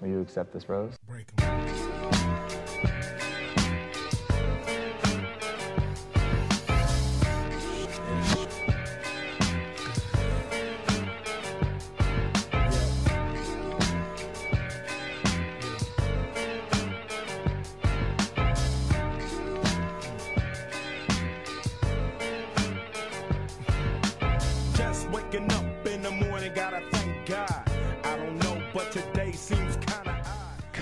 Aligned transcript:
Will 0.00 0.08
you 0.08 0.20
accept 0.22 0.52
this 0.54 0.68
rose? 0.68 0.94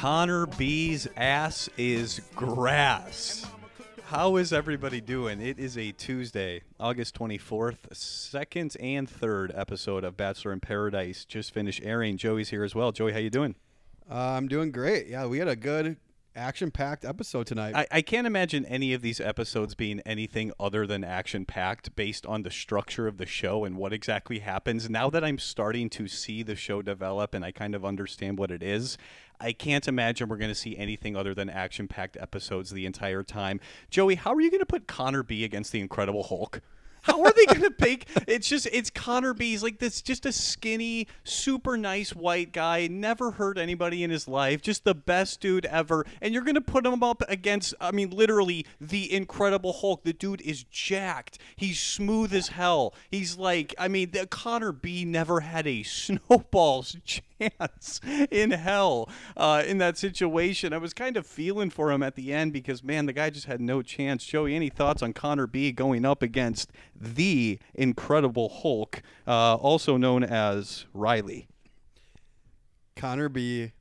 Connor 0.09 0.47
B's 0.47 1.07
ass 1.19 1.69
is 1.77 2.23
grass. 2.35 3.45
How 4.07 4.37
is 4.37 4.55
everybody 4.55 5.03
doing? 5.03 5.39
It 5.39 5.59
is 5.59 5.77
a 5.77 5.93
Tuesday, 5.93 6.63
August 6.81 7.15
24th, 7.19 7.95
second 7.95 8.75
and 8.81 9.07
third 9.07 9.53
episode 9.55 10.05
of 10.05 10.17
Bachelor 10.17 10.55
in 10.55 10.61
Paradise 10.61 11.27
just 11.27 11.53
finished 11.53 11.83
airing. 11.85 12.17
Joey's 12.17 12.49
here 12.49 12.65
as 12.65 12.75
well. 12.75 12.91
Joey, 12.91 13.13
how 13.13 13.19
you 13.19 13.29
doing? 13.29 13.55
Uh, 14.11 14.15
I'm 14.15 14.49
doing 14.49 14.71
great. 14.71 15.09
Yeah, 15.09 15.27
we 15.27 15.41
had 15.41 15.49
a 15.49 15.55
good 15.55 15.99
action-packed 16.39 17.05
episode 17.05 17.47
tonight. 17.47 17.75
I, 17.75 17.87
I 17.91 18.03
can't 18.03 18.27
imagine 18.27 18.65
any 18.65 18.95
of 18.95 19.03
these 19.03 19.21
episodes 19.21 19.75
being 19.75 20.01
anything 20.07 20.53
other 20.59 20.87
than 20.87 21.05
action 21.05 21.45
packed 21.45 21.95
based 21.97 22.25
on 22.25 22.43
the 22.43 22.51
structure 22.51 23.07
of 23.07 23.19
the 23.19 23.27
show 23.27 23.65
and 23.65 23.77
what 23.77 23.93
exactly 23.93 24.39
happens. 24.39 24.89
Now 24.89 25.11
that 25.11 25.25
I'm 25.25 25.39
starting 25.39 25.91
to 25.91 26.09
see 26.09 26.43
the 26.43 26.57
show 26.57 26.81
develop 26.81 27.35
and 27.35 27.45
I 27.45 27.51
kind 27.51 27.75
of 27.75 27.85
understand 27.85 28.39
what 28.39 28.51
it 28.51 28.63
is, 28.63 28.97
I 29.41 29.53
can't 29.53 29.87
imagine 29.87 30.29
we're 30.29 30.37
going 30.37 30.51
to 30.51 30.55
see 30.55 30.77
anything 30.77 31.17
other 31.17 31.35
than 31.35 31.51
action 31.51 31.89
packed 31.89 32.17
episodes 32.19 32.71
the 32.71 32.87
entire 32.87 33.23
time. 33.23 33.61
Joey, 33.91 34.15
how 34.15 34.33
are 34.33 34.41
you 34.41 34.51
going 34.51 34.61
to 34.61 34.67
put 34.67 34.87
Connor 34.87 35.23
B 35.23 35.45
against 35.45 35.73
the 35.73 35.81
Incredible 35.81 36.25
Hulk? 36.25 36.61
How 37.03 37.23
are 37.23 37.33
they 37.33 37.47
going 37.47 37.63
to 37.63 37.71
pick? 37.71 38.09
It's 38.27 38.49
just 38.49 38.67
it's 38.73 38.91
Connor 38.91 39.35
B's 39.35 39.63
like 39.63 39.79
this, 39.79 40.03
just 40.03 40.27
a 40.27 40.33
skinny, 40.33 41.09
super 41.25 41.77
nice 41.77 42.15
white 42.15 42.53
guy, 42.53 42.87
never 42.87 43.33
hurt 43.33 43.59
anybody 43.59 44.03
in 44.03 44.11
his 44.11 44.29
life, 44.29 44.63
just 44.63 44.85
the 44.85 44.95
best 44.95 45.41
dude 45.41 45.67
ever. 45.67 46.05
And 46.21 46.35
you're 46.35 46.45
going 46.45 46.55
to 46.55 46.61
put 46.61 46.87
him 46.87 47.03
up 47.03 47.23
against, 47.29 47.75
I 47.81 47.93
mean, 47.93 48.11
literally 48.11 48.67
the 48.81 49.13
Incredible 49.13 49.73
Hulk. 49.73 50.05
The 50.05 50.13
dude 50.13 50.41
is 50.43 50.65
jacked. 50.65 51.39
He's 51.57 51.79
smooth 51.79 52.33
as 52.35 52.49
hell. 52.49 52.95
He's 53.11 53.37
like, 53.37 53.75
I 53.79 53.89
mean, 53.89 54.11
the 54.11 54.27
Connor 54.27 54.73
B 54.73 55.05
never 55.05 55.41
had 55.41 55.67
a 55.67 55.83
snowball's 55.85 56.97
chance 57.05 57.28
in 58.31 58.51
hell 58.51 59.09
uh, 59.37 59.63
in 59.67 59.79
that 59.79 59.97
situation. 59.99 60.73
I 60.73 60.79
was 60.79 60.93
kind 60.93 61.17
of 61.17 61.27
feeling 61.27 61.71
for 61.71 61.91
him 61.91 62.03
at 62.03 62.15
the 62.15 62.33
end 62.33 62.53
because 62.53 62.83
man, 62.83 63.07
the 63.07 63.13
guy 63.13 63.31
just 63.31 63.47
had 63.47 63.61
no 63.61 63.83
chance. 63.83 64.25
Joey, 64.25 64.55
any 64.55 64.69
thoughts 64.69 65.03
on 65.03 65.13
Connor 65.13 65.47
B 65.47 65.73
going 65.73 66.05
up 66.05 66.23
against 66.23 66.71
the 66.95 67.59
Incredible 67.75 68.49
Hulk, 68.49 69.03
uh, 69.27 69.55
also 69.55 69.97
known 69.97 70.25
as 70.25 70.87
Riley? 70.93 71.49
Connor 72.97 73.29
B 73.29 73.73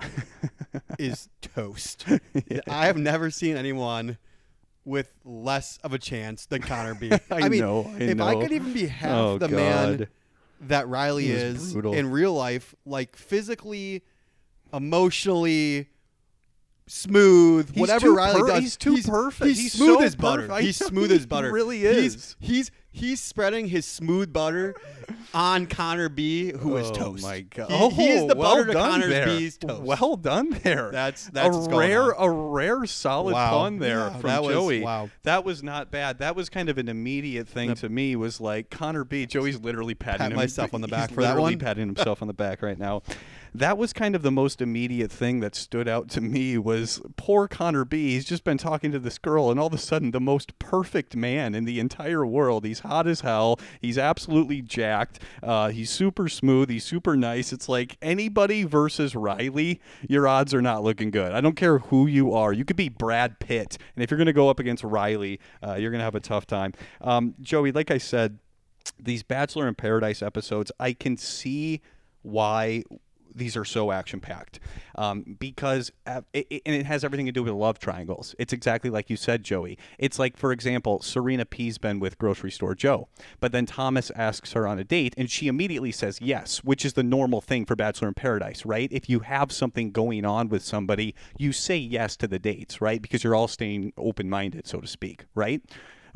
is 0.99 1.27
toast. 1.41 2.05
I 2.67 2.85
have 2.85 2.97
never 2.97 3.31
seen 3.31 3.57
anyone 3.57 4.17
with 4.85 5.11
less 5.25 5.77
of 5.83 5.91
a 5.91 5.99
chance 5.99 6.45
than 6.45 6.61
Connor 6.61 6.93
B. 6.95 7.11
I 7.31 7.49
mean, 7.49 7.59
know, 7.59 7.91
I 7.93 8.03
if 8.03 8.21
I 8.21 8.35
could 8.35 8.51
even 8.51 8.73
be 8.73 8.87
half 8.87 9.11
Oh, 9.11 9.37
the 9.37 9.49
man 9.49 9.97
God. 9.97 10.07
That 10.61 10.87
Riley 10.87 11.29
is 11.29 11.73
brutal. 11.73 11.93
in 11.93 12.09
real 12.11 12.33
life, 12.33 12.73
like 12.85 13.15
physically, 13.15 14.03
emotionally, 14.73 15.89
smooth, 16.87 17.69
He's 17.73 17.81
whatever 17.81 18.07
too 18.07 18.15
Riley 18.15 18.41
per- 18.41 18.47
does. 18.47 18.59
he's 18.63 18.77
too 18.77 18.97
perfect. 19.03 19.47
He's, 19.47 19.59
He's 19.59 19.73
smooth 19.73 19.97
so 19.99 20.03
as 20.03 20.15
butter. 20.15 20.47
perfect. 20.47 20.65
He's 20.65 20.77
smooth 20.85 21.11
as 21.11 21.25
butter. 21.25 21.51
really 21.51 21.79
He's 21.79 22.15
is. 22.15 22.35
he's 22.39 22.71
he's 22.91 23.19
spreading 23.21 23.67
his 23.67 23.85
smooth 23.85 24.33
butter 24.33 24.73
on 25.33 25.67
Connor 25.67 26.09
B, 26.09 26.51
who 26.51 26.77
is 26.77 26.89
oh 26.89 26.93
toast. 26.93 27.23
my 27.23 27.41
god! 27.41 27.69
He, 27.69 27.75
oh, 27.77 27.89
he 27.89 28.09
is 28.09 28.27
the 28.27 28.35
well 28.35 28.55
butter 28.55 28.65
to 28.67 28.73
Connor 28.73 29.07
there. 29.07 29.25
B's 29.25 29.57
toast. 29.57 29.81
Well 29.83 30.15
done 30.15 30.49
there. 30.63 30.89
That's- 30.91 31.29
that's 31.31 31.55
a 31.67 31.69
rare, 31.69 32.11
a 32.11 32.29
rare, 32.29 32.85
solid 32.85 33.33
Wow. 33.33 33.49
pun 33.63 33.79
there 33.79 33.99
Yeah, 33.99 34.17
from 34.17 34.29
that 34.29 34.43
was- 34.43 34.53
Joey. 34.53 34.81
wow. 34.81 35.09
that 35.23 35.43
was 35.45 35.61
not 35.61 35.91
bad. 35.91 36.19
That 36.19 36.35
was 36.35 36.49
kind 36.49 36.69
of 36.69 36.77
an 36.77 36.87
immediate 36.89 37.47
thing 37.47 37.75
to 37.75 37.89
me. 37.89 38.15
Was 38.15 38.41
like 38.41 38.69
Connor 38.69 39.03
B. 39.03 39.25
Joey's 39.25 39.59
literally 39.59 39.93
patting 39.95 40.19
Pat 40.19 40.31
him- 40.31 40.37
myself 40.37 40.73
on 40.73 40.81
the 40.81 40.87
he's 40.87 40.91
back 40.91 41.11
for 41.11 41.21
that 41.21 41.37
one. 41.37 41.59
patting 41.59 41.85
himself 41.87 42.21
on 42.21 42.27
the 42.27 42.33
back 42.33 42.61
right 42.61 42.79
now. 42.79 43.03
That 43.57 43.79
was 43.79 43.91
kind 43.91 44.15
of 44.15 44.21
the 44.21 44.31
most 44.31 44.61
immediate 44.61 45.11
thing 45.11 45.39
that 45.39 45.55
stood 45.55 45.87
out 45.87 46.09
to 46.09 46.21
me 46.21 46.59
was 46.59 47.01
poor 47.15 47.47
Connor 47.47 47.85
B. 47.85 48.11
He's 48.11 48.23
just 48.23 48.43
been 48.43 48.59
talking 48.59 48.91
to 48.91 48.99
this 48.99 49.17
girl, 49.17 49.49
and 49.49 49.59
all 49.59 49.65
of 49.65 49.73
a 49.73 49.79
sudden, 49.79 50.11
the 50.11 50.19
most 50.19 50.59
perfect 50.59 51.15
man 51.15 51.55
in 51.55 51.65
the 51.65 51.79
entire 51.79 52.23
world. 52.23 52.65
He's 52.65 52.81
hot 52.81 53.07
as 53.07 53.21
hell. 53.21 53.59
He's 53.81 53.97
absolutely 53.97 54.61
jacked. 54.61 55.23
Uh, 55.41 55.69
he's 55.69 55.89
super 55.89 56.29
smooth. 56.29 56.69
He's 56.69 56.83
super 56.83 57.17
nice. 57.17 57.51
It's 57.51 57.67
like 57.67 57.97
anybody 57.99 58.63
versus 58.63 59.15
Riley, 59.15 59.81
your 60.07 60.27
odds 60.27 60.53
are 60.53 60.61
not 60.61 60.83
looking 60.83 61.09
good. 61.09 61.31
I 61.31 61.41
don't 61.41 61.55
care 61.55 61.79
who 61.79 62.05
you 62.05 62.33
are. 62.33 62.53
You 62.53 62.63
could 62.63 62.77
be 62.77 62.89
Brad 62.89 63.39
Pitt, 63.39 63.79
and 63.95 64.03
if 64.03 64.11
you're 64.11 64.19
going 64.19 64.27
to 64.27 64.33
go 64.33 64.49
up 64.49 64.59
against 64.59 64.83
Riley, 64.83 65.39
uh, 65.65 65.73
you're 65.73 65.89
going 65.89 65.99
to 65.99 66.05
have 66.05 66.13
a 66.13 66.19
tough 66.19 66.45
time. 66.45 66.73
Um, 67.01 67.33
Joey, 67.41 67.71
like 67.71 67.89
I 67.89 67.97
said, 67.97 68.37
these 68.99 69.23
Bachelor 69.23 69.67
in 69.67 69.73
Paradise 69.73 70.21
episodes, 70.21 70.71
I 70.79 70.93
can 70.93 71.17
see 71.17 71.81
why 72.21 72.83
these 73.37 73.55
are 73.55 73.65
so 73.65 73.91
action 73.91 74.19
packed 74.19 74.59
um, 74.95 75.37
because 75.39 75.91
uh, 76.05 76.21
it, 76.33 76.61
and 76.65 76.75
it 76.75 76.85
has 76.85 77.03
everything 77.03 77.25
to 77.25 77.31
do 77.31 77.43
with 77.43 77.53
love 77.53 77.79
triangles. 77.79 78.35
It's 78.39 78.53
exactly 78.53 78.89
like 78.89 79.09
you 79.09 79.15
said, 79.15 79.43
Joey. 79.43 79.77
It's 79.97 80.19
like, 80.19 80.37
for 80.37 80.51
example, 80.51 81.01
Serena 81.01 81.45
P's 81.45 81.77
been 81.77 81.99
with 81.99 82.17
grocery 82.17 82.51
store 82.51 82.75
Joe, 82.75 83.07
but 83.39 83.51
then 83.51 83.65
Thomas 83.65 84.11
asks 84.15 84.53
her 84.53 84.67
on 84.67 84.79
a 84.79 84.83
date, 84.83 85.13
and 85.17 85.29
she 85.29 85.47
immediately 85.47 85.91
says 85.91 86.19
yes, 86.21 86.63
which 86.63 86.83
is 86.85 86.93
the 86.93 87.03
normal 87.03 87.41
thing 87.41 87.65
for 87.65 87.75
Bachelor 87.75 88.09
in 88.09 88.13
Paradise, 88.13 88.65
right? 88.65 88.91
If 88.91 89.09
you 89.09 89.19
have 89.21 89.51
something 89.51 89.91
going 89.91 90.25
on 90.25 90.49
with 90.49 90.63
somebody, 90.63 91.15
you 91.37 91.51
say 91.51 91.77
yes 91.77 92.17
to 92.17 92.27
the 92.27 92.39
dates, 92.39 92.81
right? 92.81 93.01
Because 93.01 93.23
you're 93.23 93.35
all 93.35 93.47
staying 93.47 93.93
open 93.97 94.29
minded, 94.29 94.67
so 94.67 94.79
to 94.79 94.87
speak, 94.87 95.25
right? 95.35 95.61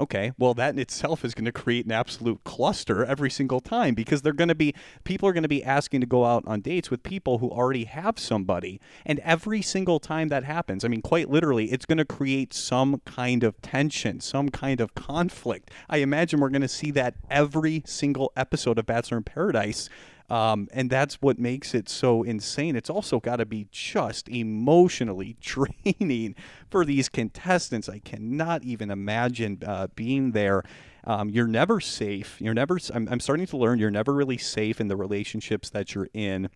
Okay, 0.02 0.32
well, 0.40 0.56
that 0.56 0.74
in 0.74 0.80
itself 0.80 1.24
is 1.24 1.36
going 1.36 1.46
to 1.46 1.52
create 1.52 1.86
an 1.86 1.92
absolute 1.92 2.44
cluster 2.44 3.06
every 3.06 3.30
single 3.30 3.60
time 3.60 3.94
because 3.94 4.24
they're 4.24 4.34
going 4.34 4.48
to 4.48 4.56
be 4.56 4.74
people 5.04 5.30
are 5.30 5.32
going 5.32 5.44
to 5.44 5.48
be 5.48 5.64
asking 5.64 6.02
to 6.02 6.08
go 6.08 6.26
out 6.26 6.44
on 6.48 6.60
dates 6.62 6.90
with 6.90 7.04
people 7.04 7.38
who 7.38 7.52
already 7.52 7.84
have 7.84 8.18
somebody, 8.18 8.82
and 9.06 9.20
every 9.20 9.62
single 9.62 10.00
time 10.00 10.30
that 10.30 10.44
happens, 10.44 10.84
I 10.84 10.88
mean, 10.88 11.04
quite 11.04 11.30
literally, 11.30 11.72
it's 11.72 11.86
going 11.86 12.00
to 12.00 12.06
create 12.06 12.52
some 12.52 13.00
kind 13.06 13.44
of 13.44 13.62
tension, 13.62 14.22
some 14.22 14.50
kind 14.50 14.82
of 14.82 14.96
conflict. 14.96 15.70
I 15.88 15.98
imagine 15.98 16.40
we're 16.40 16.50
going 16.50 16.64
to 16.64 16.68
see 16.68 16.90
that 16.92 17.14
every 17.30 17.84
single 17.86 18.32
episode 18.36 18.80
of 18.80 18.88
Bachelor 18.88 19.18
in 19.18 19.24
Paradise. 19.24 19.88
Um, 20.32 20.70
and 20.72 20.90
that's 20.90 21.16
what 21.16 21.40
makes 21.40 21.76
it 21.76 21.90
so 21.90 22.24
insane. 22.24 22.78
It's 22.78 22.90
also 22.90 23.20
got 23.20 23.36
to 23.38 23.46
be 23.46 23.68
just 23.70 24.30
emotionally 24.30 25.36
draining 25.42 26.36
for 26.70 26.86
these 26.86 27.10
contestants. 27.10 27.90
I 27.90 28.00
cannot 28.00 28.64
even 28.64 28.92
imagine 28.92 29.62
uh, 29.68 29.88
being 29.94 30.32
there. 30.32 30.64
Um, 31.04 31.30
you're 31.30 31.48
never 31.48 31.82
safe. 31.82 32.40
You're 32.40 32.54
never. 32.54 32.80
I'm, 32.94 33.10
I'm 33.10 33.20
starting 33.20 33.46
to 33.48 33.58
learn 33.58 33.78
you're 33.78 33.92
never 33.92 34.14
really 34.14 34.38
safe 34.38 34.80
in 34.80 34.88
the 34.88 34.96
relationships 34.96 35.70
that 35.72 35.94
you're 35.94 36.10
in. 36.14 36.50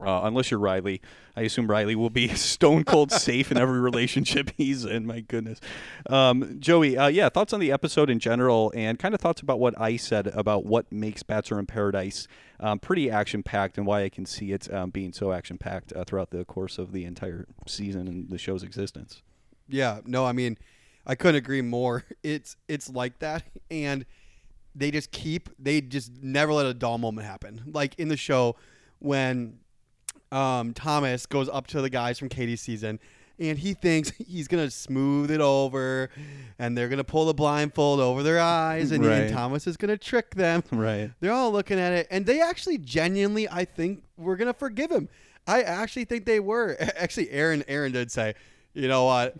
Uh, 0.00 0.22
unless 0.24 0.50
you're 0.50 0.60
Riley, 0.60 1.00
I 1.36 1.42
assume 1.42 1.70
Riley 1.70 1.94
will 1.94 2.10
be 2.10 2.28
stone 2.34 2.84
cold 2.84 3.12
safe 3.12 3.50
in 3.50 3.58
every 3.58 3.80
relationship 3.80 4.50
he's 4.56 4.84
in. 4.84 5.06
My 5.06 5.20
goodness, 5.20 5.60
um, 6.08 6.56
Joey. 6.60 6.96
Uh, 6.96 7.08
yeah, 7.08 7.28
thoughts 7.28 7.52
on 7.52 7.60
the 7.60 7.70
episode 7.70 8.10
in 8.10 8.18
general, 8.18 8.72
and 8.74 8.98
kind 8.98 9.14
of 9.14 9.20
thoughts 9.20 9.40
about 9.40 9.60
what 9.60 9.78
I 9.80 9.96
said 9.96 10.28
about 10.28 10.66
what 10.66 10.90
makes 10.90 11.22
Bachelor 11.22 11.58
in 11.58 11.66
Paradise 11.66 12.26
um, 12.58 12.78
pretty 12.78 13.10
action 13.10 13.42
packed, 13.42 13.76
and 13.78 13.86
why 13.86 14.02
I 14.02 14.08
can 14.08 14.26
see 14.26 14.52
it 14.52 14.72
um, 14.72 14.90
being 14.90 15.12
so 15.12 15.32
action 15.32 15.58
packed 15.58 15.92
uh, 15.92 16.04
throughout 16.04 16.30
the 16.30 16.44
course 16.44 16.78
of 16.78 16.92
the 16.92 17.04
entire 17.04 17.46
season 17.66 18.08
and 18.08 18.30
the 18.30 18.38
show's 18.38 18.62
existence. 18.62 19.22
Yeah, 19.68 20.00
no, 20.04 20.26
I 20.26 20.32
mean, 20.32 20.58
I 21.06 21.14
couldn't 21.14 21.36
agree 21.36 21.62
more. 21.62 22.04
It's 22.22 22.56
it's 22.68 22.88
like 22.88 23.18
that, 23.18 23.42
and 23.70 24.06
they 24.74 24.90
just 24.90 25.10
keep 25.10 25.48
they 25.58 25.80
just 25.80 26.22
never 26.22 26.52
let 26.52 26.66
a 26.66 26.74
dull 26.74 26.98
moment 26.98 27.26
happen. 27.26 27.62
Like 27.66 27.94
in 27.98 28.08
the 28.08 28.16
show 28.16 28.56
when 29.00 29.58
um, 30.32 30.72
Thomas 30.74 31.26
goes 31.26 31.48
up 31.48 31.66
to 31.68 31.80
the 31.80 31.90
guys 31.90 32.18
from 32.18 32.28
Katie's 32.28 32.60
season. 32.60 32.98
And 33.38 33.58
he 33.58 33.74
thinks 33.74 34.10
he's 34.28 34.46
gonna 34.46 34.70
smooth 34.70 35.30
it 35.30 35.40
over, 35.40 36.10
and 36.58 36.76
they're 36.76 36.88
gonna 36.88 37.02
pull 37.02 37.24
the 37.24 37.34
blindfold 37.34 37.98
over 37.98 38.22
their 38.22 38.38
eyes, 38.38 38.92
and, 38.92 39.04
and 39.04 39.32
Thomas 39.32 39.66
is 39.66 39.76
gonna 39.76 39.96
trick 39.96 40.34
them. 40.34 40.62
Right. 40.70 41.10
They're 41.20 41.32
all 41.32 41.50
looking 41.50 41.78
at 41.78 41.92
it, 41.92 42.06
and 42.10 42.26
they 42.26 42.40
actually 42.40 42.78
genuinely, 42.78 43.48
I 43.48 43.64
think, 43.64 44.04
we're 44.16 44.36
gonna 44.36 44.52
forgive 44.52 44.90
him. 44.90 45.08
I 45.46 45.62
actually 45.62 46.04
think 46.04 46.24
they 46.24 46.40
were. 46.40 46.76
Actually, 46.96 47.30
Aaron, 47.30 47.64
Aaron 47.66 47.90
did 47.90 48.12
say, 48.12 48.34
you 48.74 48.86
know 48.86 49.04
what? 49.04 49.34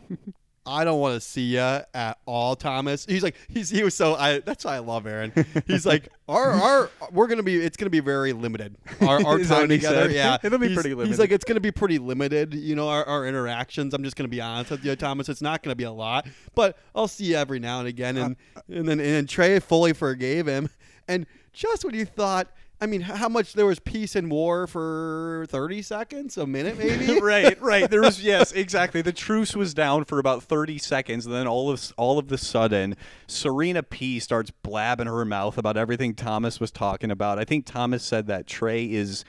I 0.65 0.85
don't 0.85 1.01
want 1.01 1.15
to 1.15 1.21
see 1.21 1.55
you 1.55 1.59
at 1.59 2.19
all, 2.25 2.55
Thomas. 2.55 3.05
He's 3.05 3.23
like, 3.25 3.35
he's 3.49 3.69
he 3.69 3.83
was 3.83 3.95
so. 3.95 4.15
I 4.15 4.39
that's 4.39 4.65
why 4.65 4.77
I 4.77 4.79
love 4.79 5.07
Aaron. 5.09 5.33
He's 5.67 5.85
like, 5.85 6.09
our 6.29 6.51
our 6.53 6.91
we're 7.11 7.27
gonna 7.27 7.43
be. 7.43 7.57
It's 7.57 7.77
gonna 7.77 7.91
be 7.91 7.99
very 8.01 8.33
limited. 8.33 8.77
Our, 9.01 9.23
our 9.27 9.39
time 9.41 9.69
together, 9.69 10.03
said? 10.05 10.13
yeah, 10.13 10.39
It'll 10.45 10.59
be 10.59 10.69
He's- 10.69 10.77
pretty 10.77 10.95
limited. 10.95 11.09
He's 11.11 11.19
like, 11.19 11.33
it's 11.33 11.45
gonna 11.45 11.59
be 11.61 11.73
pretty 11.73 11.99
limited. 11.99 12.55
You 12.55 12.77
know, 12.77 12.89
our, 12.89 13.05
our 13.05 13.27
interactions. 13.27 13.93
I'm 13.93 14.05
just 14.05 14.15
gonna 14.15 14.29
be 14.29 14.41
honest 14.41 14.71
with 14.71 14.85
you, 14.85 14.95
Thomas. 14.95 15.29
It's 15.29 15.43
not 15.43 15.65
gonna 15.65 15.75
be 15.75 15.85
a 15.85 15.91
lot, 15.93 16.29
but 16.55 16.79
I'll 16.95 17.09
see 17.09 17.25
you 17.25 17.37
every 17.37 17.59
now 17.59 17.81
and 17.81 17.89
again. 17.89 18.17
And 18.17 18.37
uh, 18.57 18.61
and 18.69 18.87
then 18.89 19.01
and 19.01 19.09
then 19.09 19.27
Tre 19.27 19.59
fully 19.59 19.93
forgave 19.93 20.47
him. 20.47 20.69
And 21.09 21.27
just 21.53 21.85
when 21.85 21.95
you 21.97 22.05
thought. 22.05 22.49
I 22.83 22.87
mean, 22.87 23.03
how 23.03 23.29
much 23.29 23.53
there 23.53 23.65
was 23.65 23.79
peace 23.79 24.17
and 24.17 24.29
war 24.29 24.67
for 24.67 25.47
30 25.51 25.83
seconds, 25.83 26.37
a 26.37 26.49
minute 26.49 26.77
maybe? 27.07 27.21
right, 27.21 27.61
right. 27.63 27.89
There 27.89 28.01
was 28.03 28.21
yes, 28.21 28.51
exactly. 28.51 29.03
The 29.03 29.13
truce 29.13 29.55
was 29.55 29.73
down 29.73 30.05
for 30.05 30.19
about 30.19 30.43
thirty 30.43 30.79
seconds, 30.79 31.25
and 31.25 31.33
then 31.33 31.47
all 31.47 31.71
of 31.71 31.93
all 31.97 32.19
of 32.19 32.27
the 32.27 32.37
sudden, 32.37 32.97
Serena 33.29 33.85
P 33.85 34.19
starts 34.19 34.51
blabbing 34.51 35.07
her 35.07 35.25
mouth 35.25 35.59
about 35.59 35.77
everything 35.77 36.13
Thomas 36.15 36.59
was 36.59 36.73
talking 36.73 37.13
about. 37.13 37.39
I 37.39 37.45
think 37.45 37.67
Thomas 37.67 38.03
said 38.03 38.27
that 38.27 38.49
Tre 38.49 38.85
is. 38.85 39.25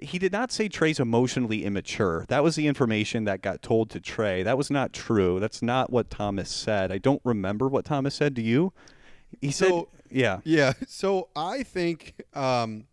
He 0.00 0.18
did 0.18 0.32
not 0.32 0.50
say 0.50 0.66
Tre's 0.68 0.98
emotionally 0.98 1.66
immature. 1.66 2.24
That 2.28 2.42
was 2.42 2.56
the 2.56 2.66
information 2.66 3.24
that 3.24 3.42
got 3.42 3.60
told 3.60 3.90
to 3.90 4.00
Tre. 4.00 4.42
That 4.42 4.56
was 4.56 4.70
not 4.70 4.94
true. 4.94 5.38
That's 5.38 5.60
not 5.60 5.92
what 5.92 6.08
Thomas 6.08 6.48
said. 6.48 6.90
I 6.90 6.96
don't 6.96 7.20
remember 7.24 7.68
what 7.68 7.84
Thomas 7.84 8.14
said. 8.14 8.32
Do 8.32 8.40
you? 8.40 8.72
He 9.42 9.50
said, 9.50 9.68
So- 9.68 9.88
"Yeah, 10.10 10.40
Yeah. 10.44 10.72
So 10.88 11.28
I 11.34 11.62
think 11.62 12.14
um, 12.34 12.84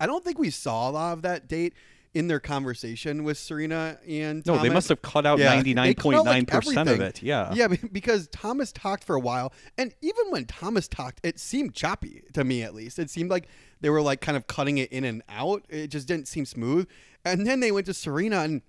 I 0.00 0.06
don't 0.06 0.24
think 0.24 0.38
we 0.38 0.50
saw 0.50 0.88
a 0.88 0.92
lot 0.92 1.12
of 1.12 1.22
that 1.22 1.48
date 1.48 1.74
in 2.14 2.26
their 2.26 2.40
conversation 2.40 3.22
with 3.22 3.36
Serena 3.36 3.98
and 4.08 4.44
no, 4.46 4.58
they 4.58 4.70
must 4.70 4.88
have 4.88 5.02
cut 5.02 5.26
out 5.26 5.38
ninety 5.38 5.74
nine 5.74 5.94
point 5.94 6.24
nine 6.24 6.46
percent 6.46 6.88
of 6.88 7.00
it. 7.00 7.22
Yeah, 7.22 7.52
Yeah, 7.54 7.68
because 7.92 8.28
Thomas 8.28 8.72
talked 8.72 9.04
for 9.04 9.14
a 9.14 9.20
while, 9.20 9.52
and 9.76 9.94
even 10.00 10.30
when 10.30 10.46
Thomas 10.46 10.88
talked, 10.88 11.20
it 11.22 11.38
seemed 11.38 11.74
choppy 11.74 12.24
to 12.32 12.44
me. 12.44 12.62
At 12.62 12.74
least 12.74 12.98
it 12.98 13.10
seemed 13.10 13.30
like 13.30 13.48
they 13.80 13.90
were 13.90 14.02
like 14.02 14.20
kind 14.20 14.36
of 14.36 14.46
cutting 14.46 14.78
it 14.78 14.90
in 14.90 15.04
and 15.04 15.22
out. 15.28 15.64
It 15.68 15.88
just 15.88 16.08
didn't 16.08 16.28
seem 16.28 16.46
smooth. 16.46 16.88
And 17.24 17.46
then 17.46 17.60
they 17.60 17.70
went 17.72 17.86
to 17.86 17.94
Serena, 17.94 18.40
and 18.40 18.62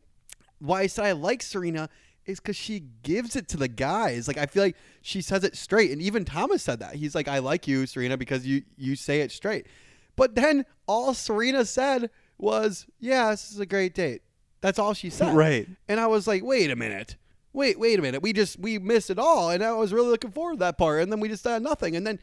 why 0.60 0.82
I 0.82 0.88
said 0.88 1.06
I 1.06 1.14
like 1.14 1.42
Serena 1.42 1.90
is 2.30 2.40
because 2.40 2.56
she 2.56 2.84
gives 3.04 3.36
it 3.36 3.48
to 3.50 3.58
the 3.58 3.68
guys. 3.68 4.28
Like 4.28 4.38
I 4.38 4.46
feel 4.46 4.64
like 4.64 4.78
she 5.02 5.22
says 5.22 5.44
it 5.44 5.56
straight, 5.56 5.92
and 5.92 6.02
even 6.02 6.26
Thomas 6.26 6.64
said 6.64 6.80
that. 6.80 6.96
He's 6.96 7.16
like, 7.16 7.28
"I 7.28 7.40
like 7.40 7.68
you, 7.68 7.86
Serena, 7.86 8.18
because 8.18 8.46
you 8.46 8.64
you 8.78 8.96
say 8.96 9.22
it 9.22 9.32
straight." 9.32 9.68
But 10.16 10.36
then 10.36 10.66
all 10.88 11.14
Serena 11.14 11.66
said 11.66 12.10
was, 12.38 12.86
"Yeah, 13.00 13.32
this 13.32 13.52
is 13.52 13.60
a 13.60 13.66
great 13.66 13.94
date." 13.94 14.22
That's 14.62 14.80
all 14.80 14.94
she 14.94 15.10
said. 15.10 15.36
Right. 15.36 15.68
And 15.88 16.00
I 16.00 16.08
was 16.08 16.28
like, 16.28 16.44
"Wait 16.44 16.72
a 16.72 16.76
minute." 16.76 17.18
Wait, 17.52 17.80
wait 17.80 17.98
a 17.98 18.02
minute. 18.02 18.22
We 18.22 18.32
just 18.32 18.60
we 18.60 18.78
missed 18.78 19.10
it 19.10 19.18
all, 19.18 19.50
and 19.50 19.64
I 19.64 19.74
was 19.74 19.92
really 19.92 20.10
looking 20.10 20.32
forward 20.32 20.54
to 20.54 20.60
that 20.60 20.78
part, 20.78 21.02
and 21.02 21.12
then 21.12 21.20
we 21.20 21.28
just 21.28 21.44
had 21.44 21.64
nothing, 21.64 21.96
and 21.96 22.06
then 22.06 22.20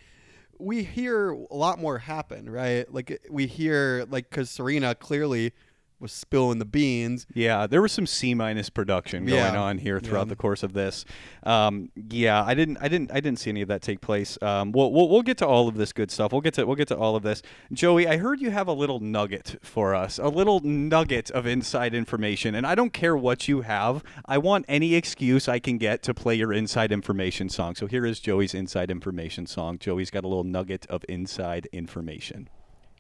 we 0.58 0.84
hear 0.84 1.30
a 1.30 1.54
lot 1.54 1.80
more 1.80 1.98
happen, 1.98 2.48
right? 2.48 2.90
Like 2.92 3.20
we 3.28 3.46
hear 3.46 4.06
like 4.08 4.30
because 4.30 4.50
Serena 4.50 4.94
clearly 4.94 5.52
was 5.98 6.12
spilling 6.12 6.58
the 6.58 6.64
beans, 6.66 7.26
Yeah, 7.34 7.66
there 7.66 7.80
was 7.80 7.90
some 7.92 8.06
C 8.06 8.34
minus 8.34 8.68
production 8.68 9.24
going 9.24 9.54
Yeah. 9.54 9.60
on 9.60 9.78
here 9.78 9.98
throughout 9.98 10.26
Yeah. 10.26 10.30
the 10.30 10.36
course 10.36 10.62
of 10.62 10.74
this. 10.74 11.04
Um, 11.42 11.90
yeah, 12.10 12.44
I 12.44 12.54
didn't, 12.54 12.76
I 12.82 12.88
didn't, 12.88 13.10
I 13.12 13.20
didn't 13.20 13.38
see 13.38 13.48
any 13.50 13.62
of 13.62 13.68
that 13.68 13.80
take 13.80 14.00
place. 14.02 14.36
Um, 14.42 14.72
we'll, 14.72 14.92
we'll, 14.92 15.08
we'll 15.08 15.22
get 15.22 15.38
to 15.38 15.46
all 15.46 15.68
of 15.68 15.76
this 15.76 15.92
good 15.94 16.10
stuff. 16.10 16.32
We'll 16.32 16.42
get 16.42 16.54
to, 16.54 16.66
we'll 16.66 16.76
get 16.76 16.88
to 16.88 16.96
all 16.98 17.16
of 17.16 17.22
this. 17.22 17.40
Joey, 17.72 18.06
I 18.06 18.18
heard 18.18 18.40
you 18.42 18.50
have 18.50 18.68
a 18.68 18.72
little 18.74 19.00
nugget 19.00 19.56
for 19.62 19.94
us, 19.94 20.18
a 20.18 20.28
little 20.28 20.60
nugget 20.60 21.30
of 21.30 21.46
inside 21.46 21.94
information, 21.94 22.54
and 22.54 22.66
I 22.66 22.74
don't 22.74 22.92
care 22.92 23.16
what 23.16 23.48
you 23.48 23.62
have. 23.62 24.04
I 24.26 24.36
want 24.38 24.66
any 24.68 24.94
excuse 24.94 25.48
I 25.48 25.58
can 25.58 25.78
get 25.78 26.02
to 26.02 26.12
play 26.14 26.34
your 26.34 26.52
inside 26.52 26.92
information 26.92 27.48
song. 27.48 27.74
So 27.74 27.86
here 27.86 28.04
is 28.04 28.20
Joey's 28.20 28.52
inside 28.54 28.90
information 28.90 29.46
song. 29.46 29.78
Joey's 29.78 30.10
got 30.10 30.24
a 30.24 30.28
little 30.28 30.44
nugget 30.44 30.84
of 30.90 31.04
inside 31.08 31.68
information. 31.72 32.48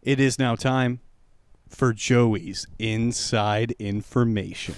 It 0.02 0.18
is 0.20 0.38
now 0.38 0.54
time 0.54 1.00
for 1.68 1.92
Joey's 1.92 2.66
inside 2.78 3.72
information. 3.78 4.76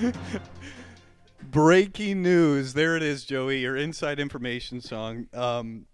Breaking 1.42 2.22
news. 2.22 2.74
There 2.74 2.96
it 2.96 3.02
is, 3.02 3.24
Joey, 3.24 3.60
your 3.60 3.76
inside 3.76 4.20
information 4.20 4.80
song. 4.80 5.26
Um, 5.34 5.86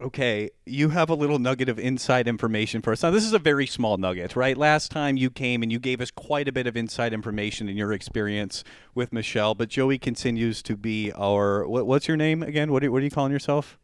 okay, 0.00 0.50
you 0.66 0.90
have 0.90 1.10
a 1.10 1.14
little 1.14 1.38
nugget 1.38 1.68
of 1.68 1.78
inside 1.78 2.28
information 2.28 2.82
for 2.82 2.92
us. 2.92 3.02
Now, 3.02 3.10
this 3.10 3.24
is 3.24 3.32
a 3.32 3.38
very 3.38 3.66
small 3.66 3.96
nugget, 3.96 4.36
right? 4.36 4.56
Last 4.56 4.90
time 4.90 5.16
you 5.16 5.30
came 5.30 5.62
and 5.62 5.72
you 5.72 5.78
gave 5.78 6.00
us 6.00 6.10
quite 6.10 6.46
a 6.48 6.52
bit 6.52 6.66
of 6.66 6.76
inside 6.76 7.12
information 7.12 7.68
in 7.68 7.76
your 7.76 7.92
experience 7.92 8.64
with 8.94 9.12
Michelle, 9.12 9.54
but 9.54 9.68
Joey 9.68 9.98
continues 9.98 10.62
to 10.62 10.76
be 10.76 11.12
our. 11.12 11.66
What, 11.68 11.86
what's 11.86 12.08
your 12.08 12.16
name 12.16 12.42
again? 12.42 12.70
What 12.72 12.84
are, 12.84 12.90
what 12.92 13.00
are 13.02 13.04
you 13.04 13.10
calling 13.10 13.32
yourself? 13.32 13.78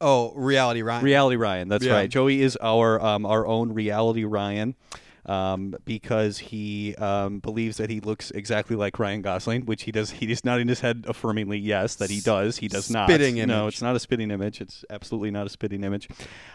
Oh, 0.00 0.32
reality, 0.34 0.82
Ryan. 0.82 1.04
Reality 1.04 1.36
Ryan. 1.36 1.68
That's 1.68 1.84
Yeah. 1.84 1.92
right. 1.92 2.10
Joey 2.10 2.40
is 2.40 2.56
our 2.62 3.00
um, 3.04 3.26
our 3.26 3.46
own 3.46 3.72
Reality 3.72 4.24
Ryan. 4.24 4.74
Um, 5.30 5.76
because 5.84 6.38
he 6.38 6.96
um, 6.96 7.38
believes 7.38 7.76
that 7.76 7.88
he 7.88 8.00
looks 8.00 8.32
exactly 8.32 8.74
like 8.74 8.98
Ryan 8.98 9.22
Gosling, 9.22 9.64
which 9.64 9.84
he 9.84 9.92
does. 9.92 10.10
He 10.10 10.30
is 10.32 10.44
not 10.44 10.58
in 10.58 10.66
his 10.66 10.80
head 10.80 11.04
affirmingly 11.04 11.60
yes 11.62 11.94
that 11.96 12.10
he 12.10 12.20
does. 12.20 12.56
He 12.56 12.66
does 12.66 12.90
not. 12.90 13.08
Spitting 13.08 13.36
No, 13.46 13.68
it's 13.68 13.80
not 13.80 13.94
a 13.94 14.00
spitting 14.00 14.32
image. 14.32 14.60
It's 14.60 14.84
absolutely 14.90 15.30
not 15.30 15.46
a 15.46 15.50
spitting 15.50 15.84
image. 15.84 16.08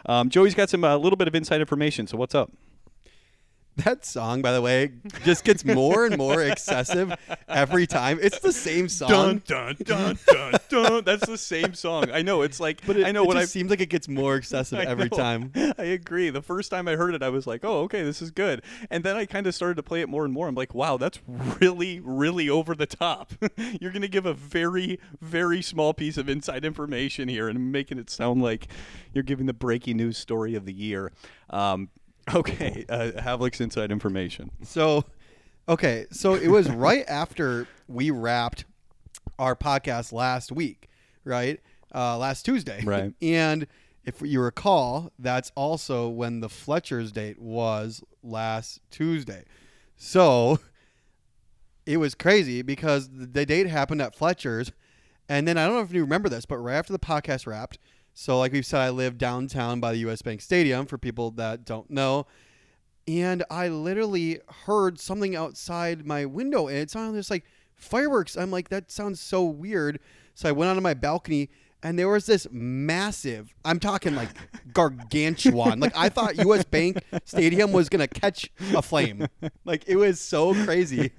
Um, 0.07 0.30
Joey's 0.30 0.56
got 0.56 0.69
some 0.69 0.83
a 0.83 0.98
little 0.98 1.16
bit 1.16 1.30
of 1.30 1.36
inside 1.36 1.62
information. 1.62 2.06
So 2.06 2.18
what's 2.18 2.36
up? 2.36 2.51
That 3.83 4.06
song, 4.06 4.42
by 4.42 4.54
the 4.54 4.62
way, 4.62 4.94
just 5.25 5.44
gets 5.44 5.66
more 5.66 6.06
and 6.06 6.18
more 6.18 6.42
excessive 6.42 7.13
every 7.50 7.86
time. 7.86 8.19
It's 8.22 8.39
the 8.39 8.54
same 8.54 8.88
song. 8.88 9.10
Dun 9.10 9.42
dun 9.45 9.75
dun 9.83 10.19
dun 10.27 10.54
dun. 10.69 11.04
That's 11.04 11.25
the 11.27 11.38
same 11.38 11.74
song. 11.74 12.10
I 12.10 12.22
know. 12.22 12.42
It's 12.42 12.62
like 12.62 12.86
But 12.88 12.95
it, 12.95 13.06
I 13.06 13.12
know 13.12 13.24
it 13.24 13.27
what 13.27 13.36
I 13.36 13.44
seems 13.44 13.69
like 13.69 13.81
it 13.81 13.89
gets 13.89 14.07
more 14.07 14.38
excessive 14.38 14.80
I 14.80 14.83
every 14.83 15.10
know. 15.10 15.18
time. 15.18 15.51
I 15.77 15.83
agree. 15.83 16.30
The 16.30 16.42
first 16.42 16.72
time 16.72 16.88
I 16.88 16.95
heard 16.95 17.16
it, 17.16 17.22
I 17.22 17.27
was 17.27 17.45
like, 17.45 17.66
"Oh, 17.66 17.81
okay, 17.81 18.01
this 18.01 18.22
is 18.22 18.31
good." 18.31 18.62
And 18.89 19.04
then 19.04 19.18
I 19.18 19.25
kind 19.25 19.45
of 19.45 19.54
started 19.54 19.75
to 19.75 19.83
play 19.83 20.00
it 20.00 20.07
more 20.07 20.24
and 20.24 20.33
more. 20.33 20.48
I'm 20.48 20.56
like, 20.56 20.74
"Wow, 20.74 20.95
that's 20.95 21.19
really, 21.27 22.00
really 22.00 22.50
over 22.50 22.75
the 22.75 22.88
top." 22.88 23.33
You're 23.81 23.92
gonna 23.92 24.07
give 24.07 24.25
a 24.25 24.33
very, 24.33 25.00
very 25.19 25.62
small 25.62 25.94
piece 25.94 26.18
of 26.18 26.30
inside 26.30 26.63
information 26.63 27.27
here 27.27 27.50
and 27.50 27.74
making 27.74 27.98
it 28.00 28.10
sound 28.10 28.42
like 28.42 28.69
you're 29.13 29.24
giving 29.24 29.48
the 29.48 29.54
breaking 29.54 29.98
news 29.98 30.18
story 30.18 30.56
of 30.56 30.63
the 30.66 30.74
year. 30.74 31.12
Um, 31.50 31.89
okay, 32.33 32.86
uh, 32.89 33.12
Havlick's 33.18 33.62
inside 33.62 33.92
information. 33.92 34.51
So, 34.63 35.06
okay, 35.68 36.06
so 36.12 36.36
it 36.36 36.48
was 36.48 36.69
right 36.72 37.06
after 37.07 37.68
we 37.88 38.12
wrapped 38.12 38.66
our 39.38 39.56
podcast 39.56 40.12
last 40.12 40.51
week, 40.51 40.89
right? 41.24 41.60
Uh, 41.94 42.18
last 42.18 42.44
Tuesday, 42.44 42.83
Right. 42.83 43.13
And 43.22 43.68
if 44.04 44.22
you 44.22 44.42
recall, 44.42 45.12
that's 45.18 45.51
also 45.56 46.08
when 46.10 46.41
the 46.41 46.50
Fletcher's 46.50 47.12
date 47.12 47.39
was 47.41 48.03
last 48.22 48.82
Tuesday. 48.91 49.46
So 49.96 50.60
it 51.86 51.98
was 51.98 52.15
crazy 52.15 52.62
because 52.62 53.10
the 53.12 53.46
date 53.46 53.67
happened 53.67 54.01
at 54.01 54.15
Fletcher's, 54.15 54.72
and 55.29 55.48
then 55.48 55.58
I 55.58 55.65
don't 55.65 55.75
know 55.75 55.82
if 55.82 55.94
you 55.94 56.01
remember 56.01 56.29
this, 56.29 56.46
but 56.46 56.58
right 56.58 56.75
after 56.75 56.94
the 56.94 57.00
podcast 57.00 57.48
wrapped. 57.48 57.79
So, 58.17 58.39
like 58.39 58.53
we've 58.53 58.65
said, 58.65 58.79
I 58.79 58.89
live 58.91 59.17
downtown 59.17 59.81
by 59.81 59.91
the 59.91 60.00
U.S. 60.00 60.22
Bank 60.22 60.39
Stadium. 60.41 60.86
For 60.86 60.98
people 60.98 61.31
that 61.31 61.65
don't 61.65 61.91
know, 61.91 62.25
and 63.07 63.43
I 63.51 63.67
literally 63.67 64.39
heard 64.65 65.00
something 65.00 65.36
outside 65.36 66.07
my 66.07 66.25
window, 66.25 66.67
and 66.67 66.77
it 66.77 66.89
sounded 66.89 67.19
just 67.19 67.29
like 67.29 67.43
fireworks. 67.75 68.38
I'm 68.38 68.51
like, 68.51 68.69
that 68.69 68.89
sounds 68.89 69.19
so 69.19 69.43
weird. 69.43 70.00
So 70.34 70.48
I 70.48 70.53
went 70.53 70.69
onto 70.69 70.81
my 70.81 70.93
balcony, 70.93 71.50
and 71.84 72.00
there 72.00 72.07
was 72.07 72.25
this 72.25 72.48
massive. 72.51 73.53
I'm 73.65 73.81
talking 73.81 74.15
like 74.15 74.29
gargantuan. 74.74 75.81
like 75.81 75.95
I 75.95 76.07
thought 76.07 76.38
U.S. 76.38 76.63
Bank 76.63 77.03
Stadium 77.25 77.74
was 77.74 77.89
gonna 77.89 78.07
catch 78.07 78.50
a 78.74 78.81
flame. 78.81 79.27
Like 79.65 79.84
it 79.88 79.98
was 79.98 80.22
so 80.22 80.53
crazy, 80.63 81.12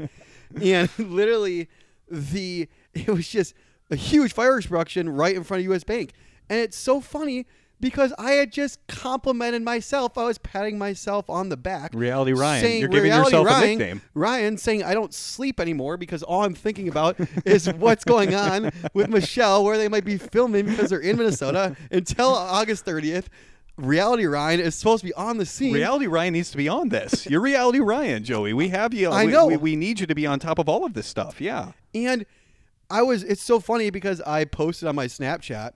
and 0.63 0.89
literally 0.99 1.69
the 2.11 2.69
it 2.95 3.09
was 3.09 3.29
just 3.29 3.53
a 3.91 3.97
huge 3.97 4.33
fireworks 4.33 4.67
production 4.67 5.11
right 5.11 5.37
in 5.37 5.45
front 5.45 5.61
of 5.61 5.65
U.S. 5.67 5.85
Bank, 5.85 6.13
and 6.49 6.59
it's 6.61 6.77
so 6.77 7.01
funny. 7.01 7.47
Because 7.79 8.15
I 8.19 8.31
had 8.33 8.53
just 8.53 8.79
complimented 8.87 9.61
myself, 9.61 10.17
I 10.17 10.25
was 10.25 10.39
patting 10.39 10.79
myself 10.79 11.29
on 11.29 11.51
the 11.51 11.59
back. 11.59 11.91
Reality 11.95 12.33
Ryan. 12.33 12.63
saying- 12.63 12.81
You're 12.81 12.89
giving 12.89 13.13
yourself 13.13 13.47
a 13.47 13.51
Ryan, 13.51 13.69
nickname. 13.79 14.03
Ryan 14.15 14.57
saying 14.57 14.83
I 14.83 14.95
don't 14.95 15.13
sleep 15.13 15.61
anymore 15.61 15.99
because 15.99 16.23
all 16.23 16.43
I'm 16.43 16.55
thinking 16.55 16.89
about 16.89 17.19
is 17.45 17.71
what's 17.75 18.03
going 18.03 18.35
on 18.35 18.71
with 18.95 19.11
Michelle, 19.11 19.63
where 19.63 19.77
they 19.77 19.89
might 19.89 20.07
be 20.07 20.17
filming 20.17 20.65
because 20.65 20.89
they're 20.89 21.01
in 21.01 21.19
Minnesota 21.19 21.77
until 21.91 22.29
August 22.29 22.87
30th. 22.87 23.27
Reality 23.77 24.25
Ryan 24.25 24.61
is 24.61 24.75
supposed 24.75 25.03
to 25.03 25.07
be 25.09 25.13
on 25.13 25.37
the 25.37 25.45
scene. 25.45 25.75
Reality 25.75 26.07
Ryan 26.07 26.33
needs 26.33 26.51
to 26.53 26.57
be 26.57 26.71
on 26.71 26.89
this. 26.89 27.27
You're 27.27 27.43
Reality 27.43 27.81
Ryan, 27.81 28.25
Joey. 28.25 28.55
We 28.55 28.71
have 28.71 28.95
you. 28.95 29.11
I 29.11 29.27
we- 29.27 29.33
know. 29.33 29.49
We, 29.49 29.57
we 29.59 29.77
need 29.77 30.01
you 30.01 30.07
to 30.07 30.15
be 30.15 30.27
on 30.27 30.39
top 30.39 30.59
of 30.59 30.67
all 30.67 30.87
of 30.87 30.95
this 30.95 31.07
stuff. 31.07 31.43
Yeah. 31.43 31.73
And 31.95 32.25
I 32.89 33.03
was 33.03 33.23
it's 33.23 33.43
so 33.43 33.61
funny 33.61 33.91
because 33.91 34.23
I 34.23 34.47
posted 34.47 34.89
on 34.89 34.95
my 34.97 35.09
Snapchat. 35.09 35.73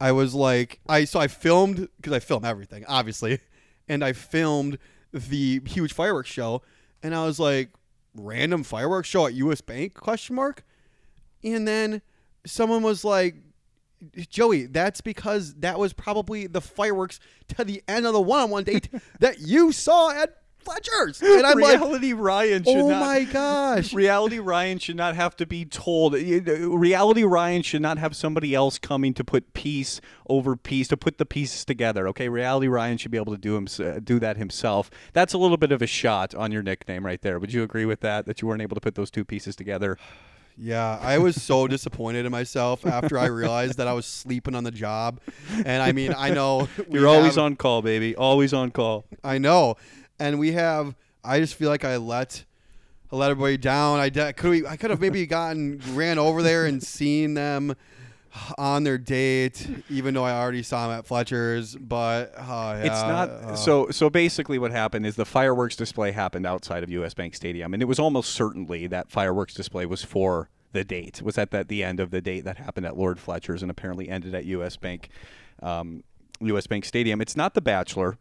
I 0.00 0.12
was 0.12 0.34
like 0.34 0.80
I 0.88 1.04
so 1.04 1.20
I 1.20 1.28
filmed 1.28 1.88
because 1.96 2.12
I 2.12 2.18
film 2.18 2.44
everything, 2.44 2.84
obviously. 2.88 3.38
and 3.88 4.04
I 4.04 4.12
filmed 4.12 4.78
the 5.12 5.60
huge 5.66 5.92
fireworks 5.92 6.30
show, 6.30 6.62
and 7.02 7.14
I 7.14 7.26
was 7.26 7.38
like, 7.38 7.70
random 8.14 8.62
fireworks 8.62 9.08
show 9.08 9.26
at 9.26 9.34
U.S. 9.34 9.60
Bank? 9.60 9.94
Question 9.94 10.36
mark. 10.36 10.64
And 11.44 11.66
then 11.66 12.02
someone 12.46 12.82
was 12.82 13.04
like, 13.04 13.36
Joey, 14.30 14.66
that's 14.66 15.00
because 15.00 15.54
that 15.56 15.78
was 15.78 15.92
probably 15.92 16.46
the 16.46 16.60
fireworks 16.60 17.20
to 17.48 17.64
the 17.64 17.82
end 17.86 18.06
of 18.06 18.12
the 18.12 18.20
one-on-one 18.20 18.64
date 18.64 18.88
that 19.20 19.40
you 19.40 19.72
saw 19.72 20.10
at 20.10 20.41
Fletcher's. 20.64 21.20
And 21.22 21.46
I'm 21.46 21.58
like, 21.58 21.78
reality 21.80 22.12
Ryan 22.12 22.64
should 22.64 22.76
oh 22.76 22.88
not. 22.90 23.00
my 23.00 23.24
gosh. 23.24 23.92
Reality 23.94 24.38
Ryan 24.38 24.78
should 24.78 24.96
not 24.96 25.14
have 25.16 25.36
to 25.36 25.46
be 25.46 25.64
told. 25.64 26.14
Reality 26.14 27.24
Ryan 27.24 27.62
should 27.62 27.82
not 27.82 27.98
have 27.98 28.14
somebody 28.16 28.54
else 28.54 28.78
coming 28.78 29.14
to 29.14 29.24
put 29.24 29.52
piece 29.54 30.00
over 30.28 30.56
piece 30.56 30.88
to 30.88 30.96
put 30.96 31.18
the 31.18 31.26
pieces 31.26 31.64
together. 31.64 32.08
Okay, 32.08 32.28
Reality 32.28 32.68
Ryan 32.68 32.96
should 32.98 33.10
be 33.10 33.18
able 33.18 33.32
to 33.32 33.38
do 33.38 33.56
him 33.56 33.66
uh, 33.78 34.00
do 34.02 34.18
that 34.18 34.36
himself. 34.36 34.90
That's 35.12 35.32
a 35.34 35.38
little 35.38 35.56
bit 35.56 35.72
of 35.72 35.82
a 35.82 35.86
shot 35.86 36.34
on 36.34 36.52
your 36.52 36.62
nickname 36.62 37.04
right 37.04 37.20
there. 37.20 37.38
Would 37.38 37.52
you 37.52 37.62
agree 37.62 37.84
with 37.84 38.00
that? 38.00 38.26
That 38.26 38.40
you 38.40 38.48
weren't 38.48 38.62
able 38.62 38.74
to 38.76 38.80
put 38.80 38.94
those 38.94 39.10
two 39.10 39.24
pieces 39.24 39.56
together? 39.56 39.98
Yeah, 40.58 40.98
I 41.00 41.16
was 41.16 41.42
so 41.42 41.66
disappointed 41.76 42.26
in 42.26 42.30
myself 42.30 42.84
after 42.84 43.18
I 43.18 43.24
realized 43.26 43.78
that 43.78 43.88
I 43.88 43.94
was 43.94 44.04
sleeping 44.04 44.54
on 44.54 44.64
the 44.64 44.70
job. 44.70 45.18
And 45.64 45.82
I 45.82 45.92
mean, 45.92 46.14
I 46.14 46.28
know 46.28 46.68
You're 46.90 47.08
always 47.08 47.36
have- 47.36 47.44
on 47.44 47.56
call, 47.56 47.80
baby. 47.80 48.14
Always 48.14 48.52
on 48.52 48.70
call. 48.70 49.06
I 49.24 49.38
know, 49.38 49.76
and 50.22 50.38
we 50.38 50.52
have. 50.52 50.94
I 51.24 51.40
just 51.40 51.54
feel 51.54 51.68
like 51.68 51.84
I 51.84 51.96
let 51.96 52.44
I 53.12 53.16
let 53.16 53.30
everybody 53.30 53.58
down. 53.58 53.98
I 54.00 54.08
de- 54.08 54.32
could 54.32 54.50
we, 54.50 54.66
I 54.66 54.76
could 54.76 54.90
have 54.90 55.00
maybe 55.00 55.26
gotten 55.38 55.80
ran 55.92 56.18
over 56.18 56.42
there 56.42 56.66
and 56.66 56.82
seen 56.82 57.34
them 57.34 57.74
on 58.56 58.84
their 58.84 58.96
date, 58.96 59.68
even 59.90 60.14
though 60.14 60.24
I 60.24 60.32
already 60.32 60.62
saw 60.62 60.88
them 60.88 60.98
at 60.98 61.06
Fletcher's. 61.06 61.76
But 61.76 62.32
uh, 62.36 62.80
It's 62.82 63.02
not 63.02 63.28
uh, 63.28 63.56
so. 63.56 63.90
So 63.90 64.08
basically, 64.08 64.58
what 64.58 64.70
happened 64.70 65.06
is 65.06 65.16
the 65.16 65.26
fireworks 65.26 65.76
display 65.76 66.12
happened 66.12 66.46
outside 66.46 66.82
of 66.82 66.90
U.S. 66.90 67.14
Bank 67.14 67.34
Stadium, 67.34 67.74
and 67.74 67.82
it 67.82 67.86
was 67.86 67.98
almost 67.98 68.30
certainly 68.30 68.86
that 68.86 69.10
fireworks 69.10 69.54
display 69.54 69.86
was 69.86 70.02
for 70.02 70.48
the 70.72 70.84
date. 70.84 71.20
Was 71.22 71.36
at 71.36 71.50
that 71.50 71.68
the 71.68 71.84
end 71.84 72.00
of 72.00 72.10
the 72.10 72.20
date 72.20 72.44
that 72.44 72.56
happened 72.56 72.86
at 72.86 72.96
Lord 72.96 73.18
Fletcher's, 73.18 73.60
and 73.60 73.70
apparently 73.70 74.08
ended 74.08 74.34
at 74.34 74.44
U.S. 74.46 74.76
Bank, 74.76 75.08
um, 75.62 76.04
U.S. 76.40 76.66
Bank 76.66 76.84
Stadium. 76.84 77.20
It's 77.20 77.36
not 77.36 77.54
The 77.54 77.60
Bachelor. 77.60 78.16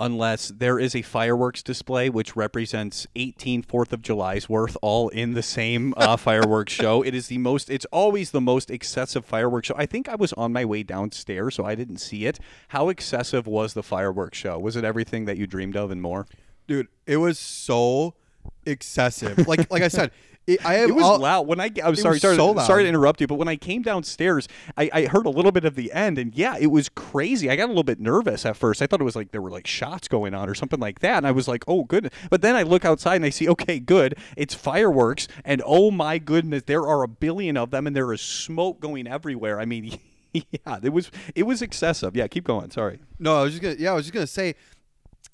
Unless 0.00 0.48
there 0.48 0.78
is 0.78 0.94
a 0.94 1.02
fireworks 1.02 1.62
display 1.62 2.08
which 2.08 2.36
represents 2.36 3.06
18 3.16 3.62
Fourth 3.62 3.92
of 3.92 4.00
July's 4.02 4.48
worth, 4.48 4.76
all 4.80 5.08
in 5.08 5.34
the 5.34 5.42
same 5.42 5.92
uh, 5.96 6.16
fireworks 6.28 6.72
show. 6.72 7.02
It 7.02 7.14
is 7.14 7.28
the 7.28 7.38
most. 7.38 7.68
It's 7.68 7.86
always 7.86 8.30
the 8.30 8.40
most 8.40 8.70
excessive 8.70 9.24
fireworks 9.24 9.68
show. 9.68 9.74
I 9.76 9.86
think 9.86 10.08
I 10.08 10.14
was 10.14 10.32
on 10.34 10.52
my 10.52 10.64
way 10.64 10.82
downstairs, 10.82 11.56
so 11.56 11.64
I 11.64 11.74
didn't 11.74 11.98
see 11.98 12.26
it. 12.26 12.38
How 12.68 12.88
excessive 12.88 13.46
was 13.46 13.74
the 13.74 13.82
fireworks 13.82 14.38
show? 14.38 14.58
Was 14.58 14.76
it 14.76 14.84
everything 14.84 15.24
that 15.24 15.36
you 15.36 15.46
dreamed 15.46 15.76
of 15.76 15.90
and 15.90 16.00
more? 16.00 16.26
dude. 16.68 16.86
It 17.06 17.16
was 17.16 17.38
so 17.40 18.14
excessive. 18.64 19.48
like 19.48 19.68
like 19.72 19.82
I 19.82 19.88
said, 19.88 20.12
it, 20.48 20.64
I 20.64 20.74
have 20.74 20.88
It 20.88 20.94
was 20.94 21.20
loud. 21.20 21.46
When 21.46 21.60
I, 21.60 21.66
I'm 21.84 21.94
sorry, 21.94 22.14
was 22.14 22.22
sorry, 22.22 22.36
so 22.36 22.56
sorry 22.58 22.84
to 22.84 22.88
interrupt 22.88 23.20
you, 23.20 23.26
but 23.26 23.34
when 23.34 23.48
I 23.48 23.56
came 23.56 23.82
downstairs, 23.82 24.48
I, 24.78 24.88
I 24.92 25.04
heard 25.04 25.26
a 25.26 25.30
little 25.30 25.52
bit 25.52 25.66
of 25.66 25.74
the 25.74 25.92
end, 25.92 26.18
and 26.18 26.34
yeah, 26.34 26.56
it 26.58 26.68
was 26.68 26.88
crazy. 26.88 27.50
I 27.50 27.56
got 27.56 27.66
a 27.66 27.68
little 27.68 27.84
bit 27.84 28.00
nervous 28.00 28.46
at 28.46 28.56
first. 28.56 28.80
I 28.80 28.86
thought 28.86 29.00
it 29.00 29.04
was 29.04 29.14
like 29.14 29.30
there 29.30 29.42
were 29.42 29.50
like 29.50 29.66
shots 29.66 30.08
going 30.08 30.32
on 30.32 30.48
or 30.48 30.54
something 30.54 30.80
like 30.80 31.00
that, 31.00 31.18
and 31.18 31.26
I 31.26 31.32
was 31.32 31.48
like, 31.48 31.64
oh 31.68 31.84
good. 31.84 32.10
But 32.30 32.40
then 32.40 32.56
I 32.56 32.62
look 32.62 32.86
outside 32.86 33.16
and 33.16 33.26
I 33.26 33.30
see, 33.30 33.46
okay, 33.50 33.78
good, 33.78 34.16
it's 34.36 34.54
fireworks, 34.54 35.28
and 35.44 35.62
oh 35.66 35.90
my 35.90 36.16
goodness, 36.16 36.62
there 36.64 36.86
are 36.86 37.02
a 37.02 37.08
billion 37.08 37.58
of 37.58 37.70
them, 37.70 37.86
and 37.86 37.94
there 37.94 38.10
is 38.12 38.22
smoke 38.22 38.80
going 38.80 39.06
everywhere. 39.06 39.60
I 39.60 39.66
mean. 39.66 39.98
Yeah, 40.34 40.78
it 40.82 40.90
was 40.92 41.10
it 41.34 41.44
was 41.44 41.62
excessive. 41.62 42.14
Yeah, 42.14 42.26
keep 42.26 42.44
going. 42.44 42.70
Sorry. 42.70 43.00
No, 43.18 43.40
I 43.40 43.42
was 43.44 43.52
just 43.52 43.62
gonna. 43.62 43.76
Yeah, 43.78 43.92
I 43.92 43.94
was 43.94 44.04
just 44.04 44.12
gonna 44.12 44.26
say. 44.26 44.56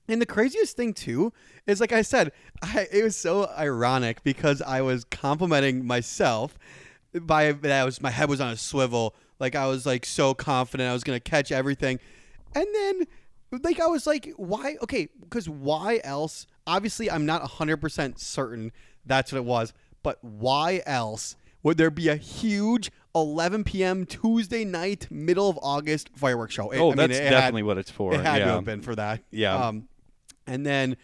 And 0.08 0.20
the 0.20 0.26
craziest 0.26 0.76
thing 0.76 0.92
too 0.92 1.32
is, 1.66 1.80
like 1.80 1.92
I 1.92 2.02
said, 2.02 2.32
I, 2.62 2.86
it 2.92 3.02
was 3.02 3.16
so 3.16 3.50
ironic 3.56 4.22
because 4.22 4.60
I 4.62 4.82
was 4.82 5.04
complimenting 5.04 5.86
myself 5.86 6.58
by 7.14 7.52
that 7.52 7.84
was 7.84 8.00
my 8.02 8.10
head 8.10 8.28
was 8.28 8.40
on 8.40 8.50
a 8.50 8.56
swivel, 8.56 9.14
like 9.38 9.54
I 9.54 9.66
was 9.66 9.86
like 9.86 10.04
so 10.04 10.34
confident 10.34 10.90
I 10.90 10.92
was 10.92 11.04
gonna 11.04 11.20
catch 11.20 11.52
everything, 11.52 12.00
and 12.54 12.66
then 12.74 13.06
like 13.62 13.78
I 13.80 13.86
was 13.86 14.06
like, 14.06 14.32
why? 14.36 14.76
Okay, 14.82 15.08
because 15.20 15.48
why 15.48 16.00
else? 16.02 16.46
Obviously, 16.66 17.10
I'm 17.10 17.24
not 17.24 17.42
hundred 17.42 17.76
percent 17.76 18.18
certain 18.18 18.72
that's 19.06 19.32
what 19.32 19.38
it 19.38 19.44
was, 19.44 19.72
but 20.02 20.18
why 20.22 20.82
else 20.86 21.36
would 21.62 21.76
there 21.78 21.90
be 21.90 22.08
a 22.08 22.16
huge 22.16 22.90
11 23.14 23.64
p.m. 23.64 24.04
Tuesday 24.06 24.64
night, 24.64 25.06
middle 25.10 25.48
of 25.48 25.58
August 25.62 26.10
fireworks 26.16 26.54
show? 26.54 26.70
It- 26.70 26.78
Oh, 26.78 26.86
I 26.86 26.88
mean, 26.90 26.96
that's 26.96 27.18
it 27.18 27.22
had- 27.24 27.30
definitely 27.30 27.62
what 27.62 27.78
it's 27.78 27.90
for. 27.90 28.12
it 28.14 28.20
had 28.20 28.38
yeah. 28.38 28.46
to 28.46 28.50
have 28.52 28.64
been 28.64 28.82
for 28.82 28.94
that. 28.96 29.20
Yeah. 29.30 29.54
Um, 29.68 29.88
and 30.46 30.64
then, 30.66 30.96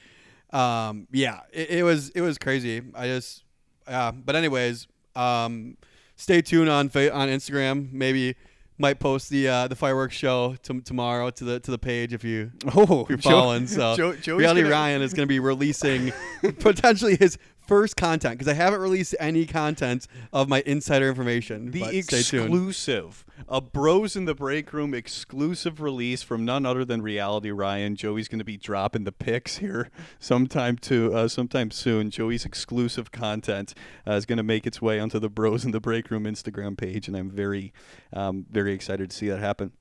um, 0.52 1.06
yeah, 1.12 1.40
it, 1.52 1.70
it 1.70 1.82
was 1.82 2.10
it 2.10 2.20
was 2.20 2.38
crazy. 2.38 2.82
I 2.94 3.06
just, 3.06 3.44
yeah. 3.88 4.10
But 4.12 4.36
anyways, 4.36 4.86
um, 5.16 5.76
stay 6.16 6.42
tuned 6.42 6.68
on 6.70 6.88
fa- 6.88 7.12
on 7.14 7.28
Instagram. 7.28 7.92
Maybe 7.92 8.36
might 8.78 8.98
post 8.98 9.28
the 9.28 9.46
uh, 9.48 9.68
the 9.68 9.76
fireworks 9.76 10.14
show 10.16 10.56
to, 10.62 10.80
tomorrow 10.80 11.30
to 11.30 11.44
the 11.44 11.60
to 11.60 11.70
the 11.70 11.78
page 11.78 12.12
if 12.12 12.24
you 12.24 12.50
Oh, 12.74 13.02
if 13.02 13.08
you're 13.10 13.18
Joe- 13.18 13.30
following. 13.30 13.66
So 13.66 13.96
Joe- 13.96 14.14
Joey's 14.16 14.38
Reality 14.38 14.62
gonna- 14.62 14.72
Ryan 14.74 15.02
is 15.02 15.12
going 15.14 15.26
to 15.26 15.32
be 15.32 15.38
releasing 15.52 16.12
potentially 16.58 17.16
his 17.16 17.38
first 17.66 17.96
content 17.96 18.36
because 18.38 18.48
I 18.48 18.54
haven't 18.54 18.80
released 18.80 19.14
any 19.20 19.46
content 19.46 20.06
of 20.32 20.48
my 20.48 20.62
insider 20.66 21.08
information. 21.08 21.70
The 21.70 21.80
but 21.80 21.88
stay 22.04 22.22
tuned. 22.22 22.44
exclusive, 22.46 23.24
a 23.48 23.60
Bros 23.60 24.16
in 24.16 24.24
the 24.24 24.34
Break 24.34 24.72
Room 24.72 24.94
exclusive 24.94 25.80
release 25.80 26.22
from 26.22 26.44
none 26.44 26.66
other 26.66 26.84
than 26.84 27.02
Reality 27.02 27.50
Ryan. 27.50 27.96
Joey's 27.96 28.28
going 28.28 28.38
to 28.38 28.44
be 28.44 28.56
dropping 28.56 29.04
the 29.04 29.12
pics 29.12 29.58
here 29.58 29.90
sometime 30.18 30.76
to 30.78 31.14
uh, 31.14 31.28
sometime 31.28 31.70
soon. 31.70 32.10
Joey's 32.10 32.44
exclusive 32.44 33.12
content 33.12 33.74
uh, 34.06 34.12
is 34.12 34.26
going 34.26 34.38
to 34.38 34.42
make 34.42 34.66
its 34.66 34.80
way 34.80 35.00
onto 35.00 35.18
the 35.18 35.28
Bros 35.28 35.64
in 35.64 35.70
the 35.70 35.80
Break 35.80 36.10
Room 36.10 36.24
Instagram 36.24 36.76
page, 36.76 37.08
and 37.08 37.16
I'm 37.16 37.30
very, 37.30 37.72
um, 38.12 38.46
very 38.50 38.72
excited 38.72 39.10
to 39.10 39.16
see 39.16 39.28
that 39.28 39.38
happen. 39.38 39.72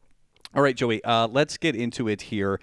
All 0.55 0.63
right, 0.63 0.75
Joey, 0.75 1.03
uh, 1.03 1.27
let's 1.27 1.57
get 1.57 1.75
into 1.75 2.07
it 2.07 2.23
here. 2.23 2.59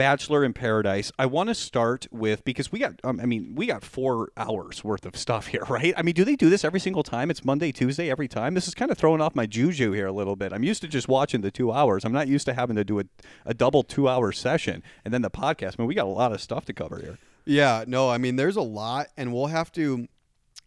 Bachelor 0.00 0.46
in 0.46 0.54
Paradise. 0.54 1.12
I 1.18 1.26
want 1.26 1.50
to 1.50 1.54
start 1.54 2.06
with 2.10 2.42
because 2.42 2.72
we 2.72 2.78
got, 2.78 2.94
um, 3.04 3.20
I 3.20 3.26
mean, 3.26 3.52
we 3.54 3.66
got 3.66 3.84
four 3.84 4.30
hours 4.34 4.82
worth 4.82 5.04
of 5.04 5.14
stuff 5.14 5.48
here, 5.48 5.62
right? 5.68 5.92
I 5.94 6.00
mean, 6.00 6.14
do 6.14 6.24
they 6.24 6.36
do 6.36 6.48
this 6.48 6.64
every 6.64 6.80
single 6.80 7.02
time? 7.02 7.30
It's 7.30 7.44
Monday, 7.44 7.70
Tuesday 7.70 8.10
every 8.10 8.26
time. 8.26 8.54
This 8.54 8.66
is 8.66 8.72
kind 8.72 8.90
of 8.90 8.96
throwing 8.96 9.20
off 9.20 9.34
my 9.34 9.44
juju 9.44 9.92
here 9.92 10.06
a 10.06 10.12
little 10.12 10.36
bit. 10.36 10.54
I'm 10.54 10.64
used 10.64 10.80
to 10.80 10.88
just 10.88 11.06
watching 11.06 11.42
the 11.42 11.50
two 11.50 11.70
hours. 11.70 12.06
I'm 12.06 12.14
not 12.14 12.28
used 12.28 12.46
to 12.46 12.54
having 12.54 12.76
to 12.76 12.84
do 12.84 12.98
a, 12.98 13.04
a 13.44 13.52
double 13.52 13.82
two 13.82 14.08
hour 14.08 14.32
session 14.32 14.82
and 15.04 15.12
then 15.12 15.20
the 15.20 15.28
podcast. 15.28 15.74
I 15.78 15.82
mean, 15.82 15.88
we 15.88 15.94
got 15.94 16.06
a 16.06 16.08
lot 16.08 16.32
of 16.32 16.40
stuff 16.40 16.64
to 16.64 16.72
cover 16.72 16.98
here. 16.98 17.18
Yeah, 17.44 17.84
no, 17.86 18.08
I 18.08 18.16
mean 18.16 18.36
there's 18.36 18.56
a 18.56 18.62
lot 18.62 19.08
and 19.18 19.34
we'll 19.34 19.48
have 19.48 19.70
to 19.72 20.08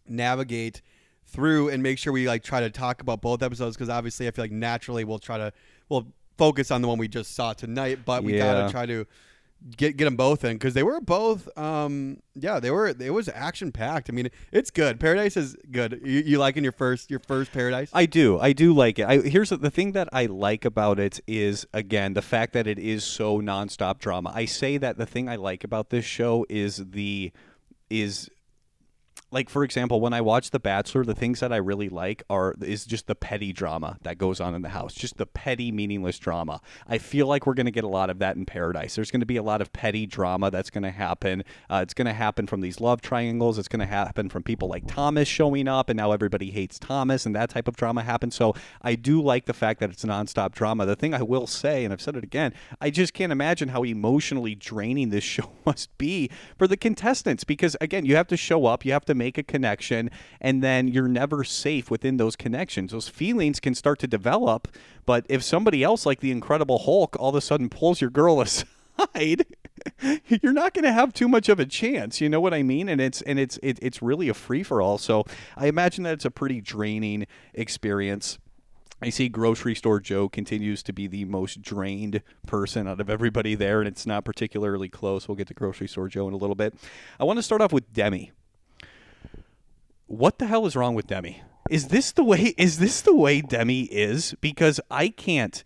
navigate 0.06 0.80
through 1.26 1.70
and 1.70 1.82
make 1.82 1.98
sure 1.98 2.12
we 2.12 2.28
like 2.28 2.44
try 2.44 2.60
to 2.60 2.70
talk 2.70 3.00
about 3.00 3.20
both 3.20 3.42
episodes 3.42 3.74
because 3.76 3.88
obviously 3.88 4.28
I 4.28 4.30
feel 4.30 4.44
like 4.44 4.52
naturally 4.52 5.02
we'll 5.02 5.18
try 5.18 5.38
to 5.38 5.52
we'll 5.88 6.06
focus 6.36 6.70
on 6.70 6.82
the 6.82 6.88
one 6.88 6.98
we 6.98 7.08
just 7.08 7.34
saw 7.34 7.52
tonight, 7.52 8.00
but 8.04 8.24
we 8.24 8.34
Yeah. 8.34 8.52
gotta 8.62 8.70
try 8.72 8.86
to 8.86 9.06
get 9.78 9.96
get 9.96 10.04
them 10.04 10.14
both 10.16 10.44
in 10.44 10.52
because 10.56 10.74
they 10.74 10.82
were 10.82 11.00
both 11.00 11.48
um 11.56 12.18
yeah 12.34 12.60
they 12.60 12.70
were 12.70 12.88
it 12.88 13.14
was 13.14 13.30
action 13.30 13.72
packed. 13.72 14.10
I 14.10 14.12
mean 14.12 14.28
it's 14.52 14.70
good. 14.70 15.00
Paradise 15.00 15.38
is 15.38 15.56
good. 15.70 16.02
You, 16.04 16.20
you 16.20 16.38
liking 16.38 16.62
your 16.64 16.72
first 16.72 17.10
your 17.10 17.20
first 17.20 17.50
Paradise? 17.50 17.88
I 17.94 18.04
do. 18.04 18.38
I 18.38 18.52
do 18.52 18.74
like 18.74 18.98
it. 18.98 19.06
I, 19.06 19.18
here's 19.20 19.48
the, 19.48 19.56
the 19.56 19.70
thing 19.70 19.92
that 19.92 20.08
I 20.12 20.26
like 20.26 20.66
about 20.66 20.98
it 20.98 21.20
is 21.26 21.66
again 21.72 22.12
the 22.12 22.20
fact 22.20 22.52
that 22.52 22.66
it 22.66 22.78
is 22.78 23.04
so 23.04 23.40
nonstop 23.40 24.00
drama. 24.00 24.32
I 24.34 24.44
say 24.44 24.76
that 24.76 24.98
the 24.98 25.06
thing 25.06 25.30
I 25.30 25.36
like 25.36 25.64
about 25.64 25.88
this 25.88 26.04
show 26.04 26.44
is 26.50 26.76
the 26.90 27.32
is 27.88 28.28
like 29.34 29.50
for 29.50 29.64
example 29.64 30.00
when 30.00 30.12
i 30.12 30.20
watch 30.20 30.50
the 30.50 30.60
bachelor 30.60 31.04
the 31.04 31.14
things 31.14 31.40
that 31.40 31.52
i 31.52 31.56
really 31.56 31.88
like 31.88 32.22
are 32.30 32.54
is 32.62 32.86
just 32.86 33.06
the 33.06 33.14
petty 33.14 33.52
drama 33.52 33.98
that 34.02 34.16
goes 34.16 34.40
on 34.40 34.54
in 34.54 34.62
the 34.62 34.70
house 34.70 34.94
just 34.94 35.16
the 35.18 35.26
petty 35.26 35.70
meaningless 35.70 36.18
drama. 36.18 36.60
I 36.88 36.98
feel 36.98 37.26
like 37.26 37.46
we're 37.46 37.54
going 37.54 37.66
to 37.66 37.72
get 37.72 37.84
a 37.84 37.88
lot 37.88 38.08
of 38.08 38.18
that 38.20 38.36
in 38.36 38.46
paradise. 38.46 38.94
There's 38.94 39.10
going 39.10 39.20
to 39.20 39.26
be 39.26 39.36
a 39.36 39.42
lot 39.42 39.60
of 39.60 39.72
petty 39.72 40.06
drama 40.06 40.50
that's 40.50 40.70
going 40.70 40.84
to 40.84 40.90
happen. 40.90 41.44
Uh, 41.68 41.80
it's 41.82 41.94
going 41.94 42.06
to 42.06 42.12
happen 42.12 42.46
from 42.46 42.60
these 42.60 42.80
love 42.80 43.02
triangles. 43.02 43.58
It's 43.58 43.68
going 43.68 43.80
to 43.80 43.86
happen 43.86 44.28
from 44.28 44.42
people 44.42 44.68
like 44.68 44.86
thomas 44.86 45.28
showing 45.28 45.68
up 45.68 45.88
and 45.88 45.96
now 45.96 46.12
everybody 46.12 46.50
hates 46.50 46.78
thomas 46.78 47.26
and 47.26 47.34
that 47.34 47.50
type 47.50 47.68
of 47.68 47.76
drama 47.76 48.02
happens. 48.02 48.34
So 48.34 48.54
i 48.82 48.94
do 48.94 49.20
like 49.20 49.46
the 49.46 49.52
fact 49.52 49.80
that 49.80 49.90
it's 49.90 50.04
nonstop 50.04 50.52
drama. 50.52 50.86
The 50.86 50.96
thing 50.96 51.14
i 51.14 51.22
will 51.22 51.46
say 51.46 51.84
and 51.84 51.92
i've 51.92 52.00
said 52.00 52.16
it 52.16 52.24
again 52.24 52.52
i 52.80 52.90
just 52.90 53.14
can't 53.14 53.32
imagine 53.32 53.68
how 53.68 53.84
emotionally 53.84 54.54
draining 54.54 55.10
this 55.10 55.24
show 55.34 55.50
must 55.66 55.96
be 55.98 56.30
for 56.56 56.66
the 56.66 56.76
contestants 56.76 57.44
because 57.44 57.76
again 57.80 58.04
you 58.04 58.16
have 58.16 58.28
to 58.28 58.36
show 58.36 58.66
up 58.66 58.84
you 58.84 58.92
have 58.92 59.04
to 59.04 59.14
make 59.14 59.23
a 59.26 59.42
connection 59.42 60.10
and 60.40 60.62
then 60.62 60.88
you're 60.88 61.08
never 61.08 61.44
safe 61.44 61.90
within 61.90 62.16
those 62.16 62.36
connections 62.36 62.92
those 62.92 63.08
feelings 63.08 63.60
can 63.60 63.74
start 63.74 63.98
to 63.98 64.06
develop 64.06 64.68
but 65.06 65.24
if 65.28 65.42
somebody 65.42 65.82
else 65.82 66.06
like 66.06 66.20
the 66.20 66.30
incredible 66.30 66.80
hulk 66.80 67.16
all 67.18 67.30
of 67.30 67.34
a 67.34 67.40
sudden 67.40 67.68
pulls 67.68 68.00
your 68.00 68.10
girl 68.10 68.40
aside 68.40 69.46
you're 70.28 70.52
not 70.52 70.74
going 70.74 70.84
to 70.84 70.92
have 70.92 71.12
too 71.12 71.28
much 71.28 71.48
of 71.48 71.58
a 71.58 71.66
chance 71.66 72.20
you 72.20 72.28
know 72.28 72.40
what 72.40 72.54
i 72.54 72.62
mean 72.62 72.88
and 72.88 73.00
it's 73.00 73.22
and 73.22 73.38
it's 73.38 73.58
it, 73.62 73.78
it's 73.82 74.02
really 74.02 74.28
a 74.28 74.34
free 74.34 74.62
for 74.62 74.80
all 74.80 74.98
so 74.98 75.24
i 75.56 75.66
imagine 75.66 76.04
that 76.04 76.12
it's 76.12 76.24
a 76.24 76.30
pretty 76.30 76.60
draining 76.60 77.26
experience 77.54 78.38
I 79.02 79.10
see 79.10 79.28
grocery 79.28 79.74
store 79.74 80.00
Joe 80.00 80.30
continues 80.30 80.82
to 80.84 80.92
be 80.92 81.06
the 81.06 81.26
most 81.26 81.60
drained 81.60 82.22
person 82.46 82.88
out 82.88 83.00
of 83.00 83.10
everybody 83.10 83.54
there, 83.54 83.80
and 83.80 83.88
it's 83.88 84.06
not 84.06 84.24
particularly 84.24 84.88
close. 84.88 85.28
We'll 85.28 85.36
get 85.36 85.48
to 85.48 85.54
grocery 85.54 85.88
store 85.88 86.08
Joe 86.08 86.26
in 86.26 86.32
a 86.32 86.38
little 86.38 86.54
bit. 86.54 86.74
I 87.20 87.24
want 87.24 87.38
to 87.38 87.42
start 87.42 87.60
off 87.60 87.70
with 87.70 87.92
Demi. 87.92 88.32
What 90.16 90.38
the 90.38 90.46
hell 90.46 90.64
is 90.64 90.76
wrong 90.76 90.94
with 90.94 91.08
Demi? 91.08 91.42
Is 91.68 91.88
this 91.88 92.12
the 92.12 92.22
way? 92.22 92.54
Is 92.56 92.78
this 92.78 93.00
the 93.00 93.16
way 93.16 93.40
Demi 93.40 93.86
is? 93.86 94.36
Because 94.40 94.78
I 94.88 95.08
can't. 95.08 95.64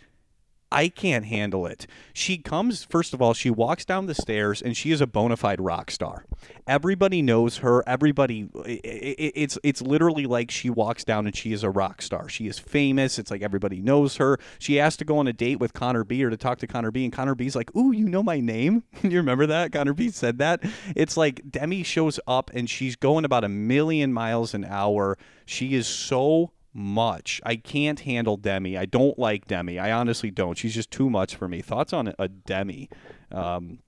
I 0.70 0.88
can't 0.88 1.24
handle 1.24 1.66
it. 1.66 1.86
She 2.12 2.36
comes, 2.36 2.84
first 2.84 3.14
of 3.14 3.22
all, 3.22 3.32
she 3.32 3.48
walks 3.48 3.84
down 3.86 4.06
the 4.06 4.14
stairs 4.14 4.60
and 4.60 4.76
she 4.76 4.90
is 4.90 5.00
a 5.00 5.06
bona 5.06 5.36
fide 5.36 5.60
rock 5.60 5.90
star. 5.90 6.26
Everybody 6.66 7.22
knows 7.22 7.58
her. 7.58 7.82
Everybody, 7.88 8.48
it's 8.64 9.58
it's 9.62 9.80
literally 9.80 10.26
like 10.26 10.50
she 10.50 10.68
walks 10.68 11.04
down 11.04 11.26
and 11.26 11.34
she 11.34 11.52
is 11.52 11.62
a 11.62 11.70
rock 11.70 12.02
star. 12.02 12.28
She 12.28 12.46
is 12.46 12.58
famous. 12.58 13.18
It's 13.18 13.30
like 13.30 13.40
everybody 13.40 13.80
knows 13.80 14.16
her. 14.16 14.38
She 14.58 14.78
asked 14.78 14.98
to 14.98 15.06
go 15.06 15.18
on 15.18 15.26
a 15.26 15.32
date 15.32 15.58
with 15.58 15.72
Connor 15.72 16.04
B 16.04 16.22
or 16.22 16.28
to 16.28 16.36
talk 16.36 16.58
to 16.58 16.66
Connor 16.66 16.90
B, 16.90 17.04
and 17.04 17.12
Connor 17.12 17.34
B's 17.34 17.56
like, 17.56 17.74
"Ooh, 17.74 17.92
you 17.92 18.06
know 18.06 18.22
my 18.22 18.38
name? 18.38 18.84
you 19.02 19.16
remember 19.16 19.46
that?" 19.46 19.72
Connor 19.72 19.94
B 19.94 20.10
said 20.10 20.36
that. 20.38 20.62
It's 20.94 21.16
like 21.16 21.50
Demi 21.50 21.82
shows 21.82 22.20
up 22.26 22.50
and 22.52 22.68
she's 22.68 22.94
going 22.96 23.24
about 23.24 23.44
a 23.44 23.48
million 23.48 24.12
miles 24.12 24.52
an 24.52 24.64
hour. 24.64 25.16
She 25.46 25.74
is 25.74 25.86
so 25.86 26.52
much. 26.72 27.40
I 27.44 27.56
can't 27.56 28.00
handle 28.00 28.36
Demi. 28.36 28.76
I 28.76 28.84
don't 28.84 29.18
like 29.18 29.46
Demi. 29.46 29.78
I 29.78 29.92
honestly 29.92 30.30
don't. 30.30 30.56
She's 30.56 30.74
just 30.74 30.90
too 30.90 31.10
much 31.10 31.34
for 31.34 31.48
me. 31.48 31.60
Thoughts 31.60 31.92
on 31.92 32.12
a 32.18 32.28
Demi? 32.28 32.88
Um, 33.32 33.80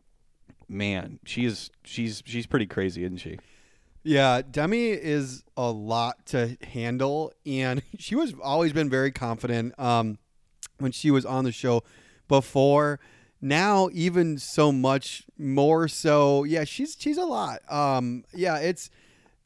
man, 0.69 1.19
she's. 1.25 1.71
She's 1.85 2.23
she's 2.27 2.47
pretty 2.47 2.67
crazy, 2.67 3.05
isn't 3.05 3.19
she? 3.19 3.39
Yeah, 4.03 4.41
Demi 4.49 4.89
is 4.91 5.45
a 5.57 5.71
lot 5.71 6.25
to 6.27 6.57
handle, 6.63 7.33
and 7.45 7.83
she 7.99 8.15
was 8.15 8.35
always 8.43 8.73
been 8.73 8.89
very 8.89 9.13
confident 9.13 9.79
um, 9.79 10.19
when 10.79 10.93
she 10.93 11.11
was 11.11 11.27
on 11.27 11.45
the 11.45 11.53
show 11.53 11.83
before. 12.29 12.99
Now, 13.43 13.89
even 13.93 14.39
so 14.39 14.71
much 14.71 15.25
more 15.39 15.89
so. 15.89 16.45
Yeah, 16.45 16.65
she's 16.65 16.97
she's 16.99 17.19
a 17.19 17.25
lot. 17.25 17.61
Um, 17.71 18.25
yeah, 18.35 18.57
it's. 18.57 18.91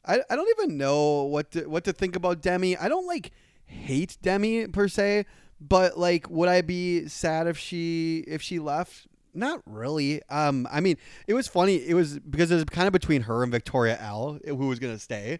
I, 0.07 0.21
I 0.29 0.35
don't 0.35 0.47
even 0.59 0.77
know 0.77 1.23
what 1.23 1.51
to, 1.51 1.65
what 1.69 1.83
to 1.85 1.93
think 1.93 2.15
about 2.15 2.41
Demi. 2.41 2.77
I 2.77 2.87
don't 2.87 3.07
like 3.07 3.31
hate 3.65 4.17
Demi 4.21 4.67
per 4.67 4.87
se, 4.87 5.25
but 5.59 5.97
like, 5.97 6.29
would 6.29 6.49
I 6.49 6.61
be 6.61 7.07
sad 7.07 7.47
if 7.47 7.57
she 7.57 8.23
if 8.27 8.41
she 8.41 8.59
left? 8.59 9.07
Not 9.33 9.61
really. 9.65 10.21
Um, 10.29 10.67
I 10.71 10.79
mean, 10.79 10.97
it 11.27 11.33
was 11.33 11.47
funny. 11.47 11.75
It 11.75 11.93
was 11.93 12.19
because 12.19 12.51
it 12.51 12.55
was 12.55 12.63
kind 12.65 12.87
of 12.87 12.93
between 12.93 13.23
her 13.23 13.43
and 13.43 13.51
Victoria 13.51 13.97
L, 13.99 14.39
who 14.45 14.55
was 14.67 14.79
gonna 14.79 14.99
stay, 14.99 15.39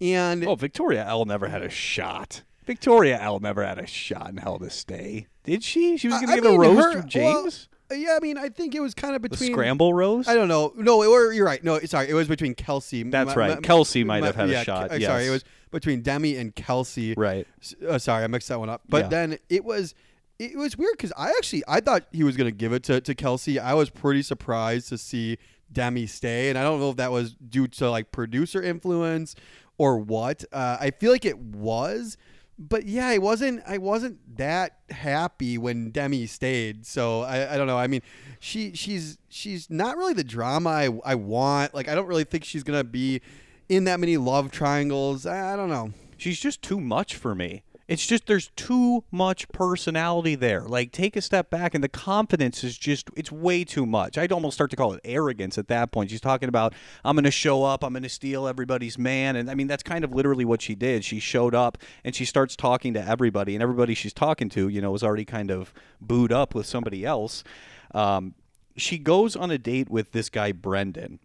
and 0.00 0.46
Oh, 0.46 0.54
Victoria 0.56 1.04
L 1.06 1.24
never 1.24 1.48
had 1.48 1.62
a 1.62 1.70
shot. 1.70 2.42
Victoria 2.64 3.18
L 3.20 3.40
never 3.40 3.64
had 3.64 3.78
a 3.78 3.86
shot 3.86 4.30
in 4.30 4.38
Hell 4.38 4.58
to 4.58 4.70
Stay. 4.70 5.26
Did 5.44 5.62
she? 5.62 5.96
She 5.98 6.08
was 6.08 6.14
going 6.16 6.28
to 6.28 6.32
I 6.32 6.36
give 6.36 6.44
a 6.46 6.50
mean, 6.50 6.60
rose 6.60 6.76
her- 6.94 7.02
to 7.02 7.06
James. 7.06 7.68
Yeah, 7.92 8.16
I 8.16 8.20
mean, 8.22 8.38
I 8.38 8.48
think 8.48 8.74
it 8.74 8.80
was 8.80 8.94
kind 8.94 9.14
of 9.16 9.22
between 9.22 9.52
scramble 9.52 9.92
rose. 9.94 10.26
I 10.28 10.34
don't 10.34 10.48
know. 10.48 10.72
No, 10.76 11.02
it, 11.02 11.08
or 11.08 11.32
you're 11.32 11.44
right. 11.46 11.62
No, 11.62 11.78
sorry, 11.80 12.08
it 12.08 12.14
was 12.14 12.28
between 12.28 12.54
Kelsey. 12.54 13.02
That's 13.02 13.28
My- 13.28 13.34
right. 13.34 13.54
my- 13.56 13.60
Kelsey 13.60 14.04
might 14.04 14.20
my- 14.20 14.26
have 14.26 14.36
had 14.36 14.50
a 14.50 14.64
shot, 14.64 14.90
Ke- 14.90 14.94
uh, 14.94 15.00
Sorry, 15.00 15.26
it 15.26 15.30
was 15.30 15.44
between 15.70 16.02
Demi 16.02 16.36
and 16.36 16.54
Kelsey. 16.54 17.14
Right. 17.14 17.46
Uh, 17.86 17.98
sorry, 17.98 18.24
I 18.24 18.26
mixed 18.26 18.48
that 18.48 18.58
one 18.58 18.68
up. 18.70 18.82
But 18.88 19.04
Yeah. 19.04 19.08
then 19.08 19.38
it 19.48 19.64
was 19.64 19.94
it 20.38 20.56
was 20.58 20.76
weird 20.76 20.92
because 20.96 21.12
I 21.16 21.28
actually 21.30 21.62
I 21.68 21.80
thought 21.80 22.04
he 22.10 22.24
was 22.24 22.36
gonna 22.36 22.50
give 22.50 22.72
it 22.72 22.82
to, 22.84 23.00
to 23.00 23.14
Kelsey. 23.14 23.58
I 23.58 23.74
was 23.74 23.90
pretty 23.90 24.22
surprised 24.22 24.88
to 24.88 24.98
see 24.98 25.38
Demi 25.72 26.06
stay, 26.06 26.48
and 26.48 26.58
I 26.58 26.62
don't 26.62 26.80
know 26.80 26.90
if 26.90 26.96
that 26.96 27.12
was 27.12 27.34
due 27.34 27.66
to 27.68 27.90
like 27.90 28.10
producer 28.12 28.60
influence 28.62 29.34
or 29.78 29.98
what. 29.98 30.44
Uh, 30.52 30.76
I 30.80 30.90
feel 30.90 31.12
like 31.12 31.24
it 31.24 31.38
was. 31.38 32.16
But 32.58 32.86
yeah, 32.86 33.08
I 33.08 33.18
wasn't. 33.18 33.62
I 33.66 33.78
wasn't 33.78 34.36
that 34.36 34.78
happy 34.90 35.58
when 35.58 35.90
Demi 35.90 36.26
stayed. 36.26 36.86
So 36.86 37.22
I, 37.22 37.54
I 37.54 37.56
don't 37.56 37.66
know. 37.66 37.78
I 37.78 37.88
mean, 37.88 38.02
she 38.38 38.72
she's 38.74 39.18
she's 39.28 39.68
not 39.68 39.96
really 39.96 40.14
the 40.14 40.24
drama 40.24 40.70
I, 40.70 41.00
I 41.04 41.14
want. 41.16 41.74
Like 41.74 41.88
I 41.88 41.94
don't 41.94 42.06
really 42.06 42.24
think 42.24 42.44
she's 42.44 42.62
gonna 42.62 42.84
be 42.84 43.20
in 43.68 43.84
that 43.84 43.98
many 43.98 44.16
love 44.16 44.50
triangles. 44.50 45.26
I, 45.26 45.54
I 45.54 45.56
don't 45.56 45.68
know. 45.68 45.90
She's 46.16 46.38
just 46.38 46.62
too 46.62 46.80
much 46.80 47.16
for 47.16 47.34
me. 47.34 47.64
It's 47.86 48.06
just 48.06 48.26
there's 48.26 48.48
too 48.56 49.04
much 49.10 49.46
personality 49.48 50.34
there. 50.34 50.62
Like 50.62 50.90
take 50.90 51.16
a 51.16 51.20
step 51.20 51.50
back 51.50 51.74
and 51.74 51.84
the 51.84 51.88
confidence 51.88 52.64
is 52.64 52.78
just 52.78 53.10
it's 53.14 53.30
way 53.30 53.62
too 53.64 53.84
much. 53.84 54.16
I'd 54.16 54.32
almost 54.32 54.54
start 54.54 54.70
to 54.70 54.76
call 54.76 54.94
it 54.94 55.00
arrogance 55.04 55.58
at 55.58 55.68
that 55.68 55.92
point. 55.92 56.10
She's 56.10 56.20
talking 56.20 56.48
about 56.48 56.72
I'm 57.04 57.14
going 57.14 57.24
to 57.24 57.30
show 57.30 57.62
up, 57.64 57.84
I'm 57.84 57.92
going 57.92 58.02
to 58.02 58.08
steal 58.08 58.48
everybody's 58.48 58.96
man 58.98 59.36
and 59.36 59.50
I 59.50 59.54
mean 59.54 59.66
that's 59.66 59.82
kind 59.82 60.02
of 60.02 60.14
literally 60.14 60.46
what 60.46 60.62
she 60.62 60.74
did. 60.74 61.04
She 61.04 61.20
showed 61.20 61.54
up 61.54 61.76
and 62.04 62.14
she 62.14 62.24
starts 62.24 62.56
talking 62.56 62.94
to 62.94 63.06
everybody 63.06 63.54
and 63.54 63.62
everybody 63.62 63.94
she's 63.94 64.14
talking 64.14 64.48
to, 64.50 64.68
you 64.68 64.80
know, 64.80 64.90
was 64.90 65.02
already 65.02 65.26
kind 65.26 65.50
of 65.50 65.74
booed 66.00 66.32
up 66.32 66.54
with 66.54 66.66
somebody 66.66 67.04
else. 67.04 67.44
Um, 67.92 68.34
she 68.76 68.98
goes 68.98 69.36
on 69.36 69.50
a 69.50 69.58
date 69.58 69.90
with 69.90 70.12
this 70.12 70.30
guy 70.30 70.52
Brendan 70.52 71.18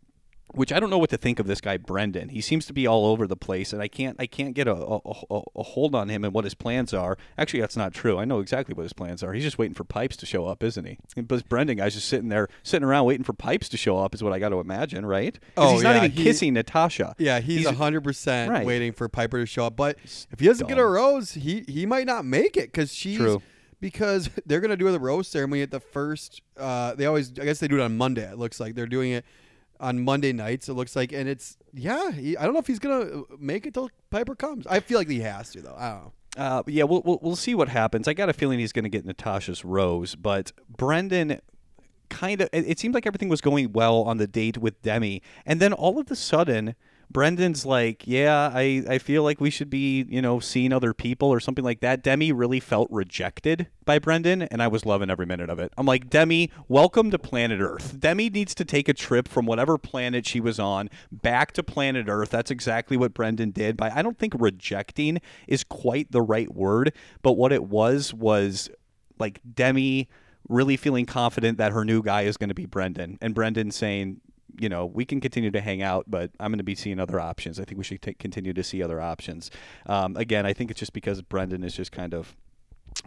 which 0.54 0.72
I 0.74 0.80
don't 0.80 0.90
know 0.90 0.98
what 0.98 1.10
to 1.12 1.18
think 1.18 1.40
of 1.40 1.48
this 1.48 1.62
guy 1.62 1.78
Brendan. 1.78 2.30
He 2.30 2.42
seems 2.42 2.66
to 2.68 2.74
be 2.74 2.88
all 2.88 3.06
over 3.06 3.28
the 3.28 3.36
place, 3.36 3.72
and 3.74 3.82
I 3.82 3.88
can't 3.88 4.16
I 4.20 4.26
can't 4.26 4.54
get 4.54 4.68
a, 4.68 4.74
a, 4.74 4.98
a, 5.30 5.42
a 5.56 5.64
hold 5.64 5.94
on 5.96 6.10
him 6.10 6.24
and 6.24 6.34
what 6.34 6.44
his 6.44 6.54
plans 6.54 6.94
are. 6.94 7.18
Actually, 7.38 7.62
that's 7.62 7.78
not 7.78 7.94
true. 7.94 8.18
I 8.18 8.26
know 8.26 8.40
exactly 8.40 8.74
what 8.74 8.84
his 8.84 8.94
plans 8.94 9.24
are. 9.24 9.34
He's 9.34 9.44
just 9.44 9.58
waiting 9.58 9.74
for 9.76 9.84
Pipes 9.84 10.18
to 10.18 10.26
show 10.26 10.46
up, 10.46 10.64
isn't 10.64 10.86
he? 10.86 10.98
But 11.22 11.48
Brendan 11.50 11.78
guy's 11.78 11.94
just 11.96 12.08
sitting 12.08 12.30
there, 12.30 12.48
sitting 12.64 12.88
around 12.88 13.06
waiting 13.06 13.24
for 13.24 13.34
Pipes 13.34 13.70
to 13.70 13.78
show 13.78 13.98
up, 13.98 14.14
is 14.16 14.24
what 14.24 14.34
I 14.34 14.40
got 14.40 14.50
to 14.50 14.60
imagine, 14.60 15.06
right? 15.06 15.38
Oh, 15.58 15.74
he's 15.74 15.84
not 15.84 15.96
even 15.98 16.12
he- 16.12 16.24
kissing 16.24 16.54
Natasha. 16.54 17.16
Yeah, 17.18 17.40
he's 17.40 17.68
hundred 17.70 18.04
percent 18.04 18.52
Right. 18.52 18.66
waiting 18.66 18.92
for 18.92 19.08
Pieper 19.10 19.40
to 19.40 19.46
show 19.46 19.66
up. 19.66 19.76
But 19.76 19.98
if 20.32 20.40
he 20.40 20.46
doesn't 20.48 20.68
get 20.68 20.78
a 20.78 20.86
rose, 20.86 21.34
he 21.34 21.64
he 21.68 21.86
might 21.86 22.06
not 22.08 22.26
make 22.26 22.58
it 22.58 22.72
because 22.72 22.94
she's 22.94 23.18
True. 23.18 23.42
because 23.80 24.30
they're 24.46 24.60
gonna 24.62 24.76
do 24.78 24.92
the 24.92 25.00
rose 25.00 25.28
ceremony 25.28 25.62
at 25.62 25.72
the 25.72 25.80
first. 25.80 26.42
Uh, 26.58 26.96
they 26.96 27.06
always, 27.06 27.32
I 27.40 27.46
guess 27.46 27.60
they 27.60 27.68
do 27.68 27.76
it 27.80 27.82
on 27.82 27.96
Monday. 27.98 28.24
It 28.30 28.38
looks 28.38 28.60
like 28.60 28.76
they're 28.76 28.86
doing 28.88 29.12
it 29.12 29.24
on 29.80 30.04
Monday 30.04 30.34
nights. 30.34 30.70
It 30.70 30.74
looks 30.74 30.96
like, 30.96 31.12
and 31.12 31.28
it's 31.30 31.58
yeah. 31.74 32.12
He, 32.12 32.38
I 32.38 32.44
don't 32.44 32.54
know 32.54 32.60
if 32.60 32.68
he's 32.68 32.80
gonna 32.80 33.24
make 33.39 33.65
it 33.65 33.74
till 33.74 33.89
Pieper 34.12 34.36
comes. 34.36 34.68
I 34.68 34.80
feel 34.80 34.98
like 34.98 35.10
he 35.10 35.22
has 35.22 35.52
to 35.52 35.62
though. 35.62 35.76
I 35.78 35.89
don't 35.89 36.04
know. 36.04 36.13
Uh, 36.38 36.63
yeah, 36.68 36.84
we'll, 36.84 37.02
we'll 37.04 37.20
we'll 37.22 37.36
see 37.36 37.56
what 37.56 37.70
happens. 37.70 38.08
I 38.08 38.13
got 38.13 38.30
a 38.30 38.34
feeling 38.34 38.60
he's 38.60 38.72
going 38.72 38.84
to 38.84 38.89
get 38.89 39.06
Natasha's 39.06 39.65
rose, 39.65 40.15
but 40.15 40.52
Brendan 40.70 41.42
kind 42.10 42.42
of. 42.42 42.50
It, 42.54 42.65
it 42.68 42.80
seemed 42.80 42.94
like 42.94 43.06
everything 43.06 43.30
was 43.30 43.42
going 43.42 43.74
well 43.74 44.04
on 44.04 44.18
the 44.18 44.28
date 44.28 44.58
with 44.58 44.82
Demi, 44.82 45.22
and 45.46 45.60
then 45.60 45.74
all 45.74 46.00
of 46.00 46.10
a 46.12 46.15
sudden, 46.15 46.76
Brendan's 47.12 47.65
like, 47.65 48.06
"Yeah, 48.06 48.52
I 48.54 48.84
I 48.88 48.98
feel 49.00 49.24
like 49.24 49.41
we 49.41 49.50
should 49.50 49.69
be, 49.69 50.06
you 50.10 50.22
know, 50.22 50.39
seeing 50.39 50.72
other 50.72 50.93
people 50.93 51.30
or 51.30 51.39
something 51.39 51.63
like 51.63 51.80
that." 51.82 52.04
Demi 52.04 52.32
really 52.32 52.60
felt 52.60 52.88
rejected 52.91 53.67
by 53.84 53.98
Brendan, 53.98 54.43
and 54.43 54.62
I 54.62 54.67
was 54.67 54.86
loving 54.86 55.10
every 55.10 55.26
minute 55.26 55.50
of 55.50 55.58
it. 55.58 55.74
I'm 55.78 55.88
like, 55.88 56.10
Demi, 56.10 56.52
welcome 56.67 57.10
to 57.10 57.17
planet 57.17 57.62
Earth. 57.62 58.00
Demi 58.00 58.30
needs 58.30 58.54
to 58.56 58.65
take 58.65 58.88
a 58.88 58.93
trip 58.93 59.28
from 59.28 59.48
whatever 59.48 59.80
planet 59.80 60.28
she 60.28 60.39
was 60.39 60.60
on 60.60 60.89
back 61.12 61.52
to 61.54 61.63
planet 61.63 62.08
Earth. 62.08 62.30
That's 62.30 62.52
exactly 62.52 62.95
what 62.95 63.15
Brendan 63.15 63.52
did. 63.52 63.76
But 63.76 63.93
I 63.93 64.04
don't 64.04 64.19
think 64.19 64.36
rejecting 64.38 65.19
is 65.48 65.63
quite 65.63 66.12
the 66.12 66.22
right 66.22 66.54
word. 66.54 66.93
But 67.24 67.34
what 67.34 67.52
it 67.52 67.63
was 67.63 68.13
was 68.13 68.69
like 69.17 69.41
Demi 69.56 70.08
really 70.48 70.78
feeling 70.78 71.06
confident 71.06 71.58
that 71.58 71.72
her 71.72 71.86
new 71.86 72.02
guy 72.02 72.24
is 72.24 72.38
going 72.38 72.50
to 72.50 72.56
be 72.56 72.65
Brendan, 72.65 73.17
and 73.22 73.34
Brendan 73.34 73.72
saying, 73.72 74.22
you 74.60 74.69
know, 74.69 74.86
we 74.86 75.06
can 75.06 75.22
continue 75.22 75.52
to 75.52 75.62
hang 75.62 75.82
out, 75.82 76.06
but 76.08 76.32
I'm 76.39 76.52
going 76.52 76.58
to 76.60 76.63
be 76.63 76.76
seeing 76.76 77.00
other 77.00 77.19
options. 77.19 77.60
I 77.60 77.65
think 77.65 77.78
we 77.78 77.84
should 77.84 78.02
take, 78.02 78.19
continue 78.19 78.54
to 78.54 78.63
see 78.63 78.84
other 78.84 79.02
options. 79.02 79.50
Um, 79.86 80.15
again, 80.17 80.45
I 80.45 80.54
think 80.54 80.72
it's 80.72 80.80
just 80.80 80.93
because 80.93 81.22
Brendan 81.22 81.63
is 81.63 81.76
just 81.76 81.91
kind 81.91 82.13
of 82.13 82.36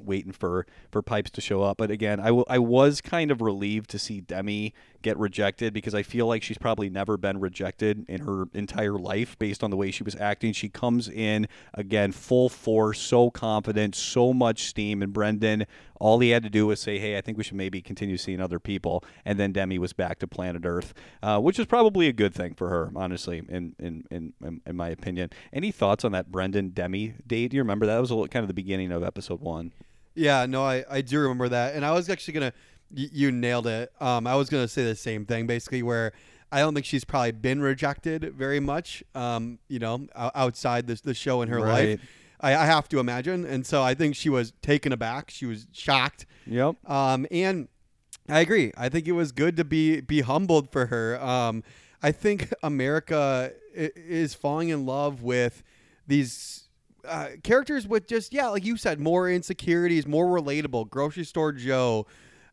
waiting 0.02 0.32
for 0.32 0.66
for 0.90 1.02
pipes 1.02 1.30
to 1.30 1.40
show 1.40 1.62
up 1.62 1.76
but 1.76 1.90
again 1.90 2.20
I, 2.20 2.26
w- 2.26 2.44
I 2.48 2.58
was 2.58 3.00
kind 3.00 3.30
of 3.30 3.40
relieved 3.40 3.90
to 3.90 3.98
see 3.98 4.20
demi 4.20 4.74
get 5.02 5.18
rejected 5.18 5.74
because 5.74 5.94
i 5.94 6.02
feel 6.02 6.26
like 6.26 6.42
she's 6.42 6.58
probably 6.58 6.88
never 6.88 7.16
been 7.16 7.40
rejected 7.40 8.04
in 8.08 8.22
her 8.22 8.44
entire 8.54 8.94
life 8.94 9.38
based 9.38 9.62
on 9.62 9.70
the 9.70 9.76
way 9.76 9.90
she 9.90 10.02
was 10.02 10.16
acting 10.16 10.52
she 10.52 10.68
comes 10.68 11.08
in 11.08 11.48
again 11.74 12.12
full 12.12 12.48
force 12.48 13.00
so 13.00 13.30
confident 13.30 13.94
so 13.94 14.32
much 14.32 14.64
steam 14.64 15.02
and 15.02 15.12
brendan 15.12 15.66
all 16.02 16.18
he 16.18 16.30
had 16.30 16.42
to 16.42 16.50
do 16.50 16.66
was 16.66 16.80
say 16.80 16.98
hey 16.98 17.16
i 17.16 17.20
think 17.20 17.38
we 17.38 17.44
should 17.44 17.56
maybe 17.56 17.80
continue 17.80 18.16
seeing 18.16 18.40
other 18.40 18.58
people 18.58 19.04
and 19.24 19.38
then 19.38 19.52
demi 19.52 19.78
was 19.78 19.92
back 19.92 20.18
to 20.18 20.26
planet 20.26 20.62
earth 20.64 20.92
uh, 21.22 21.38
which 21.38 21.58
is 21.58 21.66
probably 21.66 22.08
a 22.08 22.12
good 22.12 22.34
thing 22.34 22.52
for 22.54 22.68
her 22.68 22.90
honestly 22.96 23.38
in 23.48 23.74
in, 23.78 24.04
in, 24.10 24.32
in 24.66 24.74
my 24.76 24.88
opinion 24.88 25.30
any 25.52 25.70
thoughts 25.70 26.04
on 26.04 26.10
that 26.12 26.30
brendan 26.32 26.70
demi 26.70 27.14
date 27.26 27.48
do 27.52 27.56
you 27.56 27.62
remember 27.62 27.86
that, 27.86 27.94
that 27.94 28.00
was 28.00 28.10
a 28.10 28.14
little, 28.14 28.28
kind 28.28 28.42
of 28.42 28.48
the 28.48 28.54
beginning 28.62 28.90
of 28.90 29.02
episode 29.02 29.40
one 29.40 29.72
Yeah, 30.14 30.44
no, 30.46 30.62
I, 30.64 30.84
I 30.90 31.00
do 31.00 31.18
remember 31.20 31.48
that, 31.48 31.74
and 31.74 31.84
I 31.86 31.92
was 31.92 32.10
actually 32.10 32.34
gonna, 32.34 32.52
y- 32.94 33.08
you 33.20 33.32
nailed 33.32 33.66
it. 33.66 33.90
Um, 33.98 34.26
I 34.26 34.34
was 34.34 34.50
gonna 34.50 34.68
say 34.68 34.84
the 34.84 34.94
same 34.94 35.24
thing, 35.24 35.46
basically, 35.46 35.82
where 35.82 36.12
I 36.50 36.58
don't 36.60 36.74
think 36.74 36.84
she's 36.84 37.04
probably 37.04 37.32
been 37.32 37.62
rejected 37.62 38.34
very 38.34 38.60
much. 38.60 39.02
Um, 39.14 39.58
you 39.68 39.78
know, 39.78 40.06
outside 40.14 40.86
the 40.86 41.00
the 41.02 41.14
show 41.14 41.40
in 41.40 41.48
her 41.48 41.60
Right. 41.60 41.88
life, 41.90 42.00
I, 42.42 42.54
I 42.56 42.66
have 42.66 42.88
to 42.90 42.98
imagine, 42.98 43.44
and 43.44 43.64
so 43.64 43.82
I 43.82 43.94
think 43.94 44.16
she 44.16 44.28
was 44.28 44.52
taken 44.62 44.92
aback. 44.92 45.30
She 45.30 45.46
was 45.46 45.66
shocked. 45.72 46.26
Yep. 46.46 46.76
Um, 46.90 47.26
and 47.30 47.68
I 48.28 48.40
agree. 48.40 48.72
I 48.76 48.88
think 48.88 49.06
it 49.06 49.12
was 49.12 49.32
good 49.32 49.56
to 49.56 49.64
be 49.64 50.00
be 50.00 50.20
humbled 50.22 50.70
for 50.70 50.86
her. 50.86 51.22
Um, 51.22 51.62
I 52.02 52.10
think 52.12 52.52
America 52.62 53.52
is 53.74 54.34
falling 54.34 54.68
in 54.70 54.84
love 54.86 55.22
with 55.22 55.62
these 56.06 56.68
uh, 57.06 57.28
characters 57.42 57.86
with 57.86 58.06
just 58.08 58.32
yeah, 58.32 58.48
like 58.48 58.64
you 58.64 58.76
said, 58.76 58.98
more 59.00 59.30
insecurities, 59.30 60.06
more 60.06 60.26
relatable. 60.26 60.90
Grocery 60.90 61.24
store 61.24 61.52
Joe, 61.52 62.06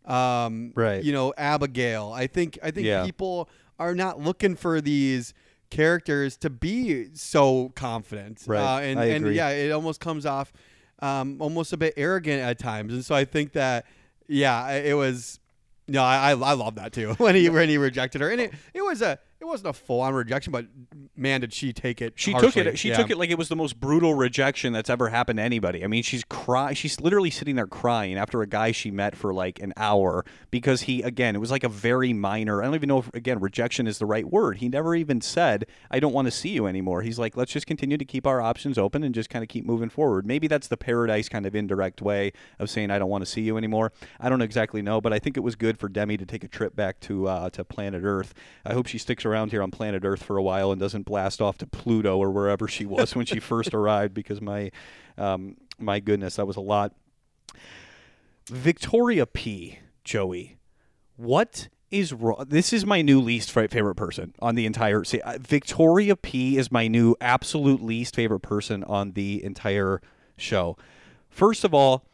um, 0.05 0.71
Right. 0.75 1.03
You 1.03 1.13
know, 1.13 1.33
Abigail. 1.37 2.11
I 2.13 2.27
think 2.27 2.57
I 2.63 2.71
think 2.71 2.85
Yeah. 2.87 3.05
people 3.05 3.49
are 3.79 3.95
not 3.95 4.19
looking 4.19 4.55
for 4.55 4.81
these 4.81 5.33
characters 5.69 6.37
to 6.37 6.49
be 6.49 7.07
so 7.13 7.71
confident. 7.75 8.43
Right. 8.45 8.59
Uh, 8.59 8.79
and 8.79 8.99
I 8.99 9.05
and 9.05 9.33
yeah, 9.33 9.49
it 9.49 9.71
almost 9.71 9.99
comes 9.99 10.25
off 10.25 10.51
um, 11.01 11.37
almost 11.41 11.73
a 11.73 11.77
bit 11.77 11.93
arrogant 11.97 12.41
at 12.41 12.59
times. 12.59 12.93
And 12.93 13.03
so 13.03 13.15
I 13.15 13.25
think 13.25 13.53
that 13.53 13.85
yeah, 14.27 14.71
it 14.71 14.95
was. 14.95 15.39
No, 15.87 16.03
I 16.03 16.31
I, 16.31 16.53
love 16.53 16.75
that 16.75 16.93
too 16.93 17.13
when 17.17 17.35
he 17.35 17.49
when 17.49 17.67
he 17.67 17.77
rejected 17.77 18.21
her, 18.21 18.29
and 18.29 18.39
it, 18.39 18.53
it 18.73 18.83
was 18.83 19.01
a 19.01 19.17
wasn't 19.49 19.69
a 19.69 19.73
full 19.73 19.99
on 20.01 20.13
rejection, 20.13 20.51
but 20.51 20.65
man, 21.15 21.41
did 21.41 21.53
she 21.53 21.73
take 21.73 22.01
it? 22.01 22.13
She 22.15 22.31
harshly. 22.31 22.51
took 22.51 22.73
it. 22.73 22.79
She 22.79 22.89
Yeah. 22.89 22.97
took 22.97 23.09
it 23.09 23.17
like 23.17 23.29
it 23.29 23.37
was 23.37 23.49
the 23.49 23.55
most 23.55 23.79
brutal 23.79 24.13
rejection 24.13 24.71
that's 24.71 24.89
ever 24.89 25.09
happened 25.09 25.37
to 25.37 25.43
anybody. 25.43 25.83
I 25.83 25.87
mean, 25.87 26.03
she's 26.03 26.23
cry. 26.23 26.73
She's 26.73 26.99
literally 27.01 27.29
sitting 27.29 27.55
there 27.55 27.67
crying 27.67 28.17
after 28.17 28.41
a 28.41 28.47
guy 28.47 28.71
she 28.71 28.91
met 28.91 29.15
for 29.15 29.33
like 29.33 29.59
an 29.59 29.73
hour 29.75 30.23
because 30.51 30.83
he 30.83 31.01
again 31.01 31.35
it 31.35 31.39
was 31.39 31.51
like 31.51 31.63
a 31.63 31.69
very 31.69 32.13
minor. 32.13 32.61
I 32.61 32.65
don't 32.65 32.75
even 32.75 32.87
know 32.87 32.99
if 32.99 33.13
again 33.13 33.39
rejection 33.39 33.87
is 33.87 33.97
the 33.97 34.05
right 34.05 34.29
word. 34.29 34.57
He 34.57 34.69
never 34.69 34.95
even 34.95 35.19
said 35.21 35.65
I 35.91 35.99
don't 35.99 36.13
want 36.13 36.27
to 36.27 36.31
see 36.31 36.49
you 36.49 36.67
anymore. 36.67 37.01
He's 37.01 37.17
like 37.19 37.35
let's 37.35 37.51
just 37.51 37.65
continue 37.67 37.97
to 37.97 38.05
keep 38.05 38.27
our 38.27 38.41
options 38.41 38.77
open 38.77 39.03
and 39.03 39.13
just 39.15 39.29
kind 39.29 39.43
of 39.43 39.49
keep 39.49 39.65
moving 39.65 39.89
forward. 39.89 40.25
Maybe 40.25 40.47
that's 40.47 40.67
the 40.67 40.77
paradise 40.77 41.27
kind 41.27 41.45
of 41.45 41.55
indirect 41.55 42.01
way 42.01 42.31
of 42.59 42.69
saying 42.69 42.91
I 42.91 42.99
don't 42.99 43.09
want 43.09 43.23
to 43.25 43.29
see 43.29 43.41
you 43.41 43.57
anymore. 43.57 43.91
I 44.19 44.29
don't 44.29 44.41
exactly 44.41 44.81
know, 44.81 45.01
but 45.01 45.11
I 45.13 45.19
think 45.19 45.37
it 45.37 45.41
was 45.41 45.55
good 45.55 45.79
for 45.79 45.89
Demi 45.89 46.17
to 46.17 46.25
take 46.25 46.43
a 46.43 46.47
trip 46.47 46.75
back 46.75 46.99
to 47.01 47.27
uh, 47.27 47.49
to 47.51 47.63
planet 47.63 48.03
Earth. 48.03 48.33
I 48.65 48.73
hope 48.73 48.87
she 48.87 48.97
sticks 48.97 49.25
around 49.25 49.38
here 49.47 49.63
on 49.63 49.71
planet 49.71 50.03
Earth 50.03 50.21
for 50.21 50.35
a 50.35 50.43
while 50.43 50.73
and 50.73 50.81
doesn't 50.81 51.03
blast 51.03 51.39
off 51.39 51.57
to 51.59 51.65
Pluto 51.65 52.17
or 52.17 52.31
wherever 52.31 52.67
she 52.67 52.85
was 52.85 53.15
when 53.15 53.25
she 53.25 53.39
first 53.39 53.73
arrived 53.73 54.13
because 54.13 54.41
my 54.41 54.71
um, 55.17 55.55
my 55.79 56.01
goodness, 56.01 56.35
that 56.35 56.45
was 56.45 56.57
a 56.57 56.61
lot. 56.61 56.93
Victoria 58.47 59.25
P. 59.25 59.79
Joey, 60.03 60.57
what 61.15 61.69
is 61.91 62.13
wrong? 62.13 62.45
This 62.47 62.73
is 62.73 62.85
my 62.85 63.01
new 63.01 63.21
least 63.21 63.51
favorite 63.51 63.95
person 63.95 64.33
on 64.39 64.55
the 64.55 64.65
entire. 64.65 65.03
See, 65.03 65.21
Victoria 65.39 66.15
P. 66.15 66.57
is 66.57 66.71
my 66.71 66.87
new 66.87 67.15
absolute 67.21 67.81
least 67.81 68.15
favorite 68.15 68.41
person 68.41 68.83
on 68.83 69.11
the 69.11 69.43
entire 69.43 70.01
show. 70.37 70.77
First 71.29 71.63
of 71.63 71.73
all, 71.73 72.05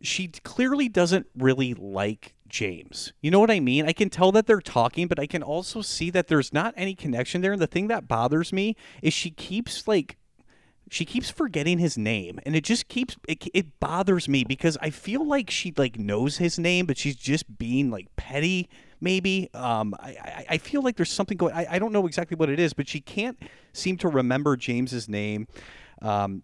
she 0.00 0.28
clearly 0.28 0.88
doesn't 0.88 1.26
really 1.36 1.74
like 1.74 2.34
James. 2.48 3.12
You 3.20 3.30
know 3.30 3.40
what 3.40 3.50
I 3.50 3.60
mean? 3.60 3.86
I 3.86 3.92
can 3.92 4.10
tell 4.10 4.32
that 4.32 4.46
they're 4.46 4.60
talking, 4.60 5.06
but 5.06 5.18
I 5.18 5.26
can 5.26 5.42
also 5.42 5.82
see 5.82 6.10
that 6.10 6.28
there's 6.28 6.52
not 6.52 6.74
any 6.76 6.94
connection 6.94 7.40
there. 7.40 7.52
And 7.52 7.62
the 7.62 7.66
thing 7.66 7.88
that 7.88 8.08
bothers 8.08 8.52
me 8.52 8.76
is 9.02 9.12
she 9.12 9.30
keeps 9.30 9.86
like 9.86 10.16
she 10.90 11.04
keeps 11.04 11.30
forgetting 11.30 11.78
his 11.78 11.98
name 11.98 12.40
and 12.44 12.56
it 12.56 12.64
just 12.64 12.88
keeps 12.88 13.16
it, 13.26 13.46
it 13.52 13.78
bothers 13.80 14.28
me 14.28 14.44
because 14.44 14.78
i 14.80 14.90
feel 14.90 15.26
like 15.26 15.50
she 15.50 15.72
like 15.76 15.98
knows 15.98 16.38
his 16.38 16.58
name 16.58 16.86
but 16.86 16.96
she's 16.96 17.16
just 17.16 17.58
being 17.58 17.90
like 17.90 18.06
petty 18.16 18.68
maybe 19.00 19.50
um 19.54 19.94
i 20.00 20.46
i, 20.48 20.58
feel 20.58 20.82
like 20.82 20.96
there's 20.96 21.10
something 21.10 21.36
going 21.36 21.52
I, 21.52 21.66
I 21.72 21.78
don't 21.78 21.92
know 21.92 22.06
exactly 22.06 22.36
what 22.36 22.48
it 22.48 22.58
is 22.58 22.72
but 22.72 22.88
she 22.88 23.00
can't 23.00 23.38
seem 23.72 23.96
to 23.98 24.08
remember 24.08 24.56
james's 24.56 25.08
name 25.08 25.46
um 26.00 26.42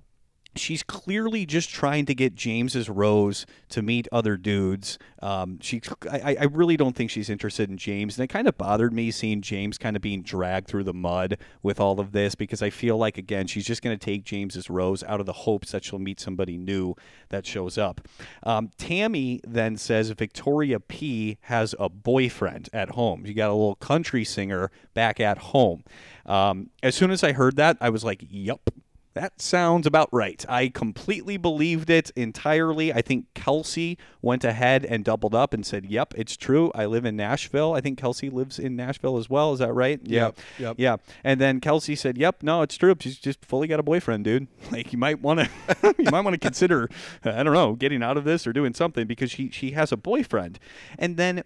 she's 0.57 0.83
clearly 0.83 1.47
just 1.47 1.71
trying 1.71 2.07
to 2.07 2.15
get 2.15 2.35
James's 2.35 2.89
Rose 2.89 3.47
to 3.71 3.83
meet 3.83 4.09
other 4.13 4.37
dudes. 4.37 4.99
Um, 5.23 5.59
she, 5.61 5.81
I, 6.11 6.37
I 6.41 6.45
really 6.45 6.77
don't 6.77 6.95
think 6.95 7.11
she's 7.11 7.31
interested 7.31 7.71
in 7.71 7.79
James, 7.79 8.19
and 8.19 8.25
it 8.25 8.29
kind 8.29 8.47
of 8.47 8.59
bothered 8.59 8.93
me 8.93 9.11
seeing 9.11 9.41
James 9.41 9.79
kind 9.79 9.97
of 9.97 10.03
being 10.03 10.23
dragged 10.23 10.69
through 10.69 10.85
the 10.85 10.95
mud 10.95 11.39
with 11.63 11.81
all 11.81 12.01
of 12.01 12.13
this 12.13 12.35
because 12.35 12.63
I 12.63 12.71
feel 12.71 12.97
like 12.97 13.19
again 13.19 13.47
she's 13.47 13.65
just 13.65 13.83
going 13.83 13.97
to 13.97 14.05
take 14.05 14.25
James's 14.25 14.69
Rose 14.69 15.03
out 15.05 15.21
of 15.21 15.27
the 15.27 15.33
hopes 15.33 15.73
that 15.73 15.85
she'll 15.85 15.99
meet 15.99 16.21
somebody 16.21 16.57
new 16.57 16.95
that 17.31 17.47
shows 17.47 17.79
up. 17.79 18.07
Um, 18.43 18.71
Tammy 18.79 19.41
then 19.47 19.77
says 19.77 20.11
Victoria 20.11 20.81
P 20.81 21.39
has 21.43 21.75
a 21.79 21.89
boyfriend 21.89 22.69
at 22.73 22.91
home. 22.91 23.27
You 23.27 23.35
got 23.35 23.51
a 23.51 23.55
little 23.55 23.77
country 23.77 24.25
singer 24.25 24.71
back 24.95 25.21
at 25.21 25.39
home. 25.39 25.85
Um, 26.27 26.71
as 26.83 26.95
soon 26.95 27.11
as 27.11 27.23
I 27.23 27.33
heard 27.33 27.57
that, 27.57 27.77
I 27.81 27.91
was 27.91 28.05
like, 28.05 28.25
"Yup." 28.29 28.71
That 29.15 29.41
sounds 29.41 29.87
about 29.87 30.09
right. 30.13 30.45
I 30.49 30.69
completely 30.69 31.37
believed 31.37 31.89
it 31.89 32.11
entirely. 32.17 32.93
I 32.93 33.01
think 33.01 33.33
Kelsey 33.35 33.97
went 34.21 34.43
ahead 34.43 34.85
and 34.85 35.05
doubled 35.05 35.37
up 35.37 35.55
and 35.55 35.65
said, 35.65 35.87
"Yep, 35.87 36.15
it's 36.17 36.37
true. 36.37 36.73
I 36.75 36.87
live 36.87 37.05
in 37.05 37.15
Nashville." 37.15 37.75
I 37.75 37.81
think 37.81 37.97
Kelsey 37.97 38.29
lives 38.29 38.59
in 38.59 38.75
Nashville 38.75 39.17
as 39.17 39.31
well. 39.31 39.53
Is 39.53 39.61
that 39.61 39.73
right? 39.73 40.01
Yeah. 40.03 40.25
Yep, 40.25 40.39
yep. 40.59 40.75
Yeah. 40.79 40.97
And 41.23 41.41
then 41.41 41.61
Kelsey 41.61 41.95
said, 41.95 42.19
"Yep, 42.19 42.43
no, 42.43 42.63
it's 42.63 42.77
true. 42.77 42.97
She's 42.99 43.19
just 43.19 43.45
fully 43.45 43.69
got 43.69 43.79
a 43.79 43.85
boyfriend, 43.85 44.25
dude. 44.25 44.49
Like 44.73 44.93
you 44.93 44.99
might 44.99 45.21
want 45.21 45.39
to, 45.39 45.95
you 45.99 46.11
might 46.11 46.23
want 46.23 46.35
to 46.35 46.39
consider, 46.39 46.89
I 47.23 47.45
don't 47.45 47.53
know, 47.53 47.75
getting 47.75 48.03
out 48.03 48.17
of 48.17 48.25
this 48.25 48.45
or 48.45 48.53
doing 48.53 48.75
something 48.75 49.07
because 49.07 49.31
she 49.31 49.49
she 49.51 49.71
has 49.73 49.93
a 49.93 49.97
boyfriend." 49.97 50.59
And 50.99 51.17
then 51.17 51.45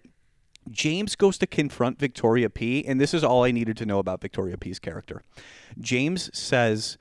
James 0.71 1.15
goes 1.15 1.37
to 1.37 1.47
confront 1.47 1.99
Victoria 1.99 2.49
P, 2.49 2.83
and 2.85 2.99
this 2.99 3.13
is 3.13 3.23
all 3.23 3.43
I 3.43 3.51
needed 3.51 3.77
to 3.77 3.85
know 3.85 3.99
about 3.99 4.21
Victoria 4.21 4.57
P's 4.57 4.79
character. 4.79 5.21
James 5.79 6.29
says, 6.37 6.97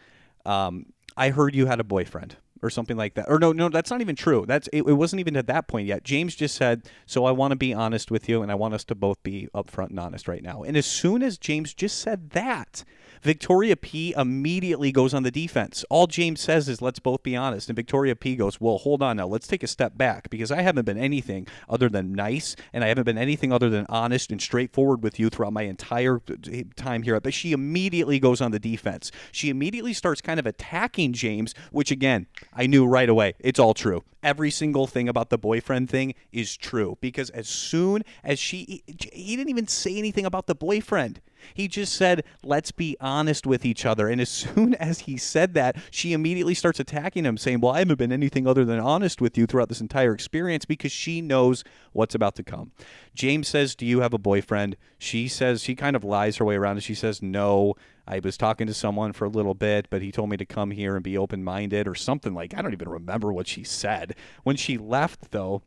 um, 0.48 0.86
"I 1.16 1.30
heard 1.30 1.54
you 1.54 1.66
had 1.66 1.80
a 1.80 1.84
boyfriend." 1.84 2.36
Or 2.60 2.70
something 2.70 2.96
like 2.96 3.14
that. 3.14 3.26
Or 3.28 3.38
no, 3.38 3.52
no, 3.52 3.68
that's 3.68 3.88
not 3.88 4.00
even 4.00 4.16
true. 4.16 4.44
That's 4.44 4.68
it, 4.72 4.78
it 4.78 4.94
wasn't 4.94 5.20
even 5.20 5.36
at 5.36 5.46
that 5.46 5.68
point 5.68 5.86
yet. 5.86 6.02
James 6.02 6.34
just 6.34 6.56
said, 6.56 6.82
"So 7.06 7.24
I 7.24 7.30
want 7.30 7.52
to 7.52 7.56
be 7.56 7.72
honest 7.72 8.10
with 8.10 8.28
you, 8.28 8.42
and 8.42 8.50
I 8.50 8.56
want 8.56 8.74
us 8.74 8.82
to 8.86 8.96
both 8.96 9.22
be 9.22 9.46
upfront 9.54 9.90
and 9.90 10.00
honest 10.00 10.26
right 10.26 10.42
now." 10.42 10.64
And 10.64 10.76
as 10.76 10.84
soon 10.84 11.22
as 11.22 11.38
James 11.38 11.72
just 11.72 12.00
said 12.00 12.30
that, 12.30 12.82
Victoria 13.22 13.76
P 13.76 14.14
immediately 14.16 14.92
goes 14.92 15.14
on 15.14 15.22
the 15.22 15.30
defense. 15.30 15.84
All 15.90 16.06
James 16.06 16.40
says 16.40 16.68
is, 16.68 16.82
"Let's 16.82 16.98
both 16.98 17.22
be 17.22 17.36
honest," 17.36 17.68
and 17.68 17.76
Victoria 17.76 18.14
P 18.16 18.36
goes, 18.36 18.60
"Well, 18.60 18.78
hold 18.78 19.02
on 19.02 19.16
now. 19.16 19.26
Let's 19.26 19.46
take 19.46 19.62
a 19.62 19.66
step 19.66 19.96
back 19.96 20.30
because 20.30 20.50
I 20.50 20.62
haven't 20.62 20.84
been 20.84 20.98
anything 20.98 21.46
other 21.68 21.88
than 21.88 22.12
nice, 22.12 22.56
and 22.72 22.84
I 22.84 22.88
haven't 22.88 23.04
been 23.04 23.18
anything 23.18 23.52
other 23.52 23.70
than 23.70 23.86
honest 23.88 24.30
and 24.30 24.40
straightforward 24.40 25.02
with 25.02 25.18
you 25.18 25.28
throughout 25.30 25.52
my 25.52 25.62
entire 25.62 26.20
eh, 26.50 26.64
time 26.76 27.02
here." 27.02 27.20
But 27.20 27.34
she 27.34 27.52
immediately 27.52 28.18
goes 28.18 28.40
on 28.40 28.50
the 28.50 28.58
defense. 28.58 29.10
She 29.32 29.50
immediately 29.50 29.92
starts 29.92 30.20
kind 30.20 30.38
of 30.38 30.46
attacking 30.46 31.12
James, 31.12 31.54
which 31.72 31.90
again, 31.90 32.26
I 32.52 32.66
knew 32.66 32.86
right 32.86 33.08
away. 33.08 33.34
It's 33.40 33.58
all 33.58 33.74
true. 33.74 34.04
Every 34.22 34.50
single 34.50 34.86
thing 34.86 35.08
about 35.08 35.30
the 35.30 35.38
boyfriend 35.38 35.88
thing 35.88 36.14
is 36.32 36.56
true 36.56 36.98
because 37.00 37.30
as 37.30 37.48
soon 37.48 38.02
as 38.24 38.38
she, 38.38 38.82
he 39.12 39.36
didn't 39.36 39.50
even 39.50 39.68
say 39.68 39.96
anything 39.96 40.26
about 40.26 40.46
the 40.46 40.54
boyfriend. 40.56 41.20
He 41.54 41.68
just 41.68 41.94
said, 41.94 42.24
let's 42.42 42.72
be 42.72 42.96
honest 43.00 43.46
with 43.46 43.64
each 43.64 43.84
other. 43.84 44.08
And 44.08 44.20
as 44.20 44.28
soon 44.48 44.74
as 44.74 45.00
he 45.00 45.16
said 45.16 45.54
that, 45.54 45.76
she 45.90 46.12
immediately 46.12 46.54
starts 46.54 46.80
attacking 46.80 47.24
him, 47.24 47.36
saying, 47.36 47.60
Well, 47.60 47.72
I 47.72 47.80
haven't 47.80 47.98
been 47.98 48.12
anything 48.12 48.46
other 48.46 48.64
than 48.64 48.78
honest 48.78 49.20
with 49.20 49.36
you 49.36 49.46
throughout 49.46 49.68
this 49.68 49.80
entire 49.80 50.12
experience 50.12 50.64
because 50.64 50.92
she 50.92 51.20
knows 51.20 51.64
what's 51.92 52.14
about 52.14 52.34
to 52.36 52.42
come. 52.42 52.72
James 53.14 53.48
says, 53.48 53.74
Do 53.74 53.86
you 53.86 54.00
have 54.00 54.14
a 54.14 54.18
boyfriend? 54.18 54.76
She 54.98 55.28
says, 55.28 55.62
She 55.62 55.74
kind 55.74 55.96
of 55.96 56.04
lies 56.04 56.36
her 56.36 56.44
way 56.44 56.56
around 56.56 56.76
and 56.76 56.82
she 56.84 56.94
says, 56.94 57.22
No. 57.22 57.74
I 58.10 58.20
was 58.20 58.38
talking 58.38 58.66
to 58.66 58.72
someone 58.72 59.12
for 59.12 59.26
a 59.26 59.28
little 59.28 59.52
bit, 59.52 59.88
but 59.90 60.00
he 60.00 60.10
told 60.10 60.30
me 60.30 60.38
to 60.38 60.46
come 60.46 60.70
here 60.70 60.94
and 60.94 61.04
be 61.04 61.18
open 61.18 61.44
minded 61.44 61.86
or 61.86 61.94
something 61.94 62.32
like 62.32 62.54
I 62.54 62.62
don't 62.62 62.72
even 62.72 62.88
remember 62.88 63.30
what 63.30 63.46
she 63.46 63.64
said. 63.64 64.14
When 64.44 64.56
she 64.56 64.78
left, 64.78 65.30
though, 65.30 65.60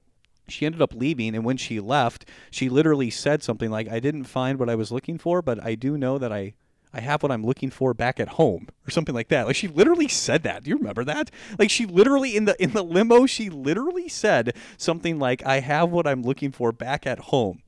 she 0.51 0.65
ended 0.65 0.81
up 0.81 0.93
leaving 0.93 1.35
and 1.35 1.43
when 1.43 1.57
she 1.57 1.79
left 1.79 2.25
she 2.49 2.69
literally 2.69 3.09
said 3.09 3.41
something 3.41 3.69
like 3.69 3.89
i 3.89 3.99
didn't 3.99 4.25
find 4.25 4.59
what 4.59 4.69
i 4.69 4.75
was 4.75 4.91
looking 4.91 5.17
for 5.17 5.41
but 5.41 5.63
i 5.63 5.75
do 5.75 5.97
know 5.97 6.17
that 6.17 6.31
i 6.31 6.53
i 6.93 6.99
have 6.99 7.23
what 7.23 7.31
i'm 7.31 7.45
looking 7.45 7.69
for 7.69 7.93
back 7.93 8.19
at 8.19 8.29
home 8.29 8.67
or 8.85 8.91
something 8.91 9.15
like 9.15 9.29
that. 9.29 9.47
Like 9.47 9.55
she 9.55 9.67
literally 9.67 10.07
said 10.07 10.43
that. 10.43 10.63
Do 10.63 10.69
you 10.69 10.77
remember 10.77 11.03
that? 11.05 11.31
Like 11.57 11.69
she 11.69 11.85
literally 11.85 12.35
in 12.35 12.45
the 12.45 12.61
in 12.61 12.71
the 12.71 12.83
limo 12.83 13.25
she 13.25 13.49
literally 13.49 14.09
said 14.09 14.53
something 14.77 15.19
like 15.19 15.45
i 15.45 15.59
have 15.59 15.89
what 15.89 16.07
i'm 16.07 16.23
looking 16.23 16.51
for 16.51 16.71
back 16.71 17.07
at 17.07 17.19
home 17.19 17.61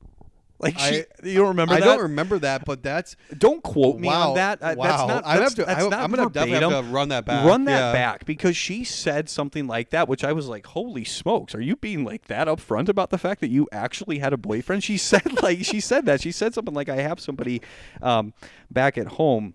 like 0.64 0.78
she, 0.78 1.00
I- 1.00 1.04
you 1.22 1.34
don't 1.36 1.48
remember 1.48 1.74
I 1.74 1.80
that 1.80 1.86
don't 1.86 2.02
remember 2.02 2.38
that, 2.40 2.64
but 2.64 2.82
that's 2.82 3.14
don't 3.38 3.62
quote 3.62 3.98
me 4.00 4.08
Wow. 4.08 4.30
on 4.30 4.34
that. 4.36 4.62
Uh, 4.62 4.74
Wow. 4.76 4.84
That's 4.84 5.08
not. 5.08 5.24
I 5.26 5.34
have 5.36 5.54
to. 5.54 5.64
That's 5.64 5.84
I, 5.84 5.88
not 5.88 6.00
I'm 6.00 6.10
gonna 6.10 6.28
definitely 6.30 6.68
have 6.74 6.84
to 6.86 6.90
run 6.90 7.08
that 7.10 7.24
back. 7.24 7.46
Run 7.46 7.64
that 7.66 7.78
Yeah. 7.78 7.92
back 7.92 8.24
because 8.24 8.56
she 8.56 8.82
said 8.84 9.28
something 9.28 9.66
like 9.66 9.90
that, 9.90 10.08
which 10.08 10.24
I 10.24 10.32
was 10.32 10.48
like, 10.48 10.66
"Holy 10.66 11.04
smokes! 11.04 11.54
Are 11.54 11.60
you 11.60 11.76
being 11.76 12.04
like 12.04 12.26
that 12.26 12.48
upfront 12.48 12.88
about 12.88 13.10
the 13.10 13.18
fact 13.18 13.40
that 13.42 13.50
you 13.50 13.68
actually 13.70 14.18
had 14.18 14.32
a 14.32 14.36
boyfriend?" 14.38 14.82
She 14.82 14.96
said 15.14 15.42
like 15.42 15.64
she 15.64 15.80
said 15.80 16.06
that. 16.06 16.20
She 16.20 16.32
said 16.32 16.54
something 16.54 16.74
like, 16.74 16.88
"I 16.88 16.96
have 16.96 17.20
somebody 17.20 17.62
um, 18.02 18.32
back 18.70 18.98
at 18.98 19.06
home." 19.06 19.54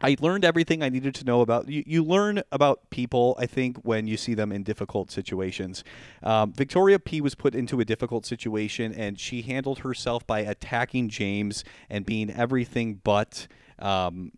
I 0.00 0.16
learned 0.20 0.44
everything 0.44 0.82
I 0.82 0.88
needed 0.88 1.14
to 1.16 1.24
know 1.24 1.40
about 1.40 1.68
you. 1.68 1.82
You 1.86 2.04
learn 2.04 2.42
about 2.52 2.90
people, 2.90 3.36
I 3.38 3.46
think, 3.46 3.78
when 3.78 4.06
you 4.06 4.16
see 4.16 4.34
them 4.34 4.52
in 4.52 4.62
difficult 4.62 5.10
situations. 5.10 5.84
Um, 6.22 6.52
Victoria 6.52 6.98
P 6.98 7.20
was 7.20 7.34
put 7.34 7.54
into 7.54 7.80
a 7.80 7.84
difficult 7.84 8.26
situation, 8.26 8.92
and 8.92 9.18
she 9.18 9.42
handled 9.42 9.80
herself 9.80 10.26
by 10.26 10.40
attacking 10.40 11.08
James 11.08 11.64
and 11.88 12.04
being 12.04 12.30
everything 12.30 13.00
but. 13.02 13.46
Um, 13.78 14.32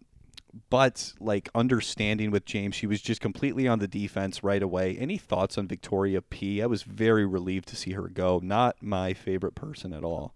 but 0.71 1.13
like 1.21 1.51
understanding 1.55 2.31
with 2.31 2.47
James, 2.47 2.75
she 2.75 2.87
was 2.87 3.03
just 3.03 3.21
completely 3.21 3.69
on 3.69 3.79
the 3.79 3.89
defense 3.89 4.43
right 4.43 4.63
away. 4.63 4.97
Any 4.97 5.19
thoughts 5.19 5.59
on 5.59 5.69
Victoria 5.69 6.23
P? 6.23 6.63
I 6.63 6.67
was 6.67 6.83
very 6.83 7.27
relieved 7.27 7.69
to 7.69 7.77
see 7.77 7.93
her 7.93 8.09
go. 8.09 8.41
Not 8.43 8.77
my 8.81 9.13
favorite 9.13 9.55
person 9.55 9.93
at 9.93 10.03
all. 10.03 10.35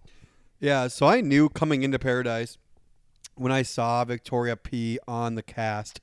Yeah, 0.59 0.89
so 0.89 1.07
I 1.07 1.23
knew 1.23 1.49
coming 1.49 1.83
into 1.83 1.99
Paradise 1.99 2.59
when 3.41 3.53
I 3.53 3.63
saw 3.63 4.05
Victoria 4.05 4.55
P 4.55 4.99
on 5.09 5.35
the 5.35 5.43
cast 5.43 6.01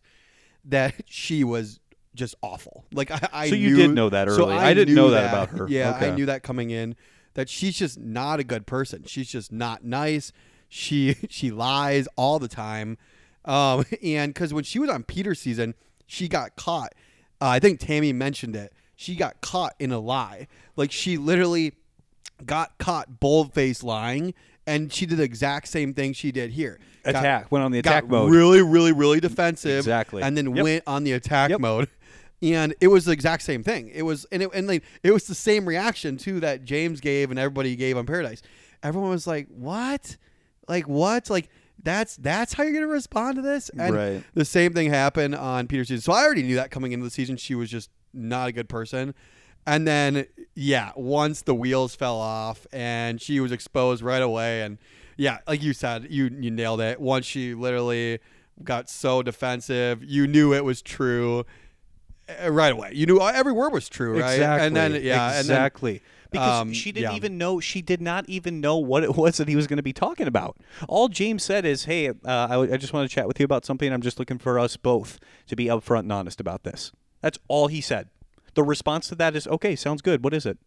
that 0.65 0.95
she 1.05 1.43
was 1.43 1.79
just 2.15 2.33
awful. 2.41 2.85
Like 2.91 3.11
I, 3.11 3.29
I 3.31 3.49
So 3.49 3.55
you 3.55 3.69
knew, 3.69 3.75
did 3.75 3.91
know 3.91 4.09
that 4.09 4.27
so 4.29 4.45
early. 4.45 4.55
I 4.55 4.73
didn't 4.73 4.95
know 4.95 5.11
that 5.11 5.29
about 5.29 5.49
her. 5.49 5.67
Yeah, 5.69 5.95
I 6.01 6.09
knew 6.09 6.25
that 6.25 6.41
coming 6.41 6.71
in 6.71 6.95
that 7.35 7.47
she's 7.47 7.77
just 7.77 7.99
not 7.99 8.39
a 8.39 8.43
good 8.43 8.65
person. 8.65 9.03
She's 9.05 9.29
just 9.29 9.51
not 9.51 9.83
nice. 9.83 10.31
She 10.67 11.15
she 11.29 11.51
lies 11.51 12.07
all 12.15 12.39
the 12.39 12.47
time. 12.47 12.97
Um, 13.45 13.85
and 14.03 14.33
because 14.33 14.51
when 14.53 14.63
she 14.63 14.79
was 14.79 14.89
on 14.89 15.03
Peter's 15.03 15.39
season, 15.39 15.75
she 16.07 16.27
got 16.27 16.55
caught. 16.55 16.95
Uh, 17.39 17.49
I 17.49 17.59
think 17.59 17.79
Tammy 17.79 18.13
mentioned 18.13 18.55
it. 18.55 18.73
She 18.95 19.15
got 19.15 19.41
caught 19.41 19.75
in 19.77 19.91
a 19.91 19.99
lie. 19.99 20.47
Like 20.75 20.91
she 20.91 21.17
literally 21.17 21.73
got 22.43 22.79
caught 22.79 23.19
bold 23.19 23.53
faced 23.53 23.83
lying, 23.83 24.33
and 24.65 24.91
she 24.91 25.05
did 25.05 25.19
the 25.19 25.23
exact 25.23 25.67
same 25.67 25.93
thing 25.93 26.13
she 26.13 26.31
did 26.31 26.51
here. 26.51 26.79
Got- 27.11 27.23
Attack. 27.23 27.51
Went 27.51 27.63
on 27.65 27.71
the 27.71 27.81
got 27.81 27.91
attack 27.91 28.09
mode. 28.09 28.31
Really, 28.31 28.61
really, 28.61 28.91
really 28.91 29.19
defensive. 29.19 29.79
Exactly. 29.79 30.21
And 30.23 30.37
then 30.37 30.55
Yep. 30.55 30.63
went 30.63 30.83
on 30.87 31.03
the 31.03 31.13
attack 31.13 31.49
Yep. 31.51 31.59
mode. 31.61 31.87
And 32.41 32.75
it 32.79 32.87
was 32.89 33.05
the 33.05 33.11
exact 33.13 33.41
same 33.43 33.63
thing. 33.63 33.89
It 33.93 34.03
was 34.03 34.25
and 34.31 34.43
it 34.43 34.49
and 34.53 34.67
like 34.67 34.83
it 35.01 35.11
was 35.11 35.25
the 35.25 35.33
same 35.35 35.65
reaction 35.67 36.17
too 36.17 36.39
that 36.41 36.63
James 36.65 36.99
gave 37.01 37.31
and 37.31 37.39
everybody 37.39 37.75
gave 37.75 37.97
on 37.97 38.05
Paradise. 38.05 38.41
Everyone 38.83 39.09
was 39.09 39.25
like, 39.25 39.47
"What? 39.49 40.17
Like 40.67 40.87
what? 40.87 41.31
Like 41.31 41.49
that's 41.81 42.15
that's 42.17 42.53
how 42.53 42.61
you're 42.63 42.73
gonna 42.73 42.85
respond 42.87 43.37
to 43.37 43.41
this?" 43.41 43.69
And 43.69 43.95
Right. 43.95 44.23
the 44.35 44.45
same 44.45 44.73
thing 44.73 44.89
happened 44.91 45.33
on 45.33 45.65
Peter's 45.67 45.87
season. 45.87 46.01
So 46.03 46.13
I 46.13 46.23
already 46.23 46.43
knew 46.43 46.55
that 46.57 46.69
coming 46.69 46.91
into 46.91 47.03
the 47.05 47.09
season, 47.09 47.37
she 47.37 47.55
was 47.55 47.71
just 47.71 47.89
not 48.13 48.49
a 48.49 48.51
good 48.51 48.69
person. 48.69 49.15
And 49.65 49.87
then 49.87 50.27
yeah, 50.53 50.91
once 50.95 51.41
the 51.41 51.55
wheels 51.55 51.95
fell 51.95 52.17
off 52.17 52.67
and 52.71 53.19
she 53.19 53.39
was 53.39 53.51
exposed 53.51 54.03
right 54.03 54.21
away, 54.21 54.61
and 54.61 54.77
yeah, 55.17 55.39
like 55.47 55.63
you 55.63 55.73
said, 55.73 56.07
you 56.09 56.29
you 56.39 56.51
nailed 56.51 56.79
it. 56.79 57.01
Once 57.01 57.25
she 57.25 57.53
literally 57.53 58.19
got 58.63 58.89
so 58.89 59.23
defensive, 59.23 60.03
you 60.03 60.27
knew 60.27 60.53
it 60.53 60.63
was 60.63 60.81
true 60.81 61.45
uh, 62.29 62.51
right 62.51 62.71
away. 62.71 62.91
You 62.93 63.05
knew 63.05 63.19
every 63.21 63.51
word 63.51 63.73
was 63.73 63.89
true, 63.89 64.19
right? 64.19 64.33
Exactly. 64.33 64.67
And 64.67 64.75
then 64.75 65.03
yeah, 65.03 65.39
exactly. 65.39 66.01
because 66.29 66.61
um, 66.61 66.73
she 66.73 66.91
didn't 66.91 67.11
yeah. 67.11 67.17
even 67.17 67.37
know. 67.37 67.59
She 67.59 67.81
did 67.81 68.01
not 68.01 68.29
even 68.29 68.61
know 68.61 68.77
what 68.77 69.03
it 69.03 69.15
was 69.17 69.37
that 69.37 69.47
he 69.47 69.55
was 69.55 69.65
going 69.65 69.77
to 69.77 69.83
be 69.83 69.93
talking 69.93 70.27
about. 70.27 70.57
All 70.87 71.07
James 71.09 71.43
said 71.43 71.65
is, 71.65 71.85
"Hey, 71.85 72.09
uh, 72.09 72.13
I, 72.25 72.59
I 72.59 72.77
just 72.77 72.93
want 72.93 73.09
to 73.09 73.13
chat 73.13 73.27
with 73.27 73.39
you 73.39 73.43
about 73.43 73.65
something. 73.65 73.91
I'm 73.91 74.01
just 74.01 74.19
looking 74.19 74.37
for 74.37 74.59
us 74.59 74.77
both 74.77 75.19
to 75.47 75.55
be 75.55 75.65
upfront 75.65 76.01
and 76.01 76.11
honest 76.11 76.39
about 76.39 76.63
this." 76.63 76.91
That's 77.21 77.39
all 77.47 77.67
he 77.67 77.81
said. 77.81 78.09
The 78.53 78.63
response 78.63 79.07
to 79.09 79.15
that 79.15 79.35
is, 79.35 79.47
"Okay, 79.47 79.75
sounds 79.75 80.01
good. 80.01 80.23
What 80.23 80.33
is 80.33 80.45
it?" 80.45 80.57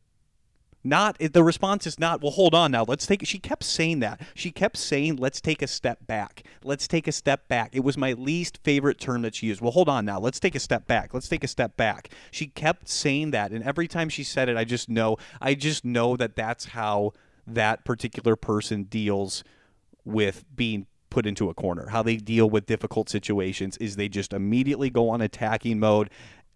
Not 0.83 1.19
the 1.19 1.45
response 1.45 1.87
is 1.87 1.99
not. 1.99 2.23
Well, 2.23 2.33
hold 2.33 2.55
on 2.55 2.73
now. 2.73 2.85
Let's 2.87 3.07
take. 3.07 3.27
She 3.27 3.39
kept 3.39 3.65
saying 3.65 4.01
that. 4.01 4.21
She 4.35 4.51
kept 4.51 4.79
saying, 4.79 5.17
"Let's 5.17 5.41
take 5.41 5.61
a 5.61 5.67
step 5.67 6.07
back. 6.07 6.43
Let's 6.65 6.89
take 6.89 7.07
a 7.07 7.13
step 7.13 7.49
back." 7.49 7.75
It 7.75 7.85
was 7.85 7.99
my 7.99 8.15
least 8.15 8.59
favorite 8.65 8.99
term 8.99 9.21
that 9.23 9.35
she 9.35 9.49
used. 9.49 9.61
Well, 9.61 9.73
hold 9.73 9.91
on 9.91 10.07
now. 10.07 10.19
Let's 10.19 10.41
take 10.41 10.55
a 10.55 10.61
step 10.61 10.87
back. 10.87 11.13
Let's 11.13 11.29
take 11.29 11.45
a 11.45 11.49
step 11.49 11.77
back. 11.77 12.09
She 12.31 12.47
kept 12.47 12.89
saying 12.89 13.33
that, 13.33 13.53
and 13.53 13.63
every 13.63 13.89
time 13.89 14.09
she 14.09 14.25
said 14.25 14.49
it, 14.49 14.57
I 14.57 14.65
just 14.65 14.89
know. 14.89 15.19
I 15.41 15.55
just 15.55 15.85
know 15.85 16.17
that 16.17 16.35
that's 16.35 16.67
how 16.67 17.13
that 17.47 17.85
particular 17.85 18.35
person 18.37 18.85
deals 18.85 19.45
with 20.05 20.45
being 20.57 20.87
put 21.11 21.27
into 21.27 21.51
a 21.51 21.55
corner. 21.55 21.89
How 21.91 22.03
they 22.03 22.17
deal 22.17 22.49
with 22.49 22.67
difficult 22.67 23.09
situations 23.09 23.77
is 23.79 23.97
they 23.97 24.09
just 24.09 24.33
immediately 24.33 24.89
go 24.89 25.11
on 25.11 25.21
attacking 25.21 25.79
mode. 25.81 26.09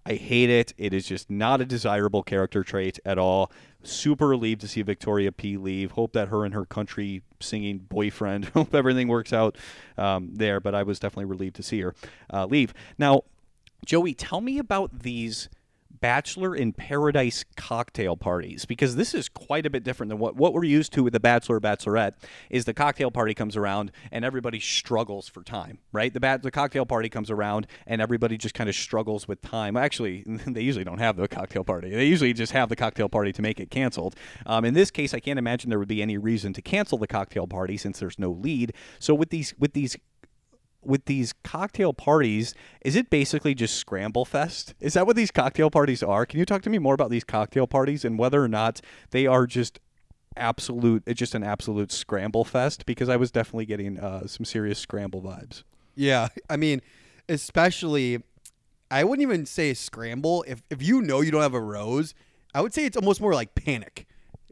I 0.06 0.14
hate 0.14 0.50
it. 0.50 0.74
It 0.76 0.92
is 0.92 1.06
just 1.06 1.30
not 1.30 1.60
a 1.60 1.64
desirable 1.64 2.22
character 2.22 2.62
trait 2.62 2.98
at 3.04 3.18
all. 3.18 3.50
Super 3.82 4.28
relieved 4.28 4.60
to 4.60 4.68
see 4.68 4.82
Victoria 4.82 5.32
P 5.32 5.56
leave. 5.56 5.92
Hope 5.92 6.12
that 6.12 6.28
her 6.28 6.44
and 6.44 6.52
her 6.52 6.66
country 6.66 7.22
singing 7.40 7.78
boyfriend, 7.78 8.44
hope 8.54 8.74
everything 8.74 9.08
works 9.08 9.32
out 9.32 9.56
um, 9.96 10.30
there. 10.34 10.60
But 10.60 10.74
I 10.74 10.82
was 10.82 10.98
definitely 10.98 11.26
relieved 11.26 11.56
to 11.56 11.62
see 11.62 11.80
her 11.80 11.94
uh, 12.32 12.46
leave. 12.46 12.74
Now, 12.98 13.22
Joey, 13.86 14.14
tell 14.14 14.40
me 14.40 14.58
about 14.58 15.00
these 15.00 15.48
Bachelor 16.04 16.54
in 16.54 16.74
Paradise 16.74 17.46
cocktail 17.56 18.14
parties 18.14 18.66
because 18.66 18.94
this 18.94 19.14
is 19.14 19.30
quite 19.30 19.64
a 19.64 19.70
bit 19.70 19.84
different 19.84 20.10
than 20.10 20.18
what, 20.18 20.36
what 20.36 20.52
we're 20.52 20.64
used 20.64 20.92
to 20.92 21.02
with 21.02 21.14
the 21.14 21.18
Bachelor 21.18 21.56
or 21.56 21.60
Bachelorette 21.62 22.12
is 22.50 22.66
the 22.66 22.74
cocktail 22.74 23.10
party 23.10 23.32
comes 23.32 23.56
around 23.56 23.90
and 24.12 24.22
everybody 24.22 24.60
struggles 24.60 25.30
for 25.30 25.42
time, 25.42 25.78
right? 25.92 26.12
The 26.12 26.20
bat, 26.20 26.42
the 26.42 26.50
cocktail 26.50 26.84
party 26.84 27.08
comes 27.08 27.30
around 27.30 27.66
and 27.86 28.02
everybody 28.02 28.36
just 28.36 28.54
kind 28.54 28.68
of 28.68 28.76
struggles 28.76 29.26
with 29.26 29.40
time. 29.40 29.78
Actually, 29.78 30.24
they 30.46 30.60
usually 30.60 30.84
don't 30.84 30.98
have 30.98 31.16
the 31.16 31.26
cocktail 31.26 31.64
party. 31.64 31.88
They 31.88 32.04
usually 32.04 32.34
just 32.34 32.52
have 32.52 32.68
the 32.68 32.76
cocktail 32.76 33.08
party 33.08 33.32
to 33.32 33.40
make 33.40 33.58
it 33.58 33.70
canceled. 33.70 34.14
Um, 34.44 34.66
in 34.66 34.74
this 34.74 34.90
case, 34.90 35.14
I 35.14 35.20
can't 35.20 35.38
imagine 35.38 35.70
there 35.70 35.78
would 35.78 35.88
be 35.88 36.02
any 36.02 36.18
reason 36.18 36.52
to 36.52 36.60
cancel 36.60 36.98
the 36.98 37.06
cocktail 37.06 37.46
party 37.46 37.78
since 37.78 37.98
there's 37.98 38.18
no 38.18 38.30
lead. 38.30 38.74
So 38.98 39.14
with 39.14 39.30
these 39.30 39.54
with 39.58 39.72
these 39.72 39.96
with 40.86 41.04
these 41.06 41.32
cocktail 41.44 41.92
parties, 41.92 42.54
is 42.84 42.96
it 42.96 43.10
basically 43.10 43.54
just 43.54 43.76
scramble 43.76 44.24
fest? 44.24 44.74
Is 44.80 44.94
that 44.94 45.06
what 45.06 45.16
these 45.16 45.30
cocktail 45.30 45.70
parties 45.70 46.02
are? 46.02 46.24
Can 46.26 46.38
you 46.38 46.44
talk 46.46 46.62
to 46.62 46.70
me 46.70 46.78
more 46.78 46.94
about 46.94 47.10
these 47.10 47.24
cocktail 47.24 47.66
parties 47.66 48.04
and 48.04 48.18
whether 48.18 48.42
or 48.42 48.48
not 48.48 48.80
they 49.10 49.26
are 49.26 49.46
just 49.46 49.80
absolute 50.36 51.00
it's 51.06 51.18
just 51.18 51.34
an 51.36 51.44
absolute 51.44 51.92
scramble 51.92 52.44
fest 52.44 52.84
because 52.86 53.08
I 53.08 53.14
was 53.16 53.30
definitely 53.30 53.66
getting 53.66 54.00
uh, 54.00 54.26
some 54.26 54.44
serious 54.44 54.78
scramble 54.78 55.22
vibes. 55.22 55.62
Yeah, 55.94 56.28
I 56.50 56.56
mean, 56.56 56.82
especially, 57.28 58.22
I 58.90 59.04
wouldn't 59.04 59.22
even 59.22 59.46
say 59.46 59.74
scramble. 59.74 60.44
If 60.48 60.62
if 60.70 60.82
you 60.82 61.02
know 61.02 61.20
you 61.20 61.30
don't 61.30 61.42
have 61.42 61.54
a 61.54 61.60
rose, 61.60 62.14
I 62.54 62.60
would 62.60 62.74
say 62.74 62.84
it's 62.84 62.96
almost 62.96 63.20
more 63.20 63.34
like 63.34 63.54
panic 63.54 64.06